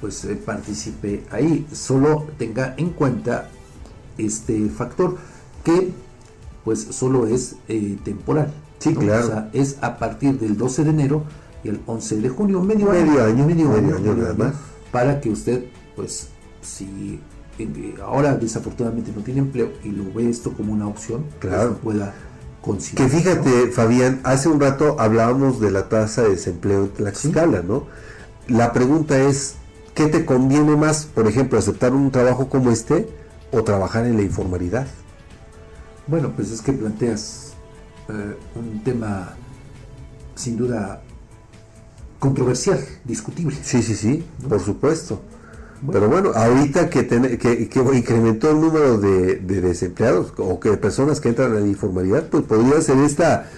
pues 0.00 0.24
eh, 0.24 0.36
participe 0.36 1.24
ahí. 1.30 1.66
Solo 1.72 2.26
tenga 2.38 2.74
en 2.76 2.90
cuenta 2.90 3.48
este 4.18 4.68
factor 4.68 5.16
que 5.64 5.92
pues 6.64 6.80
solo 6.90 7.26
es 7.26 7.56
eh, 7.68 7.98
temporal. 8.04 8.52
Sí, 8.82 8.94
claro. 8.94 9.24
O 9.24 9.28
sea, 9.28 9.50
es 9.52 9.76
a 9.80 9.96
partir 9.98 10.38
del 10.38 10.56
12 10.56 10.84
de 10.84 10.90
enero 10.90 11.24
y 11.64 11.68
el 11.68 11.80
11 11.86 12.16
de 12.20 12.28
junio, 12.28 12.60
medio, 12.60 12.86
Medio 12.86 13.22
año, 13.24 13.46
medio, 13.46 13.68
medio 13.68 13.74
año, 13.76 13.96
año 13.96 14.12
año, 14.26 14.34
más. 14.36 14.54
para 14.90 15.20
que 15.20 15.30
usted, 15.30 15.64
pues, 15.94 16.28
si 16.60 17.20
eh, 17.58 17.94
ahora 18.04 18.34
desafortunadamente 18.36 19.12
no 19.14 19.22
tiene 19.22 19.40
empleo 19.40 19.70
y 19.84 19.90
lo 19.90 20.12
ve 20.12 20.28
esto 20.28 20.52
como 20.52 20.72
una 20.72 20.86
opción, 20.88 21.24
pues, 21.40 21.52
Claro. 21.52 21.70
lo 21.70 21.76
pueda 21.78 22.14
Que 22.14 22.62
considerar. 22.62 23.10
fíjate, 23.10 23.70
Fabián, 23.72 24.20
hace 24.24 24.48
un 24.48 24.60
rato 24.60 24.96
hablábamos 24.98 25.60
de 25.60 25.70
la 25.70 25.88
tasa 25.88 26.22
de 26.22 26.30
desempleo 26.30 26.84
en 26.84 26.90
Tlaxcala, 26.90 27.62
¿no? 27.62 27.86
La 28.48 28.72
pregunta 28.72 29.18
es, 29.20 29.54
¿qué 29.94 30.06
te 30.06 30.24
conviene 30.24 30.74
más, 30.76 31.06
por 31.06 31.28
ejemplo, 31.28 31.58
aceptar 31.58 31.92
un 31.92 32.10
trabajo 32.10 32.48
como 32.48 32.70
este 32.72 33.08
o 33.52 33.62
trabajar 33.62 34.06
en 34.06 34.16
la 34.16 34.22
informalidad? 34.22 34.86
Bueno, 36.08 36.32
pues 36.34 36.50
es 36.50 36.60
que 36.62 36.72
planteas 36.72 37.51
eh, 38.08 38.36
un 38.56 38.82
tema 38.84 39.34
sin 40.34 40.56
duda 40.56 41.02
controversial, 42.18 42.78
discutible. 43.04 43.56
Sí, 43.62 43.82
sí, 43.82 43.94
sí, 43.96 44.24
por 44.48 44.60
supuesto. 44.60 45.20
Pero 45.90 46.08
bueno, 46.08 46.30
ahorita 46.32 46.88
que, 46.88 47.02
ten- 47.02 47.36
que, 47.38 47.68
que 47.68 47.80
incrementó 47.96 48.50
el 48.50 48.60
número 48.60 48.98
de, 48.98 49.36
de 49.36 49.60
desempleados 49.60 50.32
o 50.38 50.60
que 50.60 50.76
personas 50.76 51.20
que 51.20 51.28
entran 51.30 51.56
en 51.56 51.62
la 51.62 51.68
informalidad, 51.68 52.28
pues 52.28 52.44
podría 52.44 52.80
ser 52.80 52.98
esta, 52.98 53.50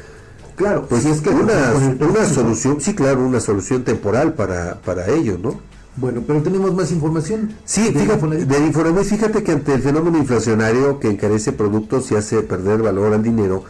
claro, 0.56 0.86
pues 0.88 1.04
es 1.04 1.20
que 1.20 1.28
una, 1.28 1.72
el 1.72 2.02
una 2.02 2.24
solución, 2.24 2.80
sí, 2.80 2.94
claro, 2.94 3.26
una 3.26 3.40
solución 3.40 3.84
temporal 3.84 4.32
para, 4.32 4.80
para 4.80 5.06
ello, 5.10 5.38
¿no? 5.42 5.60
Bueno, 5.96 6.22
pero 6.26 6.42
tenemos 6.42 6.74
más 6.74 6.90
información. 6.92 7.52
Sí, 7.66 7.90
de 7.92 8.00
fíjate, 8.00 8.46
del 8.46 8.64
Infonavit, 8.64 9.04
fíjate 9.04 9.42
que 9.44 9.52
ante 9.52 9.74
el 9.74 9.82
fenómeno 9.82 10.16
inflacionario 10.16 10.98
que 10.98 11.08
encarece 11.10 11.52
productos 11.52 12.10
y 12.10 12.16
hace 12.16 12.40
perder 12.40 12.80
valor 12.80 13.12
al 13.12 13.22
dinero, 13.22 13.64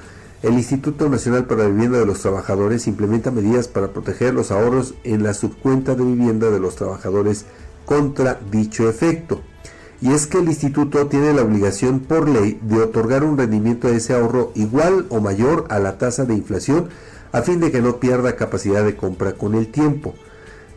el 0.45 0.55
Instituto 0.55 1.09
Nacional 1.09 1.47
para 1.47 1.62
la 1.62 1.71
Vivienda 1.71 1.99
de 1.99 2.05
los 2.05 2.21
Trabajadores 2.21 2.87
implementa 2.87 3.31
medidas 3.31 3.66
para 3.66 3.89
proteger 3.89 4.35
los 4.35 4.51
ahorros 4.51 4.95
en 5.03 5.23
la 5.23 5.33
subcuenta 5.33 5.95
de 5.95 6.05
vivienda 6.05 6.51
de 6.51 6.61
los 6.61 6.77
trabajadores 6.77 7.47
contra 7.87 8.39
dicho 8.51 8.87
efecto. 8.87 9.41
Y 10.03 10.12
es 10.12 10.27
que 10.27 10.37
el 10.39 10.49
instituto 10.49 11.07
tiene 11.07 11.33
la 11.33 11.41
obligación 11.41 12.01
por 12.01 12.29
ley 12.29 12.61
de 12.61 12.83
otorgar 12.83 13.25
un 13.25 13.39
rendimiento 13.39 13.89
de 13.89 13.97
ese 13.97 14.12
ahorro 14.12 14.53
igual 14.55 15.07
o 15.09 15.19
mayor 15.21 15.65
a 15.71 15.79
la 15.79 15.97
tasa 15.97 16.27
de 16.27 16.35
inflación 16.35 16.91
a 17.33 17.41
fin 17.41 17.59
de 17.59 17.73
que 17.73 17.81
no 17.81 17.99
pierda 17.99 18.37
capacidad 18.37 18.85
de 18.85 18.97
compra 18.97 19.33
con 19.33 19.55
el 19.55 19.69
tiempo. 19.69 20.15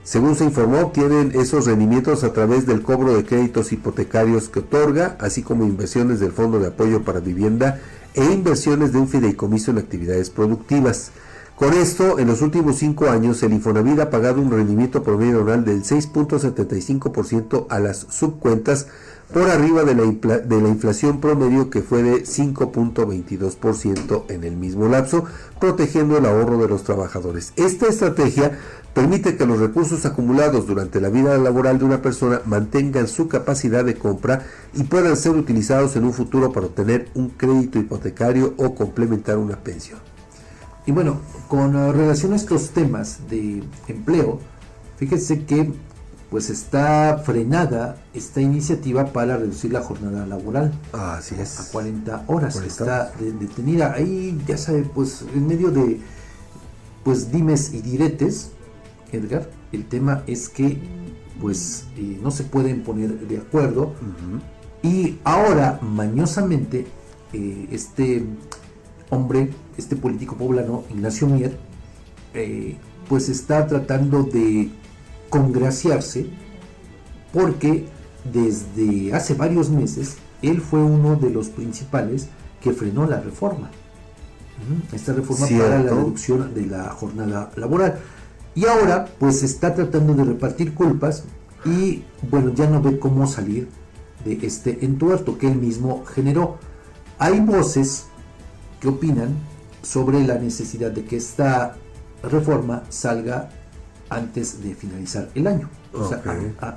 Según 0.03 0.37
se 0.37 0.45
informó, 0.45 0.79
obtienen 0.79 1.33
esos 1.35 1.65
rendimientos 1.65 2.23
a 2.23 2.31
través 2.31 2.65
del 2.65 2.83
cobro 2.83 3.13
de 3.13 3.25
créditos 3.25 3.73
hipotecarios 3.73 4.47
que 4.47 4.59
otorga, 4.59 5.17
así 5.19 5.43
como 5.43 5.65
inversiones 5.65 6.21
del 6.21 6.31
Fondo 6.31 6.57
de 6.59 6.67
Apoyo 6.67 7.03
para 7.03 7.19
Vivienda 7.19 7.81
e 8.17 8.25
inversiones 8.25 8.91
de 8.91 8.99
un 8.99 9.07
fideicomiso 9.07 9.71
en 9.71 9.77
actividades 9.77 10.31
productivas. 10.31 11.11
Con 11.55 11.73
esto, 11.73 12.19
en 12.19 12.27
los 12.27 12.41
últimos 12.41 12.75
cinco 12.77 13.09
años, 13.09 13.41
el 13.41 13.53
Infonavit 13.53 13.99
ha 13.99 14.09
pagado 14.09 14.41
un 14.41 14.51
rendimiento 14.51 15.03
promedio 15.03 15.39
anual 15.41 15.63
del 15.65 15.83
6.75% 15.83 17.67
a 17.69 17.79
las 17.79 18.07
subcuentas, 18.09 18.87
por 19.33 19.49
arriba 19.49 19.83
de 19.83 19.95
la, 19.95 20.03
de 20.37 20.61
la 20.61 20.69
inflación 20.69 21.19
promedio 21.19 21.69
que 21.69 21.81
fue 21.81 22.01
de 22.01 22.23
5.22% 22.23 24.23
en 24.29 24.43
el 24.43 24.55
mismo 24.55 24.87
lapso, 24.87 25.25
protegiendo 25.59 26.17
el 26.17 26.25
ahorro 26.25 26.57
de 26.59 26.69
los 26.69 26.83
trabajadores. 26.83 27.51
Esta 27.55 27.87
estrategia 27.87 28.57
permite 29.01 29.37
que 29.37 29.45
los 29.45 29.59
recursos 29.59 30.05
acumulados 30.05 30.65
durante 30.67 30.99
la 30.99 31.09
vida 31.09 31.37
laboral 31.37 31.77
de 31.77 31.85
una 31.85 32.01
persona 32.01 32.41
mantengan 32.45 33.07
su 33.07 33.27
capacidad 33.27 33.85
de 33.85 33.95
compra 33.95 34.45
y 34.73 34.83
puedan 34.83 35.15
ser 35.15 35.33
utilizados 35.33 35.95
en 35.95 36.03
un 36.03 36.13
futuro 36.13 36.51
para 36.51 36.65
obtener 36.65 37.09
un 37.13 37.29
crédito 37.29 37.77
hipotecario 37.79 38.53
o 38.57 38.73
complementar 38.73 39.37
una 39.37 39.57
pensión. 39.57 39.99
Y 40.85 40.91
bueno, 40.91 41.19
con 41.47 41.73
relación 41.93 42.33
a 42.33 42.37
estos 42.37 42.71
temas 42.71 43.19
de 43.29 43.63
empleo, 43.87 44.39
fíjese 44.97 45.45
que 45.45 45.71
pues 46.31 46.49
está 46.49 47.21
frenada 47.23 47.97
esta 48.13 48.41
iniciativa 48.41 49.05
para 49.13 49.37
reducir 49.37 49.71
la 49.71 49.81
jornada 49.81 50.25
laboral 50.25 50.73
Así 50.91 51.35
es. 51.39 51.59
a 51.59 51.71
40 51.71 52.23
horas. 52.27 52.53
40 52.55 52.67
está 52.67 53.11
de- 53.19 53.31
detenida 53.31 53.93
ahí, 53.93 54.37
ya 54.47 54.57
sabe, 54.57 54.83
pues 54.93 55.23
en 55.33 55.47
medio 55.47 55.69
de 55.71 56.01
pues 57.03 57.31
dimes 57.31 57.73
y 57.73 57.81
diretes, 57.81 58.51
Edgar, 59.11 59.49
el 59.71 59.85
tema 59.85 60.23
es 60.27 60.49
que 60.49 60.77
pues 61.39 61.85
eh, 61.97 62.19
no 62.21 62.31
se 62.31 62.43
pueden 62.43 62.83
poner 62.83 63.27
de 63.27 63.37
acuerdo 63.37 63.93
y 64.81 65.19
ahora 65.23 65.79
mañosamente 65.81 66.87
eh, 67.33 67.67
este 67.71 68.23
hombre, 69.09 69.49
este 69.77 69.95
político 69.95 70.35
poblano, 70.35 70.83
Ignacio 70.89 71.27
Mier, 71.27 71.57
eh, 72.33 72.77
pues 73.07 73.29
está 73.29 73.67
tratando 73.67 74.23
de 74.23 74.69
congraciarse 75.29 76.27
porque 77.33 77.85
desde 78.31 79.13
hace 79.13 79.33
varios 79.33 79.69
meses 79.69 80.17
él 80.41 80.61
fue 80.61 80.81
uno 80.83 81.15
de 81.15 81.29
los 81.29 81.49
principales 81.49 82.27
que 82.61 82.71
frenó 82.73 83.05
la 83.05 83.19
reforma. 83.19 83.69
Esta 84.91 85.13
reforma 85.13 85.47
para 85.47 85.83
la 85.83 85.89
reducción 85.91 86.53
de 86.53 86.65
la 86.65 86.89
jornada 86.89 87.51
laboral. 87.55 87.99
Y 88.57 88.65
ahora 88.65 89.05
pues 89.19 89.43
está 89.43 89.75
tratando 89.75 90.15
de 90.15 90.23
repartir 90.23 90.73
culpas 90.73 91.25
y 91.63 92.03
bueno, 92.27 92.51
ya 92.55 92.67
no 92.67 92.81
ve 92.81 92.97
cómo 92.97 93.27
salir 93.27 93.69
de 94.25 94.39
este 94.41 94.83
entuerto 94.83 95.37
que 95.37 95.47
él 95.47 95.57
mismo 95.57 96.03
generó. 96.05 96.57
Hay 97.19 97.39
voces 97.39 98.07
qué 98.81 98.87
opinan 98.87 99.35
sobre 99.83 100.25
la 100.25 100.39
necesidad 100.39 100.89
de 100.89 101.05
que 101.05 101.17
esta 101.17 101.75
reforma 102.23 102.81
salga 102.89 103.51
antes 104.09 104.63
de 104.63 104.73
finalizar 104.73 105.29
el 105.35 105.45
año. 105.45 105.69
O 105.93 106.09
sea, 106.09 106.23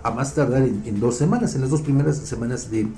a, 0.03 0.11
más 0.11 0.35
tardar 0.35 0.65
en, 0.65 0.83
en 0.85 1.01
dos 1.01 1.17
semanas, 1.17 1.55
en 1.55 1.63
las 1.63 1.71
dos 1.71 1.81
primeras 1.81 2.19
semanas 2.19 2.71
de 2.71 2.89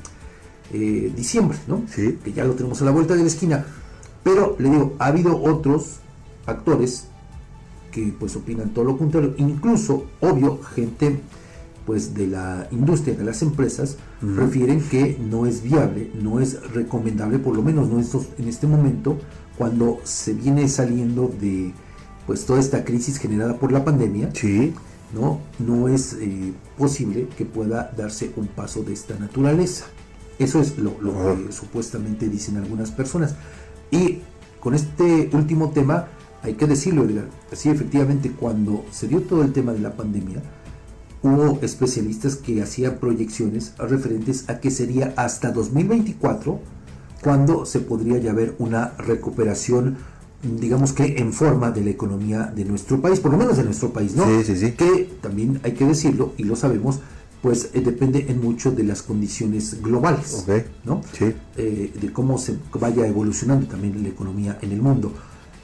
eh, 0.72 1.12
diciembre, 1.14 1.56
¿no? 1.68 1.84
Que 1.94 2.18
ya 2.34 2.42
lo 2.42 2.54
tenemos 2.54 2.82
a 2.82 2.84
la 2.84 2.90
vuelta 2.90 3.14
de 3.14 3.20
la 3.20 3.28
esquina. 3.28 3.64
Pero 4.24 4.56
le 4.58 4.70
digo, 4.70 4.96
ha 4.98 5.06
habido 5.06 5.40
otros 5.40 6.00
actores 6.46 7.11
que 7.92 8.12
pues 8.18 8.34
opinan 8.34 8.70
todo 8.70 8.86
lo 8.86 8.98
contrario, 8.98 9.34
incluso, 9.36 10.06
obvio, 10.20 10.60
gente 10.74 11.20
pues 11.86 12.14
de 12.14 12.26
la 12.28 12.68
industria, 12.70 13.14
de 13.14 13.24
las 13.24 13.42
empresas, 13.42 13.98
Ujú. 14.22 14.34
refieren 14.34 14.80
que 14.80 15.18
no 15.18 15.46
es 15.46 15.62
viable, 15.62 16.10
no 16.20 16.40
es 16.40 16.60
recomendable, 16.72 17.38
por 17.38 17.56
lo 17.56 17.62
menos 17.62 17.88
no 17.88 18.00
estos, 18.00 18.28
en 18.38 18.48
este 18.48 18.66
momento, 18.66 19.18
cuando 19.58 20.00
se 20.04 20.32
viene 20.32 20.68
saliendo 20.68 21.32
de 21.40 21.72
pues 22.26 22.46
toda 22.46 22.60
esta 22.60 22.84
crisis 22.84 23.18
generada 23.18 23.58
por 23.58 23.72
la 23.72 23.84
pandemia, 23.84 24.30
no, 25.12 25.40
no 25.58 25.88
es 25.88 26.14
eh, 26.14 26.52
posible 26.78 27.28
que 27.36 27.44
pueda 27.44 27.92
darse 27.96 28.32
un 28.36 28.46
paso 28.46 28.82
de 28.82 28.92
esta 28.92 29.18
naturaleza. 29.18 29.84
Eso 30.38 30.60
es 30.60 30.78
lo, 30.78 30.96
lo 31.00 31.12
que 31.12 31.52
supuestamente 31.52 32.28
dicen 32.28 32.56
algunas 32.56 32.90
personas. 32.90 33.34
Y 33.90 34.20
con 34.60 34.74
este 34.74 35.28
último 35.32 35.70
tema, 35.70 36.08
hay 36.42 36.54
que 36.54 36.66
decirlo, 36.66 37.04
Edgar, 37.04 37.28
sí, 37.52 37.68
efectivamente, 37.70 38.32
cuando 38.32 38.84
se 38.90 39.08
dio 39.08 39.22
todo 39.22 39.42
el 39.42 39.52
tema 39.52 39.72
de 39.72 39.80
la 39.80 39.94
pandemia, 39.94 40.42
hubo 41.22 41.60
especialistas 41.62 42.36
que 42.36 42.62
hacían 42.62 42.98
proyecciones 42.98 43.74
referentes 43.78 44.48
a 44.48 44.58
que 44.58 44.70
sería 44.70 45.14
hasta 45.16 45.52
2024 45.52 46.60
cuando 47.22 47.64
se 47.64 47.80
podría 47.80 48.18
ya 48.18 48.32
ver 48.32 48.56
una 48.58 48.94
recuperación, 48.98 49.96
digamos 50.42 50.92
que 50.92 51.18
en 51.18 51.32
forma 51.32 51.70
de 51.70 51.82
la 51.82 51.90
economía 51.90 52.52
de 52.54 52.64
nuestro 52.64 53.00
país, 53.00 53.20
por 53.20 53.30
lo 53.30 53.38
menos 53.38 53.56
de 53.56 53.62
nuestro 53.62 53.92
país, 53.92 54.16
¿no? 54.16 54.26
Sí, 54.26 54.44
sí, 54.44 54.56
sí. 54.56 54.72
Que 54.72 55.08
también 55.20 55.60
hay 55.62 55.72
que 55.72 55.86
decirlo, 55.86 56.32
y 56.36 56.42
lo 56.42 56.56
sabemos, 56.56 56.98
pues 57.40 57.70
eh, 57.74 57.80
depende 57.80 58.26
en 58.28 58.40
mucho 58.40 58.72
de 58.72 58.82
las 58.82 59.02
condiciones 59.02 59.80
globales, 59.80 60.44
¿no? 60.84 61.02
Eh, 61.56 61.92
de 62.00 62.12
cómo 62.12 62.38
se 62.38 62.58
vaya 62.72 63.06
evolucionando 63.06 63.68
también 63.68 64.02
la 64.02 64.08
economía 64.08 64.58
en 64.60 64.72
el 64.72 64.82
mundo. 64.82 65.12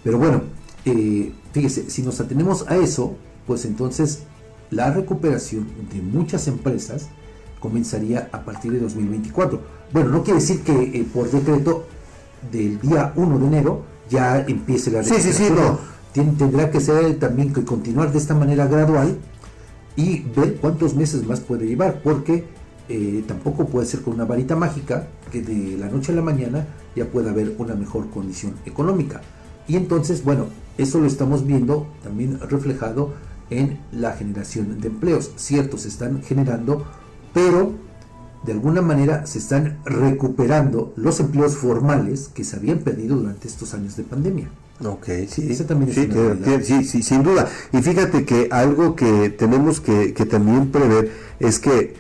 Pero 0.04 0.18
bueno, 0.18 0.42
eh, 0.90 1.32
fíjese, 1.52 1.90
si 1.90 2.02
nos 2.02 2.20
atenemos 2.20 2.66
a 2.68 2.76
eso, 2.76 3.16
pues 3.46 3.64
entonces 3.64 4.20
la 4.70 4.90
recuperación 4.92 5.66
de 5.92 6.02
muchas 6.02 6.46
empresas 6.48 7.08
comenzaría 7.60 8.28
a 8.32 8.42
partir 8.44 8.72
de 8.72 8.80
2024. 8.80 9.60
Bueno, 9.92 10.10
no 10.10 10.22
quiere 10.22 10.40
decir 10.40 10.60
que 10.62 10.72
eh, 10.72 11.06
por 11.12 11.30
decreto 11.30 11.86
del 12.52 12.78
día 12.80 13.12
1 13.16 13.38
de 13.38 13.46
enero 13.46 13.82
ya 14.10 14.40
empiece 14.46 14.90
la 14.90 15.02
Sí, 15.02 15.14
sí, 15.20 15.32
sí, 15.32 15.44
recuperación. 15.44 15.56
no. 15.74 15.98
Tien- 16.14 16.36
tendrá 16.38 16.70
que 16.70 16.80
ser 16.80 17.18
también 17.18 17.52
que 17.52 17.64
continuar 17.64 18.12
de 18.12 18.18
esta 18.18 18.34
manera 18.34 18.66
gradual 18.66 19.18
y 19.96 20.20
ver 20.36 20.56
cuántos 20.56 20.94
meses 20.94 21.26
más 21.26 21.40
puede 21.40 21.66
llevar, 21.66 22.00
porque 22.02 22.44
eh, 22.88 23.22
tampoco 23.26 23.66
puede 23.66 23.86
ser 23.86 24.00
con 24.02 24.14
una 24.14 24.24
varita 24.24 24.56
mágica 24.56 25.08
que 25.32 25.42
de 25.42 25.76
la 25.76 25.88
noche 25.88 26.12
a 26.12 26.14
la 26.14 26.22
mañana 26.22 26.66
ya 26.96 27.04
pueda 27.06 27.30
haber 27.30 27.54
una 27.58 27.74
mejor 27.74 28.08
condición 28.10 28.54
económica. 28.64 29.20
Y 29.66 29.76
entonces, 29.76 30.24
bueno, 30.24 30.46
eso 30.78 30.98
lo 31.00 31.06
estamos 31.06 31.46
viendo 31.46 31.86
también 32.02 32.38
reflejado 32.40 33.12
en 33.50 33.78
la 33.92 34.12
generación 34.12 34.80
de 34.80 34.88
empleos. 34.88 35.32
Cierto, 35.36 35.76
se 35.78 35.88
están 35.88 36.22
generando, 36.22 36.86
pero 37.34 37.72
de 38.44 38.52
alguna 38.52 38.80
manera 38.82 39.26
se 39.26 39.38
están 39.38 39.78
recuperando 39.84 40.92
los 40.96 41.18
empleos 41.20 41.56
formales 41.56 42.28
que 42.32 42.44
se 42.44 42.56
habían 42.56 42.78
perdido 42.78 43.16
durante 43.16 43.48
estos 43.48 43.74
años 43.74 43.96
de 43.96 44.04
pandemia. 44.04 44.48
Ok, 44.84 45.08
sí. 45.28 45.50
Esa 45.50 45.66
también 45.66 45.90
es 45.90 45.96
sí, 45.96 46.06
que- 46.08 46.38
que- 46.44 46.62
sí, 46.62 46.84
sí, 46.84 47.02
sin 47.02 47.24
duda. 47.24 47.48
Y 47.72 47.82
fíjate 47.82 48.24
que 48.24 48.48
algo 48.52 48.94
que 48.94 49.28
tenemos 49.30 49.80
que, 49.80 50.14
que 50.14 50.24
también 50.24 50.70
prever 50.70 51.10
es 51.40 51.58
que 51.58 51.94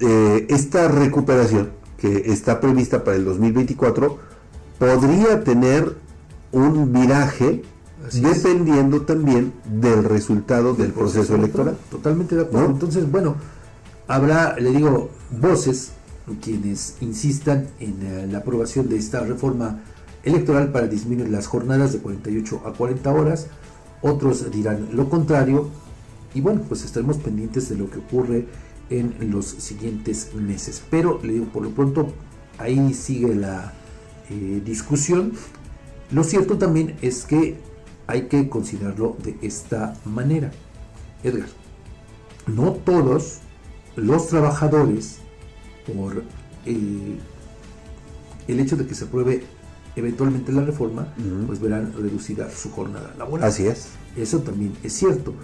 eh, 0.00 0.46
esta 0.48 0.86
recuperación 0.88 1.70
que 1.96 2.30
está 2.32 2.60
prevista 2.60 3.02
para 3.02 3.16
el 3.16 3.24
2024 3.24 4.18
podría 4.78 5.42
tener 5.42 5.96
un 6.52 6.92
viraje 6.92 7.62
dependiendo 8.12 9.02
también 9.02 9.52
del 9.64 10.04
resultado 10.04 10.74
del 10.74 10.92
proceso 10.92 11.34
electoral. 11.34 11.76
Totalmente 11.90 12.36
de 12.36 12.42
acuerdo. 12.42 12.68
¿No? 12.68 12.74
Entonces, 12.74 13.10
bueno, 13.10 13.36
habrá, 14.06 14.56
le 14.58 14.70
digo, 14.70 15.10
voces 15.30 15.92
quienes 16.42 16.96
insistan 17.00 17.68
en 17.80 18.02
eh, 18.02 18.28
la 18.30 18.38
aprobación 18.38 18.88
de 18.88 18.96
esta 18.96 19.20
reforma 19.20 19.80
electoral 20.24 20.70
para 20.72 20.86
disminuir 20.86 21.30
las 21.30 21.46
jornadas 21.46 21.92
de 21.92 22.00
48 22.00 22.62
a 22.66 22.72
40 22.72 23.10
horas. 23.12 23.46
Otros 24.02 24.50
dirán 24.50 24.88
lo 24.92 25.08
contrario. 25.08 25.68
Y 26.34 26.40
bueno, 26.40 26.60
pues 26.68 26.84
estaremos 26.84 27.16
pendientes 27.16 27.68
de 27.68 27.76
lo 27.76 27.90
que 27.90 27.98
ocurre 27.98 28.46
en 28.90 29.14
los 29.30 29.46
siguientes 29.46 30.34
meses. 30.34 30.82
Pero 30.90 31.20
le 31.22 31.34
digo, 31.34 31.46
por 31.46 31.62
lo 31.62 31.70
pronto, 31.70 32.12
ahí 32.58 32.92
sigue 32.92 33.34
la 33.34 33.72
eh, 34.30 34.60
discusión. 34.64 35.32
Lo 36.10 36.24
cierto 36.24 36.58
también 36.58 36.96
es 37.02 37.24
que 37.24 37.58
hay 38.06 38.22
que 38.22 38.48
considerarlo 38.48 39.16
de 39.22 39.36
esta 39.42 39.94
manera. 40.04 40.50
Edgar, 41.22 41.48
no 42.46 42.72
todos 42.72 43.40
los 43.96 44.28
trabajadores, 44.28 45.18
por 45.86 46.22
eh, 46.64 47.18
el 48.46 48.60
hecho 48.60 48.76
de 48.76 48.86
que 48.86 48.94
se 48.94 49.04
apruebe 49.04 49.42
eventualmente 49.96 50.52
la 50.52 50.62
reforma, 50.62 51.12
pues 51.46 51.60
verán 51.60 51.92
reducida 51.92 52.50
su 52.50 52.70
jornada 52.70 53.14
laboral. 53.18 53.48
Así 53.48 53.66
es. 53.66 53.88
Eso 54.16 54.40
también 54.40 54.72
es 54.82 54.92
cierto. 54.92 55.34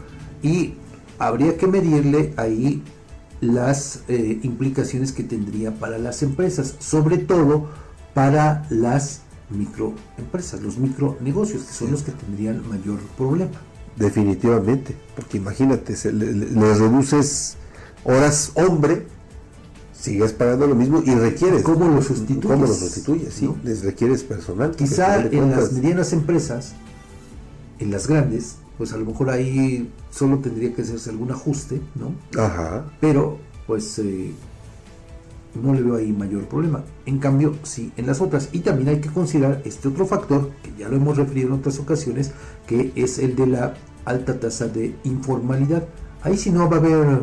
Y 0.43 0.74
habría 1.19 1.57
que 1.57 1.66
medirle 1.66 2.32
ahí 2.36 2.82
las 3.41 4.05
eh, 4.09 4.39
implicaciones 4.43 5.12
que 5.12 5.24
tendría 5.24 5.74
para 5.74 5.99
las 5.99 6.23
empresas, 6.23 6.77
sobre 6.78 7.19
todo 7.19 7.69
para 8.15 8.65
las 8.70 9.23
microempresas, 9.51 10.62
los 10.62 10.79
micronegocios, 10.79 11.62
que 11.65 11.73
son 11.73 11.91
los 11.91 12.03
que 12.03 12.12
tendrían 12.12 12.69
mayor 12.69 12.99
problema. 13.16 13.61
Definitivamente, 13.97 14.97
porque 15.15 15.37
imagínate, 15.37 15.95
se 15.97 16.12
le, 16.12 16.47
reduces 16.75 17.57
horas 18.05 18.53
hombre, 18.55 19.07
sigues 19.93 20.33
pagando 20.33 20.66
lo 20.66 20.75
mismo 20.75 21.03
y 21.05 21.15
requieres. 21.15 21.62
¿Cómo 21.62 21.89
lo 21.89 22.03
sustituyes? 22.03 22.47
¿Cómo 22.47 22.66
lo 22.66 22.75
sustituyes? 22.75 23.35
Sí, 23.35 23.49
les 23.62 23.85
requieres 23.85 24.25
personal. 24.25 24.73
Quizá 24.73 25.25
en 25.25 25.51
las 25.51 25.73
medianas 25.73 26.12
empresas, 26.12 26.75
en 27.79 27.91
las 27.91 28.09
grandes, 28.09 28.57
pues 28.79 28.93
a 28.93 28.97
lo 28.97 29.05
mejor 29.05 29.31
ahí 29.31 29.91
solo 30.11 30.39
tendría 30.39 30.75
que 30.75 30.83
hacerse 30.83 31.11
algún 31.11 31.31
ajuste, 31.31 31.81
¿no? 31.95 32.15
Ajá. 32.41 32.85
Pero, 33.01 33.39
pues, 33.66 33.99
eh, 34.01 34.33
no 35.55 35.72
le 35.74 35.82
veo 35.82 35.97
ahí 35.97 36.12
mayor 36.12 36.47
problema. 36.47 36.85
En 37.06 37.18
cambio, 37.18 37.55
sí, 37.62 37.93
en 37.97 38.06
las 38.06 38.20
otras. 38.20 38.48
Y 38.52 38.60
también 38.60 38.89
hay 38.89 39.01
que 39.01 39.09
considerar 39.09 39.62
este 39.64 39.89
otro 39.89 40.06
factor, 40.06 40.51
que 40.62 40.72
ya 40.78 40.89
lo 40.89 40.97
hemos 40.97 41.16
referido 41.16 41.48
en 41.48 41.55
otras 41.55 41.78
ocasiones, 41.78 42.32
que 42.66 42.93
es 42.94 43.18
el 43.18 43.36
de 43.36 43.47
la 43.47 43.74
alta 44.05 44.39
tasa 44.39 44.68
de 44.68 44.94
informalidad. 45.05 45.85
Ahí 46.22 46.36
sí 46.36 46.51
no 46.51 46.68
va 46.68 46.76
a 46.76 46.81
haber 46.81 47.22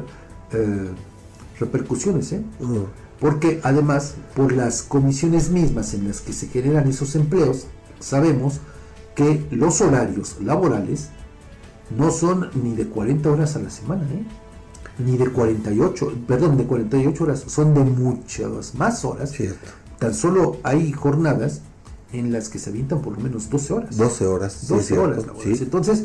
eh, 0.54 0.90
repercusiones, 1.60 2.32
¿eh? 2.34 2.42
Porque 3.20 3.60
además, 3.64 4.16
por 4.36 4.52
las 4.52 4.82
comisiones 4.82 5.52
mismas 5.52 5.94
en 5.94 6.08
las 6.08 6.22
que 6.22 6.34
se 6.34 6.48
generan 6.48 6.88
esos 6.88 7.16
empleos, 7.16 7.68
sabemos 8.00 8.60
que 9.16 9.46
los 9.52 9.82
horarios 9.82 10.38
laborales 10.42 11.10
no 11.96 12.12
son 12.12 12.50
ni 12.64 12.74
de 12.76 12.88
40 12.88 13.30
horas 13.30 13.56
a 13.56 13.60
la 13.60 13.70
semana, 13.70 14.04
¿eh? 14.04 14.24
Ni 15.00 15.18
de 15.18 15.28
48, 15.30 16.14
perdón, 16.28 16.58
de 16.58 16.66
48 16.66 17.24
horas, 17.24 17.44
son 17.48 17.74
de 17.74 17.82
muchas 17.84 18.76
más 18.76 19.04
horas. 19.06 19.34
Tan 20.00 20.14
solo 20.14 20.58
hay 20.64 20.92
jornadas 20.92 21.62
en 22.14 22.32
las 22.34 22.50
que 22.50 22.60
se 22.60 22.70
avientan 22.70 23.02
por 23.02 23.14
lo 23.14 23.20
menos 23.20 23.50
12 23.50 23.74
horas. 23.74 23.98
12 23.98 24.28
horas. 24.28 24.54
sí, 24.54 24.68
12 24.68 24.82
es 24.82 24.88
cierto, 24.88 25.04
horas 25.06 25.24
sí. 25.42 25.58
Entonces, 25.62 26.04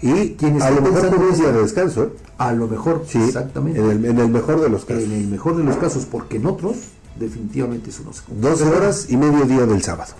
y 0.00 0.34
quienes 0.34 0.62
a 0.62 0.70
lo 0.70 0.82
mejor 0.82 1.08
con 1.10 1.22
un 1.24 1.34
día 1.34 1.50
de 1.52 1.62
descanso, 1.62 2.04
¿eh? 2.04 2.12
A 2.38 2.52
lo 2.52 2.68
mejor, 2.68 3.04
Sí, 3.08 3.18
exactamente. 3.18 3.80
en 3.80 3.90
el- 3.90 4.04
en 4.04 4.18
el 4.18 4.28
mejor 4.28 4.60
de 4.60 4.68
los 4.68 4.84
casos. 4.84 5.02
En 5.04 5.12
el 5.12 5.26
mejor 5.26 5.56
de 5.56 5.64
los 5.64 5.76
casos, 5.76 6.04
porque 6.04 6.36
en 6.36 6.46
otros, 6.46 6.76
definitivamente 7.18 7.90
eso 7.90 8.02
no 8.04 8.12
se 8.12 8.22
cumple. 8.22 8.48
12 8.50 8.64
horas 8.64 9.06
y 9.08 9.16
medio 9.16 9.44
día 9.44 9.66
del 9.66 9.82
sábado. 9.82 10.12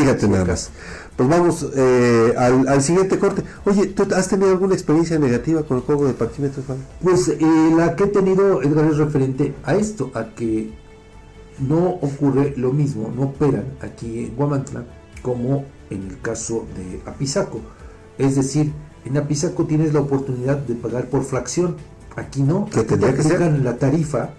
Fíjate 0.00 0.28
nada 0.28 0.44
más. 0.44 0.70
Pues 1.16 1.28
vamos 1.28 1.66
eh, 1.74 2.34
al, 2.36 2.68
al 2.68 2.82
siguiente 2.82 3.18
corte. 3.18 3.42
Oye, 3.64 3.86
¿tú 3.86 4.06
has 4.14 4.28
tenido 4.28 4.50
alguna 4.50 4.74
experiencia 4.74 5.18
negativa 5.18 5.62
con 5.62 5.78
el 5.78 5.82
juego 5.82 6.06
de 6.06 6.12
parquímetros? 6.12 6.64
Pues 7.02 7.28
eh, 7.28 7.38
la 7.76 7.96
que 7.96 8.04
he 8.04 8.08
tenido, 8.08 8.62
Edgar, 8.62 8.84
es 8.86 8.98
referente 8.98 9.54
a 9.64 9.74
esto, 9.74 10.10
a 10.14 10.34
que 10.34 10.72
no 11.58 11.88
ocurre 12.02 12.52
lo 12.56 12.72
mismo, 12.72 13.10
no 13.16 13.22
operan 13.22 13.64
aquí 13.80 14.26
en 14.26 14.36
Guamantla 14.36 14.84
como 15.22 15.64
en 15.88 16.02
el 16.10 16.20
caso 16.20 16.66
de 16.76 17.00
Apizaco. 17.10 17.60
Es 18.18 18.36
decir, 18.36 18.72
en 19.04 19.16
Apizaco 19.16 19.64
tienes 19.64 19.94
la 19.94 20.00
oportunidad 20.00 20.58
de 20.58 20.74
pagar 20.74 21.06
por 21.08 21.24
fracción, 21.24 21.76
aquí 22.14 22.42
no, 22.42 22.66
Que 22.66 22.80
aquí 22.80 22.96
te 22.96 23.14
que 23.14 23.22
ser. 23.22 23.32
aplican 23.42 23.64
la 23.64 23.76
tarifa 23.78 24.30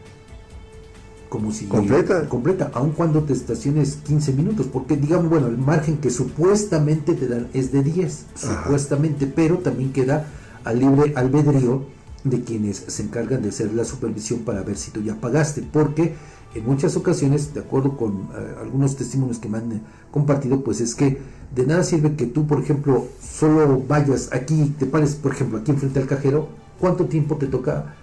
como 1.29 1.51
si 1.51 1.65
Completa. 1.65 2.27
completa, 2.29 2.71
aun 2.73 2.91
cuando 2.91 3.23
te 3.23 3.33
estaciones 3.33 3.97
15 4.05 4.33
minutos, 4.33 4.67
porque 4.71 4.95
digamos, 4.95 5.29
bueno, 5.29 5.47
el 5.47 5.57
margen 5.57 5.97
que 5.97 6.09
supuestamente 6.09 7.13
te 7.15 7.27
dan 7.27 7.47
es 7.53 7.71
de 7.71 7.83
10, 7.83 8.25
Ajá. 8.35 8.63
supuestamente, 8.63 9.27
pero 9.27 9.57
también 9.57 9.91
queda 9.91 10.27
al 10.63 10.79
libre 10.79 11.13
albedrío 11.15 11.83
de 12.23 12.41
quienes 12.41 12.77
se 12.87 13.03
encargan 13.03 13.41
de 13.41 13.49
hacer 13.49 13.73
la 13.73 13.85
supervisión 13.85 14.39
para 14.39 14.61
ver 14.63 14.77
si 14.77 14.91
tú 14.91 15.01
ya 15.01 15.15
pagaste, 15.15 15.63
porque 15.63 16.15
en 16.55 16.65
muchas 16.65 16.95
ocasiones, 16.95 17.53
de 17.53 17.59
acuerdo 17.59 17.97
con 17.97 18.29
eh, 18.33 18.55
algunos 18.61 18.95
testimonios 18.95 19.37
que 19.39 19.49
me 19.49 19.57
han 19.59 19.71
eh, 19.71 19.81
compartido, 20.11 20.63
pues 20.63 20.81
es 20.81 20.95
que 20.95 21.19
de 21.55 21.65
nada 21.65 21.83
sirve 21.83 22.15
que 22.15 22.25
tú, 22.25 22.47
por 22.47 22.59
ejemplo, 22.61 23.07
solo 23.21 23.81
vayas 23.87 24.29
aquí, 24.33 24.73
te 24.79 24.85
pares, 24.85 25.15
por 25.15 25.31
ejemplo, 25.33 25.59
aquí 25.59 25.71
enfrente 25.71 25.99
al 25.99 26.07
cajero, 26.07 26.49
¿cuánto 26.79 27.05
tiempo 27.05 27.37
te 27.37 27.47
toca? 27.47 27.95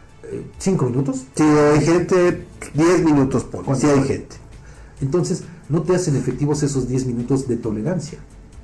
¿Cinco 0.59 0.87
minutos? 0.87 1.25
Sí, 1.35 1.43
hay 1.43 1.85
gente, 1.85 2.47
10 2.75 3.03
minutos 3.05 3.45
por. 3.45 3.65
Sí, 3.77 3.87
hay 3.87 4.03
gente. 4.03 4.37
Entonces, 5.01 5.45
no 5.69 5.83
te 5.83 5.95
hacen 5.95 6.17
efectivos 6.17 6.63
esos 6.63 6.89
10 6.89 7.07
minutos 7.07 7.47
de 7.49 7.57
tolerancia. 7.57 8.19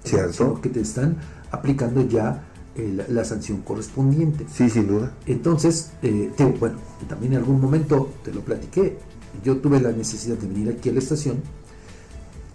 Cierto. 0.05 0.32
Sino 0.32 0.60
que 0.60 0.68
te 0.70 0.80
están 0.80 1.18
aplicando 1.51 2.06
ya 2.06 2.47
eh, 2.76 2.92
la, 2.97 3.05
la 3.09 3.24
sanción 3.24 3.60
correspondiente. 3.62 4.47
Sí, 4.52 4.70
sin 4.70 4.86
duda. 4.86 5.14
Entonces, 5.26 5.90
eh, 6.02 6.30
te- 6.36 6.44
bueno, 6.47 6.76
también 7.09 7.32
en 7.34 7.38
algún 7.40 7.60
momento 7.60 8.10
te 8.24 8.32
lo 8.32 8.40
platiqué. 8.40 8.97
Yo 9.44 9.59
tuve 9.59 9.80
la 9.80 9.92
necesidad 9.92 10.36
de 10.38 10.47
venir 10.48 10.70
aquí 10.70 10.88
a 10.88 10.92
la 10.92 10.98
estación 11.01 11.42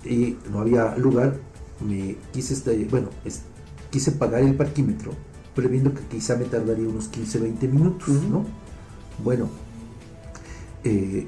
y 0.04 0.38
no 0.52 0.60
había 0.60 0.96
lugar. 0.98 1.38
Me 1.86 2.16
quise, 2.32 2.54
este- 2.54 2.86
bueno, 2.90 3.10
es- 3.26 3.42
quise 3.92 4.12
pagar 4.12 4.42
el 4.42 4.56
parquímetro, 4.56 5.12
previendo 5.54 5.94
que 5.94 6.02
quizá 6.04 6.36
me 6.36 6.46
tardaría 6.46 6.88
unos 6.88 7.08
15, 7.10 7.40
20 7.40 7.68
minutos, 7.68 8.10
¿no? 8.30 8.46
Bueno, 9.24 9.50
eh, 10.84 11.28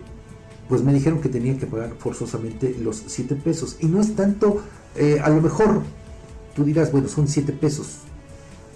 pues 0.69 0.83
me 0.83 0.93
dijeron 0.93 1.19
que 1.21 1.29
tenía 1.29 1.57
que 1.57 1.65
pagar 1.65 1.95
forzosamente 1.97 2.75
los 2.81 3.03
7 3.07 3.35
pesos. 3.35 3.77
Y 3.79 3.87
no 3.87 4.01
es 4.01 4.15
tanto, 4.15 4.61
eh, 4.95 5.19
a 5.23 5.29
lo 5.29 5.41
mejor 5.41 5.81
tú 6.55 6.63
dirás, 6.63 6.91
bueno, 6.91 7.07
son 7.07 7.27
7 7.27 7.53
pesos. 7.53 7.99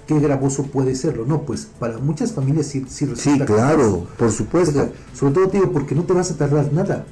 Qué 0.07 0.19
gravoso 0.19 0.63
puede 0.63 0.95
serlo. 0.95 1.25
No, 1.25 1.43
pues 1.43 1.67
para 1.79 1.97
muchas 1.97 2.33
familias 2.33 2.67
sí, 2.67 2.85
sí 2.87 3.05
Sí, 3.05 3.05
resulta 3.05 3.45
claro, 3.45 3.77
gravoso. 3.77 4.07
por 4.17 4.31
supuesto. 4.31 4.79
O 4.79 4.83
sea, 4.83 4.91
sobre 5.13 5.33
todo, 5.33 5.47
digo, 5.47 5.71
porque 5.71 5.95
no 5.95 6.03
te 6.03 6.13
vas 6.13 6.31
a 6.31 6.37
tardar 6.37 6.71
nada. 6.73 7.05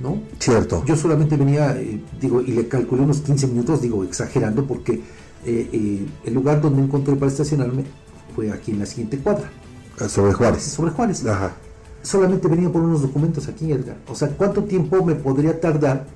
¿No? 0.00 0.20
Cierto. 0.40 0.84
Yo 0.84 0.96
solamente 0.96 1.36
venía, 1.36 1.76
eh, 1.80 2.02
digo, 2.20 2.40
y 2.40 2.48
le 2.52 2.66
calculé 2.66 3.02
unos 3.02 3.20
15 3.20 3.46
minutos, 3.46 3.80
digo, 3.82 4.02
exagerando, 4.02 4.66
porque 4.66 5.00
eh, 5.44 6.06
el 6.24 6.34
lugar 6.34 6.60
donde 6.60 6.82
encontré 6.82 7.14
para 7.14 7.30
estacionarme 7.30 7.84
fue 8.34 8.50
aquí 8.50 8.72
en 8.72 8.80
la 8.80 8.86
siguiente 8.86 9.18
cuadra. 9.18 9.48
Sobre 10.08 10.32
Juárez. 10.32 10.62
Sobre 10.62 10.90
Juárez. 10.90 11.24
Ajá. 11.26 11.52
Solamente 12.02 12.48
venía 12.48 12.70
por 12.70 12.82
unos 12.82 13.02
documentos 13.02 13.46
aquí, 13.48 13.70
Edgar. 13.72 13.96
O 14.08 14.14
sea, 14.14 14.28
¿cuánto 14.28 14.64
tiempo 14.64 15.04
me 15.04 15.14
podría 15.14 15.60
tardar 15.60 16.06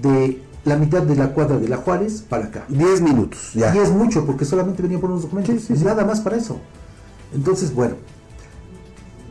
de 0.00 0.40
la 0.64 0.76
mitad 0.76 1.02
de 1.02 1.14
la 1.14 1.32
cuadra 1.34 1.58
de 1.58 1.68
la 1.68 1.76
Juárez 1.76 2.24
para 2.28 2.46
acá? 2.46 2.64
10 2.68 3.02
minutos, 3.02 3.50
ya. 3.54 3.74
Y 3.74 3.78
es 3.78 3.90
mucho, 3.90 4.24
porque 4.24 4.44
solamente 4.44 4.82
venía 4.82 4.98
por 4.98 5.10
unos 5.10 5.22
documentos. 5.22 5.68
Nada 5.70 6.04
más 6.04 6.20
para 6.20 6.36
eso. 6.36 6.58
Entonces, 7.34 7.74
bueno, 7.74 7.96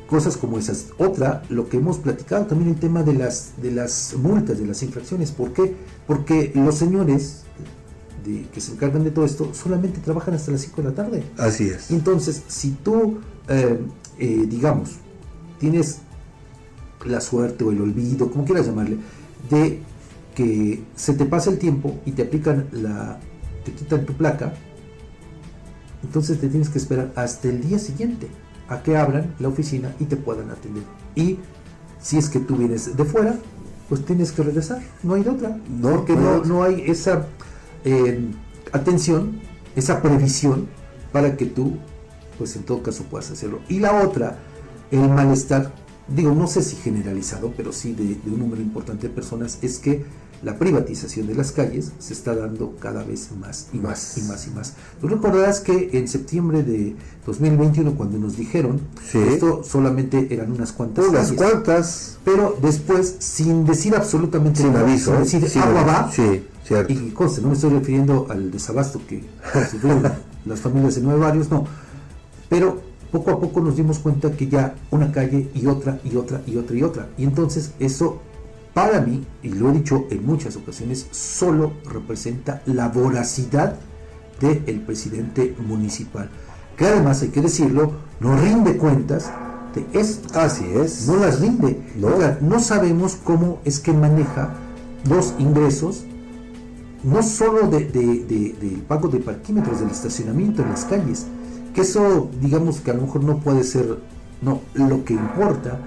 cosas 0.10 0.38
como 0.38 0.58
esas. 0.60 0.88
Otra, 1.00 1.42
lo 1.50 1.68
que 1.68 1.78
hemos 1.78 1.98
platicado 1.98 2.46
también 2.46 2.70
el 2.72 2.80
tema 2.80 3.02
de 3.04 3.14
las 3.14 3.54
de 3.62 3.72
las 3.72 4.14
multas, 4.22 4.60
de 4.60 4.68
las 4.68 4.84
infracciones. 4.84 5.32
¿Por 5.32 5.54
qué? 5.54 5.76
Porque 6.06 6.52
los 6.54 6.76
señores 6.76 7.42
de- 8.24 8.48
que 8.54 8.62
se 8.62 8.74
encargan 8.74 9.04
de 9.04 9.12
todo 9.12 9.26
esto 9.26 9.50
solamente 9.54 10.00
trabajan 10.02 10.36
hasta 10.36 10.52
las 10.52 10.62
5 10.62 10.82
de 10.84 10.90
la 10.90 10.94
tarde. 10.96 11.24
Así 11.38 11.68
es. 11.70 11.90
Entonces, 11.92 12.44
si 12.48 12.72
tú, 12.72 13.18
eh, 13.48 13.80
eh, 14.20 14.46
digamos, 14.48 14.98
tienes 15.60 16.00
la 17.06 17.22
suerte 17.22 17.64
o 17.64 17.72
el 17.72 17.82
olvido, 17.82 18.32
como 18.32 18.46
quieras 18.46 18.66
llamarle, 18.66 18.98
de 19.50 19.82
que 20.34 20.84
se 20.96 21.14
te 21.14 21.26
pasa 21.26 21.50
el 21.50 21.60
tiempo 21.60 22.00
y 22.06 22.12
te 22.12 22.24
aplican 22.24 22.68
la, 22.72 23.20
te 23.64 23.72
quitan 23.72 24.06
tu 24.06 24.14
placa, 24.14 24.54
entonces 26.04 26.40
te 26.40 26.50
tienes 26.50 26.70
que 26.70 26.78
esperar 26.78 27.12
hasta 27.16 27.48
el 27.50 27.62
día 27.68 27.80
siguiente 27.80 28.28
a 28.68 28.82
que 28.82 28.98
abran 28.98 29.34
la 29.40 29.48
oficina 29.48 29.94
y 30.00 30.06
te 30.06 30.18
puedan 30.18 30.50
atender. 30.50 30.84
Y 31.16 31.40
si 32.02 32.18
es 32.18 32.30
que 32.30 32.40
tú 32.40 32.56
vienes 32.56 32.96
de 32.96 33.06
fuera, 33.06 33.36
pues 33.90 34.04
tienes 34.06 34.32
que 34.32 34.44
regresar, 34.44 34.82
no 35.04 35.14
hay 35.14 35.24
de 35.24 35.30
otra, 35.30 35.58
No, 35.70 35.92
porque 35.92 36.16
no 36.16 36.44
no 36.44 36.64
hay 36.64 36.84
esa 36.88 37.28
eh, 37.84 38.20
atención, 38.72 39.40
esa 39.76 40.02
previsión 40.02 40.68
para 41.12 41.38
que 41.38 41.46
tú, 41.46 41.78
pues 42.38 42.56
en 42.56 42.64
todo 42.64 42.82
caso 42.84 43.04
puedas 43.04 43.30
hacerlo. 43.32 43.60
Y 43.70 43.80
la 43.80 44.04
otra, 44.04 44.38
el 44.92 45.08
malestar, 45.10 45.74
digo, 46.08 46.34
no 46.34 46.48
sé 46.48 46.62
si 46.62 46.76
generalizado, 46.76 47.54
pero 47.56 47.72
sí 47.72 47.94
de, 47.94 48.16
de 48.24 48.32
un 48.32 48.40
número 48.40 48.62
importante 48.62 49.08
de 49.08 49.14
personas, 49.14 49.60
es 49.62 49.80
que 49.80 50.06
la 50.44 50.60
privatización 50.60 51.26
de 51.28 51.34
las 51.34 51.52
calles 51.54 51.94
se 51.98 52.14
está 52.14 52.36
dando 52.36 52.76
cada 52.80 53.04
vez 53.04 53.30
más 53.40 53.70
y 53.74 53.78
más, 53.78 54.18
y 54.18 54.22
más 54.24 54.46
y 54.46 54.52
más. 54.52 54.74
Tú 55.02 55.08
recordarás 55.08 55.62
que 55.62 55.90
en 55.94 56.08
septiembre 56.08 56.62
de 56.62 56.96
2021, 57.26 57.96
cuando 57.96 58.20
nos 58.20 58.36
dijeron 58.38 58.80
Sí. 59.10 59.18
esto 59.18 59.64
solamente 59.64 60.28
eran 60.32 60.52
unas 60.52 60.72
cuantas 60.74 61.06
Unas 61.08 61.32
calles, 61.32 61.38
cuantas. 61.52 62.18
pero 62.26 62.56
después, 62.62 63.16
sin 63.20 63.66
decir 63.66 63.96
absolutamente 63.96 64.62
Sin 64.62 64.74
nada, 64.74 64.86
aviso, 64.88 65.14
sin 65.26 65.40
decir 65.42 65.62
Sin 65.62 65.62
agua 65.64 65.82
aviso. 65.82 66.04
va, 66.04 66.12
Sí, 66.12 66.44
cierto. 66.68 66.94
y 66.94 66.96
conste, 67.12 67.42
no 67.42 67.48
me 67.48 67.54
estoy 67.56 67.70
refiriendo 67.72 68.28
al 68.30 68.52
desabasto 68.52 69.02
que 69.08 69.24
sufrieron 69.72 70.04
las 70.46 70.60
familias 70.60 70.96
de 70.96 71.02
nueve 71.02 71.22
barrios, 71.22 71.50
no. 71.50 71.66
Pero 72.50 72.82
poco 73.12 73.32
a 73.32 73.40
poco 73.40 73.62
nos 73.62 73.76
dimos 73.76 74.00
cuenta 74.00 74.32
que 74.32 74.48
ya 74.48 74.76
una 74.92 75.12
calle 75.12 75.50
y 75.54 75.66
otra 75.68 76.00
y 76.04 76.16
otra 76.16 76.42
y 76.46 76.58
otra 76.58 76.76
y 76.76 76.84
otra. 76.84 77.10
Y 77.18 77.24
entonces 77.24 77.72
eso, 77.80 78.20
para 78.74 79.00
mí, 79.02 79.24
y 79.42 79.50
lo 79.50 79.70
he 79.70 79.74
dicho 79.74 80.06
en 80.10 80.26
muchas 80.26 80.56
ocasiones, 80.56 81.08
solo 81.12 81.74
representa 81.90 82.62
la 82.66 82.90
voracidad 82.90 83.76
del 84.42 84.82
presidente 84.82 85.56
municipal. 85.66 86.30
Que 86.76 86.86
además, 86.88 87.22
hay 87.22 87.30
que 87.30 87.42
decirlo, 87.42 87.94
no 88.20 88.36
rinde 88.36 88.76
cuentas 88.78 89.32
de 89.74 89.86
esto. 89.98 90.38
Así 90.38 90.66
es. 90.76 91.08
No 91.08 91.16
las 91.16 91.40
rinde. 91.40 91.82
No. 91.98 92.08
Oiga, 92.08 92.38
no 92.42 92.60
sabemos 92.60 93.16
cómo 93.24 93.60
es 93.64 93.80
que 93.80 93.94
maneja 93.94 94.50
los 95.10 95.34
ingresos 95.40 96.04
no 97.04 97.22
solo 97.22 97.68
de, 97.70 97.86
de- 97.86 98.26
de- 98.26 98.56
del 98.60 98.82
pago 98.82 99.08
de 99.08 99.20
parquímetros, 99.20 99.80
del 99.80 99.92
estacionamiento 99.92 100.64
en 100.64 100.70
las 100.70 100.86
calles, 100.86 101.28
que 101.76 101.82
eso 101.82 102.30
digamos 102.42 102.80
que 102.80 102.90
a 102.90 102.94
lo 102.96 103.04
mejor 103.04 103.24
no 103.24 103.38
puede 103.40 103.64
ser, 103.64 104.00
no, 104.42 104.62
lo 104.74 105.06
que 105.06 105.14
importa 105.14 105.80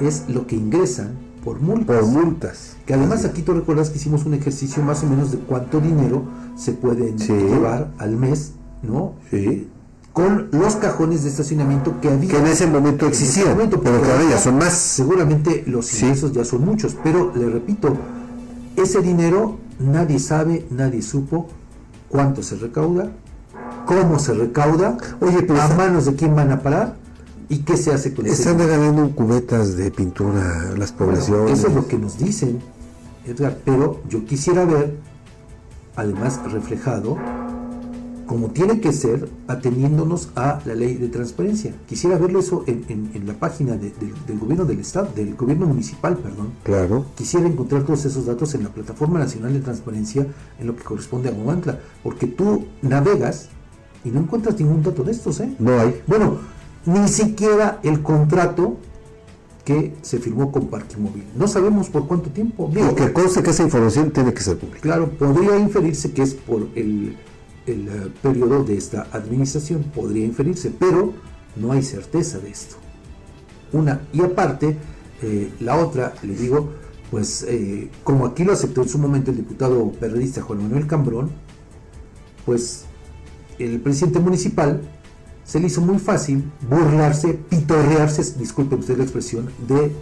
es 0.00 0.24
lo 0.28 0.46
que 0.46 0.56
ingresan 0.56 1.12
por 1.44 1.60
multas. 1.60 2.00
Por 2.00 2.06
multas. 2.08 2.76
Que 2.84 2.94
además 2.94 3.24
aquí 3.24 3.42
tú 3.42 3.54
recuerdas 3.54 3.88
que 3.90 3.96
hicimos 3.98 4.26
un 4.26 4.34
ejercicio 4.34 4.82
más 4.82 5.02
o 5.04 5.06
menos 5.06 5.30
de 5.30 5.38
cuánto 5.38 5.80
dinero 5.80 6.24
se 6.56 6.72
pueden 6.72 7.18
Sí. 7.18 7.32
llevar 7.32 7.92
al 7.98 8.16
mes, 8.16 8.52
¿no? 8.82 9.14
Sí. 9.30 9.68
Con 10.12 10.48
los 10.50 10.76
cajones 10.76 11.22
de 11.22 11.28
estacionamiento 11.30 12.00
que 12.00 12.08
había. 12.10 12.30
Que 12.30 12.38
en 12.38 12.46
ese 12.46 12.66
momento 12.66 13.06
existían, 13.06 13.50
momento, 13.50 13.80
pero 13.80 14.02
ya 14.04 14.14
ahorita 14.16 14.38
son 14.38 14.58
más. 14.58 14.72
Seguramente 14.72 15.62
los 15.66 15.92
ingresos 16.02 16.32
ya 16.32 16.44
son 16.44 16.64
muchos, 16.64 16.96
pero 17.04 17.32
le 17.36 17.48
repito, 17.48 17.94
ese 18.76 19.00
dinero 19.02 19.58
nadie 19.78 20.18
sabe, 20.18 20.66
nadie 20.70 21.02
supo 21.02 21.46
cuánto 22.08 22.42
se 22.42 22.56
recauda, 22.56 23.12
cómo 23.86 24.18
se 24.18 24.34
recauda, 24.34 24.98
Oye, 25.20 25.42
pero 25.42 25.60
a 25.62 25.68
manos 25.68 26.04
de 26.06 26.14
quién 26.14 26.34
van 26.34 26.50
a 26.50 26.60
parar 26.60 26.96
y 27.48 27.58
qué 27.58 27.76
se 27.76 27.92
hace 27.92 28.12
con 28.12 28.26
ese 28.26 28.42
Están 28.42 28.58
regalando 28.58 29.08
cubetas 29.14 29.76
de 29.76 29.90
pintura 29.90 30.40
a 30.72 30.76
las 30.76 30.92
Bueno, 30.96 31.12
poblaciones. 31.12 31.58
eso 31.60 31.68
es 31.68 31.74
lo 31.74 31.86
que 31.86 31.96
nos 31.98 32.18
dicen, 32.18 32.58
Edgar, 33.24 33.58
pero 33.64 34.00
yo 34.08 34.24
quisiera 34.24 34.64
ver, 34.64 34.96
además 35.96 36.40
reflejado, 36.52 37.16
como 38.26 38.48
tiene 38.48 38.80
que 38.80 38.92
ser, 38.92 39.28
ateniéndonos 39.46 40.30
a 40.34 40.58
la 40.64 40.74
ley 40.74 40.94
de 40.96 41.06
transparencia. 41.08 41.72
Quisiera 41.86 42.18
verlo 42.18 42.40
eso 42.40 42.64
en, 42.66 42.84
en- 42.88 43.10
en 43.14 43.24
la 43.26 43.34
página 43.34 43.74
de- 43.76 43.90
del- 43.90 44.14
del 44.26 44.38
gobierno 44.40 44.64
del 44.64 44.80
estado, 44.80 45.08
del 45.14 45.36
gobierno 45.36 45.66
municipal, 45.66 46.16
perdón. 46.16 46.48
Claro. 46.64 47.06
Quisiera 47.14 47.46
encontrar 47.46 47.84
todos 47.84 48.04
esos 48.04 48.26
datos 48.26 48.52
en 48.56 48.64
la 48.64 48.70
plataforma 48.70 49.20
nacional 49.20 49.52
de 49.52 49.60
transparencia 49.60 50.26
en 50.58 50.66
lo 50.66 50.74
que 50.74 50.82
corresponde 50.82 51.28
a 51.28 51.32
Guamantla, 51.32 51.78
porque 52.02 52.26
tú 52.26 52.66
navegas 52.82 53.48
y 54.06 54.10
no 54.10 54.20
encuentras 54.20 54.58
ningún 54.60 54.84
dato 54.84 55.02
de 55.02 55.10
estos, 55.10 55.40
¿eh? 55.40 55.52
No 55.58 55.80
hay. 55.80 56.00
Bueno, 56.06 56.38
ni 56.84 57.08
siquiera 57.08 57.80
el 57.82 58.02
contrato 58.02 58.76
que 59.64 59.94
se 60.02 60.20
firmó 60.20 60.52
con 60.52 60.68
Parque 60.68 60.96
Móvil. 60.96 61.24
No 61.34 61.48
sabemos 61.48 61.88
por 61.88 62.06
cuánto 62.06 62.30
tiempo. 62.30 62.70
Digo, 62.72 62.94
que 62.94 63.12
conste 63.12 63.42
que 63.42 63.50
esa 63.50 63.64
información 63.64 64.12
tiene 64.12 64.32
que 64.32 64.42
ser 64.42 64.58
pública. 64.58 64.80
Claro, 64.80 65.10
podría 65.10 65.58
inferirse 65.58 66.12
que 66.12 66.22
es 66.22 66.34
por 66.34 66.68
el, 66.76 67.16
el, 67.66 67.88
eh, 67.88 68.12
periodo 68.22 68.62
de 68.62 68.76
esta 68.76 69.08
administración, 69.10 69.82
podría 69.92 70.24
inferirse, 70.24 70.70
pero 70.70 71.12
no 71.56 71.72
hay 71.72 71.82
certeza 71.82 72.38
de 72.38 72.50
esto. 72.50 72.76
Una, 73.72 74.02
y 74.12 74.20
aparte, 74.20 74.76
eh, 75.20 75.50
la 75.58 75.76
otra, 75.78 76.14
le 76.22 76.36
digo, 76.36 76.70
pues 77.10 77.44
eh, 77.48 77.90
como 78.04 78.24
aquí 78.26 78.44
lo 78.44 78.52
aceptó 78.52 78.82
en 78.82 78.88
su 78.88 78.98
momento 78.98 79.32
el 79.32 79.38
diputado 79.38 79.90
periodista 79.98 80.42
Juan 80.42 80.62
Manuel 80.62 80.86
Cambrón, 80.86 81.30
pues 82.44 82.85
el 83.58 83.80
presidente 83.80 84.18
municipal 84.18 84.80
se 85.44 85.60
le 85.60 85.68
hizo 85.68 85.80
muy 85.80 85.98
fácil 85.98 86.50
burlarse, 86.68 87.34
pitorrearse, 87.34 88.38
disculpen 88.38 88.80
ustedes 88.80 88.98
la 88.98 89.04
expresión, 89.04 89.48
de 89.66 89.92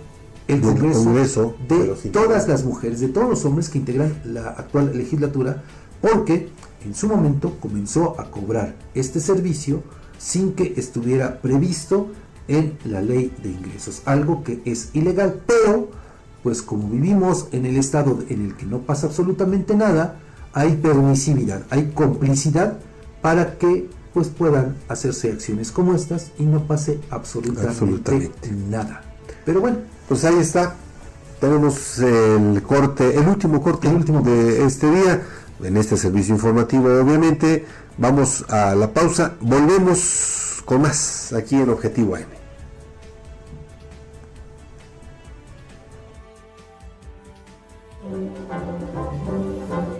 el 0.49 0.61
Congreso, 0.61 1.05
Congreso, 1.05 1.57
de 1.69 2.11
todas 2.11 2.49
las 2.49 2.65
mujeres, 2.65 3.01
de 3.01 3.09
todos 3.09 3.29
los 3.29 3.45
hombres 3.45 3.69
que 3.69 3.79
integran 3.79 4.21
la 4.25 4.49
actual 4.49 4.97
legislatura, 4.97 5.63
porque 6.01 6.51
en 6.85 6.95
su 6.95 7.09
momento 7.09 7.57
comenzó 7.61 8.21
a 8.21 8.31
cobrar 8.31 8.75
este 8.95 9.21
servicio 9.21 9.83
sin 10.19 10.53
que 10.53 10.75
estuviera 10.77 11.41
previsto 11.41 12.09
en 12.49 12.77
la 12.85 13.01
ley 13.01 13.35
de 13.43 13.51
ingresos, 13.51 14.03
algo 14.05 14.45
que 14.45 14.61
es 14.65 14.91
ilegal, 14.93 15.41
pero 15.47 15.91
pues 16.43 16.61
como 16.61 16.89
vivimos 16.89 17.49
en 17.53 17.65
el 17.65 17.77
estado 17.79 18.19
en 18.29 18.45
el 18.45 18.55
que 18.55 18.67
no 18.67 18.81
pasa 18.81 19.07
absolutamente 19.07 19.75
nada, 19.75 20.21
hay 20.53 20.77
permisividad, 20.77 21.63
hay 21.71 21.93
complicidad 21.95 22.79
para 23.25 23.57
que 23.57 23.89
pues 24.13 24.29
puedan 24.29 24.77
hacerse 24.87 25.33
acciones 25.33 25.73
como 25.73 25.95
estas 25.95 26.33
y 26.39 26.43
no 26.43 26.67
pase 26.67 27.01
absolutamente, 27.09 27.71
Absolutamente. 27.71 28.51
nada. 28.69 29.03
Pero 29.47 29.63
bueno, 29.63 29.79
Pues 30.07 30.27
ahí 30.27 30.37
está. 30.37 30.75
Tenemos 31.41 32.01
el 32.01 32.63
corte, 32.63 33.17
el 33.19 33.27
último 33.27 33.63
corte 33.63 33.89
último 33.89 34.21
de 34.21 34.67
este 34.67 34.91
día, 34.91 35.23
en 35.63 35.77
este 35.79 35.97
servicio 35.97 36.35
informativo, 36.35 36.89
obviamente. 37.01 37.65
Vamos 37.97 38.45
a 38.51 38.75
la 38.75 38.93
pausa. 38.93 39.37
Volvemos 39.41 40.63
con 40.67 40.83
más 40.83 41.33
aquí 41.33 41.57
en 41.57 41.71
Objetivo 41.71 42.17
AM. 42.17 42.29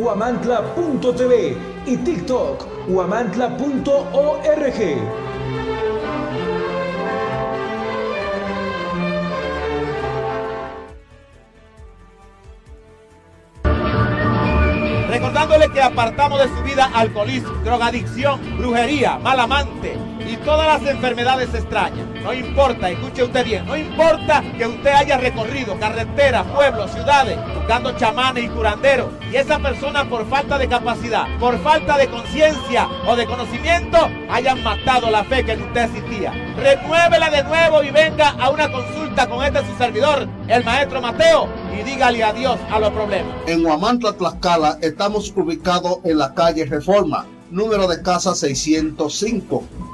huamantla.tv 0.00 1.56
y 1.86 1.96
TikTok, 1.98 2.88
huamantla.org. 2.88 4.80
Que 15.60 15.82
apartamos 15.82 16.40
de 16.40 16.48
su 16.48 16.62
vida 16.64 16.90
alcoholismo, 16.94 17.52
drogadicción, 17.62 18.40
brujería, 18.56 19.18
mal 19.18 19.38
amante 19.38 19.96
y 20.26 20.36
todas 20.38 20.66
las 20.66 20.90
enfermedades 20.90 21.52
extrañas. 21.54 22.06
No 22.22 22.32
importa, 22.32 22.88
escuche 22.88 23.24
usted 23.24 23.44
bien, 23.44 23.66
no 23.66 23.76
importa 23.76 24.42
que 24.56 24.66
usted 24.66 24.90
haya 24.90 25.18
recorrido 25.18 25.78
carreteras, 25.78 26.46
pueblos, 26.46 26.90
ciudades, 26.92 27.38
buscando 27.54 27.96
chamanes 27.96 28.44
y 28.44 28.48
curanderos, 28.48 29.08
y 29.30 29.36
esa 29.36 29.58
persona 29.58 30.08
por 30.08 30.28
falta 30.28 30.58
de 30.58 30.68
capacidad, 30.68 31.26
por 31.38 31.58
falta 31.62 31.96
de 31.96 32.08
conciencia 32.08 32.88
o 33.06 33.16
de 33.16 33.26
conocimiento, 33.26 33.98
hayan 34.30 34.62
matado 34.62 35.10
la 35.10 35.24
fe 35.24 35.44
que 35.44 35.52
en 35.52 35.62
usted 35.62 35.84
existía. 35.84 36.32
Renuévela 36.56 37.30
de 37.30 37.44
nuevo 37.44 37.82
y 37.82 37.90
venga 37.90 38.30
a 38.30 38.50
una 38.50 38.70
consulta 38.70 39.28
con 39.28 39.44
este 39.44 39.64
su 39.66 39.76
servidor, 39.76 40.28
el 40.48 40.64
maestro 40.64 41.00
Mateo, 41.00 41.48
y 41.78 41.82
dígale 41.82 42.22
adiós 42.22 42.58
a 42.70 42.78
los 42.78 42.90
problemas. 42.90 43.32
En 43.46 43.64
Huamantla, 43.64 44.12
Tlaxcala, 44.12 44.78
estamos 44.80 45.30
en 46.04 46.18
la 46.18 46.34
calle 46.34 46.64
Reforma, 46.64 47.26
número 47.50 47.88
de 47.88 48.02
casa 48.02 48.34
605, 48.34 49.64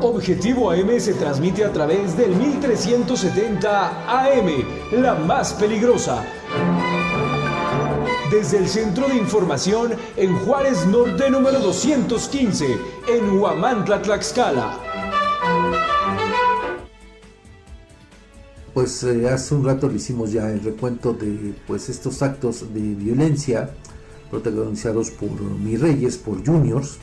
Objetivo 0.00 0.70
AM 0.70 1.00
se 1.00 1.14
transmite 1.14 1.64
a 1.64 1.72
través 1.72 2.16
del 2.16 2.34
1370 2.36 4.06
AM, 4.08 4.48
la 5.02 5.14
más 5.14 5.54
peligrosa. 5.54 6.24
Desde 8.30 8.58
el 8.58 8.68
Centro 8.68 9.08
de 9.08 9.16
Información 9.16 9.94
en 10.16 10.36
Juárez 10.40 10.86
Norte 10.86 11.30
número 11.30 11.60
215, 11.60 12.66
en 13.08 13.38
Huamantla, 13.38 14.02
Tlaxcala. 14.02 14.78
pues 18.76 19.02
eh, 19.04 19.26
hace 19.30 19.54
un 19.54 19.64
rato 19.64 19.88
le 19.88 19.96
hicimos 19.96 20.32
ya 20.32 20.50
el 20.50 20.60
recuento 20.60 21.14
de 21.14 21.54
pues 21.66 21.88
estos 21.88 22.20
actos 22.20 22.74
de 22.74 22.80
violencia 22.80 23.70
protagonizados 24.30 25.10
por 25.12 25.30
mis 25.40 25.80
reyes, 25.80 26.18
por 26.18 26.44
juniors. 26.44 26.98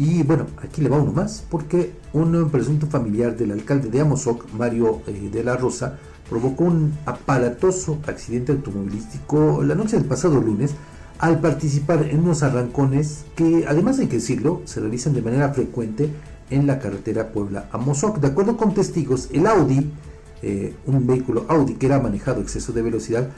Y 0.00 0.22
bueno, 0.22 0.46
aquí 0.62 0.80
le 0.80 0.88
va 0.88 0.96
uno 0.96 1.12
más, 1.12 1.44
porque 1.50 1.92
un 2.14 2.48
presunto 2.48 2.86
familiar 2.86 3.36
del 3.36 3.52
alcalde 3.52 3.90
de 3.90 4.00
Amozoc, 4.00 4.50
Mario 4.54 5.02
eh, 5.06 5.28
de 5.30 5.44
la 5.44 5.58
Rosa, 5.58 5.98
provocó 6.30 6.64
un 6.64 6.94
aparatoso 7.04 7.98
accidente 8.06 8.52
automovilístico 8.52 9.62
la 9.62 9.74
noche 9.74 9.98
del 9.98 10.06
pasado 10.06 10.40
lunes 10.40 10.70
al 11.18 11.40
participar 11.40 12.08
en 12.10 12.20
unos 12.20 12.42
arrancones 12.42 13.26
que, 13.36 13.66
además 13.68 13.98
hay 13.98 14.06
que 14.06 14.16
decirlo, 14.16 14.62
se 14.64 14.80
realizan 14.80 15.12
de 15.12 15.20
manera 15.20 15.52
frecuente 15.52 16.08
en 16.48 16.66
la 16.66 16.78
carretera 16.78 17.30
Puebla-Amozoc. 17.30 18.20
De 18.20 18.28
acuerdo 18.28 18.56
con 18.56 18.72
testigos, 18.72 19.28
el 19.34 19.46
Audi, 19.46 19.92
eh, 20.40 20.76
un 20.86 21.06
vehículo 21.06 21.44
Audi 21.48 21.74
que 21.74 21.84
era 21.84 22.00
manejado 22.00 22.40
exceso 22.40 22.72
de 22.72 22.80
velocidad, 22.80 23.28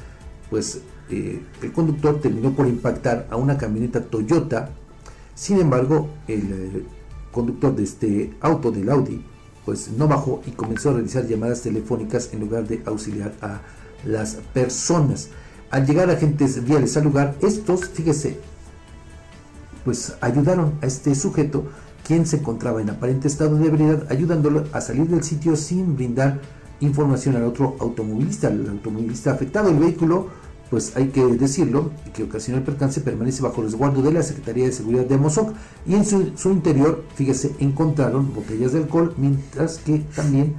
pues 0.49 0.81
eh, 1.11 1.43
el 1.61 1.73
conductor 1.73 2.21
terminó 2.21 2.53
por 2.53 2.69
impactar 2.69 3.27
a 3.31 3.37
una 3.37 3.59
camioneta 3.59 4.01
Toyota. 4.01 4.71
Sin 5.43 5.59
embargo, 5.59 6.09
el 6.29 6.53
eh, 6.53 6.85
conductor 7.33 7.75
de 7.75 7.83
este 7.83 8.33
auto 8.41 8.71
del 8.71 8.89
Audi, 8.89 9.25
pues 9.65 9.91
no 9.91 10.07
bajó 10.07 10.41
y 10.47 10.53
comenzó 10.53 10.91
a 10.91 10.93
realizar 10.93 11.27
llamadas 11.27 11.63
telefónicas 11.63 12.33
en 12.33 12.39
lugar 12.39 12.69
de 12.69 12.81
auxiliar 12.87 13.35
a 13.43 13.61
las 14.05 14.37
personas. 14.55 15.31
Al 15.69 15.85
llegar 15.85 16.09
agentes 16.11 16.65
viales 16.65 16.97
al 16.97 17.03
lugar, 17.03 17.35
estos, 17.43 17.89
fíjese, 17.89 18.39
pues 19.85 20.15
ayudaron 20.21 20.75
a 20.81 20.87
este 20.87 21.13
sujeto, 21.17 21.65
quien 22.07 22.25
se 22.25 22.37
encontraba 22.37 22.81
en 22.81 22.91
aparente 22.91 23.27
estado 23.27 23.57
de 23.59 23.67
ebriedad, 23.67 24.07
ayudándolo 24.11 24.67
a 24.73 24.81
salir 24.81 25.09
del 25.09 25.25
sitio 25.25 25.57
sin 25.57 25.97
brindar 25.97 26.41
información 26.79 27.35
al 27.35 27.43
otro 27.43 27.75
automovilista, 27.81 28.47
al 28.47 28.69
automovilista 28.69 29.33
afectado. 29.33 29.71
El 29.71 29.81
vehículo, 29.81 30.29
pues 30.73 30.97
hay 30.97 31.09
que 31.09 31.23
decirlo, 31.27 31.91
que 32.15 32.23
ocasionó 32.23 32.57
el 32.57 32.65
percance, 32.65 33.03
permanece 33.03 33.43
bajo 33.43 33.61
resguardo 33.61 34.01
de 34.01 34.11
la 34.11 34.23
Secretaría 34.23 34.65
de 34.65 34.73
Seguridad 34.73 35.05
de 35.05 35.19
Mozoc 35.19 35.53
y 35.87 35.97
en 35.97 36.07
su, 36.07 36.33
su 36.39 36.51
interior, 36.51 37.05
fíjese, 37.15 37.55
encontraron 37.59 38.33
botellas 38.35 38.73
de 38.73 38.79
alcohol, 38.79 39.13
mientras 39.19 39.77
que 39.77 39.99
también 40.17 40.55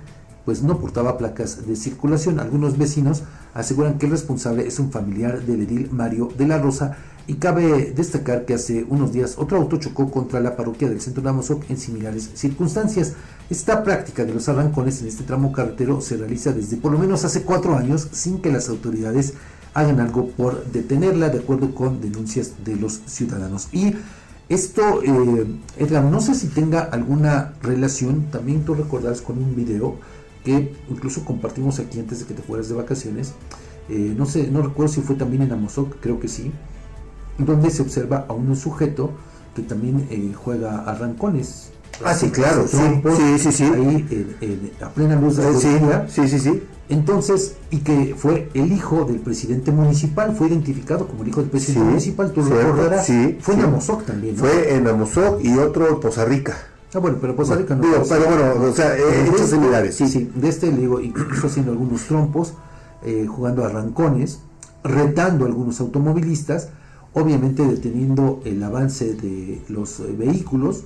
pues 0.45 0.61
no 0.61 0.79
portaba 0.79 1.17
placas 1.17 1.65
de 1.65 1.75
circulación. 1.75 2.39
Algunos 2.39 2.77
vecinos 2.77 3.23
aseguran 3.55 3.97
que 3.97 4.05
el 4.05 4.11
responsable 4.11 4.67
es 4.67 4.77
un 4.77 4.91
familiar 4.91 5.41
del 5.41 5.61
edil 5.61 5.89
Mario 5.91 6.29
de 6.37 6.45
la 6.45 6.59
Rosa 6.59 6.95
y 7.25 7.35
cabe 7.35 7.91
destacar 7.95 8.45
que 8.45 8.53
hace 8.53 8.85
unos 8.87 9.13
días 9.13 9.39
otro 9.39 9.57
auto 9.57 9.77
chocó 9.77 10.11
contra 10.11 10.41
la 10.41 10.55
parroquia 10.55 10.89
del 10.89 11.01
centro 11.01 11.23
de 11.23 11.29
Amozoc 11.29 11.67
en 11.71 11.77
similares 11.77 12.29
circunstancias. 12.35 13.13
Esta 13.49 13.83
práctica 13.83 14.25
de 14.25 14.33
los 14.35 14.47
arrancones 14.47 15.01
en 15.01 15.07
este 15.07 15.23
tramo 15.23 15.51
carretero 15.51 16.01
se 16.01 16.17
realiza 16.17 16.51
desde 16.51 16.77
por 16.77 16.91
lo 16.91 16.99
menos 16.99 17.25
hace 17.25 17.41
cuatro 17.41 17.75
años 17.75 18.09
sin 18.11 18.43
que 18.43 18.51
las 18.51 18.69
autoridades 18.69 19.33
hagan 19.73 19.99
algo 19.99 20.27
por 20.29 20.65
detenerla 20.65 21.29
de 21.29 21.39
acuerdo 21.39 21.73
con 21.73 21.99
denuncias 22.01 22.53
de 22.63 22.75
los 22.75 23.01
ciudadanos. 23.07 23.69
Y 23.71 23.93
esto, 24.49 25.01
eh, 25.03 25.45
Edgar, 25.77 26.03
no 26.03 26.21
sé 26.21 26.35
si 26.35 26.47
tenga 26.47 26.81
alguna 26.81 27.53
relación, 27.61 28.25
también 28.31 28.63
tú 28.65 28.75
recordarás 28.75 29.21
con 29.21 29.37
un 29.37 29.55
video 29.55 29.95
que 30.43 30.75
incluso 30.89 31.23
compartimos 31.25 31.79
aquí 31.79 31.99
antes 31.99 32.19
de 32.19 32.25
que 32.25 32.33
te 32.33 32.41
fueras 32.41 32.67
de 32.69 32.75
vacaciones. 32.75 33.33
Eh, 33.89 34.13
no 34.17 34.25
sé, 34.25 34.49
no 34.51 34.61
recuerdo 34.61 34.93
si 34.93 35.01
fue 35.01 35.15
también 35.15 35.41
en 35.43 35.51
Amozoc, 35.53 35.95
creo 36.01 36.19
que 36.19 36.27
sí, 36.27 36.51
donde 37.37 37.69
se 37.71 37.81
observa 37.81 38.25
a 38.27 38.33
un 38.33 38.55
sujeto 38.55 39.11
que 39.55 39.61
también 39.61 40.07
eh, 40.09 40.33
juega 40.35 40.83
arrancones. 40.83 41.69
Ah, 42.03 42.13
sí, 42.13 42.29
claro, 42.29 42.65
sí, 42.67 42.75
trompos, 42.77 43.17
sí, 43.17 43.39
sí, 43.39 43.51
sí. 43.51 43.63
Ahí 43.65 44.05
en- 44.09 44.35
en- 44.41 44.71
a 44.83 44.89
plena 44.89 45.15
luz 45.15 45.37
de 45.37 45.47
Eh, 45.49 45.53
sí, 45.53 45.79
sí, 46.09 46.27
sí, 46.27 46.39
sí. 46.39 46.63
Entonces, 46.89 47.55
y 47.71 47.77
que 47.79 48.13
fue 48.17 48.49
el 48.53 48.71
hijo 48.71 49.05
del 49.05 49.19
presidente 49.19 49.71
municipal, 49.71 50.35
fue 50.35 50.47
identificado 50.49 51.07
como 51.07 51.23
el 51.23 51.29
hijo 51.29 51.41
del 51.41 51.49
presidente 51.49 51.81
Sí, 51.81 51.87
municipal, 51.89 52.31
tú 52.33 52.41
lo 52.41 52.49
recordarás. 52.55 53.05
sí, 53.05 53.37
fue 53.39 53.55
sí. 53.55 53.59
en 53.61 53.65
Amozoc 53.67 54.05
también, 54.05 54.35
¿no? 54.35 54.41
Fue 54.43 54.73
en 54.75 54.87
Amozoc 54.87 55.43
y 55.43 55.57
otro 55.57 55.87
en 55.87 55.99
Poza 55.99 56.25
Rica. 56.25 56.57
Ah, 56.93 56.99
bueno, 56.99 57.17
pero 57.21 57.35
Poza 57.35 57.55
Rica 57.55 57.75
no. 57.75 57.81
Digo, 57.83 58.03
pero 58.07 58.25
bueno, 58.25 58.69
o 58.69 58.73
sea, 58.73 58.95
eh, 58.97 59.01
hechos 59.23 59.41
este- 59.41 59.55
similares. 59.55 59.95
Sí, 59.95 60.07
sí, 60.07 60.29
de 60.35 60.49
este 60.49 60.71
le 60.71 60.77
digo, 60.77 60.99
incluso 60.99 61.47
haciendo 61.47 61.71
algunos 61.71 62.03
trompos, 62.03 62.53
eh, 63.03 63.25
jugando 63.27 63.63
a 63.63 63.67
arrancones, 63.67 64.41
retando 64.83 65.45
a 65.45 65.47
algunos 65.47 65.79
automovilistas, 65.79 66.69
obviamente 67.13 67.65
deteniendo 67.65 68.41
el 68.43 68.61
avance 68.61 69.13
de 69.15 69.61
los 69.69 70.01
eh, 70.01 70.13
vehículos. 70.17 70.83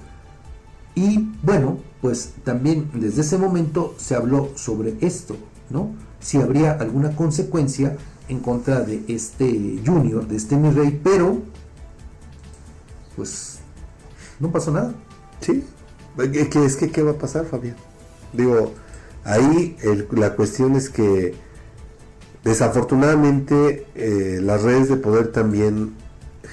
Y 0.95 1.29
bueno, 1.43 1.77
pues 2.01 2.33
también 2.43 2.89
desde 2.93 3.21
ese 3.21 3.37
momento 3.37 3.93
se 3.97 4.15
habló 4.15 4.49
sobre 4.55 4.95
esto, 5.01 5.35
¿no? 5.69 5.91
Si 6.19 6.37
habría 6.37 6.71
alguna 6.73 7.15
consecuencia 7.15 7.95
en 8.29 8.39
contra 8.39 8.81
de 8.81 9.03
este 9.07 9.79
Junior, 9.85 10.27
de 10.27 10.35
este 10.35 10.57
mi 10.57 10.69
rey, 10.71 10.99
pero 11.03 11.41
pues 13.15 13.59
no 14.39 14.51
pasó 14.51 14.71
nada. 14.71 14.93
Sí, 15.41 15.63
es 16.33 16.47
que, 16.49 16.65
es 16.65 16.75
que 16.75 16.91
¿qué 16.91 17.01
va 17.03 17.11
a 17.11 17.17
pasar, 17.17 17.45
Fabián? 17.45 17.75
Digo, 18.33 18.73
ahí 19.23 19.77
el- 19.81 20.07
la 20.11 20.35
cuestión 20.35 20.75
es 20.75 20.89
que 20.89 21.35
desafortunadamente 22.43 23.85
eh, 23.95 24.39
las 24.41 24.63
redes 24.63 24.89
de 24.89 24.97
poder 24.97 25.31
también 25.31 25.93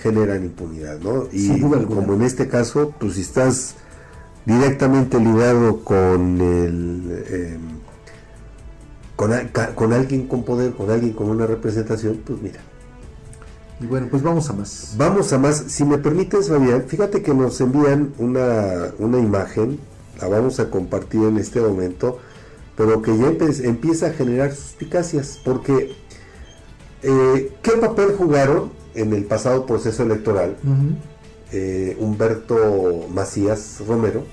generan 0.03 0.45
impunidad, 0.45 0.99
¿no? 1.01 1.29
Y 1.33 1.61
como 1.61 2.15
en 2.15 2.23
este 2.23 2.49
caso, 2.49 2.93
pues 2.99 3.15
si 3.15 3.21
estás 3.21 3.75
directamente 4.45 5.19
ligado 5.21 5.85
con 5.85 6.41
el... 6.41 7.25
eh, 7.29 7.59
con, 9.17 9.33
con 9.75 9.93
alguien 9.93 10.27
con 10.27 10.45
poder, 10.45 10.73
con 10.73 10.91
alguien 10.91 11.13
con 11.13 11.29
una 11.29 11.47
representación, 11.47 12.21
pues 12.25 12.41
mira. 12.41 12.61
Y 13.81 13.87
bueno, 13.87 14.07
pues 14.11 14.23
vamos 14.23 14.49
a 14.51 14.53
más. 14.53 14.95
Vamos 14.97 15.33
a 15.33 15.39
más. 15.39 15.65
Si 15.69 15.85
me 15.85 15.99
permites, 15.99 16.49
Fabián, 16.49 16.85
fíjate 16.87 17.23
que 17.23 17.35
nos 17.35 17.61
envían 17.61 18.15
una, 18.19 18.93
una 18.99 19.19
imagen, 19.19 19.79
la 20.21 20.29
vamos 20.29 20.61
a 20.61 20.71
compartir 20.71 21.23
en 21.25 21.39
este 21.39 21.61
momento, 21.61 22.19
pero 22.77 23.03
que 23.03 23.17
ya 23.17 23.33
empieza 23.65 24.07
a 24.07 24.11
generar 24.11 24.55
suspicacias, 24.55 25.41
porque 25.45 25.95
eh, 27.03 27.53
¿qué 27.63 27.73
papel 27.73 28.15
jugaron 28.17 28.73
en 28.95 29.13
el 29.13 29.25
pasado 29.25 29.67
proceso 29.67 30.05
electoral 30.05 30.57
eh, 31.53 31.97
Humberto 32.01 33.07
Macías 33.13 33.83
Romero 33.87 34.25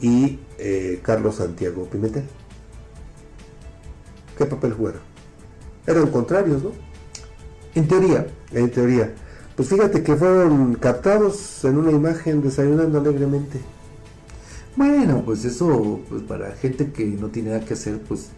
y 0.00 0.38
eh, 0.58 1.00
Carlos 1.02 1.36
Santiago 1.36 1.84
Pimentel? 1.84 2.24
¿Qué 4.38 4.46
papel 4.46 4.72
jugaron? 4.72 5.00
Eran 5.84 6.06
contrarios, 6.06 6.62
¿no? 6.62 6.70
En 7.74 7.88
teoría. 7.88 8.26
En 8.52 8.70
teoría. 8.70 9.12
Pues 9.56 9.68
fíjate 9.68 10.04
que 10.04 10.14
fueron 10.14 10.76
captados 10.76 11.64
en 11.64 11.76
una 11.76 11.90
imagen 11.90 12.40
desayunando 12.40 13.00
alegremente. 13.00 13.58
Bueno, 14.76 15.22
pues 15.26 15.44
eso, 15.44 16.00
pues 16.08 16.22
para 16.22 16.52
gente 16.52 16.92
que 16.92 17.04
no 17.04 17.26
tiene 17.28 17.50
nada 17.50 17.64
que 17.64 17.74
hacer, 17.74 18.00
pues 18.00 18.28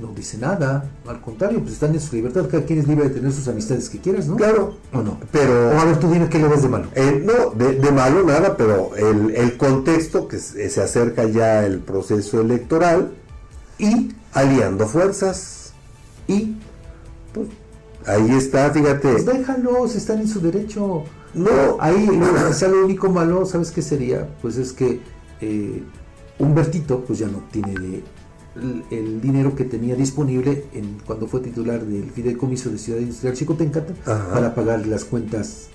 no 0.00 0.14
dice 0.14 0.38
nada. 0.38 0.90
Al 1.06 1.20
contrario, 1.20 1.60
pues 1.60 1.74
están 1.74 1.92
en 1.92 2.00
su 2.00 2.16
libertad. 2.16 2.48
Cada 2.50 2.64
quien 2.64 2.78
es 2.78 2.88
libre 2.88 3.10
de 3.10 3.14
tener 3.16 3.30
sus 3.30 3.46
amistades 3.48 3.90
que 3.90 3.98
quieras, 3.98 4.26
¿no? 4.26 4.36
Claro. 4.36 4.76
¿O 4.94 5.02
no? 5.02 5.20
Pero. 5.30 5.68
O 5.68 5.78
a 5.78 5.84
ver, 5.84 6.00
tú 6.00 6.10
dime 6.10 6.30
qué 6.30 6.38
le 6.38 6.48
ves 6.48 6.62
de 6.62 6.68
malo. 6.70 6.88
Eh, 6.94 7.22
no, 7.22 7.50
de, 7.50 7.74
de 7.74 7.92
malo 7.92 8.24
nada, 8.24 8.56
pero 8.56 8.96
el, 8.96 9.34
el 9.36 9.58
contexto 9.58 10.26
que 10.26 10.38
se, 10.38 10.70
se 10.70 10.82
acerca 10.82 11.24
ya 11.24 11.66
el 11.66 11.80
proceso 11.80 12.40
electoral 12.40 13.12
y 13.80 14.14
aliando 14.32 14.86
fuerzas. 14.86 15.72
Y 16.28 16.56
pues 17.32 17.48
ahí 18.06 18.30
está, 18.32 18.70
fíjate. 18.70 19.12
Pues 19.12 19.26
déjalos, 19.26 19.94
están 19.96 20.20
en 20.20 20.28
su 20.28 20.40
derecho. 20.40 21.04
No. 21.34 21.50
Ahí, 21.80 22.06
lo, 22.06 22.48
quizá 22.48 22.68
lo 22.68 22.84
único 22.84 23.08
malo, 23.10 23.46
¿sabes 23.46 23.70
qué 23.70 23.82
sería? 23.82 24.28
Pues 24.42 24.56
es 24.56 24.72
que 24.72 25.00
eh, 25.40 25.82
Humbertito, 26.38 27.00
pues 27.04 27.18
ya 27.20 27.26
no 27.28 27.42
tiene 27.50 27.74
de- 27.74 28.02
el, 28.56 28.82
el 28.90 29.20
dinero 29.20 29.54
que 29.54 29.64
tenía 29.64 29.94
disponible 29.94 30.64
en, 30.72 30.98
cuando 31.06 31.28
fue 31.28 31.38
titular 31.40 31.84
del 31.84 32.10
Fideicomiso 32.10 32.68
de 32.70 32.78
Ciudad 32.78 32.98
Industrial 32.98 33.34
Chicotencata 33.34 33.92
Ajá. 34.04 34.32
para 34.34 34.54
pagar 34.56 34.84
las 34.88 35.04
cuentas, 35.04 35.68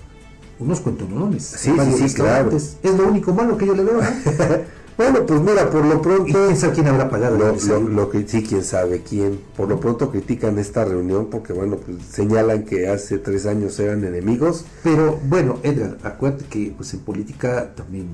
unos 0.58 0.80
cuentonones. 0.80 1.42
Sí, 1.42 1.72
sí, 1.96 2.08
sí, 2.08 2.14
claro. 2.14 2.50
Es 2.54 2.76
lo 2.82 3.08
único 3.08 3.32
malo 3.32 3.56
que 3.56 3.66
yo 3.66 3.74
le 3.74 3.82
veo, 3.82 3.94
¿no? 4.02 4.02
Bueno, 4.96 5.26
pues 5.26 5.40
mira, 5.42 5.68
por 5.70 5.84
lo 5.84 6.00
pronto. 6.00 6.26
¿Y 6.28 6.32
quién 6.32 6.56
sabe 6.56 6.72
quién 6.74 6.88
habrá 6.88 7.10
pagado? 7.10 7.36
Lo, 7.36 7.54
lo- 7.54 7.80
lo 7.88 8.10
que 8.10 8.26
sí, 8.26 8.42
quién 8.42 8.64
sabe 8.64 9.02
quién. 9.02 9.38
Por 9.56 9.68
lo 9.68 9.78
pronto 9.78 10.10
critican 10.10 10.58
esta 10.58 10.84
reunión 10.86 11.26
porque, 11.30 11.52
bueno, 11.52 11.76
pues 11.76 11.98
señalan 12.10 12.64
que 12.64 12.88
hace 12.88 13.18
tres 13.18 13.44
años 13.44 13.78
eran 13.78 14.04
enemigos. 14.04 14.64
Pero 14.82 15.18
bueno, 15.28 15.58
Edgar, 15.62 15.98
acuérdate 16.02 16.46
que 16.46 16.72
pues 16.74 16.94
en 16.94 17.00
política 17.00 17.74
también 17.74 18.08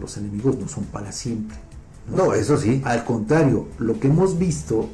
los 0.00 0.16
enemigos 0.16 0.56
no 0.58 0.66
son 0.66 0.84
para 0.84 1.12
siempre. 1.12 1.58
No, 2.14 2.32
eso 2.32 2.56
sí. 2.56 2.80
Al 2.84 3.04
contrario, 3.04 3.68
lo 3.78 4.00
que 4.00 4.08
hemos 4.08 4.38
visto 4.38 4.88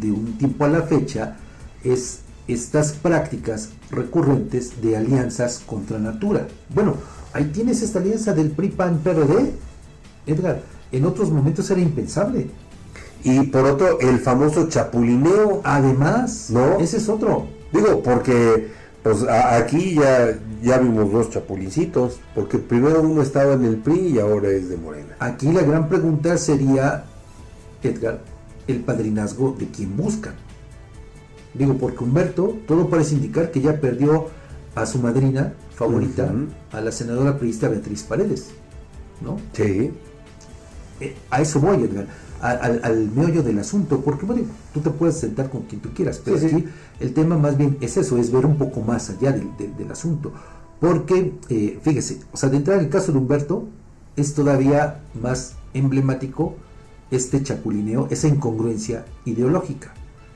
de 0.00 0.10
un 0.10 0.38
tiempo 0.38 0.64
a 0.64 0.68
la 0.68 0.82
fecha 0.82 1.36
es 1.84 2.20
estas 2.48 2.92
prácticas 2.92 3.68
recurrentes 3.90 4.80
de 4.82 4.96
alianzas 4.96 5.60
contra 5.64 5.98
natura. 5.98 6.48
Bueno, 6.74 6.94
ahí 7.34 7.44
tienes 7.52 7.82
esta 7.82 7.98
alianza 7.98 8.32
del 8.34 8.50
PRI 8.50 8.68
PAN 8.70 8.98
PRD, 9.04 9.52
Edgar. 10.26 10.62
En 10.92 11.04
otros 11.04 11.30
momentos 11.30 11.70
era 11.70 11.80
impensable. 11.80 12.48
Y 13.22 13.40
por 13.48 13.64
otro, 13.66 14.00
el 14.00 14.18
famoso 14.18 14.68
chapulineo. 14.68 15.60
Además, 15.64 16.48
¿no? 16.50 16.78
ese 16.78 16.96
es 16.96 17.08
otro. 17.08 17.46
Digo, 17.72 18.02
porque 18.02 18.68
pues 19.02 19.22
a- 19.24 19.56
aquí 19.56 19.94
ya, 19.94 20.38
ya 20.62 20.78
vimos 20.78 21.10
dos 21.12 21.30
chapulincitos, 21.30 22.20
porque 22.34 22.58
primero 22.58 23.00
uno 23.02 23.22
estaba 23.22 23.54
en 23.54 23.64
el 23.64 23.76
PRI 23.76 24.14
y 24.14 24.18
ahora 24.18 24.48
es 24.50 24.68
de 24.68 24.76
Morena. 24.76 25.16
Aquí 25.20 25.50
la 25.52 25.62
gran 25.62 25.88
pregunta 25.88 26.36
sería, 26.36 27.04
Edgar, 27.82 28.20
el 28.66 28.80
padrinazgo 28.80 29.56
de 29.58 29.66
quién 29.68 29.96
buscan. 29.96 30.34
Digo, 31.54 31.74
porque 31.78 32.04
Humberto, 32.04 32.58
todo 32.68 32.88
parece 32.88 33.14
indicar 33.14 33.50
que 33.50 33.60
ya 33.60 33.80
perdió 33.80 34.28
a 34.74 34.86
su 34.86 34.98
madrina 34.98 35.54
favorita, 35.74 36.30
a 36.72 36.80
la 36.80 36.92
senadora 36.92 37.38
priista 37.38 37.68
Beatriz 37.68 38.02
Paredes, 38.02 38.50
¿no? 39.20 39.38
Sí. 39.52 39.92
Eh, 41.00 41.16
a 41.30 41.40
eso 41.40 41.60
voy, 41.60 41.82
Edgar, 41.84 42.06
a- 42.42 42.50
al, 42.50 42.80
al 42.84 43.10
meollo 43.10 43.42
del 43.42 43.58
asunto, 43.58 44.00
porque 44.00 44.26
bueno, 44.26 44.42
tú 44.74 44.80
te 44.80 44.90
puedes 44.90 45.16
sentar 45.18 45.48
con 45.50 45.62
quien 45.62 45.80
tú 45.80 45.90
quieras, 45.94 46.20
pero 46.24 46.38
Sí, 46.38 46.48
sí. 46.48 46.54
aquí 46.56 46.64
el 47.00 47.14
tema 47.14 47.38
más 47.38 47.56
bien 47.56 47.78
es 47.80 47.96
eso, 47.96 48.18
es 48.18 48.30
ver 48.30 48.44
un 48.46 48.56
poco 48.56 48.80
más 48.82 49.10
allá 49.10 49.32
del, 49.32 49.48
del- 49.56 49.76
del 49.76 49.90
asunto. 49.90 50.32
Porque, 50.80 51.34
eh, 51.48 51.78
fíjese, 51.82 52.20
o 52.32 52.36
sea, 52.36 52.48
de 52.48 52.56
entrar 52.58 52.78
en 52.78 52.84
el 52.84 52.90
caso 52.90 53.12
de 53.12 53.18
Humberto, 53.18 53.66
es 54.16 54.34
todavía 54.34 55.00
más 55.22 55.54
emblemático 55.74 56.54
este 57.10 57.42
chapulineo, 57.42 58.08
esa 58.10 58.28
incongruencia 58.28 59.04
ideológica. 59.24 59.92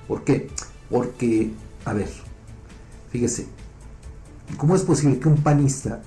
¿Por 0.09 0.25
qué? 0.25 0.49
Porque, 0.91 1.51
a 1.85 1.93
ver, 1.95 2.09
fíjese, 3.11 3.47
¿cómo 4.59 4.75
es 4.75 4.83
posible 4.83 5.19
que 5.19 5.29
un 5.29 5.37
panista, 5.37 6.03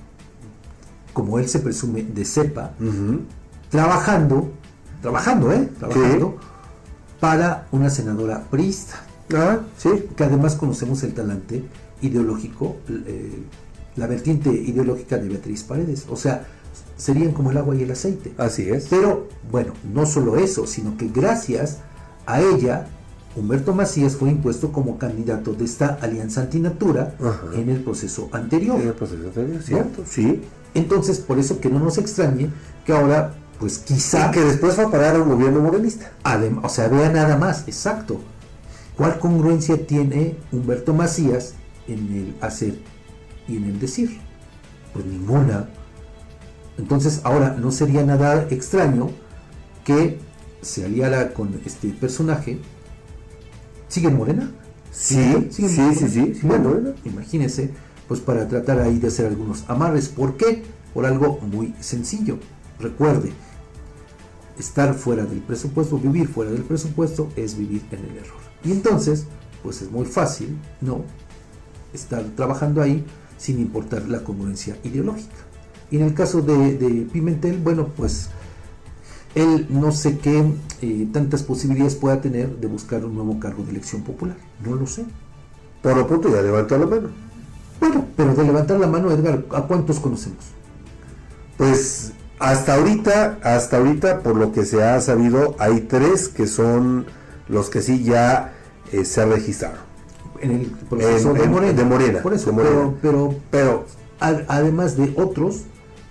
como 1.12 1.38
él 1.38 1.48
se 1.48 1.58
presume, 1.58 2.02
de 2.04 2.24
cepa, 2.24 2.74
trabajando, 3.70 4.52
trabajando, 5.02 5.52
¿eh? 5.52 5.68
Trabajando 5.78 6.38
para 7.20 7.66
una 7.72 7.90
senadora 7.90 8.44
priista. 8.50 9.02
Ah, 9.34 9.60
sí. 9.76 9.90
Que 10.16 10.24
además 10.24 10.54
conocemos 10.54 11.02
el 11.02 11.14
talante 11.14 11.64
ideológico, 12.00 12.76
eh, 12.88 13.42
la 13.96 14.06
vertiente 14.06 14.50
ideológica 14.50 15.18
de 15.18 15.28
Beatriz 15.28 15.64
Paredes. 15.64 16.06
O 16.08 16.16
sea, 16.16 16.46
serían 16.96 17.32
como 17.32 17.50
el 17.50 17.56
agua 17.56 17.74
y 17.76 17.82
el 17.82 17.90
aceite. 17.90 18.32
Así 18.38 18.68
es. 18.68 18.86
Pero, 18.88 19.28
bueno, 19.50 19.72
no 19.92 20.06
solo 20.06 20.36
eso, 20.36 20.66
sino 20.66 20.96
que 20.96 21.08
gracias 21.08 21.78
a 22.26 22.40
ella, 22.40 22.86
Humberto 23.36 23.74
Macías 23.74 24.16
fue 24.16 24.30
impuesto 24.30 24.72
como 24.72 24.98
candidato 24.98 25.52
de 25.52 25.64
esta 25.64 25.98
alianza 26.00 26.42
antinatura 26.42 27.14
Ajá. 27.20 27.46
en 27.54 27.68
el 27.68 27.82
proceso 27.82 28.28
anterior. 28.32 28.80
En 28.80 28.88
el 28.88 28.94
proceso 28.94 29.26
anterior, 29.26 29.56
¿no? 29.56 29.62
¿cierto? 29.62 30.02
Sí. 30.06 30.42
Entonces, 30.74 31.18
por 31.18 31.38
eso 31.38 31.60
que 31.60 31.68
no 31.68 31.78
nos 31.78 31.98
extrañe 31.98 32.50
que 32.84 32.92
ahora, 32.92 33.34
pues 33.58 33.78
quizá... 33.78 34.28
Y 34.28 34.30
que 34.32 34.40
después 34.40 34.78
va 34.78 34.84
a 34.84 34.90
parar 34.90 35.16
a 35.16 35.22
un 35.22 35.28
gobierno 35.28 35.60
morenista. 35.60 36.12
Adem- 36.24 36.60
o 36.62 36.68
sea, 36.68 36.88
vea 36.88 37.10
nada 37.10 37.36
más, 37.36 37.66
exacto. 37.66 38.20
¿Cuál 38.96 39.18
congruencia 39.18 39.86
tiene 39.86 40.36
Humberto 40.52 40.92
Macías 40.94 41.54
en 41.86 41.98
el 42.12 42.36
hacer 42.40 42.78
y 43.46 43.56
en 43.56 43.64
el 43.64 43.78
decir? 43.78 44.18
Pues 44.92 45.04
ninguna. 45.06 45.68
Entonces, 46.78 47.20
ahora 47.24 47.56
no 47.58 47.70
sería 47.72 48.04
nada 48.04 48.46
extraño 48.50 49.10
que 49.84 50.18
se 50.62 50.84
aliara 50.84 51.32
con 51.34 51.60
este 51.64 51.88
personaje. 51.88 52.58
¿Sigue 53.88 54.08
en 54.08 54.16
Morena? 54.16 54.50
Sí, 54.90 55.14
¿Sigue 55.14 55.36
en 55.36 55.52
sí, 55.52 55.68
sí, 55.68 55.94
sí, 55.94 56.08
sigue 56.08 56.38
en 56.40 56.48
Bueno, 56.48 56.68
Morena. 56.70 56.90
imagínense, 57.04 57.70
pues 58.06 58.20
para 58.20 58.46
tratar 58.48 58.80
ahí 58.80 58.98
de 58.98 59.08
hacer 59.08 59.26
algunos 59.26 59.64
amarres. 59.68 60.08
¿Por 60.08 60.36
qué? 60.36 60.62
Por 60.94 61.06
algo 61.06 61.38
muy 61.40 61.74
sencillo. 61.80 62.38
Recuerde, 62.80 63.32
estar 64.58 64.94
fuera 64.94 65.24
del 65.24 65.40
presupuesto, 65.40 65.98
vivir 65.98 66.28
fuera 66.28 66.50
del 66.50 66.62
presupuesto 66.62 67.28
es 67.36 67.56
vivir 67.56 67.82
en 67.90 68.04
el 68.04 68.16
error. 68.18 68.40
Y 68.64 68.72
entonces, 68.72 69.26
pues 69.62 69.82
es 69.82 69.90
muy 69.90 70.06
fácil, 70.06 70.58
¿no? 70.80 71.02
Estar 71.92 72.22
trabajando 72.36 72.82
ahí 72.82 73.04
sin 73.36 73.58
importar 73.60 74.08
la 74.08 74.24
congruencia 74.24 74.76
ideológica. 74.84 75.36
Y 75.90 75.96
en 75.96 76.02
el 76.02 76.14
caso 76.14 76.42
de, 76.42 76.76
de 76.76 77.06
Pimentel, 77.10 77.58
bueno, 77.58 77.88
pues 77.96 78.30
él 79.34 79.66
no 79.70 79.92
sé 79.92 80.18
qué 80.18 80.44
eh, 80.82 81.08
tantas 81.12 81.42
posibilidades 81.42 81.94
pueda 81.94 82.20
tener 82.20 82.56
de 82.56 82.66
buscar 82.66 83.04
un 83.04 83.14
nuevo 83.14 83.38
cargo 83.38 83.62
de 83.62 83.70
elección 83.70 84.02
popular. 84.02 84.36
No 84.64 84.74
lo 84.74 84.86
sé. 84.86 85.04
Por 85.82 85.96
lo 85.96 86.06
pronto 86.06 86.28
ya 86.28 86.42
levantó 86.42 86.76
la 86.76 86.86
mano. 86.86 87.08
Bueno, 87.80 88.04
pero 88.16 88.34
de 88.34 88.44
levantar 88.44 88.80
la 88.80 88.88
mano, 88.88 89.10
Edgar, 89.12 89.44
¿a 89.52 89.62
cuántos 89.62 90.00
conocemos? 90.00 90.44
Pues 91.56 92.12
hasta 92.38 92.74
ahorita, 92.74 93.38
hasta 93.42 93.78
ahorita, 93.78 94.20
por 94.20 94.36
lo 94.36 94.52
que 94.52 94.64
se 94.64 94.82
ha 94.82 95.00
sabido, 95.00 95.56
hay 95.58 95.80
tres 95.80 96.28
que 96.28 96.46
son 96.46 97.06
los 97.48 97.70
que 97.70 97.82
sí 97.82 98.02
ya 98.04 98.52
eh, 98.92 99.04
se 99.04 99.24
registraron. 99.24 99.78
En 100.40 100.52
el 100.52 100.66
proceso 100.66 101.34
de, 101.34 101.48
Morena. 101.48 101.72
de 101.72 101.84
Morena. 101.84 102.22
Por 102.22 102.34
eso, 102.34 102.46
de 102.46 102.52
Morena. 102.52 102.94
pero, 103.02 103.34
pero, 103.50 103.86
además 104.20 104.96
de 104.96 105.12
otros 105.16 105.62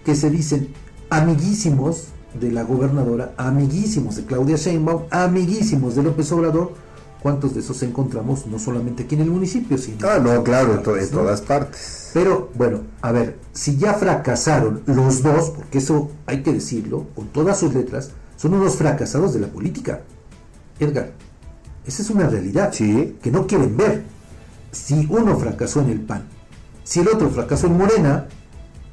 que 0.04 0.16
se 0.16 0.30
dicen 0.30 0.74
amiguísimos 1.10 2.10
de 2.40 2.52
la 2.52 2.64
gobernadora, 2.64 3.34
amiguísimos 3.38 4.18
de 4.18 4.26
Claudia 4.26 4.58
Sheinbaum, 4.58 5.04
amiguísimos 5.12 5.96
de 5.96 6.04
López 6.04 6.32
Obrador, 6.32 6.74
¿cuántos 7.22 7.54
de 7.54 7.62
esos 7.62 7.82
encontramos 7.84 8.46
no 8.48 8.60
solamente 8.60 9.04
aquí 9.04 9.16
en 9.16 9.22
el 9.22 9.32
municipio, 9.32 9.78
sino 9.78 10.08
Ah, 10.08 10.20
no, 10.20 10.44
claro, 10.44 10.76
en, 10.76 11.10
todas 11.10 11.42
partes. 11.42 12.12
Pero 12.14 12.50
bueno, 12.56 12.82
a 13.02 13.12
ver, 13.12 13.38
si 13.54 13.78
ya 13.78 13.94
fracasaron 13.94 14.84
los 14.86 15.24
dos, 15.24 15.52
porque 15.52 15.80
eso 15.80 16.12
hay 16.26 16.44
que 16.44 16.54
decirlo, 16.54 17.08
con 17.16 17.28
todas 17.28 17.60
sus 17.60 17.74
letras, 17.74 18.12
son 18.36 18.54
unos 18.54 18.76
fracasados 18.76 19.34
de 19.34 19.40
la 19.40 19.48
política. 19.48 20.02
Edgar, 20.80 21.12
esa 21.86 22.02
es 22.02 22.10
una 22.10 22.28
realidad 22.28 22.72
que 22.72 23.32
no 23.32 23.48
quieren 23.48 23.76
ver. 23.78 24.04
Si 24.72 25.08
uno 25.10 25.38
fracasó 25.38 25.82
en 25.82 25.90
el 25.90 26.02
PAN, 26.02 26.28
si 26.84 27.00
el 27.00 27.08
otro 27.08 27.30
fracasó 27.30 27.68
en 27.68 27.78
Morena 27.78 28.28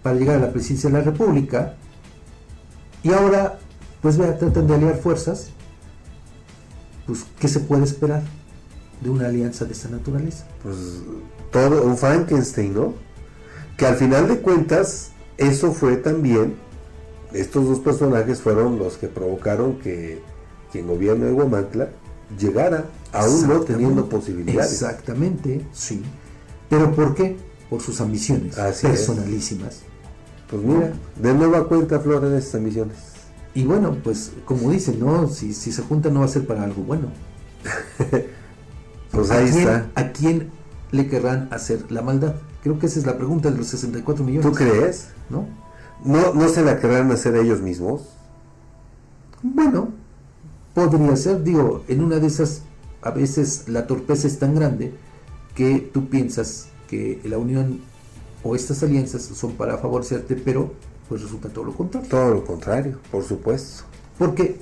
para 0.03 0.17
llegar 0.17 0.37
a 0.37 0.47
la 0.47 0.53
presidencia 0.53 0.91
de 0.91 0.99
la 0.99 1.05
República, 1.05 1.75
y 3.03 3.13
ahora, 3.13 3.59
pues 4.01 4.17
vea, 4.17 4.39
tratan 4.39 4.67
de 4.67 4.75
aliar 4.75 4.97
fuerzas, 4.97 5.51
pues, 7.07 7.25
¿qué 7.39 7.49
se 7.49 7.61
puede 7.61 7.85
esperar 7.85 8.23
de 9.01 9.11
una 9.11 9.27
alianza 9.27 9.65
de 9.65 9.73
esta 9.73 9.89
naturaleza? 9.89 10.47
Pues 10.63 10.77
todo 11.51 11.85
un 11.85 11.97
Frankenstein, 11.97 12.75
¿no? 12.75 12.95
Que 13.77 13.87
al 13.87 13.97
final 13.97 14.29
de 14.29 14.39
cuentas, 14.39 15.11
eso 15.37 15.73
fue 15.73 15.97
también, 15.97 16.55
estos 17.33 17.67
dos 17.67 17.81
personajes 17.81 18.41
fueron 18.41 18.79
los 18.79 18.97
que 18.97 19.09
provocaron 19.09 19.79
que 19.79 20.23
quien 20.71 20.87
gobierno 20.87 21.27
de 21.27 21.33
Guamantla 21.33 21.89
llegara, 22.39 22.87
aún 23.13 23.49
no 23.49 23.61
teniendo 23.61 24.09
posibilidades. 24.09 24.73
Exactamente, 24.73 25.65
sí. 25.73 26.03
¿Pero 26.69 26.93
por 26.95 27.15
qué? 27.15 27.37
Por 27.71 27.81
sus 27.81 28.01
ambiciones 28.01 28.59
Así 28.59 28.87
es. 28.87 28.93
personalísimas. 28.93 29.81
Pues 30.51 30.63
mira, 30.63 30.93
de 31.17 31.35
nueva 31.35 31.67
cuenta 31.69 31.99
floran 32.01 32.35
estas 32.37 32.57
ambiciones. 32.57 32.97
Y 33.55 33.65
bueno, 33.65 33.97
pues 34.03 34.33
como 34.45 34.71
dicen, 34.71 34.99
¿no? 35.01 35.29
Si, 35.29 35.55
si 35.55 35.71
se 35.73 35.83
juntan 35.83 36.15
no 36.15 36.21
va 36.21 36.27
a 36.27 36.29
ser 36.29 36.47
para 36.47 36.65
algo 36.65 36.83
bueno. 36.83 37.09
Pues 39.11 39.31
¿A 39.31 39.39
ahí 39.39 39.51
quién- 39.51 39.59
está. 39.69 39.87
¿A 39.95 40.13
quién 40.13 40.51
le 40.91 41.07
querrán 41.09 41.49
hacer 41.53 41.91
la 41.91 42.03
maldad? 42.03 42.35
Creo 42.63 42.79
que 42.79 42.87
esa 42.87 42.99
es 42.99 43.07
la 43.07 43.17
pregunta 43.17 43.51
de 43.51 43.59
los 43.59 43.67
64 43.69 44.25
millones. 44.25 44.51
¿Tú 44.51 44.57
crees? 44.57 45.09
¿No? 45.31 45.47
¿No, 46.05 46.35
no 46.35 46.49
se 46.49 46.63
la 46.63 46.81
querrán 46.81 47.11
hacer 47.13 47.37
ellos 47.37 47.61
mismos? 47.61 48.03
Bueno, 49.43 49.91
podría 50.75 51.15
ser, 51.17 51.43
digo, 51.45 51.85
en 51.89 52.03
una 52.03 52.19
de 52.19 52.27
esas, 52.27 52.63
a 53.03 53.11
veces 53.11 53.69
la 53.69 53.87
torpeza 53.87 54.27
es 54.27 54.39
tan 54.39 54.55
grande 54.55 54.93
que 55.55 55.79
tú 55.93 56.09
piensas 56.09 56.69
que 56.89 57.21
la 57.25 57.39
unión 57.39 57.81
o 58.43 58.57
estas 58.57 58.83
alianzas 58.83 59.23
son 59.23 59.53
para 59.53 59.79
favorecerte, 59.79 60.35
pero 60.35 60.73
pues 61.15 61.23
resulta 61.23 61.49
todo 61.49 61.67
lo 61.67 61.73
contrario. 61.73 62.09
Todo 62.11 62.35
lo 62.35 62.45
contrario, 62.45 62.99
por 63.13 63.23
supuesto. 63.23 63.85
Porque, 64.19 64.59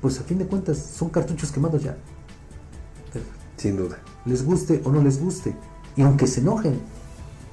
pues 0.00 0.18
a 0.18 0.24
fin 0.24 0.38
de 0.38 0.44
cuentas, 0.44 0.76
son 0.76 1.08
cartuchos 1.08 1.52
quemados 1.52 1.84
ya. 1.84 1.96
Sin 3.56 3.76
duda. 3.76 3.98
Les 4.24 4.44
guste 4.44 4.80
o 4.84 4.90
no 4.90 5.00
les 5.00 5.20
guste. 5.20 5.54
Y 5.94 6.02
aunque 6.02 6.26
se 6.26 6.40
enojen, 6.40 6.80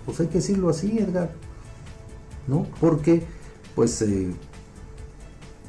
pues 0.08 0.20
hay 0.22 0.26
que 0.26 0.40
decirlo 0.40 0.70
así, 0.70 0.98
Edgar. 0.98 1.30
¿No? 2.48 2.66
Porque, 2.80 3.24
pues, 3.76 4.02
eh, 4.02 4.34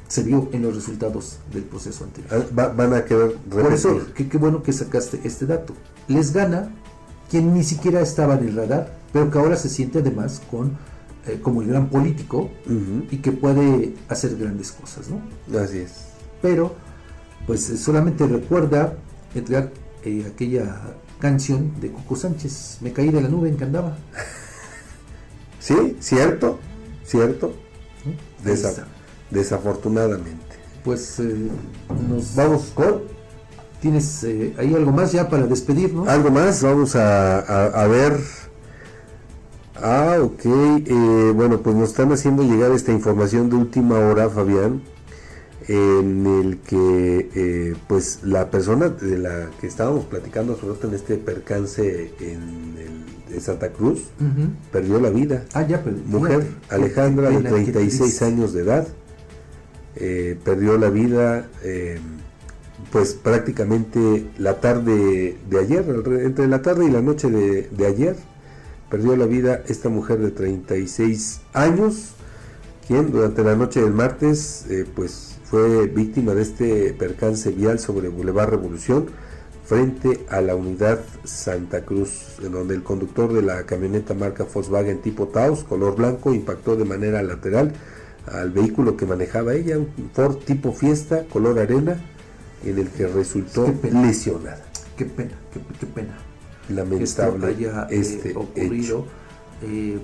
se 0.07 0.23
vio 0.23 0.49
en 0.51 0.63
los 0.63 0.73
resultados 0.73 1.37
del 1.53 1.65
proceso 1.65 2.05
anterior. 2.05 2.33
Ah, 2.49 2.55
va- 2.57 2.69
van 2.69 2.95
a 2.95 3.05
querer 3.05 3.35
Por 3.51 3.71
eso, 3.71 3.89
repetir. 3.89 4.13
qué, 4.15 4.29
qué 4.29 4.37
bueno 4.39 4.63
que 4.63 4.73
sacaste 4.73 5.21
este 5.25 5.45
dato. 5.45 5.75
Les 6.07 6.33
gana 6.33 6.73
quien 7.29 7.53
ni 7.53 7.63
siquiera 7.63 8.01
estaba 8.01 8.33
en 8.33 8.47
el 8.47 8.55
radar, 8.55 8.97
pero 9.11 9.29
que 9.29 9.37
ahora 9.37 9.57
se 9.57 9.69
siente 9.69 9.99
además 9.99 10.41
con 10.49 10.75
eh, 11.27 11.39
como 11.41 11.61
el 11.61 11.67
gran 11.69 11.89
político 11.89 12.49
y 13.11 13.17
que 13.17 13.31
puede 13.31 13.93
hacer 14.09 14.35
grandes 14.37 14.71
cosas, 14.71 15.07
¿no? 15.09 15.21
Así 15.59 15.79
es. 15.79 15.93
Pero, 16.41 16.75
pues 17.47 17.69
eh, 17.69 17.77
solamente 17.77 18.25
recuerda, 18.27 18.95
Edgar, 19.35 19.71
eh, 20.03 20.25
aquella 20.33 20.81
canción 21.19 21.79
de 21.79 21.91
Coco 21.91 22.15
Sánchez, 22.17 22.79
Me 22.81 22.91
caí 22.91 23.09
de 23.09 23.21
la 23.21 23.29
nube 23.29 23.49
en 23.49 23.57
que 23.57 23.63
andaba. 23.63 23.97
Sí, 25.59 25.95
cierto, 26.01 26.59
cierto. 27.05 27.53
Desafortunadamente. 29.31 30.55
Pues 30.83 31.19
eh, 31.19 31.47
nos 32.09 32.35
vamos 32.35 32.71
con. 32.75 33.03
¿Tienes 33.81 34.23
eh, 34.25 34.53
ahí 34.57 34.73
algo 34.73 34.91
más 34.91 35.11
ya 35.13 35.29
para 35.29 35.45
despedirnos? 35.47 36.07
Algo 36.07 36.31
más, 36.31 36.61
vamos 36.63 36.95
a, 36.97 37.39
a- 37.39 37.83
a 37.83 37.87
ver. 37.87 38.19
Ah, 39.75 40.17
ok. 40.21 40.45
eh, 40.45 41.31
bueno, 41.35 41.61
pues 41.61 41.75
nos 41.75 41.89
están 41.89 42.11
haciendo 42.11 42.43
llegar 42.43 42.71
esta 42.71 42.91
información 42.91 43.49
de 43.49 43.55
última 43.55 43.97
hora, 43.99 44.29
Fabián, 44.29 44.81
en 45.67 46.25
el 46.27 46.57
que, 46.59 47.29
eh, 47.33 47.75
pues, 47.87 48.19
la 48.23 48.51
persona 48.51 48.89
de 48.89 49.17
la 49.17 49.49
que 49.59 49.67
estábamos 49.67 50.05
platicando 50.05 50.55
sobre 50.57 50.75
todo 50.75 50.89
en 50.89 50.95
este 50.95 51.15
percance 51.17 52.11
en, 52.19 52.75
el, 52.77 53.33
de 53.33 53.41
Santa 53.41 53.71
Cruz 53.71 54.01
perdió 54.71 54.99
la 54.99 55.09
vida. 55.09 55.45
Ah, 55.53 55.65
ya, 55.65 55.81
pero 55.83 55.97
Mujer, 56.05 56.45
Alejandra, 56.69 57.29
de 57.29 57.37
pena, 57.37 57.49
qué 57.49 57.71
36 57.71 57.99
triste. 58.01 58.25
años 58.25 58.53
de 58.53 58.61
edad, 58.61 58.87
eh, 59.95 60.37
perdió 60.43 60.77
la 60.77 60.89
vida, 60.89 61.47
eh, 61.63 61.99
pues 62.91 63.13
prácticamente 63.13 64.27
la 64.37 64.59
tarde 64.59 65.37
de 65.49 65.59
ayer, 65.59 65.83
entre 66.23 66.47
la 66.47 66.61
tarde 66.61 66.85
y 66.85 66.91
la 66.91 67.01
noche 67.01 67.31
de, 67.31 67.69
de 67.71 67.85
ayer, 67.87 68.15
perdió 68.93 69.15
la 69.15 69.25
vida 69.25 69.63
esta 69.69 69.89
mujer 69.89 70.19
de 70.19 70.29
36 70.29 71.41
años, 71.53 72.09
quien 72.87 73.11
durante 73.11 73.43
la 73.43 73.55
noche 73.55 73.81
del 73.81 73.91
martes, 73.91 74.67
eh, 74.69 74.85
pues 74.95 75.39
fue 75.45 75.87
víctima 75.87 76.35
de 76.35 76.43
este 76.43 76.93
percance 76.93 77.49
vial 77.49 77.79
sobre 77.79 78.09
Boulevard 78.09 78.51
Revolución, 78.51 79.07
frente 79.65 80.23
a 80.29 80.41
la 80.41 80.53
unidad 80.53 80.99
Santa 81.23 81.83
Cruz, 81.83 82.35
en 82.43 82.51
donde 82.51 82.75
el 82.75 82.83
conductor 82.83 83.33
de 83.33 83.41
la 83.41 83.63
camioneta 83.63 84.13
marca 84.13 84.43
Volkswagen 84.43 85.01
tipo 85.01 85.27
Taos, 85.27 85.63
color 85.63 85.95
blanco, 85.95 86.31
impactó 86.31 86.75
de 86.75 86.85
manera 86.85 87.23
lateral 87.23 87.73
al 88.31 88.51
vehículo 88.51 88.95
que 88.95 89.07
manejaba 89.07 89.55
ella, 89.55 89.79
un 89.79 89.89
Ford 90.13 90.37
tipo 90.45 90.71
Fiesta, 90.71 91.25
color 91.33 91.57
arena, 91.57 91.99
en 92.63 92.77
el 92.77 92.89
que 92.89 93.07
resultó 93.07 93.65
Qué 93.65 93.71
pena. 93.71 94.03
lesionada. 94.03 94.63
Qué 94.95 95.05
pena, 95.05 95.31
qué, 95.51 95.61
qué 95.79 95.87
pena. 95.87 96.15
Que 96.67 97.03
esto 97.03 97.21
Lamentable 97.23 97.47
haya 97.47 97.87
eh, 97.89 97.99
este 97.99 98.35
ocurrido. 98.35 98.75
hecho. 98.75 99.05
Eh, 99.63 99.99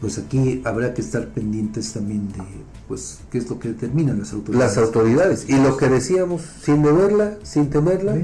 pues 0.00 0.18
aquí 0.18 0.62
habrá 0.64 0.94
que 0.94 1.00
estar 1.00 1.28
pendientes 1.28 1.92
también 1.92 2.28
de 2.32 2.42
pues 2.88 3.20
qué 3.30 3.38
es 3.38 3.48
lo 3.48 3.58
que 3.58 3.68
determinan 3.68 4.18
las 4.18 4.32
autoridades. 4.32 4.76
Las 4.76 4.84
autoridades. 4.84 5.48
Y 5.48 5.56
lo 5.56 5.76
que 5.76 5.88
decíamos, 5.88 6.42
sin 6.62 6.82
deberla, 6.82 7.38
sin 7.42 7.70
temerla, 7.70 8.16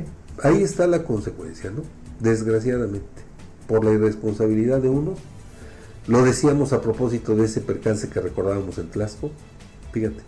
ahí 0.42 0.62
está 0.62 0.86
la 0.86 1.04
consecuencia, 1.04 1.70
¿no? 1.70 1.82
Desgraciadamente, 2.20 3.22
por 3.66 3.84
la 3.84 3.92
irresponsabilidad 3.92 4.80
de 4.80 4.88
uno. 4.88 5.14
Lo 6.06 6.24
decíamos 6.24 6.72
a 6.72 6.80
propósito 6.80 7.36
de 7.36 7.44
ese 7.44 7.60
percance 7.60 8.08
que 8.08 8.20
recordábamos 8.20 8.78
en 8.78 8.88
Tlasco. 8.88 9.30
Fíjate, 9.92 10.22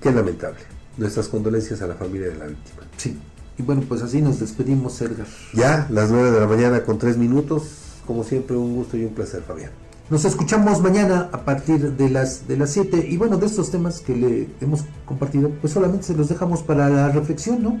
qué 0.00 0.10
lamentable. 0.10 0.60
Nuestras 0.96 1.28
condolencias 1.28 1.82
a 1.82 1.86
la 1.86 1.94
familia 1.94 2.28
de 2.28 2.36
la 2.36 2.46
víctima. 2.46 2.82
Sí. 2.96 3.18
Y 3.58 3.62
bueno, 3.62 3.82
pues 3.88 4.02
así 4.02 4.20
nos 4.20 4.40
despedimos, 4.40 5.00
Edgar. 5.00 5.26
Ya, 5.54 5.86
las 5.90 6.10
9 6.10 6.30
de 6.30 6.40
la 6.40 6.46
mañana 6.46 6.84
con 6.84 6.98
3 6.98 7.16
minutos. 7.16 7.62
Como 8.06 8.22
siempre, 8.22 8.56
un 8.56 8.76
gusto 8.76 8.96
y 8.96 9.04
un 9.04 9.14
placer, 9.14 9.42
Fabián. 9.42 9.70
Nos 10.08 10.24
escuchamos 10.24 10.80
mañana 10.80 11.28
a 11.32 11.44
partir 11.44 11.92
de 11.92 12.10
las 12.10 12.46
de 12.46 12.56
las 12.56 12.70
7 12.70 13.08
y 13.10 13.16
bueno, 13.16 13.38
de 13.38 13.46
estos 13.46 13.72
temas 13.72 14.00
que 14.00 14.14
le 14.14 14.48
hemos 14.60 14.84
compartido, 15.04 15.50
pues 15.60 15.72
solamente 15.72 16.06
se 16.06 16.14
los 16.14 16.28
dejamos 16.28 16.62
para 16.62 16.88
la 16.88 17.08
reflexión, 17.10 17.60
¿no? 17.60 17.80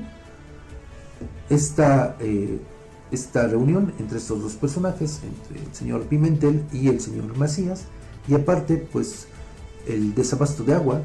Esta 1.48 2.16
eh, 2.18 2.58
esta 3.10 3.46
reunión 3.46 3.92
entre 3.98 4.18
estos 4.18 4.42
dos 4.42 4.54
personajes, 4.54 5.20
entre 5.22 5.64
el 5.64 5.74
señor 5.74 6.02
Pimentel 6.02 6.64
y 6.72 6.88
el 6.88 7.00
señor 7.00 7.36
Macías, 7.36 7.84
y 8.28 8.34
aparte, 8.34 8.76
pues 8.92 9.28
el 9.86 10.14
desabasto 10.14 10.64
de 10.64 10.74
agua 10.74 11.02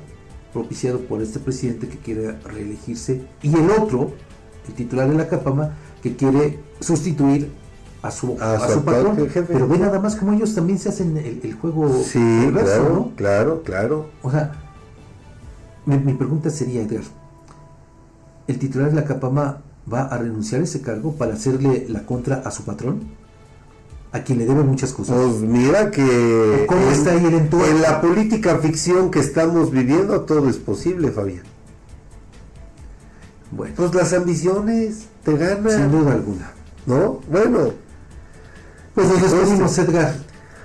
propiciado 0.54 1.00
por 1.02 1.22
este 1.22 1.40
presidente 1.40 1.88
que 1.88 1.98
quiere 1.98 2.34
reelegirse 2.40 3.22
y 3.42 3.56
el 3.56 3.70
otro, 3.70 4.12
titular 4.74 5.10
de 5.10 5.16
la 5.16 5.28
Capama, 5.28 5.72
que 6.02 6.16
quiere 6.16 6.60
sustituir 6.80 7.52
a 8.02 8.10
su, 8.12 8.36
A 8.40 8.54
a 8.56 8.70
su 8.70 8.84
patrón. 8.84 9.16
jefe. 9.18 9.44
Pero 9.54 9.68
ve 9.68 9.78
nada 9.78 10.00
más 10.00 10.16
como 10.16 10.34
ellos 10.34 10.56
también 10.56 10.80
se 10.80 10.90
hacen 10.90 11.16
el, 11.18 11.40
el 11.44 11.54
juego 11.54 11.90
Sí, 12.04 12.20
perverso, 12.46 12.66
claro, 12.74 12.94
¿no? 12.94 13.12
claro, 13.16 13.64
claro. 13.64 14.06
O 14.24 14.32
sea, 14.32 14.52
mi, 15.86 15.98
mi 15.98 16.14
pregunta 16.14 16.50
sería, 16.50 16.82
Edgar, 16.82 17.04
¿el 18.48 18.58
titular 18.60 18.90
de 18.90 18.96
la 18.96 19.06
Capama 19.06 19.62
va 19.92 20.02
a 20.04 20.18
renunciar 20.18 20.62
a 20.62 20.64
ese 20.64 20.82
cargo 20.82 21.14
para 21.14 21.34
hacerle 21.34 21.86
la 21.90 22.06
contra 22.06 22.38
a 22.46 22.52
su 22.52 22.64
patrón? 22.64 23.02
A 24.14 24.20
quien 24.24 24.40
le 24.40 24.46
debe 24.46 24.64
muchas 24.64 24.92
cosas. 24.92 25.16
Pues 25.16 25.36
mira 25.42 25.90
que 25.90 26.66
¿Cómo 26.68 26.82
en, 26.82 26.88
está 26.90 27.12
ahí 27.12 27.26
en 27.26 27.82
la 27.82 28.02
política 28.02 28.58
ficción 28.58 29.10
que 29.10 29.20
estamos 29.20 29.72
viviendo 29.72 30.22
todo 30.22 30.50
es 30.50 30.58
posible, 30.58 31.12
Fabián. 31.12 31.44
Bueno, 33.52 33.74
Pues 33.76 33.94
las 33.94 34.14
ambiciones 34.14 35.06
te 35.24 35.36
ganan. 35.38 35.70
sin 35.72 35.92
duda 35.92 36.14
alguna. 36.14 36.52
¿No? 36.86 37.20
Bueno, 37.30 37.72
Pues 38.96 39.08
nos 39.08 39.22
despedimos. 39.22 39.78
Edgar, 39.78 40.16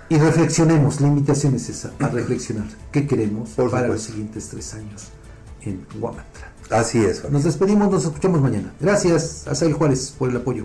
y 0.08 0.18
reflexionemos. 0.18 1.00
La 1.00 1.08
invitación 1.08 1.54
es 1.54 1.68
esa, 1.68 1.92
a 2.00 2.08
reflexionar. 2.08 2.66
¿Qué 2.92 3.06
queremos 3.06 3.50
Por 3.50 3.70
para 3.70 3.88
los 3.88 4.02
siguientes 4.02 4.48
tres 4.48 4.74
años 4.74 5.08
en 5.62 5.84
Guamantra? 5.98 6.52
así 6.70 7.04
es. 7.04 7.28
Nos 7.30 7.44
despedimos, 7.44 7.90
nos 7.90 8.04
escuchamos 8.04 8.40
mañana. 8.40 8.72
Gracias, 8.80 9.46
Asael 9.46 9.72
Juárez, 9.74 10.14
por 10.18 10.30
el 10.30 10.36
apoyo. 10.36 10.64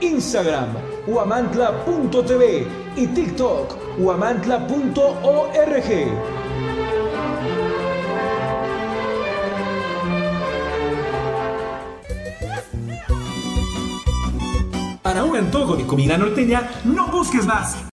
Instagram, 0.00 0.68
huamantla.tv. 1.06 2.66
Y 2.96 3.06
TikTok, 3.08 3.98
huamantla.org. 3.98 5.86
Para 15.02 15.22
un 15.22 15.36
antojo 15.36 15.76
de 15.76 15.86
comida 15.86 16.18
norteña, 16.18 16.68
no 16.84 17.06
busques 17.08 17.46
más. 17.46 17.76